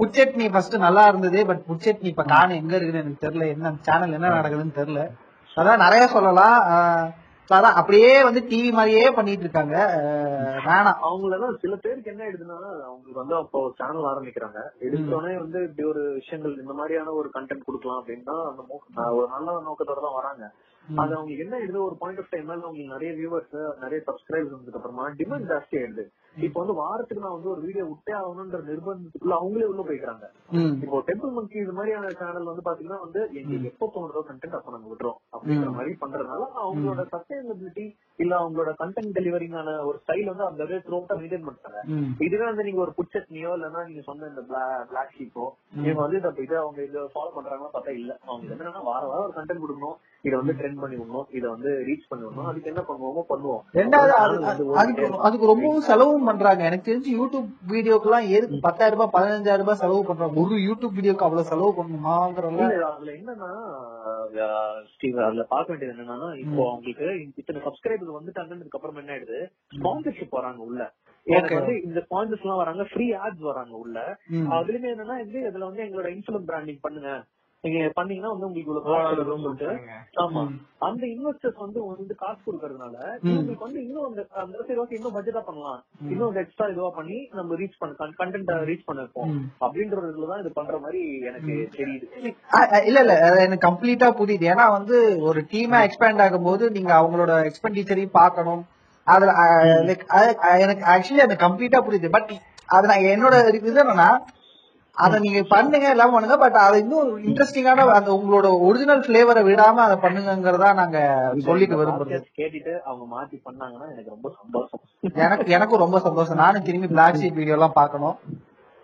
[0.00, 3.46] புட்சட்னி ஃபர்ஸ்ட் நல்லா இருந்தது பட் புட்சட்னி இப்ப காண எங்க இருக்குன்னு எனக்கு தெரியல.
[3.54, 5.02] என்ன சேனல் என்ன நடக்குதுன்னு தெரியல.
[5.56, 6.58] அதான் நிறைய சொல்லலாம்.
[7.50, 9.76] அதான் அப்படியே வந்து டிவி மாதிரியே பண்ணிட்டு இருக்காங்க.
[10.66, 10.98] வேணாம்.
[11.08, 12.58] அவங்களதான் சில பேருக்கு என்ன ஆயிடுதுன்னா
[12.88, 14.60] அவங்களுக்கு வந்து அப்போ சேனல் ஆரம்பிக்கிறாங்க.
[14.80, 18.62] எடுத்தோடனே வந்து இப்படி ஒரு விஷயங்கள் இந்த மாதிரியான ஒரு கண்டென்ட் கொடுக்கலாம் அப்படின்னா அந்த
[19.12, 20.44] ஒரு நல்ல நோக்கத்தோட தான் வராங்க.
[20.96, 21.84] அது அவங்களுக்கு என்ன ஆயிடுது?
[21.84, 26.04] ஒரு பாயிண்ட் ஆஃப் டைம்ல அவங்களுக்கு நிறைய வியூவர்ஸ் நிறைய சப்ஸ்கிரைபர்ஸ் வந்ததுக்கு அப்புறமா டிமாண்ட் ஜாஸ்தி ஆயிடுது.
[26.36, 30.24] இப்போ வந்து வாரத்துக்கு நான் வந்து ஒரு வீடியோ விட்டே ஆகணும்ன்ற நிர்பந்தத்துக்குள்ள அவங்களே உள்ள போய்க்கிறாங்க.
[30.84, 34.88] இப்போ டெம்பிள் மங்கி இது மாதிரியான சேனல் வந்து பாத்தீங்கன்னா வந்து எங்களுக்கு எப்போ தோணுதோ கண்டென்ட் அப்ப நாங்க
[34.92, 37.86] விடுறோம் அப்படின்ற மாதிரி பண்றதுனால அவங்களோட சஸ்டைனபிலிட்டி
[38.22, 41.78] இல்ல அவங்களோட கண்டென்ட் டெலிவரிங்கான ஒரு ஸ்டைல் வந்து அந்த த்ரோட்டா மெயின்டைன் பண்றாங்க.
[42.26, 44.42] இதுவே வந்து நீங்க ஒரு புட்சட்னியோ இல்லன்னா நீங்க சொன்ன இந்த
[44.90, 45.46] பிளாக் ஷீப்போ
[45.86, 48.12] இவங்க வந்து இதை இதை அவங்க இதை ஃபாலோ பண்றாங்களா பார்த்தா இல்ல.
[48.28, 49.98] அவங்க என்னன்னா வார வாரம் ஒரு கண்டென்ட் கொடுக்கணும்.
[50.26, 51.28] இதை வந்து ட்ரெண்ட் பண்ணி விடணும்.
[51.36, 52.48] இதை வந்து ரீச் பண்ணி விடணும்.
[52.50, 53.62] அதுக்கு என்ன பண்ணுவோமோ பண்ணுவோம்.
[54.80, 55.86] அதுக்கு அதுக்கு ரொம்பவும்
[56.20, 56.62] செலவும் பண்றாங்க.
[56.68, 60.40] எனக்கு தெரிஞ்சு யூடியூப் வீடியோக்கெல்லாம் எதுக்கு பத்தாயிரம் ரூபாய் பதினஞ்சாயிரம் ரூபாய் செலவு பண்றாங்க.
[60.42, 63.50] ஒரு யூடியூப் வீடியோக்கு அவ்வளவு செலவு பண்ணுமாங்கிறல இல்ல, அதுல என்னன்னா
[65.26, 67.06] அதுல பார்க்க வேண்டியது என்னன்னா இப்போ அவங்களுக்கு
[67.40, 69.40] இத்தனை சப்ஸ்கிரைபர் வந்துட்டாங்கன்றதுக்கு அப்புறம் என்ன ஆயிடுது?
[69.78, 70.82] ஸ்பான்சர்ஷிப் வராங்க உள்ள.
[71.26, 72.84] எனக்கு வந்து இந்த ஸ்பான்சர்ஸ் எல்லாம் வராங்க.
[72.92, 73.98] ஃப்ரீ ஆட்ஸ் வராங்க உள்ள.
[74.56, 77.10] அதுலயுமே என்னன்னா இது இதுல வந்து எங்களோட இன்ஃபுளுன் பிராண்டிங் பண்ணுங்க.
[77.64, 79.70] நீங்க பண்ணீங்கன்னா வந்து உங்களுக்கு இவ்வளவு சொல்லிட்டு.
[80.22, 80.42] ஆமா.
[80.86, 82.94] அந்த இன்வெஸ்டர்ஸ் வந்து வந்து காசு கொடுக்கறதுனால
[83.30, 85.80] உங்களுக்கு வந்து இன்னும் அந்த அந்த சரி ஓகே இன்னும் பட்ஜெட்டா பண்ணலாம்.
[86.12, 90.52] இன்னும் எக்ஸ்ட்ரா இதுவா பண்ணி நம்ம ரீச் பண்ண கண்டென்ட் ரீச் பண்ண வைப்போம் அப்படின்ற ஒரு இதுலதான் இது
[90.52, 92.06] பண்ற மாதிரி எனக்கு தெரியுது.
[92.88, 93.14] இல்ல இல்ல.
[93.44, 94.46] எனக்கு கம்ப்ளீட்டா புரியுது.
[94.52, 98.62] ஏன்னா வந்து ஒரு டீமா எக்ஸ்பேண்ட் ஆகும்போது நீங்க அவங்களோட எக்ஸ்பெண்டிச்சரையும் பார்க்கணும்.
[99.06, 99.32] அதுல
[99.88, 100.04] லைக்
[100.64, 102.10] எனக்கு ஆக்சுவலி அது கம்ப்ளீட்டா புரியுது.
[102.10, 102.32] பட்
[102.68, 104.10] அது நான் என்னோட இது என்னன்னா
[105.04, 109.96] அத நீங்க பண்ணுங்க எல்லாம் பண்ணுங்க பட் அது இன்னும் இன்ட்ரெஸ்டிங்கான அந்த உங்களோட ஒரிஜினல் பிளேவரை விடாம அதை
[110.04, 110.98] பண்ணுங்கிறதா நாங்க
[111.46, 114.82] சொல்லிட்டு Podcast கேட்டுட்டு அவங்க மாத்தி பண்ணாங்கன்னா எனக்கு ரொம்ப சந்தோஷம்.
[115.26, 116.40] எனக்கு எனக்கும் ரொம்ப சந்தோஷம்.
[116.42, 118.16] நானும் திரும்பி பிளாக் ஷீட் வீடியோ எல்லாம் பார்க்கணும்.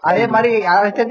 [0.03, 0.51] அதே மாதிரி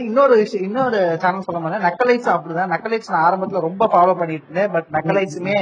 [0.10, 4.74] இன்னொரு விஷயம் இன்னொரு சேனல் சொல்ல மாட்டேன் நக்கலைட்ஸ் அப்படிதான் நக்கலைட்ஸ் நான் ஆரம்பத்துல ரொம்ப ஃபாலோ பண்ணிட்டு இருந்தேன்
[4.76, 5.58] பட் நக்கலைட்ஸுமே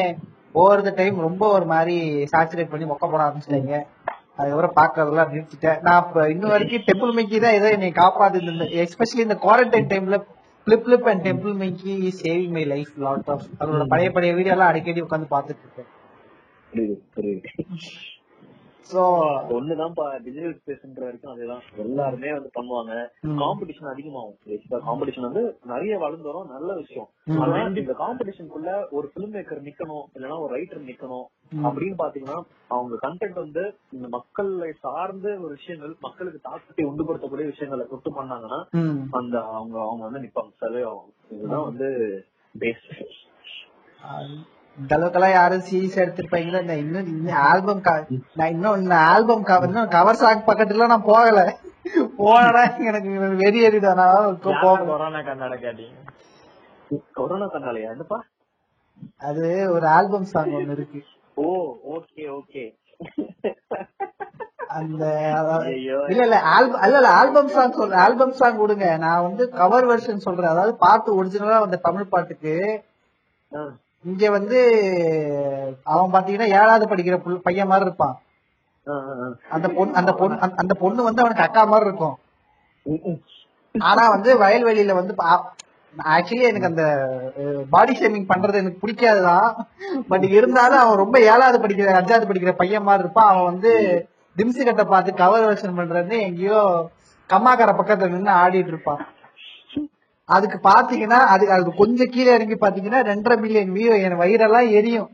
[0.61, 1.95] ஓவர் த டைம் ரொம்ப ஒரு மாதிரி
[2.33, 3.77] சாச்சுரேட் பண்ணி மொக்க போட ஆரம்பிச்சிட்டாங்க.
[4.37, 5.81] அதுக்கப்புறம் பாக்குறதெல்லாம் நிறுத்திட்டேன்.
[5.81, 8.39] நான் இப்ப இன்னும் வரைக்கும் டெம்பிள் மிக்கி தான் ஏதோ என்னை காப்பாத்து
[8.83, 10.17] எஸ்பெஷலி இந்த குவாரண்டைன் டைம்ல
[10.67, 14.71] Flip Flip and Temple Mickey saving my life lot of அதோட பழைய பழைய வீடியோ எல்லாம்
[14.71, 15.91] அடிக்கடி உட்காந்து பாத்துட்டு இருக்கேன்
[19.55, 21.61] ஒண்ணுதான்ப்பா டிஜிட்டல் ஸ்பேஸ்ன்ற வரைக்கும் அதுதான்.
[21.77, 22.93] எல்லாருமே வந்து பண்ணுவாங்க.
[23.41, 24.37] காம்படிஷன் அதிகமாகும்.
[24.69, 26.51] காம்படிஷன் வந்து நிறைய வளர்ந்து வரும்.
[26.51, 27.09] நல்ல விஷயம்.
[27.39, 31.25] ஆனா இந்த காம்படிஷனுக்குள்ள ஒரு பிலிம் மேக்கர் நிக்கணும் இல்லைன்னா ஒரு ரைட்டர் நிக்கணும்
[31.63, 32.37] அப்படின்னு பாத்தீங்கன்னா
[32.67, 38.61] அவங்க கண்டென்ட் வந்து இந்த மக்களை சார்ந்த ஒரு விஷயங்கள் மக்களுக்கு தாக்கத்தை உண்டுபடுத்தக்கூடிய விஷயங்களை தொட்டு பண்ணாங்கன்னா
[39.11, 40.51] அந்த அவங்க அவங்க வந்து நிப்பாங்க.
[40.57, 41.89] சர்வே ஆகும் இதுதான் வந்து
[42.59, 42.87] பேஸ்
[44.77, 47.81] இந்த அளவுக்கெல்லாம் யாரும் சீரியஸ் எடுத்திருப்பாங்களோ நான் இன்னும் இன்னும் ஆல்பம்
[48.39, 51.41] நான் இன்னும் இந்த ஆல்பம் கவர் கவர் சாங் பக்கத்துல நான் போகல.
[52.19, 53.09] போனா எனக்கு
[53.41, 55.97] வெறி ஏறிடும் நான் கொரோனா கண்ணாட கேட்டீங்க?
[57.17, 57.91] கொரோனா கண்ணாலையா?
[57.95, 58.19] என்னப்பா?
[59.29, 59.45] அது
[59.75, 60.99] ஒரு ஆல்பம் சாங் ஒண்ணு இருக்கு.
[61.37, 61.45] ஓ
[61.95, 62.63] ஓகே ஓகே
[64.77, 65.03] அந்த
[66.11, 70.25] இல்ல இல்ல ஆல்பம் இல்ல இல்ல ஆல்பம் சாங் சொல்றேன் ஆல்பம் சாங் கொடுங்க நான் வந்து கவர் வெர்ஷன்
[70.27, 70.51] சொல்றேன்.
[70.53, 72.55] அதாவது பாட்டு ஒரிஜினலா வந்த தமிழ் பாட்டுக்கு.
[74.03, 74.59] இங்க வந்து
[75.83, 78.15] அவன் பாத்தீங்கன்னா ஏழாவது படிக்கிற பையன் மாதிரி இருப்பான்.
[79.49, 82.15] அந்த பொண்ணு அந்த பொண்ணு அந்த- பொண்ணு வந்து அவனுக்கு அக்கா மாதிரி இருக்கும்.
[83.75, 85.13] ஆனா வந்து வயல்வெளியில வந்து
[85.97, 86.85] ஆக்சுவலி எனக்கு அந்த
[87.69, 89.47] பாடி ஷேமிங் பண்றது எனக்கு பிடிக்காதுதான்
[90.07, 93.71] பட் இருந்தாலும் அவன் ரொம்ப ஏழாவது படிக்கிற அஞ்சாவது படிக்கிற பையன் மாதிரி இருப்பான் அவன் வந்து
[94.37, 96.61] திம்சு கட்ட பார்த்து கவர் வெர்ஷன் பண்றது எங்கேயோ
[97.29, 99.03] கம்மாக்கார பக்கத்துல நின்னு ஆடிட்டு இருப்பான்
[100.35, 105.09] அதுக்கு பாத்தீங்கன்னா அது அது கொஞ்சம் கீழே இறங்கி பாத்தீங்கன்னா ரெண்டரை மில்லியன் வியூ என் வயிறெல்லாம் எரியும்.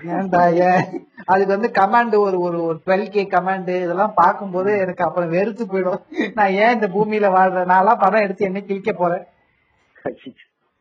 [0.00, 0.82] ஏன்டா ஏன்?
[1.30, 6.02] அதுக்கு வந்து கமாண்ட் ஒரு ஒரு ஒரு டுவெல் கே கமாண்ட் இதெல்லாம் பார்க்கும்போது எனக்கு அப்புறம் வெறுத்து போயிடும்.
[6.38, 7.70] நான் ஏன் இந்த பூமியில வாழ்றேன்?
[7.70, 9.24] நான் எல்லாம் படம் எடுத்து என்ன கிழிக்க போறேன்.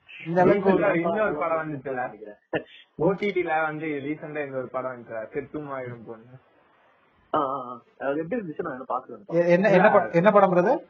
[0.10, 2.04] இந்த அளவுக்கு இன்னொரு படம் வந்துச்சுல.
[3.00, 6.36] ஓடிடில வந்து ரீசெண்டா இந்த ஒரு படம் வந்துச்சு திருத்தும் ஆயிடும் பொண்ணு
[8.20, 8.66] எப்படி இருந்துச்சு?
[8.66, 10.84] நான் பாக்குறேன் என்ன என்ன படம் என்ன படம் பிரதர்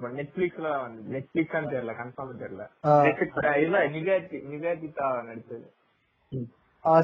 [0.00, 0.68] பொண்ணு நெட்ஃபிளிக்ஸ்ல
[1.14, 2.66] நெட்ஃபிளிக்ஸ் தெரியல கன்ஃபார்ம் தெரியல.
[3.64, 5.66] இல்ல நிகாதி நிகாதிதா நடிச்சது.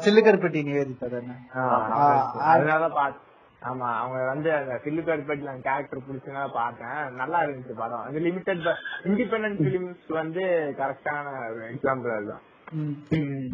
[0.05, 1.37] சில்லுக்கருப்பட்டி நிவேதிதா தானே
[2.53, 3.29] அதனால பாத்து
[3.63, 4.75] ஆமா அவங்க வந்து அந்த
[5.67, 7.01] கேரக்டர் பிடிச்சுனா பார்த்தேன்.
[7.21, 8.05] நல்லா இருந்துச்சு படம்.
[8.07, 8.63] அந்த லிமிடெட்
[9.09, 10.45] இண்டிபெண்டன்ட் பிலிம்ஸ் வந்து
[10.79, 11.27] கரெக்டான
[11.73, 12.45] எக்ஸாம்பிள் அதுதான்.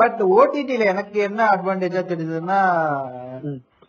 [0.01, 2.59] பட் ஓடிடில எனக்கு என்ன அட்வான்டேஜா தெரிஞ்சதுன்னா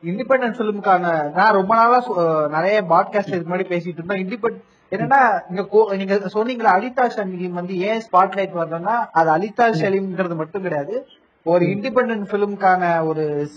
[0.03, 2.03] இண்டிபெண்டன்ட் பிலிமுக்கான நான் ரொம்ப நாளா
[2.47, 4.59] நிறைய பாட்காஸ்ட் இதுக்கு முன்னாடி பேசிட்டு இருந்தோம் இண்டிபெண்ட்
[4.91, 11.07] என்னன்னா நீங்க நீங்க சொன்னீங்களா அலிதா சலீம் வந்து ஏன் ஸ்பாட்லைட் வரலன்னா அது அலிதா சலீம்ங்கிறது மட்டும் கிடையாது.
[11.43, 13.47] ஒரு இண்டிபெண்டன்ட் பிலிமுக்கான ஒரு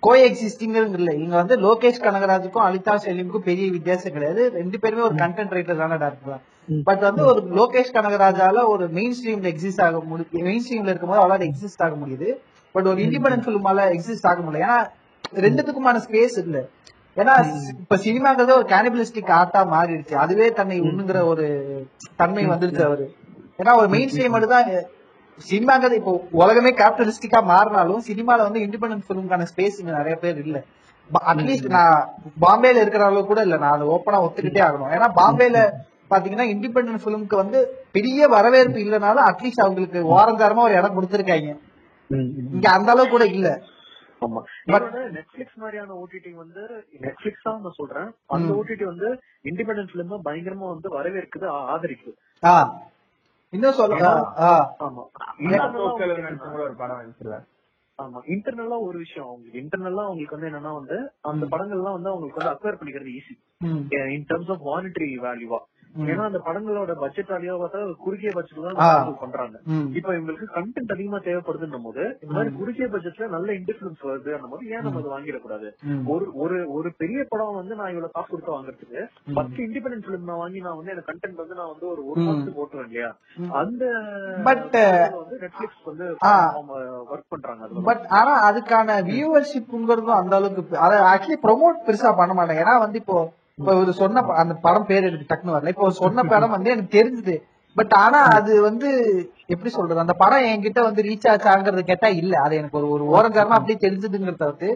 [0.00, 1.14] கோ எக்ஸிஸ்டிங் இல்ல.
[1.14, 4.50] இங்க வந்து லோகேஷ் கனகராஜுக்கும் அலிதா சலீமுக்கும் பெரிய வித்தியாசம் கிடையாது.
[4.50, 6.40] ரெண்டு பேருமே ஒரு கண்டென்ட் டேரக்டர் தான்
[6.84, 11.50] பட் வந்து ஒரு லோகேஷ் கனகராஜால ஒரு மெயின் ஸ்ட்ரீம்ல எக்ஸிஸ்ட் ஆக முடியும் மெயின் ஸ்ட்ரீம்ல இருக்கும்போது அவளால
[11.50, 12.30] எக்ஸிஸ்ட் ஆக முடியுது.
[12.72, 14.66] பட் ஒரு இண்டிபெண்டன்ட் ஃபிலிமால எக்ஸிஸ்ட் ஆக முடியல.
[14.66, 14.86] ஏன்னா
[15.32, 16.58] ரெண்டுத்துக்குமான ஸ்பேஸ் இல்ல.
[17.16, 17.34] ஏன்னா
[17.82, 20.14] இப்ப சினிமாங்கிறது ஒரு கேனிபலிஸ்டிக் ஆர்ட்டா மாறிடுச்சு.
[20.24, 21.46] அதுவே தன்னை உண்ணுங்கிற ஒரு
[22.20, 23.06] தன்மை வந்துருச்சு அவரு.
[23.60, 24.70] ஏன்னா ஒரு மெயின் ஸ்ட்ரீம் மட்டும் தான்
[25.38, 30.58] சினிமாங்கிறது இப்போ உலகமே கேபிட்டலிஸ்டிக்கா மாறினாலும் சினிமால வந்து இண்டிபெண்டன்ட் ஃபிலிம்கான ஸ்பேஸ் இங்க நிறைய பேர் இல்ல.
[31.30, 31.94] அட்லீஸ்ட் நான்
[32.44, 33.56] பாம்பேல இருக்கிற அளவு கூட இல்ல.
[33.62, 34.92] நான் அதை ஓப்பனா ஒத்துக்கிட்டே ஆகணும்.
[34.96, 35.60] ஏன்னா பாம்பேல
[36.12, 37.58] பாத்தீங்கன்னா இண்டிபெண்டன்ட் ஃபிலிம்க்கு வந்து
[37.96, 41.50] பெரிய வரவேற்பு இல்லைனாலும் அட்லீஸ்ட் அவங்களுக்கு வாரந்தாரமா ஒரு இடம் கொடுத்துருக்காங்க.
[42.54, 43.48] இங்க அந்த அளவு கூட இல்ல.
[44.22, 44.40] ஆமா.
[45.12, 46.62] நெட்ஃபிளிக்ஸ் மாதிரியான ஓடிடி வந்து
[47.00, 48.08] நெட்ஃபிளிக்ஸ் தான் நான் சொல்றேன்.
[48.26, 49.08] அந்த ஓடிடி வந்து
[49.44, 52.12] இண்டிபெண்டன்ட் பிலிம் பயங்கரமா வந்து வரவேற்குது ஆதரிக்குது.
[52.42, 52.54] ஆ.
[53.52, 53.94] இன்னும் சொல்ல.
[54.80, 55.02] ஆமா.
[56.60, 57.36] ஒரு படம் வந்துச்சுல.
[57.98, 58.18] ஆமா.
[58.26, 59.60] இன்டர்னலா ஒரு விஷயம் அவங்களுக்கு.
[59.60, 63.34] இன்டர்னலா அவங்களுக்கு வந்து என்னன்னா வந்து அந்த படங்கள்லாம் வந்து அவங்களுக்கு வந்து அக்வயர் பண்ணிக்கிறது easy
[64.12, 65.60] in terms of monetary வேல்யூவா
[66.10, 69.56] ஏன்னா அந்த படங்களோட பட்ஜெட் வேல்யூவா பார்த்தா குறுகிய பட்ஜெட் தான் பண்றாங்க.
[69.98, 74.70] இப்ப இவங்களுக்கு கண்டென்ட் அதிகமா தேவைப்படுதுன்னும் போது இந்த மாதிரி குறுகிய பட்ஜெட்ல நல்ல இன்டிஃபரன்ஸ் வருது அந்த போது
[74.74, 75.68] ஏன் நம்ம அதை வாங்கிடக்கூடாது.
[76.14, 79.00] ஒரு ஒரு ஒரு பெரிய படம் வந்து நான் இவ்வளவு காசு கொடுத்து வாங்குறதுக்கு
[79.38, 82.62] பத்து இண்டிபெண்டன்ட் பிலிம் நான் வாங்கி நான் வந்து எனக்கு கண்டென்ட் வந்து நான் வந்து ஒரு ஒரு மாசத்துக்கு
[82.64, 83.10] ஓட்டுவேன் இல்லையா?
[83.62, 83.82] அந்த
[84.48, 84.62] But,
[85.16, 86.06] வந்து நெட்ஃபிளிக்ஸ் வந்து.
[87.12, 92.64] ஒர்க் பண்றாங்க பட் ஆனா அதுக்கான வியூவர்ஷிப்ங்கிறதும் அந்த அளவுக்கு அதை ஆக்சுவலி ப்ரோமோட் பெருசா பண்ண மாட்டாங்க.
[92.64, 93.18] ஏன்னா வந்து இப்போ
[93.60, 95.68] இப்போ ஒரு சொன்ன அந்த படம் பேர் எனக்கு டக்குனு வரல.
[95.68, 97.34] இப்போ சொன்ன படம் வந்து எனக்கு தெரிஞ்சது.
[97.76, 98.88] பட் ஆனா அது வந்து
[99.46, 102.40] எப்படி சொல்றது அந்த படம் என்கிட்ட வந்து ரீச் ஆச்சாங்கிறது கேட்டா இல்ல.
[102.40, 104.68] அது எனக்கு ஒரு ஒரு ஓரங்காரமா அப்படியே தெரிஞ்சதுங்கிறத தவிர்த்து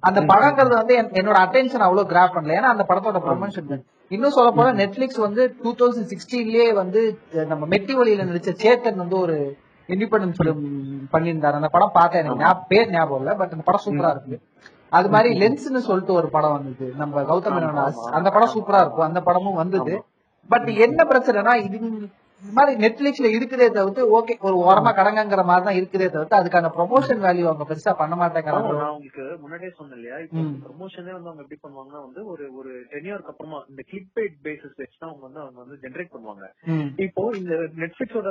[0.00, 2.56] அந்த படங்கிறது வந்து என்- என்னோட அட்டென்ஷன் அவ்வளவு கிராப் பண்ணல.
[2.56, 7.00] ஏன்னா அந்த படத்தோட ப்ரொமோஷன் இன்னும் சொல்ல போனா நெட்ஃபிளிக்ஸ் வந்து டூ தௌசண்ட் சிக்ஸ்டீன்லயே வந்து
[7.46, 9.36] நம்ம மெட்டி வழியில நடிச்ச சேத்தன் வந்து ஒரு
[9.88, 10.64] இண்டிபெண்டன்ஸ் பிலிம்
[11.12, 11.52] பண்ணியிருந்தாரு.
[11.52, 12.24] அந்த படம் பார்த்தேன்.
[12.24, 14.36] எனக்கு பேர் ஞாபகம் இல்ல பட் அந்த படம் சூப்பரா இருக்கு.
[14.90, 16.92] அது மாதிரி லென்ஸ்னு சொல்லிட்டு ஒரு படம் வந்தது.
[16.96, 19.06] நம்ம கௌதம் மேனன் அந்த படம் சூப்பரா இருக்கும்.
[19.06, 20.04] அந்த படமும் வந்தது.
[20.48, 21.78] பட் என்ன பிரச்சனைனா இது
[22.42, 27.22] இந்த மாதிரி நெட்ஃபிளிக்ஸ்ல இருக்குதே தவிர்த்து ஓகே ஒரு ஓரமா கடங்கங்கிற மாதிரி தான் இருக்குதே தவிர்த்து அதுக்கான ப்ரொமோஷன்
[27.24, 30.42] வேல்யூ அவங்க பெருசா பண்ண மாட்டேங்கிறாங்க நான் உங்களுக்கு முன்னாடியே சொன்னேன் இல்லையா இப்போ.
[30.64, 34.76] ப்ரொமோஷனே வந்து அவங்க எப்படி பண்ணுவாங்கன்னா வந்து ஒரு ஒரு டென் இயர்க்கு அப்புறமா இந்த கிளிக் பேட் பேசிஸ்
[34.78, 36.44] வச்சு தான் அவங்க வந்து அவங்க வந்து ஜென்ரேட் பண்ணுவாங்க
[37.06, 37.52] இப்போ இந்த
[37.82, 38.30] நெட்ஃபிளிக்ஸோட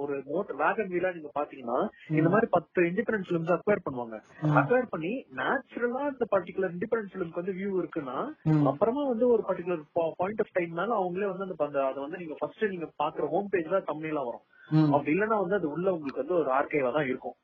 [0.00, 1.78] ஒரு மோட்டர் வேகன் வீலா நீங்க பாத்தீங்கன்னா
[2.14, 4.16] இந்த மாதிரி பத்து இண்டிபெண்டன்ட் பிலிம்ஸ் அக்வயர் பண்ணுவாங்க.
[4.58, 8.18] அக்வயர் பண்ணி நேச்சுரலா இந்த பர்டிகுலர் இண்டிபெண்டன்ட் பிலிம்க்கு வந்து வியூ இருக்குன்னா.
[8.70, 9.82] அப்புறமா வந்து ஒரு பர்டிகுலர்
[10.18, 13.50] பாயிண்ட் ஆஃப் டைம் மேல அவங்களே வந்து அந்த அந்த- அதை வந்து நீங்க ஃபர்ஸ்ட் நீங்க பாக்குற ஹோம்
[13.52, 14.44] பேஜ் தான் கம்பெனில வரும்.
[14.94, 17.36] அப்படி இல்லைன்னா வந்து அது உள்ள உங்களுக்கு வந்து ஒரு ஆர்கைவா தான் இருக்கும்.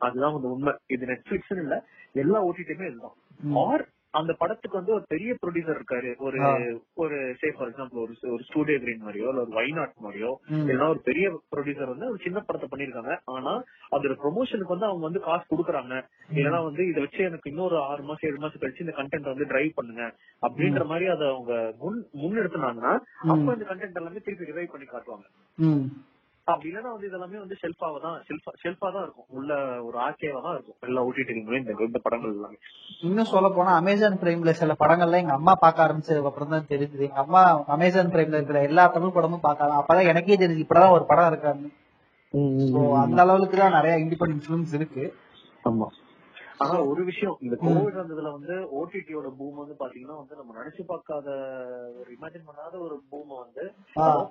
[0.00, 0.72] அதுதான் வந்து உண்மை.
[0.94, 1.76] இது நெட்ஃபிளிக்ஸ் இல்ல
[2.22, 3.16] எல்லா ஓடிடியுமே இதுதான்.
[3.64, 3.84] ஆர்
[4.18, 6.10] அந்த படத்துக்கு வந்து ஒரு பெரிய ப்ரொடியூசர் இருக்காரு.
[6.18, 6.38] ஒரு.
[7.04, 10.30] ஒரு சே ஃபார் எக்ஸாம்பிள் ஒரு ஒரு ஸ்டூடியோ கிரீன் மாதிரியோ இல்ல ஒரு வைநாட் மாதிரியோ.
[10.60, 13.52] இல்லைன்னா ஒரு பெரிய ப்ரொடியூசர் வந்து ஒரு சின்ன படத்தை பண்ணிருக்காங்க ஆனா
[13.92, 15.94] அதோட ப்ரொமோஷனுக்கு வந்து அவங்க வந்து காசு கொடுக்குறாங்க.
[16.36, 19.72] இல்லைன்னா வந்து இதை வச்சு எனக்கு இன்னொரு ஆறு மாசம் ஏழு மாசம் கழிச்சு இந்த கண்டென்ட் வந்து டிரைவ்
[19.74, 20.04] பண்ணுங்க.
[20.42, 21.52] அப்படின்ற மாதிரி அதை அவங்க
[21.82, 22.94] முன் முன்னெடுத்துனாங்கன்னா
[23.32, 25.26] அப்ப இந்த கண்டென்ட் எல்லாமே திருப்பி ரிவைவ் பண்ணி காட்டுவாங்க.
[26.46, 29.28] அப்படி இல்லைன்னா வந்து இதெல்லாமே வந்து ஷெல்ஃபாவா தான் ஷெல்ஃபா ஷெல்ஃபா தான் இருக்கும்.
[29.38, 29.52] உள்ள
[29.86, 30.76] ஒரு ஆர்கேவா தான் இருக்கும்.
[30.88, 32.58] எல்லா ஓடிடிலுமே இந்த இந்த படங்கள் எல்லாமே.
[33.06, 37.02] இன்னும் சொல்ல போனா அமேசான் பிரைம்ல சில படங்கள்லாம் எங்க அம்மா பார்க்க ஆரம்பிச்சதுக்கு அப்புறம் தான் தெரிஞ்சது.
[37.08, 37.42] எங்க அம்மா
[37.76, 41.72] அமேசான் பிரைம்ல இருக்கிற எல்லா தமிழ் படமும் பார்க்கலாம் அப்பதான் எனக்கே தெரிஞ்சு இப்பதான் ஒரு படம் இருக்கான்னு
[42.70, 45.04] So, அந்த அளவுக்கு தான் நிறைய இண்டிபெண்டன்ட் ஃபிலிம்ஸ் இருக்கு.
[45.64, 45.86] ஆமா.
[46.60, 47.36] ஆனா ஒரு விஷயம்.
[47.40, 51.26] இந்த கோவிட் வந்ததுல வந்து ஓடிடியோட பூம் வந்து பாத்தீங்கன்னா வந்து நம்ம நினைச்சு பார்க்காத
[52.00, 53.64] ஒரு இமேஜின் பண்ணாத ஒரு பூம் வந்து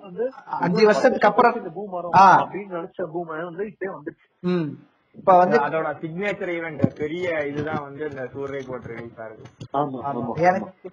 [0.02, 0.24] வந்து
[0.60, 2.14] அஞ்சு வருஷத்துக்கு அப்புறம் இந்த பூம் வரும்.
[2.34, 4.28] அப்படின்னு நினைச்ச பூம் வந்து இப்பயே வந்துருச்சு.
[4.42, 4.68] ம்.
[5.16, 9.44] இப்ப வந்து அதோட சிக்னேச்சர் ஈவெண்ட் பெரிய இதுதான் வந்து இந்த சூரிய போட்டு ரிலீஸ் ஆகுது.
[9.74, 10.34] ஆமா ஆமா.
[10.48, 10.90] எனக்கு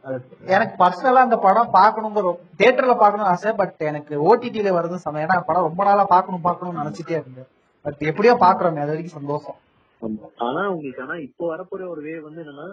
[0.47, 5.25] எனக்கு பர்சனலா அந்த படம் பார்க்கணுங்கிற தியேட்டர்ல பார்க்கணும் ஆசை பட் எனக்கு ஓடிடில வருது சமயம்.
[5.27, 7.49] ஏன்னா படம் ரொம்ப நாளா பார்க்கணும் பார்க்கணும்னு நினைச்சிட்டே இருந்தேன்.
[7.85, 9.57] பட் எப்படியோ பாக்குறோமே அது வரைக்கும் சந்தோஷம்.
[10.43, 12.67] ஆனா உங்களுக்கு ஆனா இப்போ வரப்போற ஒரு வே வந்து என்னன்னா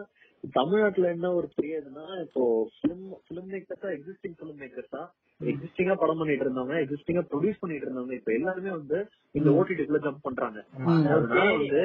[0.54, 2.42] தமிழ்நாட்டுல என்ன ஒரு பெரிய இதுன்னா இப்போ
[2.76, 5.02] பிலிம் பிலிம் மேக்கர்ஸா எக்ஸிஸ்டிங் பிலிம் மேக்கர்ஸா
[5.40, 8.98] எக்ஸிஸ்டிங்கா படம் பண்ணிட்டு இருந்தவங்க எக்ஸிஸ்டிங்கா ப்ரொடியூஸ் பண்ணிட்டு இருந்தவங்க இப்ப எல்லாருமே வந்து
[9.34, 10.58] இந்த ஓடிடிக்குள்ள ஜம்ப் பண்றாங்க.
[10.88, 11.18] அதனால
[11.58, 11.82] வந்து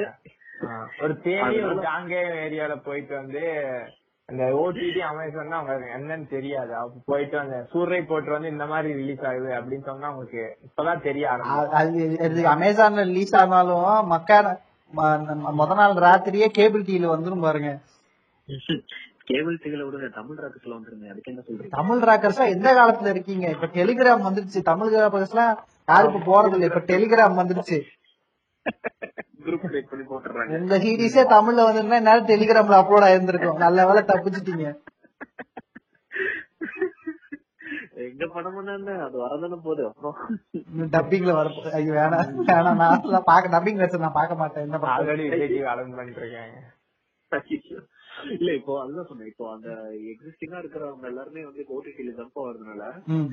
[1.04, 3.44] ஒரு தேடி ஒரு காங்கே ஏரியால போயிட்டு வந்து
[4.30, 6.72] அந்த ஓடிடி அமேசான் தான் அவங்க என்னன்னு தெரியாது.
[6.76, 11.26] அப்ப போயிட்டு அந்த சூரிய போட்டு வந்து இந்த மாதிரி ரிலீஸ் ஆகுது அப்படின்னு சொன்னா அவங்களுக்கு இப்பதான் தெரிய
[11.32, 17.70] அது அமேசான்ல ரிலீஸ் ஆனாலும் மக்கா ம- நம்ம முத நாள் ராத்திரியே கேபிள் டிவில வந்துரும் பாருங்க.
[19.30, 21.06] கேபிள் டிவில விடுங்க தமிழ் ராக்கஸ்ல வந்துருங்க.
[21.12, 23.46] அதுக்கு என்ன சொல்றீங்க தமிழ் ராக்கர்ஸ்லாம் எந்த காலத்துல இருக்கீங்க?
[23.50, 24.62] இப்ப டெலிகிராம் வந்துருச்சு.
[24.62, 25.54] தமிழ் ராக்கர்ஸ் எல்லாம்
[25.88, 27.80] யாரும் இப்ப போறது இல்ல இப்ப டெலிகிராம் வந்துருச்சு.
[30.60, 33.58] உங்க சீரிஸே தமிழ்ல வந்திருந்தா நேரம் டெலிகிராம்ல அப்லோட் ஆயிருந்திருக்கும்.
[33.58, 34.68] நல்ல வேலை தப்பிச்சிட்டீங்க.
[38.16, 40.18] எங்க படம் என்ன அது வரதானே போகுது அப்புறம்.
[40.94, 44.94] டப்பிங்ல வர ஐயோ வேணாம் வேணாம் நான் பாக்க டப்பிங் வெர்ஷன் நான் பார்க்க மாட்டேன் என்ன பண்றது?
[44.96, 46.64] ஆல்ரெடி விஜய் அலன் பண்ணிட்டு இருக்காங்க
[48.34, 49.70] இல்ல இப்போ அதுதான் சொன்னேன் இப்போ அந்த
[50.12, 52.84] எக்ஸிஸ்டிங்கா இருக்கிறவங்க எல்லாருமே வந்து ஓடிடில ஜம்ப் ஆகுறதுனால.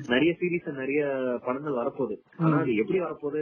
[0.07, 1.01] நிறைய சீரிஸ் நிறைய
[1.45, 2.15] படங்கள் வரப்போகுது.
[2.39, 3.41] ஆனா அது எப்படி வரப்போகுது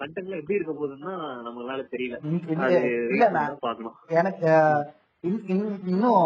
[0.00, 1.12] கண்டென்ட்ல எப்படி இருக்க போகுதுன்னா
[1.46, 2.18] நம்மளால தெரியல.
[2.28, 3.96] ம், இல்ல, அது இல்ல, wait நான்- பண்ணி தான் பார்க்கணும்.
[4.20, 4.50] எனக்கு
[5.24, 6.20] இன்னும்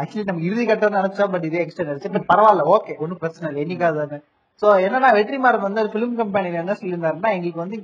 [0.00, 3.62] ஆக்சுவலி நம்ம இறுதி கட்டம் நினைச்சா பட் இதே எக்ஸ்டெண்ட் ஆச்சு பட் பரவாயில்ல ஓகே ஒன்னும் பிரச்சனை இல்லை
[3.64, 4.18] என்னைக்காவது
[4.62, 7.78] சோ என்னன்னா வெற்றிமாறன் வந்து பிலிம் கம்பெனில என்ன சொல்லியிருந்தாருன்னா எங்களுக்கு வந்து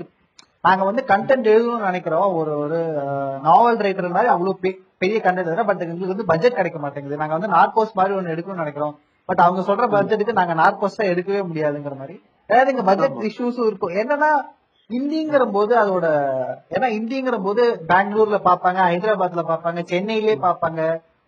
[0.66, 2.28] நாங்க வந்து கண்டென்ட் எழுதணும்னு நினைக்கிறோம்.
[2.38, 2.78] ஒரு ஒரு
[3.46, 4.72] நாவல் ரைட்டர் மாதிரி அவ்வளவு
[5.02, 7.20] பெரிய கண்டென்ட் பட் எங்களுக்கு வந்து பட்ஜெட் கிடைக்க மாட்டேங்குது.
[7.22, 8.94] நாங்க வந்து நார்கோஸ் மாதிரி ஒன்னு எடுக்கணும்னு நினைக்கிறோம்.
[9.28, 12.16] பட் அவங்க சொல்ற பட்ஜெட்டுக்கு நாங்க நார்கோஸ் தான் எடுக்கவே முடியாதுங்கிற மாதிரி.
[12.50, 13.94] அதாவது இங்க பட்ஜெட் இஷ்யூஸும் இருக்கும்.
[14.02, 14.30] என்னன்னா
[14.90, 16.06] ஹிந்திங்கிற போது அதோட
[16.74, 20.82] ஏன்னா ஹிந்திங்கிற போது பெங்களூர்ல பாப்பாங்க ஹைதராபாத்ல பாப்பாங்க சென்னையிலே பாப்பாங்க.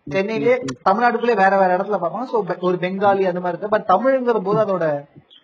[0.07, 0.53] சென்னையிலே
[0.87, 2.27] தமிழ்நாட்டுக்குள்ளே வேற வேற இடத்துல பாப்பாங்க.
[2.33, 2.37] சோ
[2.69, 3.73] ஒரு பெங்காலி அந்த மாதிரி இருக்கு.
[3.75, 4.85] பட் தமிழ்ங்கிற போது அதோட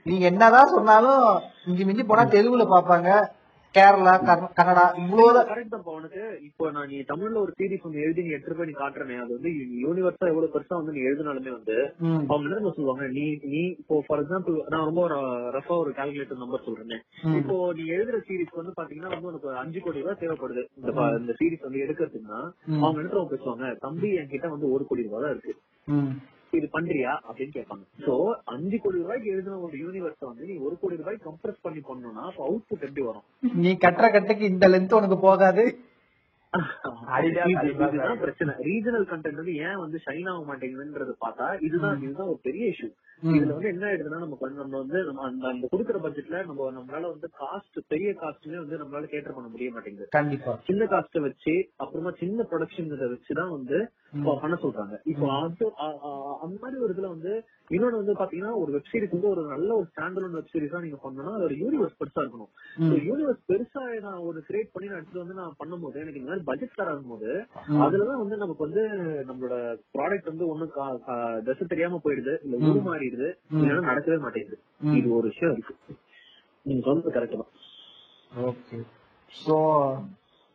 [0.10, 1.26] நீங்க என்னதான் சொன்னாலும்
[1.66, 3.10] மிஞ்சி மிஞ்சி போனா தெலுங்குல பாப்பாங்க.
[3.76, 4.14] கேரளா
[4.58, 5.48] கன்னடா இவ்வளவுதான்.
[5.52, 6.22] கரெக்ட் தான் உனக்கு.
[6.48, 9.18] இப்போ நான் நீ தமிழ்ல ஒரு சீரிஸ் ஒன்னு எழுதி நீ எடுத்துட்டு போய் நீ காட்டுறனே.
[9.24, 9.52] அது வந்து
[9.86, 11.78] யூனிவர்ஸா எவ்வளவு பெருசா வந்து நீ எழுதினாலுமே வந்து
[12.32, 13.08] அவங்க என்ன சொல்லுவாங்க?
[13.18, 15.04] நீ நீ இப்போ ஃபார் எக்ஸாம்பிள் நான் ரொம்ப
[15.58, 17.04] ரஃபா ஒரு கால்குலேட்டர் நம்பர் சொல்றேன்.
[17.42, 20.64] இப்போ நீ எழுதுற சீரிஸ் வந்து பாத்தீங்கன்னா வந்து உனக்கு அஞ்சு கோடி ரூபாய் தேவைப்படுது.
[20.80, 20.92] இந்த
[21.22, 22.42] இந்த சீரிஸ் வந்து எடுக்கிறதுக்குன்னா.
[22.84, 23.74] அவங்க என்ன பேசுவாங்க?
[23.88, 25.56] தம்பி என்கிட்ட வந்து ஒரு கோடி ரூபாய் தான் இருக்கு.
[26.58, 27.14] இது பண்றியா?
[27.28, 27.84] அப்படின்னு கேட்பாங்க.
[28.06, 28.14] சோ
[28.54, 32.42] அஞ்சு கோடி ரூபாய்க்கு எழுதின ஒரு யூனிவர்ஸ் வந்து நீ ஒரு கோடி ரூபாய் கம்ப்ரஸ் பண்ணி பண்ணணும்னா அப்ப
[32.48, 33.26] அவுட்புட் எப்படி வரும்?
[33.66, 35.66] நீ கட்டுற கட்டுக்கு இந்த லென்த் உனக்கு போகாது.
[38.20, 38.52] பிரச்சனை.
[38.68, 42.90] ரீஜனல் கண்டென்ட் வந்து ஏன் வந்து ஷைன் ஆக மாட்டேங்குதுன்றது பார்த்தா இதுதான் இதுதான் ஒரு பெரிய இஷ்யூ.
[43.24, 47.78] இதுல வந்து என்ன ஆயிடுதுன்னா நம்ம நம்ம வந்து நம்ம அந்த கொடுக்குற பட்ஜெட்ல நம்ம நம்மளால வந்து காஸ்ட்
[47.88, 50.08] பெரிய காஸ்ட்மே வந்து நம்மளால கேட்டர் பண்ண முடிய மாட்டேங்குது.
[50.10, 50.54] கண்டிப்பா.
[50.66, 53.78] சின்ன காஸ்ட வச்சு அப்புறமா சின்ன ப்ரொடக்ஷன் இதை வச்சுதான் வந்து
[54.42, 54.96] பண்ண சொல்றாங்க.
[55.04, 55.66] இப்போ அது
[56.42, 57.34] அந்த மாதிரி ஒரு இதுல வந்து
[57.72, 61.34] இன்னொன்னு வந்து பாத்தீங்கன்னா ஒரு வெப் சீரிஸ் வந்து ஒரு நல்ல ஒரு ஸ்டாண்டர்ட் வெப் சீரிஸா நீங்க பண்ணணும்னா
[61.38, 62.52] அது ஒரு யூனிவர்ஸ் பெருசா இருக்கணும்.
[63.08, 66.74] யூனிவர்ஸ் பெருசா நான் ஒரு கிரியேட் பண்ணி நான் எடுத்து வந்து நான் பண்ணும்போது எனக்கு இந்த மாதிரி பட்ஜெட்
[66.74, 67.30] ஸ்டார் ஆகும்போது.
[67.86, 68.84] அதுலதான் வந்து நமக்கு வந்து
[69.30, 69.56] நம்மளோட
[69.96, 70.68] ப்ராடக்ட் வந்து ஒண்ணு
[71.48, 73.30] தசை தெரியாம போயிடுது இல்ல ஊரு மாறிடுது.
[73.56, 74.60] இல்லைன்னா நடக்கவே மாட்டேங்குது.
[75.00, 75.76] இது ஒரு விஷயம் இருக்கு
[76.66, 77.52] நீங்க சொன்னது கரெக்ட் தான்
[78.46, 78.78] ஓகே
[79.32, 79.56] சோ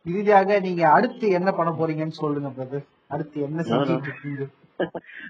[0.05, 4.45] இறுதியாக நீங்க அடுத்து என்ன பண்ண போறீங்கன்னு சொல்லுங்க பிரதர் அடுத்து என்ன செஞ்சுட்டு இருக்கீங்க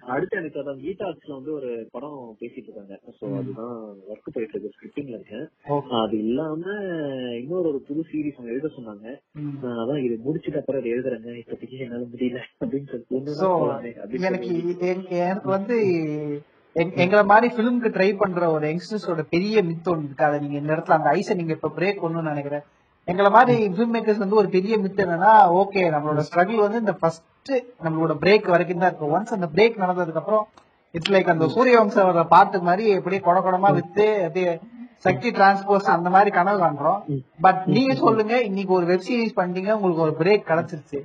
[0.01, 2.99] அடுத்து எனக்கு அதான் கீதாக்ஸ்ல வந்து ஒரு படம் பேசிட்டு இருக்காங்க.
[3.21, 3.37] சோ.
[3.37, 5.49] அதுதான் ஒர்க் போயிட்டு இருக்கு ஸ்கிரிப்டிங்ல இருக்கேன்
[5.89, 6.65] அது இல்லாம
[7.33, 9.19] இன்னொரு ஒரு புது சீரிஸ் அவங்க எழுத சொன்னாங்க.
[9.61, 11.41] நான் அதான் இது முடிச்சிட்டு அப்புறம் அதை எழுதுறேங்க.
[11.41, 13.15] இப்போதைக்கு என்னால முடியல அப்படின்னு சொல்லிட்டு
[14.09, 14.75] எனக்கு சொல்லி.
[14.79, 15.77] எங்க- எனக்கு வந்து
[16.73, 20.25] எங்க- எங்களை மாதிரி பிலிம்க்கு ட்ரை பண்ற ஒரு யங்ஸ்டர்ஸோட பெரிய மித் ஒன்று இருக்கு.
[20.25, 22.61] அதை நீங்க இந்த இடத்துல அந்த ஐஸை நீங்க இப்ப பிரேக் பண்ணணும்னு நினைக்கிறேன்.
[23.11, 25.31] எங்களை மாதிரி ஃபிலிம் மேக்கர்ஸ் வந்து ஒரு பெரிய மித் என்னன்னா
[25.61, 27.53] ஓகே நம்மளோட ஸ்ட்ரகிள் வந்து இந்த ஃபர்ஸ்ட்
[27.85, 29.13] நம்மளோட பிரேக் வரைக்கும் தான் இருக்கும்.
[29.15, 30.45] ஒன்ஸ் அந்த பிரேக் நடந்ததுக்கு அப்புறம்
[30.95, 34.51] இட்ஸ் லைக் அந்த சூரிய வம்சம் வர பாட்டு மாதிரி அப்படியே கொட கொடமா வித்து அப்படியே
[35.05, 36.99] சக்தி டிரான்ஸ்போர்ட் அந்த மாதிரி கனவு காண்றோம்.
[37.45, 40.99] பட் நீங்க சொல்லுங்க இன்னைக்கு ஒரு வெப் சீரிஸ் பண்ணீங்க உங்களுக்கு ஒரு பிரேக் கிடைச்சிருச்சு.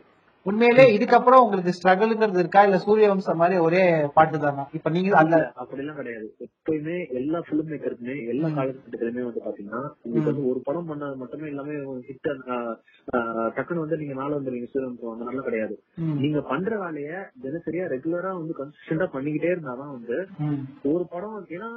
[0.46, 2.60] உண்மையிலே இதுக்கப்புறம் உங்களுக்கு ஸ்ட்ரகிள்ங்கிறது இருக்கா?
[2.66, 3.80] இல்ல சூரிய வம்சம் மாதிரி ஒரே
[4.16, 4.64] பாட்டு தானா?
[4.76, 6.26] இப்ப நீங்க அந்த அப்படிலாம் கிடையாது.
[6.46, 11.76] எப்பயுமே எல்லா பிலிம் மேக்கருக்குமே எல்லா காலகட்டத்திலுமே வந்து பாத்தீங்கன்னா உங்களுக்கு வந்து ஒரு படம் பண்ணது மட்டுமே எல்லாமே
[12.08, 12.30] ஹிட்
[13.56, 15.74] டக்குன்னு வந்து நீங்க மேல வந்துருவீங்க சூரியன் அந்த நல்லா கிடையாது.
[16.22, 17.10] நீங்க பண்ற வேலைய
[17.44, 20.16] தினசரியா ரெகுலரா வந்து கன்சிஸ்டன்டா பண்ணிக்கிட்டே இருந்தாதான் வந்து
[20.92, 21.70] ஒரு படம் ஏன்னா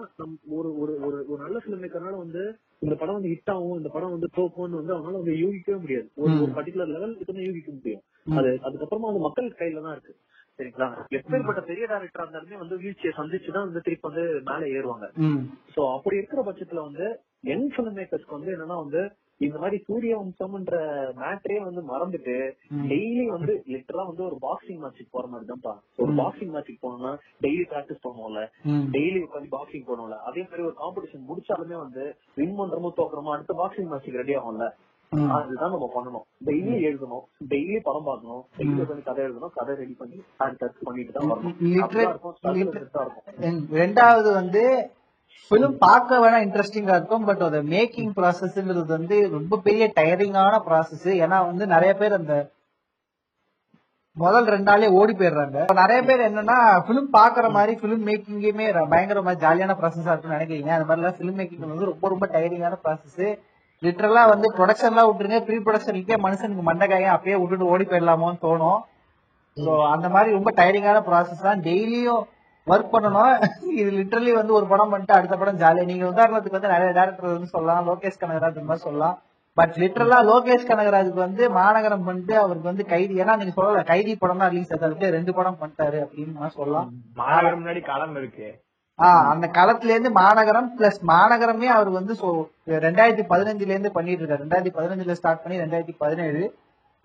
[0.58, 2.44] ஒரு ஒரு ஒரு ஒரு நல்ல பிலிம் மேக்கர்னால வந்து
[2.86, 6.08] இந்த படம் வந்து ஹிட் ஆகும் இந்த படம் வந்து தோக்கும்னு வந்து அவனால வந்து யூகிக்கவே முடியாது.
[6.20, 8.04] ஒரு பர்டிகுலர் தான் யூகிக்க முடியும்.
[8.38, 10.14] அது அதுக்கப்புறமா வந்து மக்கள் கையில தான் இருக்கு.
[10.60, 10.88] சரிங்களா?
[11.18, 15.06] எப்பேற்பட்ட பெரிய டேரக்டரா இருந்தாலுமே வந்து வீழ்ச்சியை சந்திச்சுதான் வந்து திருப்பி வந்து மேல ஏறுவாங்க.
[15.74, 17.06] சோ அப்படி இருக்கிற பட்சத்துல வந்து
[17.50, 19.02] யங் பிலிம் மேக்கர்ஸ்க்கு வந்து என்னன்னா வந்து
[19.42, 20.78] இந்த மாதிரி சூரிய வம்சம்ன்ற
[21.20, 22.34] மேட்டரே வந்து மறந்துட்டு
[22.90, 27.14] டெய்லி வந்து லிட்டரலா வந்து ஒரு பாக்ஸிங் மேட்சுக்கு போற மாதிரி தான்ப்பா ஒரு பாக்ஸிங் மேட்சுக்கு போனோம்னா
[27.46, 28.42] டெய்லி பிராக்டிஸ் பண்ணுவோம்ல.
[28.96, 32.04] டெய்லி உட்காந்து பாக்ஸிங் போனோம்ல அதே மாதிரி ஒரு காம்படிஷன் முடிச்சாலுமே வந்து
[32.38, 34.68] வின் பண்றமோ தோக்குறமோ அடுத்த பாக்ஸிங் மேட்சுக்கு ரெடி ஆகும்ல.
[35.36, 36.26] அதுதான் நம்ம பண்ணணும்.
[36.48, 37.24] டெய்லி எழுதணும்.
[37.52, 38.44] டெய்லி படம் பார்க்கணும்.
[38.58, 39.54] டெய்லி உட்காந்து கதை எழுதணும்.
[39.58, 41.56] கதை ரெடி பண்ணி அடுத்து பண்ணிட்டு தான் வரணும்.
[43.82, 44.64] ரெண்டாவது வந்து
[45.52, 51.38] பிலிம் பார்க்க வேணா இன்ட்ரெஸ்டிங்கா இருக்கும் பட் அது மேக்கிங் ப்ராசஸ்ங்கிறது வந்து ரொம்ப பெரிய டயரிங்கான ப்ராசஸ் ஏன்னா
[51.50, 52.36] வந்து நிறைய பேர் அந்த
[54.18, 55.60] முதல் ரெண்டு நாளே ஓடி போயிடுறாங்க.
[55.82, 56.58] நிறைய பேர் என்னன்னா
[56.88, 60.72] பிலிம் பாக்குற மாதிரி பிலிம் மேக்கிங்குமே பயங்கரமா ஜாலியான ப்ராசஸா இருக்கும்னு நினைக்கிறீங்க.
[60.78, 63.24] அது மாதிரிலாம் பிலிம் மேக்கிங் வந்து ரொம்ப ரொம்ப டயரிங்கான ப்ராசஸ்
[63.86, 65.40] லிட்டரலா வந்து ப்ரொடக்ஷன்லாம் விட்டுருங்க.
[65.48, 68.82] ப்ரீ ப்ரொடக்ஷனுக்கே மனுஷனுக்கு மண்டக்காயம் அப்பயே விட்டுட்டு ஓடி போயிடலாமோன்னு தோணும்.
[69.58, 71.64] ஸோ அந்த மாதிரி ரொம்ப டயரிங்கான ப்ராசஸ் தான்.
[71.70, 72.26] டெய்லியும்
[72.68, 73.34] ஒர்க் பண்ணணும்.
[73.82, 77.54] இது லிட்டரலி வந்து ஒரு படம் பண்ணிட்டு அடுத்த படம் ஜாலியா நீங்க உதாரணத்துக்கு வந்து நிறைய டேரக்டர் வந்து
[77.56, 77.88] சொல்லலாம்.
[77.90, 79.18] லோகேஷ் கனகராஜ் மாதிரி சொல்லலாம்.
[79.58, 84.42] பட் லிட்டரலா லோகேஷ் கனகராஜுக்கு வந்து மாநகரம் பண்ணிட்டு அவருக்கு வந்து கைதி ஏன்னா நீங்க சொல்லல கைதி படம்
[84.44, 86.90] தான் ரிலீஸ் ஆகுது ரெண்டு படம் பண்ணிட்டாரு அப்படின்னு சொல்லலாம்.
[87.22, 88.50] மாநகரம் முன்னாடி களம் இருக்கு.
[89.00, 92.14] ஆஹ் அந்த களத்துல இருந்து மாநகரம் பிளஸ் மாநகரமே அவர் வந்து
[92.68, 96.42] ரெண்டாயிரத்தி பதினஞ்சுல இருந்து பண்ணிட்டு இருக்காரு ரெண்டாயிரத்தி பதினஞ்சுல ஸ்டார்ட் பண்ணி ரெண்டாயிரத்தி பதினேழு.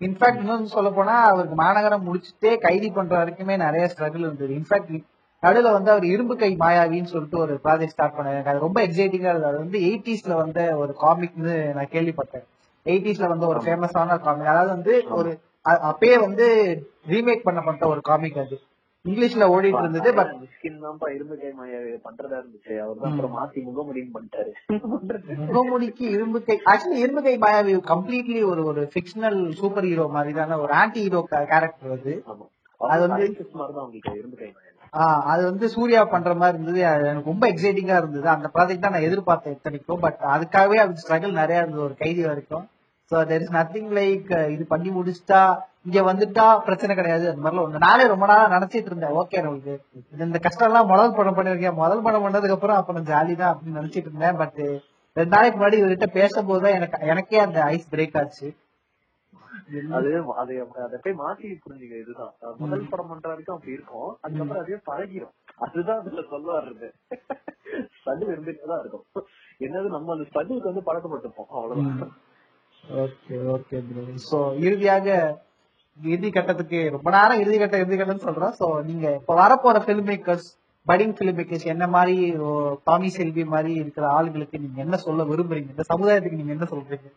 [0.01, 4.53] இன்ஃபேக்ட் இன்னும் சொல்ல போனா அவருக்கு மாநகரம் முடிச்சுட்டே கைதி பண்ற வரைக்குமே நிறைய ஸ்ட்ரகிள் இருந்தது.
[4.53, 4.97] இன்ஃபேக்ட்
[5.43, 9.31] நடுவுல வந்து அவர் இரும்பு கை மாயாவின்னு சொல்லிட்டு ஒரு ப்ராஜெக்ட் ஸ்டார்ட் பண்ணாரு எனக்கு அது ரொம்ப எக்ஸைட்டிங்கா
[9.31, 9.45] இருந்தது.
[9.45, 12.45] அது வந்து எயிட்டிஸ்ல வந்த ஒரு காமிக்னு நான் கேள்விப்பட்டேன்.
[12.85, 15.31] எயிட்டிஸ்ல வந்து ஒரு ஃபேமஸான காமிக் அதாவது வந்து ஒரு
[15.63, 16.47] அப்பயே வந்து
[17.07, 18.57] ரீமேக் பண்ணப்பட்ட ஒரு காமிக் அது.
[19.05, 21.49] இங்கிலீஷ்ல ஓடிட்டு இருந்தது பட் மிஸ்கின் தான்ப்பா இரும்பு கை
[22.05, 22.73] பண்றதா இருந்துச்சு.
[22.79, 24.51] அவர் தான் அப்புறம் மாத்தி முகமுடியும் பண்ணிட்டாரு.
[25.49, 30.73] முகமுடிக்கு இரும்பு கை ஆக்சுவலி இரும்பு கை மாயாவி கம்ப்ளீட்லி ஒரு ஒரு ஃபிக்ஷனல் சூப்பர் ஹீரோ மாதிரிதான ஒரு
[30.75, 32.13] ஆன்டி ஹீரோ கேரக்டர் அது.
[32.81, 33.19] அது வந்து-
[34.15, 34.49] இரும்பு கை
[34.93, 36.81] ஆஹ் அது வந்து சூர்யா பண்ற மாதிரி இருந்தது.
[37.05, 38.27] எனக்கு ரொம்ப எக்ஸைட்டிங்கா இருந்தது.
[38.29, 42.65] அந்த ப்ராஜெக்ட் தான் நான் எதிர்பார்த்தேன் இத்தனைக்கும் பட் அதுக்காகவே அது ஸ்ட்ரகிள் நிறைய இருந்தது ஒரு கைதி வரைக்கும்.
[43.11, 45.41] So there is nothing like இது பண்ணி முடிச்சுட்டா
[45.85, 47.25] இங்க வந்துட்டா பிரச்சனை கிடையாது.
[47.31, 47.85] அந்த மாதிரிலாம் ஒண்ணு.
[47.87, 49.15] நானே ரொம்ப நாளா நினைச்சிட்டு இருந்தேன்.
[49.21, 49.39] ஓகே
[50.13, 53.79] இது இந்த கஷ்டம் எல்லாம் முதல் படம் பண்ணிருக்கேன் முதல் படம் பண்ணதுக்கு அப்புறம் அப்புறம் ஜாலி தான் அப்படின்னு
[53.79, 54.37] நினைச்சிட்டு இருந்தேன்.
[54.41, 54.61] பட்
[55.17, 58.47] ரெண்டு நாளைக்கு முன்னாடி இவர்கிட்ட பேசும்போது தான் எனக்கு எனக்கே அந்த ஐஸ் பிரேக் ஆச்சு.
[59.97, 60.09] அது
[60.41, 60.53] அது
[60.85, 62.33] அதை போய் மாத்தி புரிஞ்சுக்க இதுதான்.
[62.63, 64.09] முதல் படம் பண்ற வரைக்கும் அப்படி இருக்கும்.
[64.23, 65.33] அதுக்கப்புறம் அதே பழகிரும்.
[65.65, 66.87] அதுதான் அதுல சொல்ல வர்றது
[67.97, 68.33] ஸ்ட்ரகிள்
[68.83, 69.05] இருக்கும்.
[69.65, 72.13] என்னது நம்ம அந்த ஸ்ட்ரகிளுக்கு வந்து பழக்கப்பட்டிருப்போம் அவ்வளவுதான்.
[73.03, 75.07] ஓகே ஓகே ப்ரோ சோ இறுதியாக
[75.99, 78.55] இறுதி கட்டத்துக்கு ரொம்ப நேரம் இறுதி கட்டம் இறுதி கட்டம்னு சொல்றோம்.
[78.59, 80.49] சோ நீங்க இப்ப வரப்போற film makers
[80.87, 82.17] budding film makers என்ன மாதிரி
[82.89, 85.71] டாமி செல்வி மாதிரி இருக்கிற ஆளுங்களுக்கு நீங்க என்ன சொல்ல விரும்புறீங்க?
[85.75, 87.09] இந்த சமுதாயத்துக்கு நீங்க என்ன சொல்றீங்க?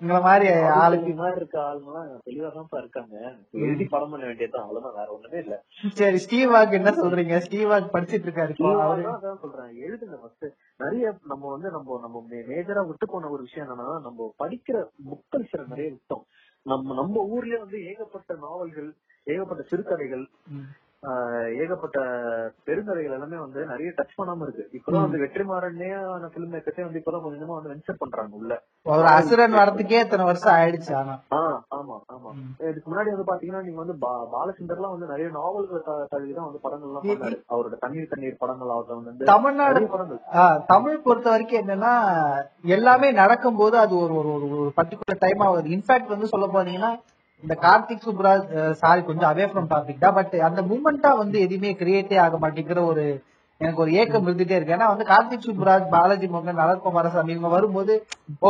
[0.00, 0.46] உங்களை மாதிரி
[0.82, 3.16] ஆளுக்கு மாதிரி இருக்க ஆளுங்கெல்லாம் தெளிவா தான் இருக்காங்க.
[3.64, 4.96] எழுதி படம் பண்ண வேண்டியதுதான் அவ்வளவுதான்.
[5.00, 5.56] வேற ஒண்ணுமே இல்ல.
[5.98, 7.36] சரி ஸ்டீவாக்கு என்ன சொல்றீங்க?
[7.44, 9.70] ஸ்டீவாக் படிச்சிட்டு இருக்காரு அதான் சொல்றேன்.
[9.86, 10.46] எழுதுங்க ஃபர்ஸ்ட்
[10.84, 14.78] நிறைய நம்ம வந்து நம்ம நம்ம மேஜரா விட்டு போன ஒரு விஷயம் என்னன்னா நம்ம படிக்கிற
[15.10, 16.24] புக் கல்ச்சரை நிறைய விட்டோம்.
[16.66, 18.90] நம்ம நம்ம ஊர்லயே வந்து ஏகப்பட்ட நாவல்கள்
[19.26, 20.24] ஏகப்பட்ட சிறுகதைகள்
[21.60, 22.00] ஏகப்பட்ட
[22.66, 24.68] பெருங்கதைகள் எல்லாமே வந்து நிறைய டச் பண்ணாம இருக்கு.
[24.72, 25.88] இப்பதான் வந்து வெற்றிமாறனே
[26.28, 28.62] பிலிம் மேக்கர்ஸே வந்து இப்பதான் கொஞ்சமா வந்து வென்ச்சர் பண்றாங்க உள்ள.
[28.82, 31.18] ஒரு அசுரன் வரதுக்கே இத்தனை வருஷம் ஆயிடுச்சு ஆனா.
[31.30, 32.68] ஆஹ் ஆமா ஆமா.
[32.68, 37.20] இதுக்கு முன்னாடி வந்து பாத்தீங்கன்னா நீங்க வந்து பா- பாலச்சந்தர்லாம் வந்து நிறைய நாவல்களை தழுவிதான் வந்து படங்கள் எல்லாம்
[37.20, 37.42] பண்ணாரு.
[37.50, 40.64] அவரோட தண்ணீர் தண்ணீர் படங்கள் ஆகட்டும் வந்து தமிழ்நாடு படங்கள்.
[40.66, 41.98] தமிழ் பொறுத்த வரைக்கும் என்னன்னா
[42.62, 46.98] எல்லாமே நடக்கும்போது அது ஒரு ஒரு ஒரு- ஒரு பர்டிகுலர் டைம் ஆகுது இன்ஃபேக்ட் வந்து சொல்ல போனீங்கன்னா
[47.42, 52.18] இந்த கார்த்திக் சுப்ராஜ் சாரி கொஞ்சம் அவே ஃப்ரம் டாபிக் தான் பட் அந்த மூமெண்டா வந்து எதுவுமே கிரியேட்டே
[52.24, 53.04] ஆக மாட்டேங்கிற ஒரு
[53.60, 54.74] எனக்கு ஒரு ஏக்கம் இருந்துட்டே இருக்கு.
[54.76, 57.94] ஏன்னா வந்து கார்த்திக் சுப்ராஜ் பாலாஜி மோகன் நலர் இவங்க வரும்போது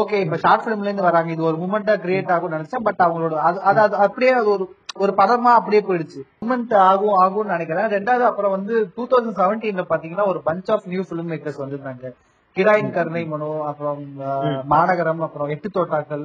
[0.01, 1.31] ஓகே இப்ப ஷார்ட் பிலிம்ல இருந்து வராங்க.
[1.33, 4.65] இது ஒரு மூமெண்டா கிரியேட் ஆகும்னு நினைச்சேன் பட் அவங்களோட அது அது அது அப்படியே அது ஒரு
[5.03, 6.21] ஒரு படமா அப்படியே போயிடுச்சு.
[6.43, 7.89] மூமெண்ட் ஆகும் ஆகும்னு நினைக்கிறேன்.
[7.97, 12.05] ரெண்டாவது அப்புறம் வந்து டூ தௌசண்ட் செவன்டீன்ல பாத்தீங்கன்னா ஒரு bunch of new film makers வந்திருந்தாங்க.
[12.57, 14.01] கிராயின் கருணை மனு அப்புறம்
[14.73, 16.25] மாநகரம் அப்புறம் எட்டு தோட்டாக்கள்.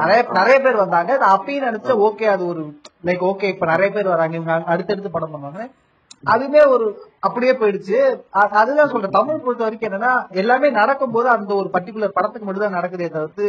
[0.00, 1.12] நிறைய நிறைய பேர் வந்தாங்க.
[1.34, 2.62] அப்பயும் நினைச்சேன் ஓகே அது ஒரு
[3.08, 4.36] லைக் ஓகே இப்ப நிறைய பேர் வராங்க.
[4.38, 5.62] இவங்க அடுத்தடுத்து படம் பண்ணுவாங்க.
[6.24, 6.86] அதுவே ஒரு
[7.26, 7.98] அப்படியே போயிடுச்சு.
[8.60, 9.16] அதுதான் சொல்றேன்.
[9.18, 10.12] தமிழ் பொறுத்த வரைக்கும் என்னன்னா
[10.42, 13.48] எல்லாமே நடக்கும்போது அந்த ஒரு பர்டிகுலர் படத்துக்கு மட்டும் தான் நடக்குதே தவிர்த்து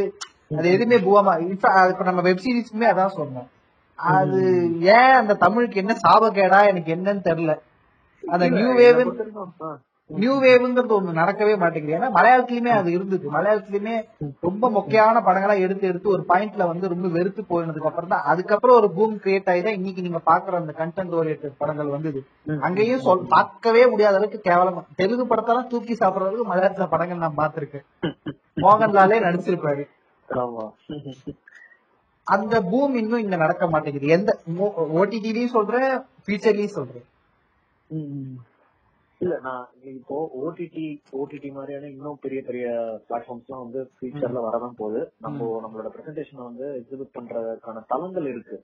[0.57, 3.49] அது எதுவுமே பூவமா இப்ப நம்ம வெப் சீரிஸ்க்குமே அதான் சொன்னோம்
[3.99, 4.41] அது
[4.95, 7.53] ஏன் அந்த தமிழுக்கு என்ன சாபக்கேடா எனக்கு என்னன்னு தெரியல.
[8.23, 9.01] அந்த நியூ வேவ்
[10.09, 11.95] நியூ வேவ்ங்கிறது ஒண்ணு நடக்கவே மாட்டேங்குது.
[11.97, 13.95] ஏன்னா மலையாளத்திலயுமே அது இருந்தது மலையாளத்திலயுமே
[14.47, 18.89] ரொம்ப மொக்கையான படங்களா எடுத்து எடுத்து ஒரு பாயிண்ட்ல வந்து ரொம்ப வெறுத்து போயினதுக்கு அப்புறம் தான் அதுக்கப்புறம் ஒரு
[18.97, 22.21] பூம் கிரியேட் ஆகி தான் இன்னைக்கு நீங்க பாக்குற அந்த கண்டென்ட் ஓரியன்ட் படங்கள் வந்தது.
[22.67, 24.83] அங்கேயும் சொல் பார்க்கவே முடியாத அளவுக்கு கேவலமா.
[25.01, 27.85] தெலுங்கு படத்தெல்லாம் தூக்கி சாப்பிடுற அளவுக்கு மலையாளத்துல படங்கள் நான் பார்த்திருக்கேன்.
[28.65, 29.85] மோகன்லாலே நடிச்சிருப்பாரு.
[32.27, 34.13] அந்த பூம் இன்னும் இங்க நடக்க மாட்டேங்குது.
[34.17, 34.31] எந்த
[34.99, 35.91] ஓடிடிலயும் சொல்றேன்
[36.25, 37.07] ஃபியூச்சர்லயும் சொல்றேன்.
[39.21, 39.63] இல்ல நான்
[39.93, 42.65] இப்போ ஓடிடி ஓடிடி மாதிரியான இன்னும் பெரிய பெரிய
[43.09, 45.11] பிளாட்ஃபார்ம்ஸ் எல்லாம் வந்து ஃபியூச்சர்ல வரதான் போகுது.
[45.17, 48.57] நம்ம நம்மளோட பிரசன்டேஷன் வந்து எக்ஸிபிட் பண்றதுக்கான தளங்கள் இருக்கு.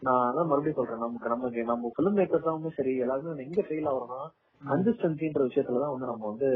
[0.00, 0.98] நான் அதான் மறுபடியும் சொல்றேன்.
[0.98, 4.22] நமக்கு நமக்கு நம்ம பிலிம் மேக்கர்ஸ் தான் சரி எல்லாருமே எங்க ஃபெயில் ஆகுறோம்னா
[4.62, 6.48] கன்சிஸ்டன்சின்ற விஷயத்துலதான் வந்து நம்ம வந்து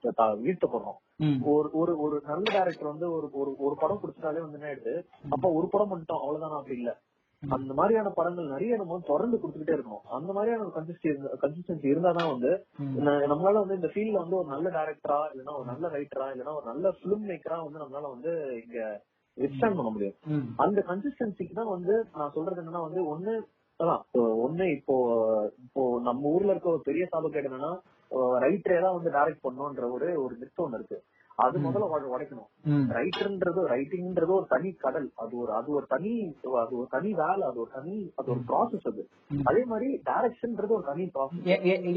[0.00, 1.38] த- த- ஈர்த்தப்படுறோம் ம்.
[1.44, 4.94] ஒரு ஒரு ஒரு நல்ல டைரக்டர் வந்து ஒரு ஒரு ஒரு படம் கொடுத்துட்டாலே வந்து என்ன ஆயிடுது?
[5.30, 6.92] அப்ப ஒரு படம் பண்ணிட்டோம் அவ்வளவுதானா அப்படி இல்ல.
[7.42, 10.02] அந்த மாதிரியான படங்கள் நிறைய நம்ம தொடர்ந்து கொடுத்துக்கிட்டே இருக்கணும்.
[10.16, 10.72] அந்த மாதிரியான ஒரு
[11.42, 12.50] கன்சிஸ்டன்சி இருந்தாதான் வந்து
[13.30, 16.92] நம்மளால வந்து இந்த ஃபீல்ட்ல வந்து ஒரு நல்ல டைரக்டரா இல்லைன்னா ஒரு நல்ல ரைட்டரா இல்லைன்னா ஒரு நல்ல
[17.00, 18.78] பிலிம் மேக்கரா வந்து நம்மளால வந்து இங்க
[19.36, 20.16] வித்ஸ்டாண்ட் பண்ண முடியும்.
[20.64, 23.34] அந்த கன்சிஸ்டன்சிக்கு தான் வந்து நான் சொல்றது என்னன்னா வந்து ஒண்ணு
[24.44, 24.94] ஒண்ணு இப்போ
[25.64, 27.72] இப்போ நம்ம ஊர்ல இருக்க ஒரு பெரிய சாபக்கேடு என்னன்னா
[28.44, 30.98] ரைட்டரே தான் வந்து டைரக்ட் பண்ணணும்ன்ற ஒரு ஒரு மித்து ஒண்ணு இருக்கு.
[31.40, 32.48] அது முதல்ல உட- உடைக்கணும்.
[32.94, 35.08] ரைட்டர்ன்றது ரைட்டிங்ன்றது ஒரு தனி கடல்.
[35.16, 36.12] அது ஒரு அது ஒரு தனி
[36.62, 39.02] அது ஒரு தனி வேலை அது ஒரு தனி அது ஒரு ப்ராசஸ் அது.
[39.44, 41.46] அதே மாதிரி டைரக்ஷன்ன்றது ஒரு தனி ப்ராசஸ்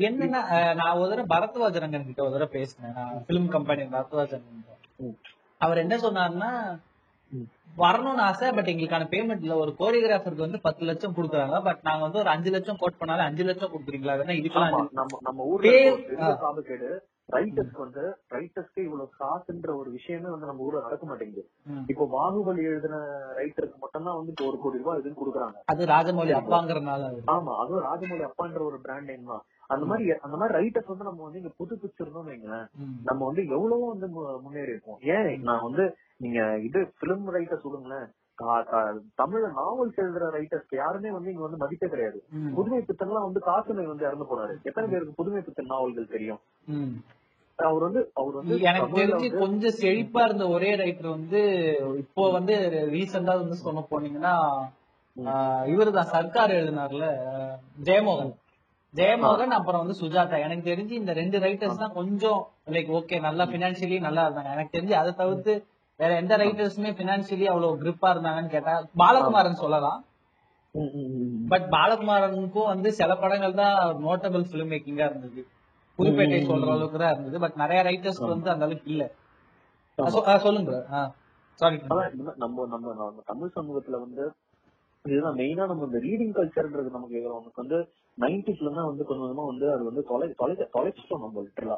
[0.07, 0.41] என்னன்னா
[0.75, 2.93] நான் ஒரு தடவை பரத்வாஜ் ரங்கன் கிட்ட ஒரு தடவை பேசினேன்.
[2.93, 4.73] நான் பிலிம் கம்பெனி பரத்வாஜ் ரங்கன் கிட்ட.
[4.97, 5.17] ம்.
[5.61, 6.51] அவர் என்ன சொன்னாருன்னா
[7.33, 7.47] ம்.
[7.77, 11.63] வரணும்னு ஆசை பட் எங்களுக்கான பேமெண்ட்ல ஒரு கோரியோகிராஃபருக்கு வந்து பத்து லட்சம் கொடுக்குறாங்க.
[11.63, 14.13] பட் நாங்க வந்து ஒரு அஞ்சு லட்சம் கோட் பண்ணாலும் அஞ்சு லட்சம் கொடுக்குறீங்களா?
[14.39, 15.71] இதுக்கெல்லாம் நம்ம நம்ம ஊர்ல
[17.29, 18.01] ரைட்டர்ஸ்க்கு வந்து
[18.31, 21.43] ரைட்டர்ஸ்க்கு இவ்வளவு காசுன்ற ஒரு விஷயமே வந்து நம்ம ஊர்ல நடக்க மாட்டேங்குது.
[21.87, 22.97] இப்போ பாகுபலி எழுதின
[23.39, 25.57] ரைட்டருக்கு மட்டும்தான் வந்து இப்போ ஒரு கோடி ரூபாய் இதுன்னு கொடுக்குறாங்க.
[25.65, 27.09] அது ராஜமௌலி அப்பாங்கிறனால.
[27.35, 29.43] ஆமா அதுவும் ராஜமௌலி அப்பான்ற ஒரு பிராண்ட் நேம் தான்.
[29.69, 32.65] அந்த மாதிரி அந்த மாதிரி ரைட்டர்ஸ் வந்து நம்ம வந்து இங்க புதுப்பிச்சிருந்தோம் வைங்களேன்.
[32.81, 32.97] ம்.
[33.03, 34.07] நம்ம வந்து எவ்வளவோ வந்து
[34.43, 35.31] முன்னேறி இருக்கோம் ஏன்?
[35.43, 35.85] நான் வந்து
[36.17, 38.07] நீங்க இது பிலிம் ரைட்டர் சொல்லுங்களேன்.
[39.21, 42.19] தமிழ்ல நாவல்ஸ் எழுதுற ரைட்டர்ஸ்க்கு யாருமே வந்து இங்க வந்து மதிப்பே கிடையாது.
[42.57, 46.41] புதுமை பித்தன்லாம் வந்து காசுமை வந்து இறந்து போனாரு எத்தனை பேருக்கு புதுமை பித்தன் நாவல்கள் தெரியும்.
[47.59, 51.41] அவர் வந்து அவர் வந்து எனக்கு தெரிஞ்சு கொஞ்சம் செழிப்பா இருந்த ஒரே ரைட்டர் வந்து
[52.03, 52.55] இப்போ வந்து
[52.95, 54.35] ரீசெண்டா வந்து சொன்ன போனீங்கன்னா
[55.73, 57.07] இவரு தான் சர்க்கார் எழுதினார்ல
[57.87, 58.31] ஜெயமோகன்.
[58.93, 60.37] ஜெயமோகன் அப்புறம் வந்து சுஜாதா.
[60.45, 62.41] எனக்கு தெரிஞ்சு இந்த ரெண்டு ரைட்டர்ஸ் தான் கொஞ்சம்
[62.75, 64.51] லைக் ஓகே நல்லா பினான்சியலி நல்லா இருந்தாங்க.
[64.55, 65.53] எனக்கு தெரிஞ்சு அதை தவிர்த்து
[65.99, 69.99] வேற எந்த ரைட்டர்ஸுமே பினான்சியலி அவ்வளவு கிரிப்பா இருந்தாங்கன்னு கேட்டா பாலகுமாரன் சொல்லலாம்.
[71.51, 73.75] பட் பாலகுமாரனுக்கும் வந்து சில படங்கள் தான்
[74.05, 75.41] நோட்டபிள் பிலிம் மேக்கிங்கா இருந்தது.
[75.99, 77.37] புதுப்பேட்டை சொல்ற அளவுக்கு தான் இருந்தது.
[77.43, 79.03] பட் நிறைய ரைட்டர்ஸ்க்கு வந்து அந்த அளவுக்கு இல்ல.
[80.45, 80.71] சொல்லுங்க
[81.59, 81.77] சாரி
[82.43, 82.93] நம்ம நம்ம
[83.31, 84.23] தமிழ் சமூகத்துல வந்து
[85.05, 87.77] இதுதான் மெயினா நம்ம இந்த ரீடிங் கல்ச்சர்ன்றது நமக்கு நமக்கு வந்து
[88.17, 91.77] நைன்டிஸ்ல தான் வந்து கொஞ்சம் கொஞ்சமா வந்து அது வந்து தொலை தொலை தொலைச்சிட்டோம் நம்ம லிட்டரலா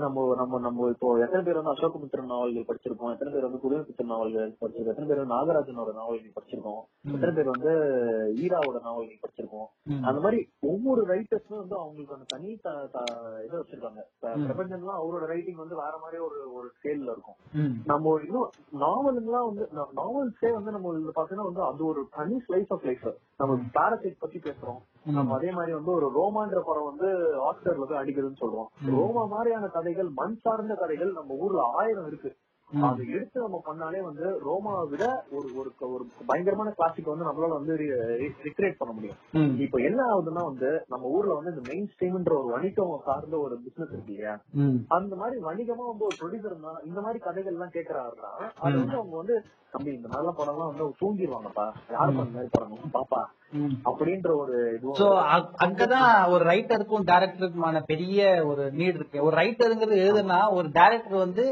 [0.00, 3.12] நம்ம நம்ம நம்ம இப்போ எத்தனை பேர் வந்து அசோகமித்திரன் நாவல்கள் படிச்சிருக்கோம்.
[3.12, 4.90] எத்தனை பேர் வந்து புதுமைப்பித்தன் நாவல்கள் படிச்சிருக்கோம்.
[4.92, 6.82] எத்தனை பேர் நாகராஜனோட நாவல்கள் படிச்சிருக்கோம்.
[7.14, 7.72] எத்தனை பேர் வந்து
[8.36, 9.68] ஈராவோட நாவல்கள் படிச்சிருக்கோம்.
[10.02, 12.48] அந்த மாதிரி ஒவ்வொரு ரைட்டர்ஸும் வந்து அவங்களுக்கு அந்த தனி
[13.46, 14.00] இதை வச்சிருக்காங்க.
[14.14, 14.46] இப்ப ம்.
[14.50, 17.38] பிரபஞ்சன்லாம் அவரோட ரைட்டிங் வந்து வேற மாதிரி ஒரு ஒரு ஸ்கேல்ல இருக்கும்.
[17.84, 18.50] நம்ம இன்னும்
[18.80, 23.06] நாவலுங்கெல்லாம் வந்து நாவல்ஸே வந்து நம்ம பாத்தீங்கன்னா வந்து அது ஒரு தனி ஸ்லைஸ் ஆஃப் லைஃப்
[23.36, 24.80] நம்ம பாரசைட் பத்தி பேசுறோம்.
[25.04, 27.08] நம்ம அதே மாதிரி வந்து ஒரு ரோமான்ற படம் வந்து
[27.50, 28.66] ஆஸ்கர்ல போய் அடிக்குதுன்னு சொல்றோம்.
[28.86, 32.36] ரோமா மாதிரியான கதைகள் மண் சார்ந்த கதைகள் நம்ம ஊர்ல ஆயிரம் இருக்கு.
[32.88, 35.04] அதை எடுத்து நம்ம பண்ணாலே வந்து ரோமாவை விட
[35.36, 37.74] ஒரு ஒரு ஒரு பயங்கரமான கிளாசிக் வந்து நம்மளால வந்து
[38.44, 39.18] ரிக்ரியேட் பண்ண முடியும்.
[39.64, 43.94] இப்போ என்ன ஆகுதுன்னா வந்து நம்ம ஊர்ல வந்து இந்த மெயின் ஸ்ட்ரீம்ன்ற ஒரு வணிகம் சார்ந்த ஒரு பிசினஸ்
[43.94, 44.34] இருக்கு இல்லையா.
[44.98, 46.56] அந்த மாதிரி வணிகமா வந்து ஒரு ப்ரொடியூசர்
[46.88, 48.30] இந்த மாதிரி கதைகள் எல்லாம் கேக்குறாருன்னா
[48.60, 49.36] அது வந்து அவங்க வந்து
[49.74, 53.20] தம்பி இந்த மாதிரிலாம் படம் எல்லாம் வந்து தூங்கிடுவாங்கப்பா யாரும் அந்த மாதிரி படம் பாப்பா.
[53.90, 54.56] அப்படின்ற ஒரு
[55.00, 55.06] சோ
[55.66, 59.24] அங்கதான் ஒரு ரைட்டருக்கும் டைரக்டருக்குமான பெரிய ஒரு நீட் இருக்கு.
[59.26, 61.44] ஒரு ரைட்டருங்கிறது எழுதுனா ஒரு டைரக்டர் வந்து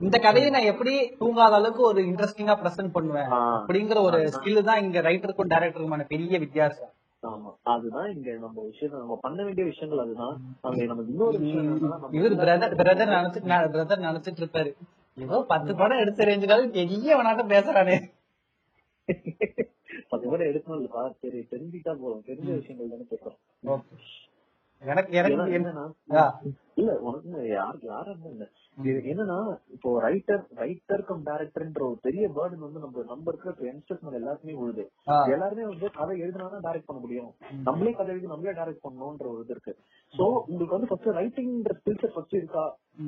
[0.00, 5.00] இந்த கதையை நான் எப்படி தூங்காத அளவுக்கு ஒரு இன்ட்ரெஸ்டிங்கா பிரசன்ட் பண்ணுவேன் அப்படிங்கிற ஒரு ஸ்கில் தான் இங்க
[5.00, 6.88] ரைட்டருக்கும் டைரக்டருக்குமான பெரிய வித்தியாசம்.
[7.22, 7.54] ஆமா.
[7.62, 10.40] அதுதான் இங்க நம்ம விஷயம் நம்ம பண்ண வேண்டிய விஷயங்கள் அதுதான்.
[10.60, 14.72] அங்க நமக்கு இன்னொரு விஷயம் இவர் பிரதர் பிரதர் நினைச்சிட்டு பிரதர் நினைச்சிட்டு இருப்பாரு.
[15.14, 17.96] ஏதோ பத்து படம் எடுத்த ரேஞ்சுக்காக பெரிய வனாட்டம் பேசுறானே.
[20.08, 22.22] பத்து பேர் எடுக்கணும் இல்லப்பா சரி தெரிஞ்சுக்கிட்டா போதும்.
[22.26, 23.80] தெரிஞ்ச விஷயங்கள் தானே பேசுறோம்.
[24.82, 26.30] எனக்கு எனக்கு என்ன- என்னன்னா.
[26.74, 28.48] இல்ல உனக்கு யாருக்கு யாரும் இல்ல.
[29.04, 29.36] என்னன்னா
[29.74, 34.84] இப்போ ரைட்டர் ரைட்டர் கம் டைரக்டர்ன்ற ஒரு பெரிய பேர்டன் வந்து நம்ம நம்ம இருக்கிற யங்ஸ்டர்ஸ் மேல எல்லாருக்குமே
[35.08, 35.16] ஆ.
[35.28, 37.30] எல்லாருமே வந்து கதை எழுதினா டைரக்ட் பண்ண முடியும்.
[37.62, 39.72] நம்மளே கதை எழுதி நம்மளே டைரக்ட் பண்ணணும்ன்ற ஒரு இது இருக்கு.
[40.14, 42.64] சோ உங்களுக்கு வந்து ஃபர்ஸ்ட் ரைட்டிங்ன்ற ஸ்கில் செட் ஃபர்ஸ்ட் இருக்கா.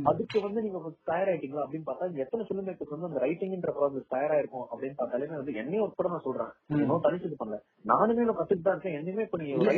[0.07, 0.79] அதுக்கு வந்து நீங்க
[1.09, 1.63] தயாராயிட்டீங்களா?
[1.65, 6.09] அப்படின்னு பார்த்தா எத்தனை ஃபிலிம் மேக்கர்ஸ் வந்து அந்த ரைட்டிங்ன்ற ப்ராசஸ் தயாராயிருக்கும் அப்படின்னு பார்த்தாலே வந்து என்னையும் உட்பட
[6.09, 6.53] நான் சொல்றேன்.
[6.75, 7.59] இன்னும் தனிச்சது பண்ணல.
[7.85, 8.97] நானுமே நான் கத்துட்டு தான் இருக்கேன்.
[8.99, 9.73] என்னையுமே இப்ப நீங்க இல்ல.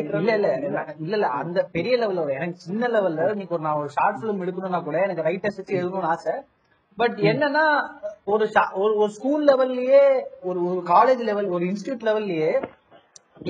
[1.02, 4.82] இல்ல இல்ல அந்த பெரிய லெவல்ல எனக்கு சின்ன லெவல்ல நீங்க ஒரு நான் ஒரு ஷார்ட் பிலிம் எடுக்கணும்னா
[4.82, 6.34] கூட எனக்கு ரைட்டர்ஸ் வச்சு எழுதணும்னு ஆசை.
[6.98, 7.64] பட் என்னன்னா
[8.32, 8.44] ஒரு
[9.00, 10.04] ஒரு ஸ்கூல் லெவல்லயே
[10.48, 12.52] ஒரு ஒரு காலேஜ் லெவல் ஒரு இன்ஸ்டியூட் லெவல்லயே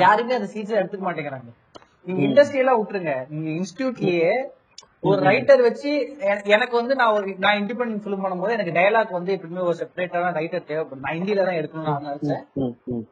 [0.03, 1.51] யாருமே அந்த சீட்ஸ் எடுத்துக்க மாட்டேங்கிறாங்க.
[2.07, 3.15] நீங்க இண்டஸ்ட்ரி எல்லாம் விட்டுருங்க.
[3.33, 4.33] நீங்க இன்ஸ்டியூட்லயே
[5.11, 5.93] ஒரு ரைட்டர் வச்சு
[6.55, 10.69] எனக்கு வந்து நான் ஒரு நான் இண்டிபெண்டன்ட் ஃபிலிம் பண்ணும்போது எனக்கு டயலாக் வந்து எப்பவுமே ஒரு செப்பரேட்டான ரைட்டர்
[10.69, 11.03] தேவைப்படும்.
[11.05, 12.45] நான் ஹிந்தில தான் எடுக்கணும்னு நான் நினைச்சேன்.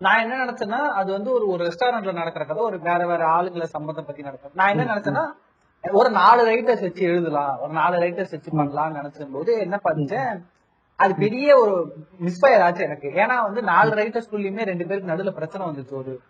[0.06, 4.08] நான் என்ன நினைச்சேன்னா அது வந்து ஒரு ஒரு ரெஸ்டாரண்ட்ல நடக்கிற கதை ஒரு வேற வேற ஆளுங்களை சம்பந்தம்
[4.10, 5.24] பத்தி நடக்கும் நான் என்ன நினைச்சேன்னா
[5.92, 7.60] ஒரு நாலு ரைட்டர்ஸ் வச்சு எழுதலாம்.
[7.60, 10.42] ஒரு நாலு ரைட்டர்ஸ் வச்சு பண்ணலாம்னு நினைச்ச போது என்ன பண்ணேன்
[10.96, 13.08] அது பெரிய ஒரு மிஸ்ஃபயர் ஆச்சு எனக்கு.
[13.08, 15.92] ஏன்னா வந்து நாலு ரைட்டர்ஸ்குள்ளயுமே ரெண்டு பேருக்கு நடுவுல பிரச்சனை வந்துச்சு.
[15.92, 16.20] ஒரு.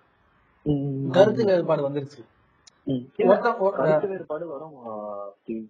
[1.10, 2.24] கருத்து வேறுபாடு வந்துருச்சு.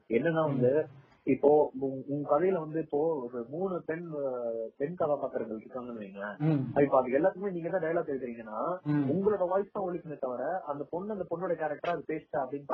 [0.08, 0.86] என்னன்னா வந்து
[1.30, 1.50] இப்போ
[2.08, 4.04] உங்க கதையில வந்து இப்போ ஒரு மூணு பெண்
[4.78, 8.60] பெண் கதாபாத்திரங்கள் இருக்காங்கன்னு வைங்களேன் ம், இப்ப அது எல்லாத்துக்குமே நீங்க தான் டைலாக் எழுதுறீங்கன்னா.
[9.12, 12.40] உங்களோட வாய்ஸ் தான் ஒழிக்குமே தவிர அந்த பொண்ணு அந்த பொண்ணோட கேரக்டர் அது பேசிட்டா.
[12.40, 12.68] அப்படின்னு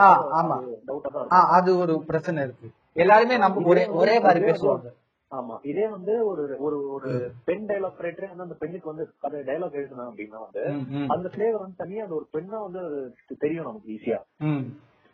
[0.88, 2.68] டவுட்டா தான் அது ஒரு பிரச்சனை இருக்கு.
[2.96, 4.88] எல்லாருமே நம்ம ஒரே ஒரே மாதிரி பேசுவாங்க.
[5.32, 7.08] ஆமா இதே வந்து ஒரு ஒரு ஒரு
[7.46, 10.62] பெண் டைலாக் ரைட்டரே வந்து அந்த பெண்ணுக்கு வந்து கதை டைலாக் எழுதுனா அப்படின்னா வந்து
[11.14, 13.00] அந்த பிளேவர் வந்து தனியா அது ஒரு பெண்ணா வந்து அது
[13.40, 14.18] தெரியும் நமக்கு ஈஸியா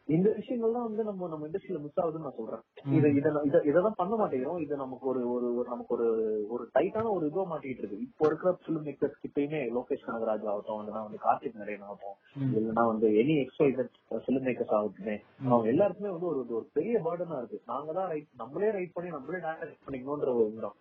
[0.08, 2.62] இந்த விஷயங்கள் தான் வந்து நம்ம நம்ம இண்டஸ்ட்ரியில மிஸ் ஆகுதுன்னு நான் சொல்றேன்.
[2.96, 4.60] இது இத இத இததான் பண்ண மாட்டேங்கிறோம்.
[4.64, 6.06] இது நமக்கு ஒரு ஒரு நமக்கு ஒரு
[6.54, 7.98] ஒரு டைட்டான ஒரு இதுவா மாட்டிட்டு இருக்கு.
[8.06, 12.16] இப்போ இருக்கிற பிலிம் மேக்கர்ஸ் கிட்டயுமே லோகேஷ் கனகராஜ் ஆகட்டும் இல்லைன்னா வந்து கார்த்திக் நரேன் ஆகட்டும்.
[12.58, 13.92] இல்லைன்னா வந்து எனி எக்ஸ்வைசட்
[14.26, 15.16] பிலிம் மேக்கர்ஸ் ஆகட்டுமே
[15.50, 17.60] அவங்க எல்லாருக்குமே வந்து ஒரு ஒரு பெரிய பேர்டனா இருக்கு.
[17.72, 20.76] நாங்க தான் ரைட் நம்மளே ரைட் பண்ணி நம்மளே டைரக்ட் பண்ணிக்கணும்ன்ற ஒரு எண்ணம்.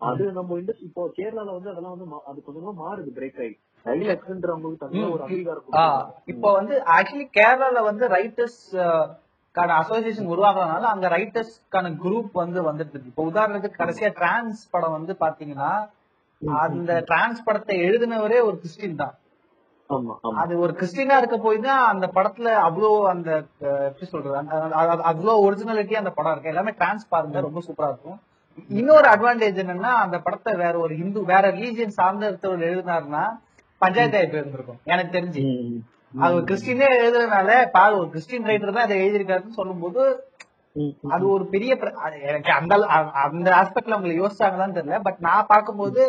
[0.00, 3.54] அது நம்ம இண்டஸ்ட்ரி இப்போ கேரளால வந்து அதெல்லாம் வந்து அது கொஞ்சமா மாறுது பிரேக் ஆகி.
[6.32, 8.60] இப்போ வந்து ஆக்சுவலி கேரளால வந்து ரைட்டர்ஸ்
[9.54, 13.12] கான அசோசியேஷன் உருவாக்குறதுனால அங்க ரைட்டர்ஸ்க்கான குரூப் வந்து வந்துட்டு இருக்கு.
[13.12, 15.70] இப்போ உதாரணத்துக்கு கடைசியா டிரான்ஸ் படம் வந்து பாத்தீங்கன்னா
[16.64, 19.14] அந்த டிரான்ஸ் படத்தை எழுதினவரே ஒரு கிறிஸ்டின் தான்.
[20.42, 23.30] அது ஒரு கிறிஸ்டினா இருக்க போய் தான் அந்த படத்துல அவ்வளோ அந்த
[23.88, 24.36] எப்படி சொல்றது
[25.12, 26.52] அவ்வளோ ஒரிஜினாலிட்டி அந்த படம் இருக்கு.
[26.54, 28.18] எல்லாமே டிரான்ஸ் பாருங்க ரொம்ப சூப்பரா இருக்கும்.
[28.80, 33.24] இன்னொரு அட்வான்டேஜ் என்னன்னா அந்த படத்தை வேற ஒரு ஹிந்து வேற ரிலீஜியன் சார்ந்த ஒருத்தர் எழுதினாருன்னா
[33.82, 35.42] பஞ்சாயத்து ஆகி போயிருந்திருக்கும் எனக்கு தெரிஞ்சு.
[36.14, 40.02] அது ஒரு கிறிஸ்டினே எழுதுறதுனால பாரு ஒரு கிறிஸ்டின் ரைட்டர் தான் இதை எழுதியிருக்காருன்னு சொல்லும்போது
[40.76, 40.92] ம்.
[41.08, 42.74] அது ஒரு பெரிய பிர- அது எனக்கு அந்த
[43.22, 45.02] அந்த ஆஸ்பெக்ட்ல அவங்க யோசிச்சாங்களான்னு தெரியல.
[45.02, 46.02] பட் நான் பார்க்கும்போது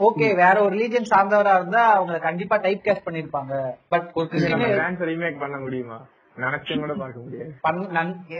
[0.00, 3.52] ஓகே வேற ஒரு ரிலீஜன் சார்ந்தவரா இருந்தா அவங்க கண்டிப்பா டைப் கேஸ்ட் பண்ணிருப்பாங்க
[3.88, 4.68] பட் ஒரு கிறிஸ்டினே
[5.06, 5.98] ரீமேக் பண்ண முடியுமா?
[6.36, 7.52] நினைச்சும் கூட பார்க்க முடியாது.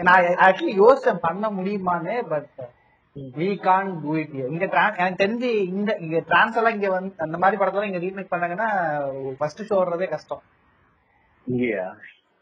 [0.03, 2.51] நான் ஆக்சுவலி யோசிச்சேன் பண்ண முடியுமான்னு but
[3.37, 7.39] we can do it இங்க trans- எனக்கு தெரிஞ்சு இந்த இங்க டிரான்ஸ் எல்லாம் இங்க வந்து அந்த
[7.39, 8.69] மாதிரி படத்தெல்லாம் இங்க ரீமேக் பண்ணாங்கன்னா
[9.39, 10.43] ஃபர்ஸ்ட் ஷோ வர்றதே கஷ்டம்.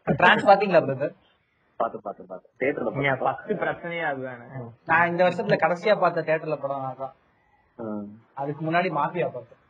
[0.07, 1.15] டிரான்ஸ் பாத்தீங்களா பிரதர்
[1.81, 2.47] பாத்து பாத்து பாத்து.
[2.61, 4.47] தேட்டர்ல நீங்க ஃபர்ஸ்ட் பிரச்சனையே அதுதானே.
[4.85, 7.15] நான் இந்த வருஷத்துல கடைசியா பார்த்த தியேட்டர்ல படம் அதான்.
[8.35, 9.63] அதுக்கு முன்னாடி மாஃபியா பார்த்தேன்.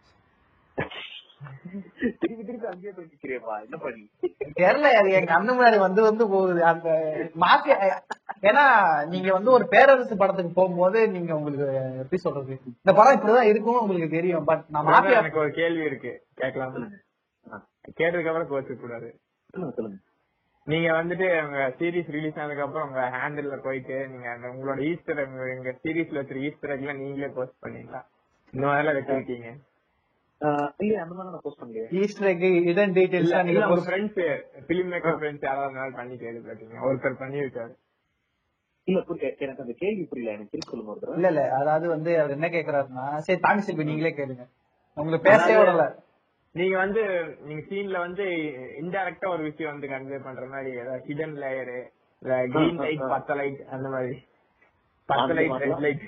[2.21, 4.05] திருப்பி திருப்பி அங்கேயே போய் நிக்கிறியப்பா என்ன பண்ணி?
[4.61, 6.61] தெரியல அது என் கண்ணு முன்னாடி வந்து வந்து போகுது.
[6.65, 6.89] அந்த
[7.45, 7.77] மாஃபியா
[8.43, 8.65] ஏன்னா
[9.13, 11.67] நீங்க வந்து ஒரு பேரரசு படத்துக்கு போகும்போது நீங்க உங்களுக்கு
[12.03, 12.55] எப்படி சொல்றது?
[12.75, 14.49] இந்த படம் இப்படிதான் இருக்கும் உங்களுக்கு தெரியும்.
[14.51, 16.13] பட் நான் மாஃபியா எனக்கு ஒரு கேள்வி இருக்கு.
[16.43, 16.75] கேட்கலாம்.
[17.99, 19.09] கேட்டதுக்கு அப்புறம் கோச்சு கூடாது.
[19.77, 19.97] சொல்லுங்க
[20.67, 25.21] நீங்க வந்துட்டு உங்க சீரிஸ் ரிலீஸ் ஆனதுக்கு அப்புறம் உங்க ஹேண்டில்ல போயிட்டு நீங்க அந்த உங்களோட ஈஸ்டர்
[25.53, 28.01] எங்க சீரிஸ்ல வச்சிருக்க ஈஸ்டர் எல்லாம் நீங்களே போஸ்ட் பண்ணீங்களா?
[28.53, 29.51] இந்த மாதிரி எல்லாம் வச்சிருக்கீங்க
[30.81, 31.85] இல்ல அந்த மாதிரி நான் போஸ்ட் பண்ணலையே.
[32.01, 32.43] ஈஸ்டர் எக்
[32.73, 34.19] இடன் டீடைல்ஸ் நீங்க உங்க ஃப்ரெண்ட்ஸ்
[34.69, 37.39] பிலிம் மேக்கர் ஃப்ரெண்ட்ஸ் யாராவது இருந்தாலும் பண்ணி கேள்விப்பட்டீங்க ஒருத்தர் பண்ணி
[38.89, 40.35] இல்ல புரிய எனக்கு அந்த கேள்வி புரியல.
[40.35, 41.17] எனக்கு திருப்பி சொல்லுங்க ஒரு தடவை.
[41.19, 44.45] இல்ல இல்ல அதாவது வந்து அவர் என்ன கேக்குறாருன்னா சரி செல்வி நீங்களே கேளுங்க.
[44.97, 45.85] உங்களுக்கு பேசவே விடல.
[46.55, 47.03] நீங்க வந்து
[47.47, 48.25] நீங்க சீன்ல வந்து
[48.83, 51.79] இன்டைரக்டா ஒரு விஷயம் வந்து கன்வே பண்ற மாதிரி ஏதாவது ஹிடன் லேயரு
[52.23, 54.15] இல்ல கிரீன் லைட் பத்த லைட் அந்த மாதிரி.
[55.09, 56.05] பத்த லைட் ரெட் லைட்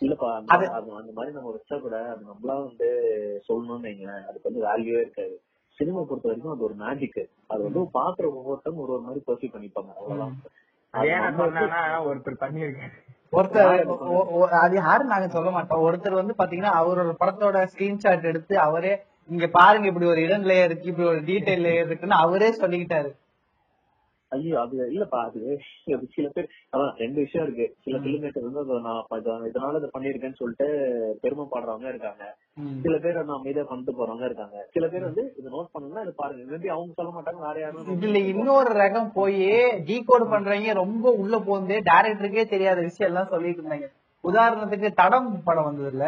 [0.00, 2.88] இல்லப்பா அது- அந்த மாதிரி நம்ம வச்சா கூட அது நம்மளா வந்து
[3.48, 4.26] சொல்லணும்னு வைங்களேன்.
[4.26, 5.40] அதுக்கு வந்து வேல்யூவே இருக்காது.
[5.68, 9.94] சினிமா பொறுத்த வரைக்கும் அது ஒரு மேஜிக் அது வந்து பாக்குற ஒவ்வொருத்தரும் ஒரு ஒரு மாதிரி பர்சீவ் பண்ணிப்பாங்க.
[9.96, 10.42] அவ்வளவுதான்.
[12.06, 12.90] ஒருத்தர் பண்ணிருக்காரு
[13.32, 15.82] ஒருத்தர் அது யாரும் நாங்க சொல்ல மாட்டோம்.
[15.82, 20.84] ஒருத்தர் வந்து பாத்தீங்கன்னா அவரோட படத்தோட ஸ்கிரீன்ஷாட் எடுத்து அவரே இங்க பாருங்க இப்படி ஒரு இடன் லேயர் இருக்கு
[20.84, 23.16] இப்படி ஒரு டீடைல் லேயர் இருக்குன்னு அவரே சொல்லிக்கிட்டாரு.
[24.32, 25.40] ஐயோ அது இல்லப்பா அது
[25.94, 27.66] அது சில பேர் அதான் ரெண்டு விஷயம் இருக்கு.
[27.84, 29.02] சில மேக்கர் வந்து நான்
[29.48, 30.66] இதனால இதை பண்ணிருக்கேன்னு சொல்லிட்டு
[31.22, 32.24] பெருமை பாடுறவங்க இருக்காங்க.
[32.84, 34.56] சில பேர் நான் அமைதியா பண்ணிட்டு போறவங்க இருக்காங்க.
[34.74, 36.44] சில பேர் வந்து இதை நோட் பண்ணணும்னா இதை பாருங்க.
[36.52, 39.40] மேபி அவங்க சொல்ல மாட்டாங்க வேற யாரும் இதுல இன்னொரு ரகம் போய்
[39.88, 43.88] டீகோட் பண்றவங்க ரொம்ப உள்ள போந்து டைரக்டருக்கே தெரியாத விஷயம் எல்லாம் சொல்லிட்டு இருந்தாங்க.
[44.24, 46.06] உதாரணத்துக்கு தடம் படம் வந்தது இல்ல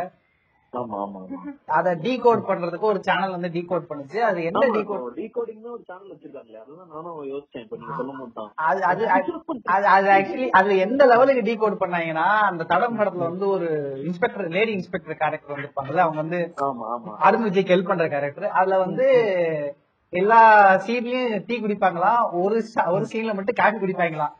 [1.76, 4.18] அத டீகோட் பண்றதுக்கு ஒரு சேனல் வந்து டீகோட் பண்ணுச்சு.
[4.28, 7.64] அது என்ன டீகோட் டீகோடிங்னு ஒரு சேனல் வச்சிருக்காங்களே அதுதான் நானும் யோசிச்சேன்.
[7.64, 8.50] இப்ப நீங்க சொல்லும் போது தான்.
[8.64, 9.04] அது அது
[9.74, 13.68] அது அது ஆக்சுவலி அதுல எந்த லெவலுக்கு டீகோட் பண்ணாங்கன்னா அந்த தடம் படத்துல வந்து ஒரு
[14.04, 17.14] இன்ஸ்பெக்டர் லேடி இன்ஸ்பெக்டர் கேரக்டர் வந்திருப்பாங்கல்ல அவங்க வந்து ஆமா ஆமா.
[17.24, 19.06] அருண் விஜய்க்கு ஹெல்ப் பண்ற கேரக்டர் அதுல வந்து
[20.12, 20.40] எல்லா
[20.84, 22.22] சீன்லயும் டீ குடிப்பாங்களாம்.
[22.40, 22.56] ஒரு
[22.90, 24.34] ஒரு சீன்ல மட்டும் காஃபி குடிப்பாங்களாம்.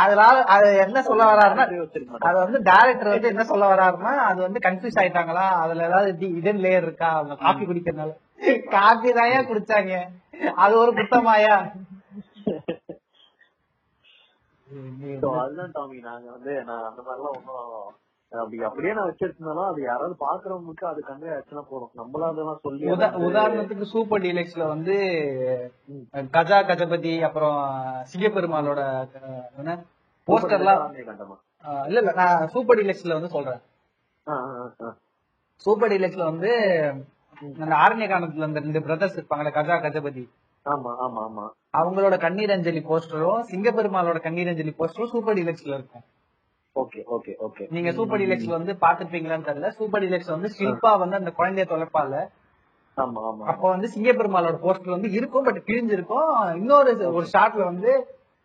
[0.00, 1.86] அதனால அது என்ன சொல்ல வராருன்னா
[2.20, 5.62] அது வந்து டைரக்டர் வந்து என்ன சொல்ல வராருன்னா அது வந்து கன்ஃபியூஸ் ஆயிட்டாங்களா?
[5.62, 7.14] அதுல ஏதாவது இதன் லேயர் இருக்கா?
[7.14, 8.10] அவங்க காஃபி குடிக்கிறதுனால.
[8.72, 10.10] காஃபி தாயா குடிச்சாங்க.
[10.56, 11.72] அது ஒரு குத்தமாயா
[15.38, 15.98] அதுதான் டாமி.
[16.02, 17.94] நாங்க வந்து நான் அந்த மாதிரிலாம் ஒன்னும்
[18.34, 21.90] அப்படி அப்படியே நான் வச்சிருந்தாலும் அது யாராவது பாக்குறவங்களுக்கு அது கண்டு ஆச்சுன்னா போதும்.
[21.96, 24.94] நம்மளா அதெல்லாம் சொல்லி உதா- உதாரணத்துக்கு சூப்பர் டீலக்ஸ்ல வந்து
[26.32, 27.58] கஜா கஜபதி அப்புறம்
[28.12, 28.80] சிங்கப்பெருமாளோட
[30.28, 30.82] போஸ்டர்லாம்
[31.86, 33.60] இல்ல இல்ல நான் சூப்பர் டீலக்ஸ்ல வந்து சொல்றேன்.
[35.66, 36.50] சூப்பர் டீலக்ஸ்ல வந்து
[37.58, 40.24] அந்த ஆரண்ய காலத்துல இந்த ரெண்டு பிரதர்ஸ் இருப்பாங்கல்ல கஜா கஜபதி.
[40.66, 41.44] ஆமா ஆமா ஆமா.
[41.74, 46.04] அவங்களோட கண்ணீர் அஞ்சலி போஸ்டரும் சிங்கப்பெருமாளோட கண்ணீர் அஞ்சலி போஸ்டரும் சூப்பர் டீலக்ஸ்ல இருக்கும்.
[46.76, 49.68] ஓகே ஓகே ஓகே நீங்க சூப்பர் டீலக்ஸ்ல வந்து பாத்துருப்பீங்களான்னு தெரியல.
[49.76, 52.14] சூப்பர் டீலக்ஸ் வந்து ஷில்பா வந்து அந்த குழந்தைய தொலைப்பால
[52.96, 57.92] ஆமா ஆமா அப்ப வந்து சிங்கப்பெருமாளோட போஸ்டர் வந்து இருக்கும் பட் கிழிஞ்சிருக்கும் இன்னொரு ஒரு ஷாட்ல வந்து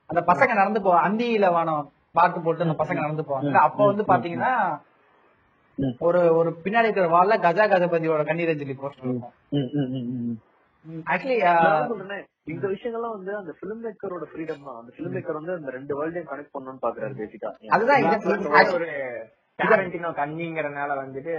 [0.09, 1.83] அந்த பசங்க நடந்து போ அந்தியில வானம்
[2.15, 3.57] பாட்டு போட்டு அந்த பசங்க நடந்து போவாங்க.
[3.63, 4.53] அப்ப வந்து பாத்தீங்கன்னா.
[6.01, 9.35] ஒரு ஒரு பின்னாடி இருக்கிற வால்ல கஜா கஜபதியோட கண்ணீர் அஞ்சலி போஸ்டர் இருக்கும்.
[11.07, 14.77] ஆக்சுவலி நான் சொல்றேனே, இந்த விஷயங்கள்லாம் வந்து அந்த பிலிம் மேக்கரோட ஃப்ரீடம் தான்.
[14.77, 18.05] அந்த பிலிம் மேக்கர் வந்து அந்த ரெண்டு வேர்ல்டையும் கனெக்ட் பண்ணணும்னு பாக்குறாரு பேசிக்கா அதுதான்
[18.75, 18.87] ஒரு
[19.59, 21.33] டாரண்டினோ கண்ணிங்கிறனால வந்துட்டு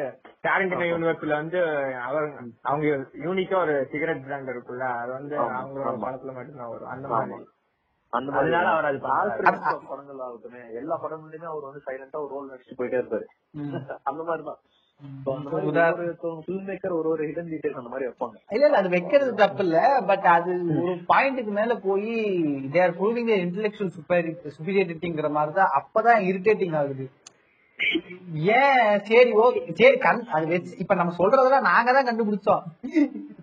[0.45, 1.61] டாரண்டினோ யூனிவர்ஸ்ல வந்து
[2.03, 2.27] அவர்
[2.63, 2.87] அவங்க
[3.23, 5.95] யூனிக்கா ஒரு சிகரெட் பிராண்ட் இருக்குல்ல அது வந்து அவங்களோட.
[6.05, 6.91] படத்துல மட்டும்தான் வரும்.
[6.91, 7.09] அந்த.
[7.09, 7.47] மாதிரி.
[8.13, 8.99] அந்த மாதிரி அதனால அவர் அது
[9.89, 13.27] படங்கள் ஆகட்டுமே எல்லா படங்கள்லயுமே அவர் வந்து சைலண்டா ஒரு ரோல் நடிச்சுட்டு போயிட்டே இருப்பாரு.
[14.05, 14.61] அந்த மாதிரிதான்.
[18.55, 19.79] இல்ல இல்ல அது வைக்கிறது தப்பு இல்ல
[20.11, 22.13] பட் அது ஒரு பாயிண்ட்டுக்கு மேல போய்
[22.75, 23.95] தே ஆர் ப்ரூவிங் இன்டெலெக்சுவல்
[24.57, 27.07] சுப்பீரியாரிட்டிங்கிற மாதிரி தான் அப்பதான் இரிட்டேட்டிங் ஆகுது.
[28.57, 28.81] ஏன்?
[29.07, 32.65] சரி ஓகே சரி கண் அது வச்சு இப்ப நம்ம சொல்றதெல்லாம் நாங்க தான் கண்டுபிடிச்சோம்.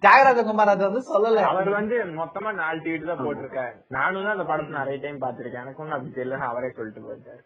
[0.04, 1.46] தியாகராஜ குமார் அதை வந்து சொல்லல.
[1.52, 3.74] அவர் வந்து மொத்தமா நாலு டிக்கெட் தான் போட்டிருக்காரு.
[3.98, 7.42] நானும் தான் அந்த படத்தை நிறைய டைம் பாத்திருக்கேன் எனக்கு ஒன்னும் அப்படி தெரியல அவரே சொல்லிட்டு போயிட்டாரு.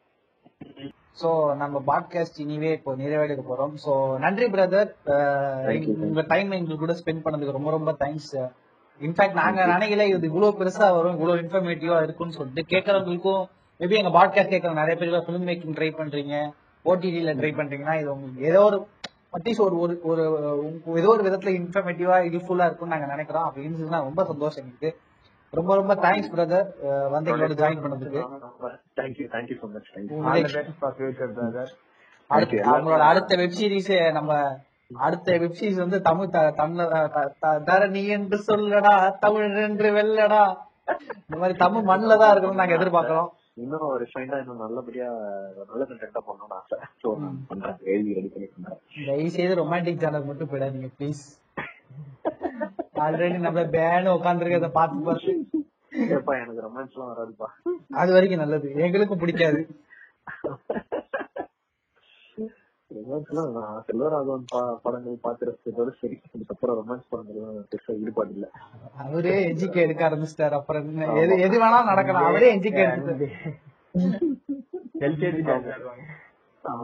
[1.22, 3.74] சோ நம்ம பாட்காஸ்ட் இனிவே இப்போ நிறைவேற்ற போறோம்.
[3.86, 8.36] சோ நன்றி பிரதர் thank உங்க டைம் எங்களுக்கு கூட ஸ்பெண்ட் பண்ணதுக்கு ரொம்ப ரொம்ப தேங்க்ஸ்
[9.02, 13.44] இன்ஃபேக்ட் நாங்க நினைக்கல இது இவ்வளவு பெருசா வரும் இவ்வளவு இன்ஃபர்மேட்டிவா இருக்கும்னு சொல்லிட்டு கேட்கறவங்களுக்கும்
[13.80, 16.52] மேபி எங்க பாட்காஸ்ட் கேட்கற நிறைய பேர் ஃபிலிம் மேக்கிங் ட்ரை பண்றீங்க
[16.86, 18.88] ஓடிடில ட்ரை பண்றீங்கன்னா இது உங்களுக்கு ஏதோ ஒரு
[19.38, 20.24] அட்லீஸ்ட் ஒரு ஒரு
[20.96, 23.44] ஏதோ ஒரு விதத்துல இன்ஃபர்மேட்டிவா யூஸ்ஃபுல்லா இருக்கும்னு நாங்க நினைக்கிறோம்.
[23.44, 25.00] அப்படி இருந்துச்சுன்னா ரொம்ப சந்தோஷம் எங்களுக்கு.
[25.54, 26.68] ரொம்ப ரொம்ப தேங்க்ஸ் பிரதர்
[27.10, 28.22] வந்து எங்களோட ஜாயின் பண்ணதுக்கு
[28.98, 31.72] thank you thank you so much thank you all the best for future brother
[32.30, 34.32] அடுத்து அவங்களோட அடுத்த வெப் சீரிஸ் நம்ம
[34.92, 40.42] அடுத்த வெப் சீரிஸ் வந்து தமிழ் த- தமிழ த- த- தரணி என்று சொல்லடா தமிழ் என்று வெல்லடா.
[41.22, 43.30] இந்த மாதிரி தமிழ் மண்ணில தான் இருக்கணும்னு நாங்க எதிர்பார்க்கிறோம்.
[43.56, 45.10] இன்னும் ரிஃபைண்டா இன்னும் நல்லபடியா
[45.70, 46.78] நல்ல கண்டென்ட்டா பண்ணணும்னு ஆசை.
[47.02, 47.78] சோ நான் பண்றேன்.
[47.86, 48.82] எழுதி ரெடி பண்ணி பண்றேன்.
[49.08, 51.24] தயவு செய்து ரொமான்டிக் சேனல் மட்டும் போயிடாதீங்க ப்ளீஸ்
[53.02, 55.48] ஆல்ரெடி நம்ம பேனு உட்காந்துருக்கத பார்த்து பார்த்து
[55.92, 57.70] ஏப்பா எனக்கு ரொமான்ஸ் எல்லாம் வராதுப்பா.
[57.90, 58.72] அது வரைக்கும் நல்லது.
[58.76, 59.68] எங்களுக்கும் பிடிக்காது.
[62.96, 66.22] ரொமான்ஸ் எல்லாம் நான் செல்வராகவன் பா- படங்கள் பார்த்து ரசிச்சதோட சரி.
[66.36, 68.50] அதுக்கப்புறம் ரொமான்ஸ் படங்கள் பெருசா ஈடுபாடு இல்ல.
[68.98, 70.50] அவரே எஜிகே எடுக்க ஆரம்பிச்சிட்டாரு.
[70.50, 71.14] அப்புறம் என்ன?
[71.14, 72.26] எது எது வேணாலும் நடக்கலாம்.
[72.26, 73.32] அவரே எஜிகே எடுத்து
[75.00, 75.44] எல்கேஜி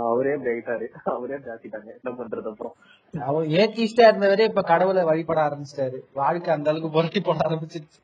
[0.05, 2.75] அவரே பிரைட்டாரு அவரே ஜாத்திட்டாங்க என்ன பண்றது அப்புறம்?
[3.13, 7.99] அவர் ஏத்திஸ்டா இருந்தவரே இப்ப கடவுளை வழிபட ஆரம்பிச்சிட்டாரு வாழ்க்கை அந்த அளவுக்கு புரட்டி போட ஆரம்பிச்சிருச்சு.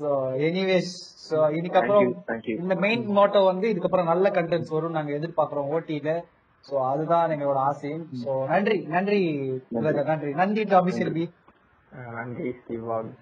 [0.00, 0.08] சோ
[0.48, 0.92] எனிவேஸ்
[1.28, 2.08] சோ இதுக்கப்புறம்
[2.56, 6.12] இந்த மெயின் மோட்டோ வந்து இதுக்கப்புறம் நல்ல கண்டென்ட்ஸ் வரும் நாங்க எதிர்பார்க்கிறோம் ஓடில
[6.64, 9.20] சோ அதுதான் எங்களோட ஆசையும் சோ நன்றி நன்றி
[9.76, 10.32] நன்றி.
[10.40, 10.64] நன்றி
[12.18, 12.48] நன்றி.
[12.58, 13.12] ஸ்டீவாக்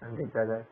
[0.00, 0.64] நன்றி பிரதர்.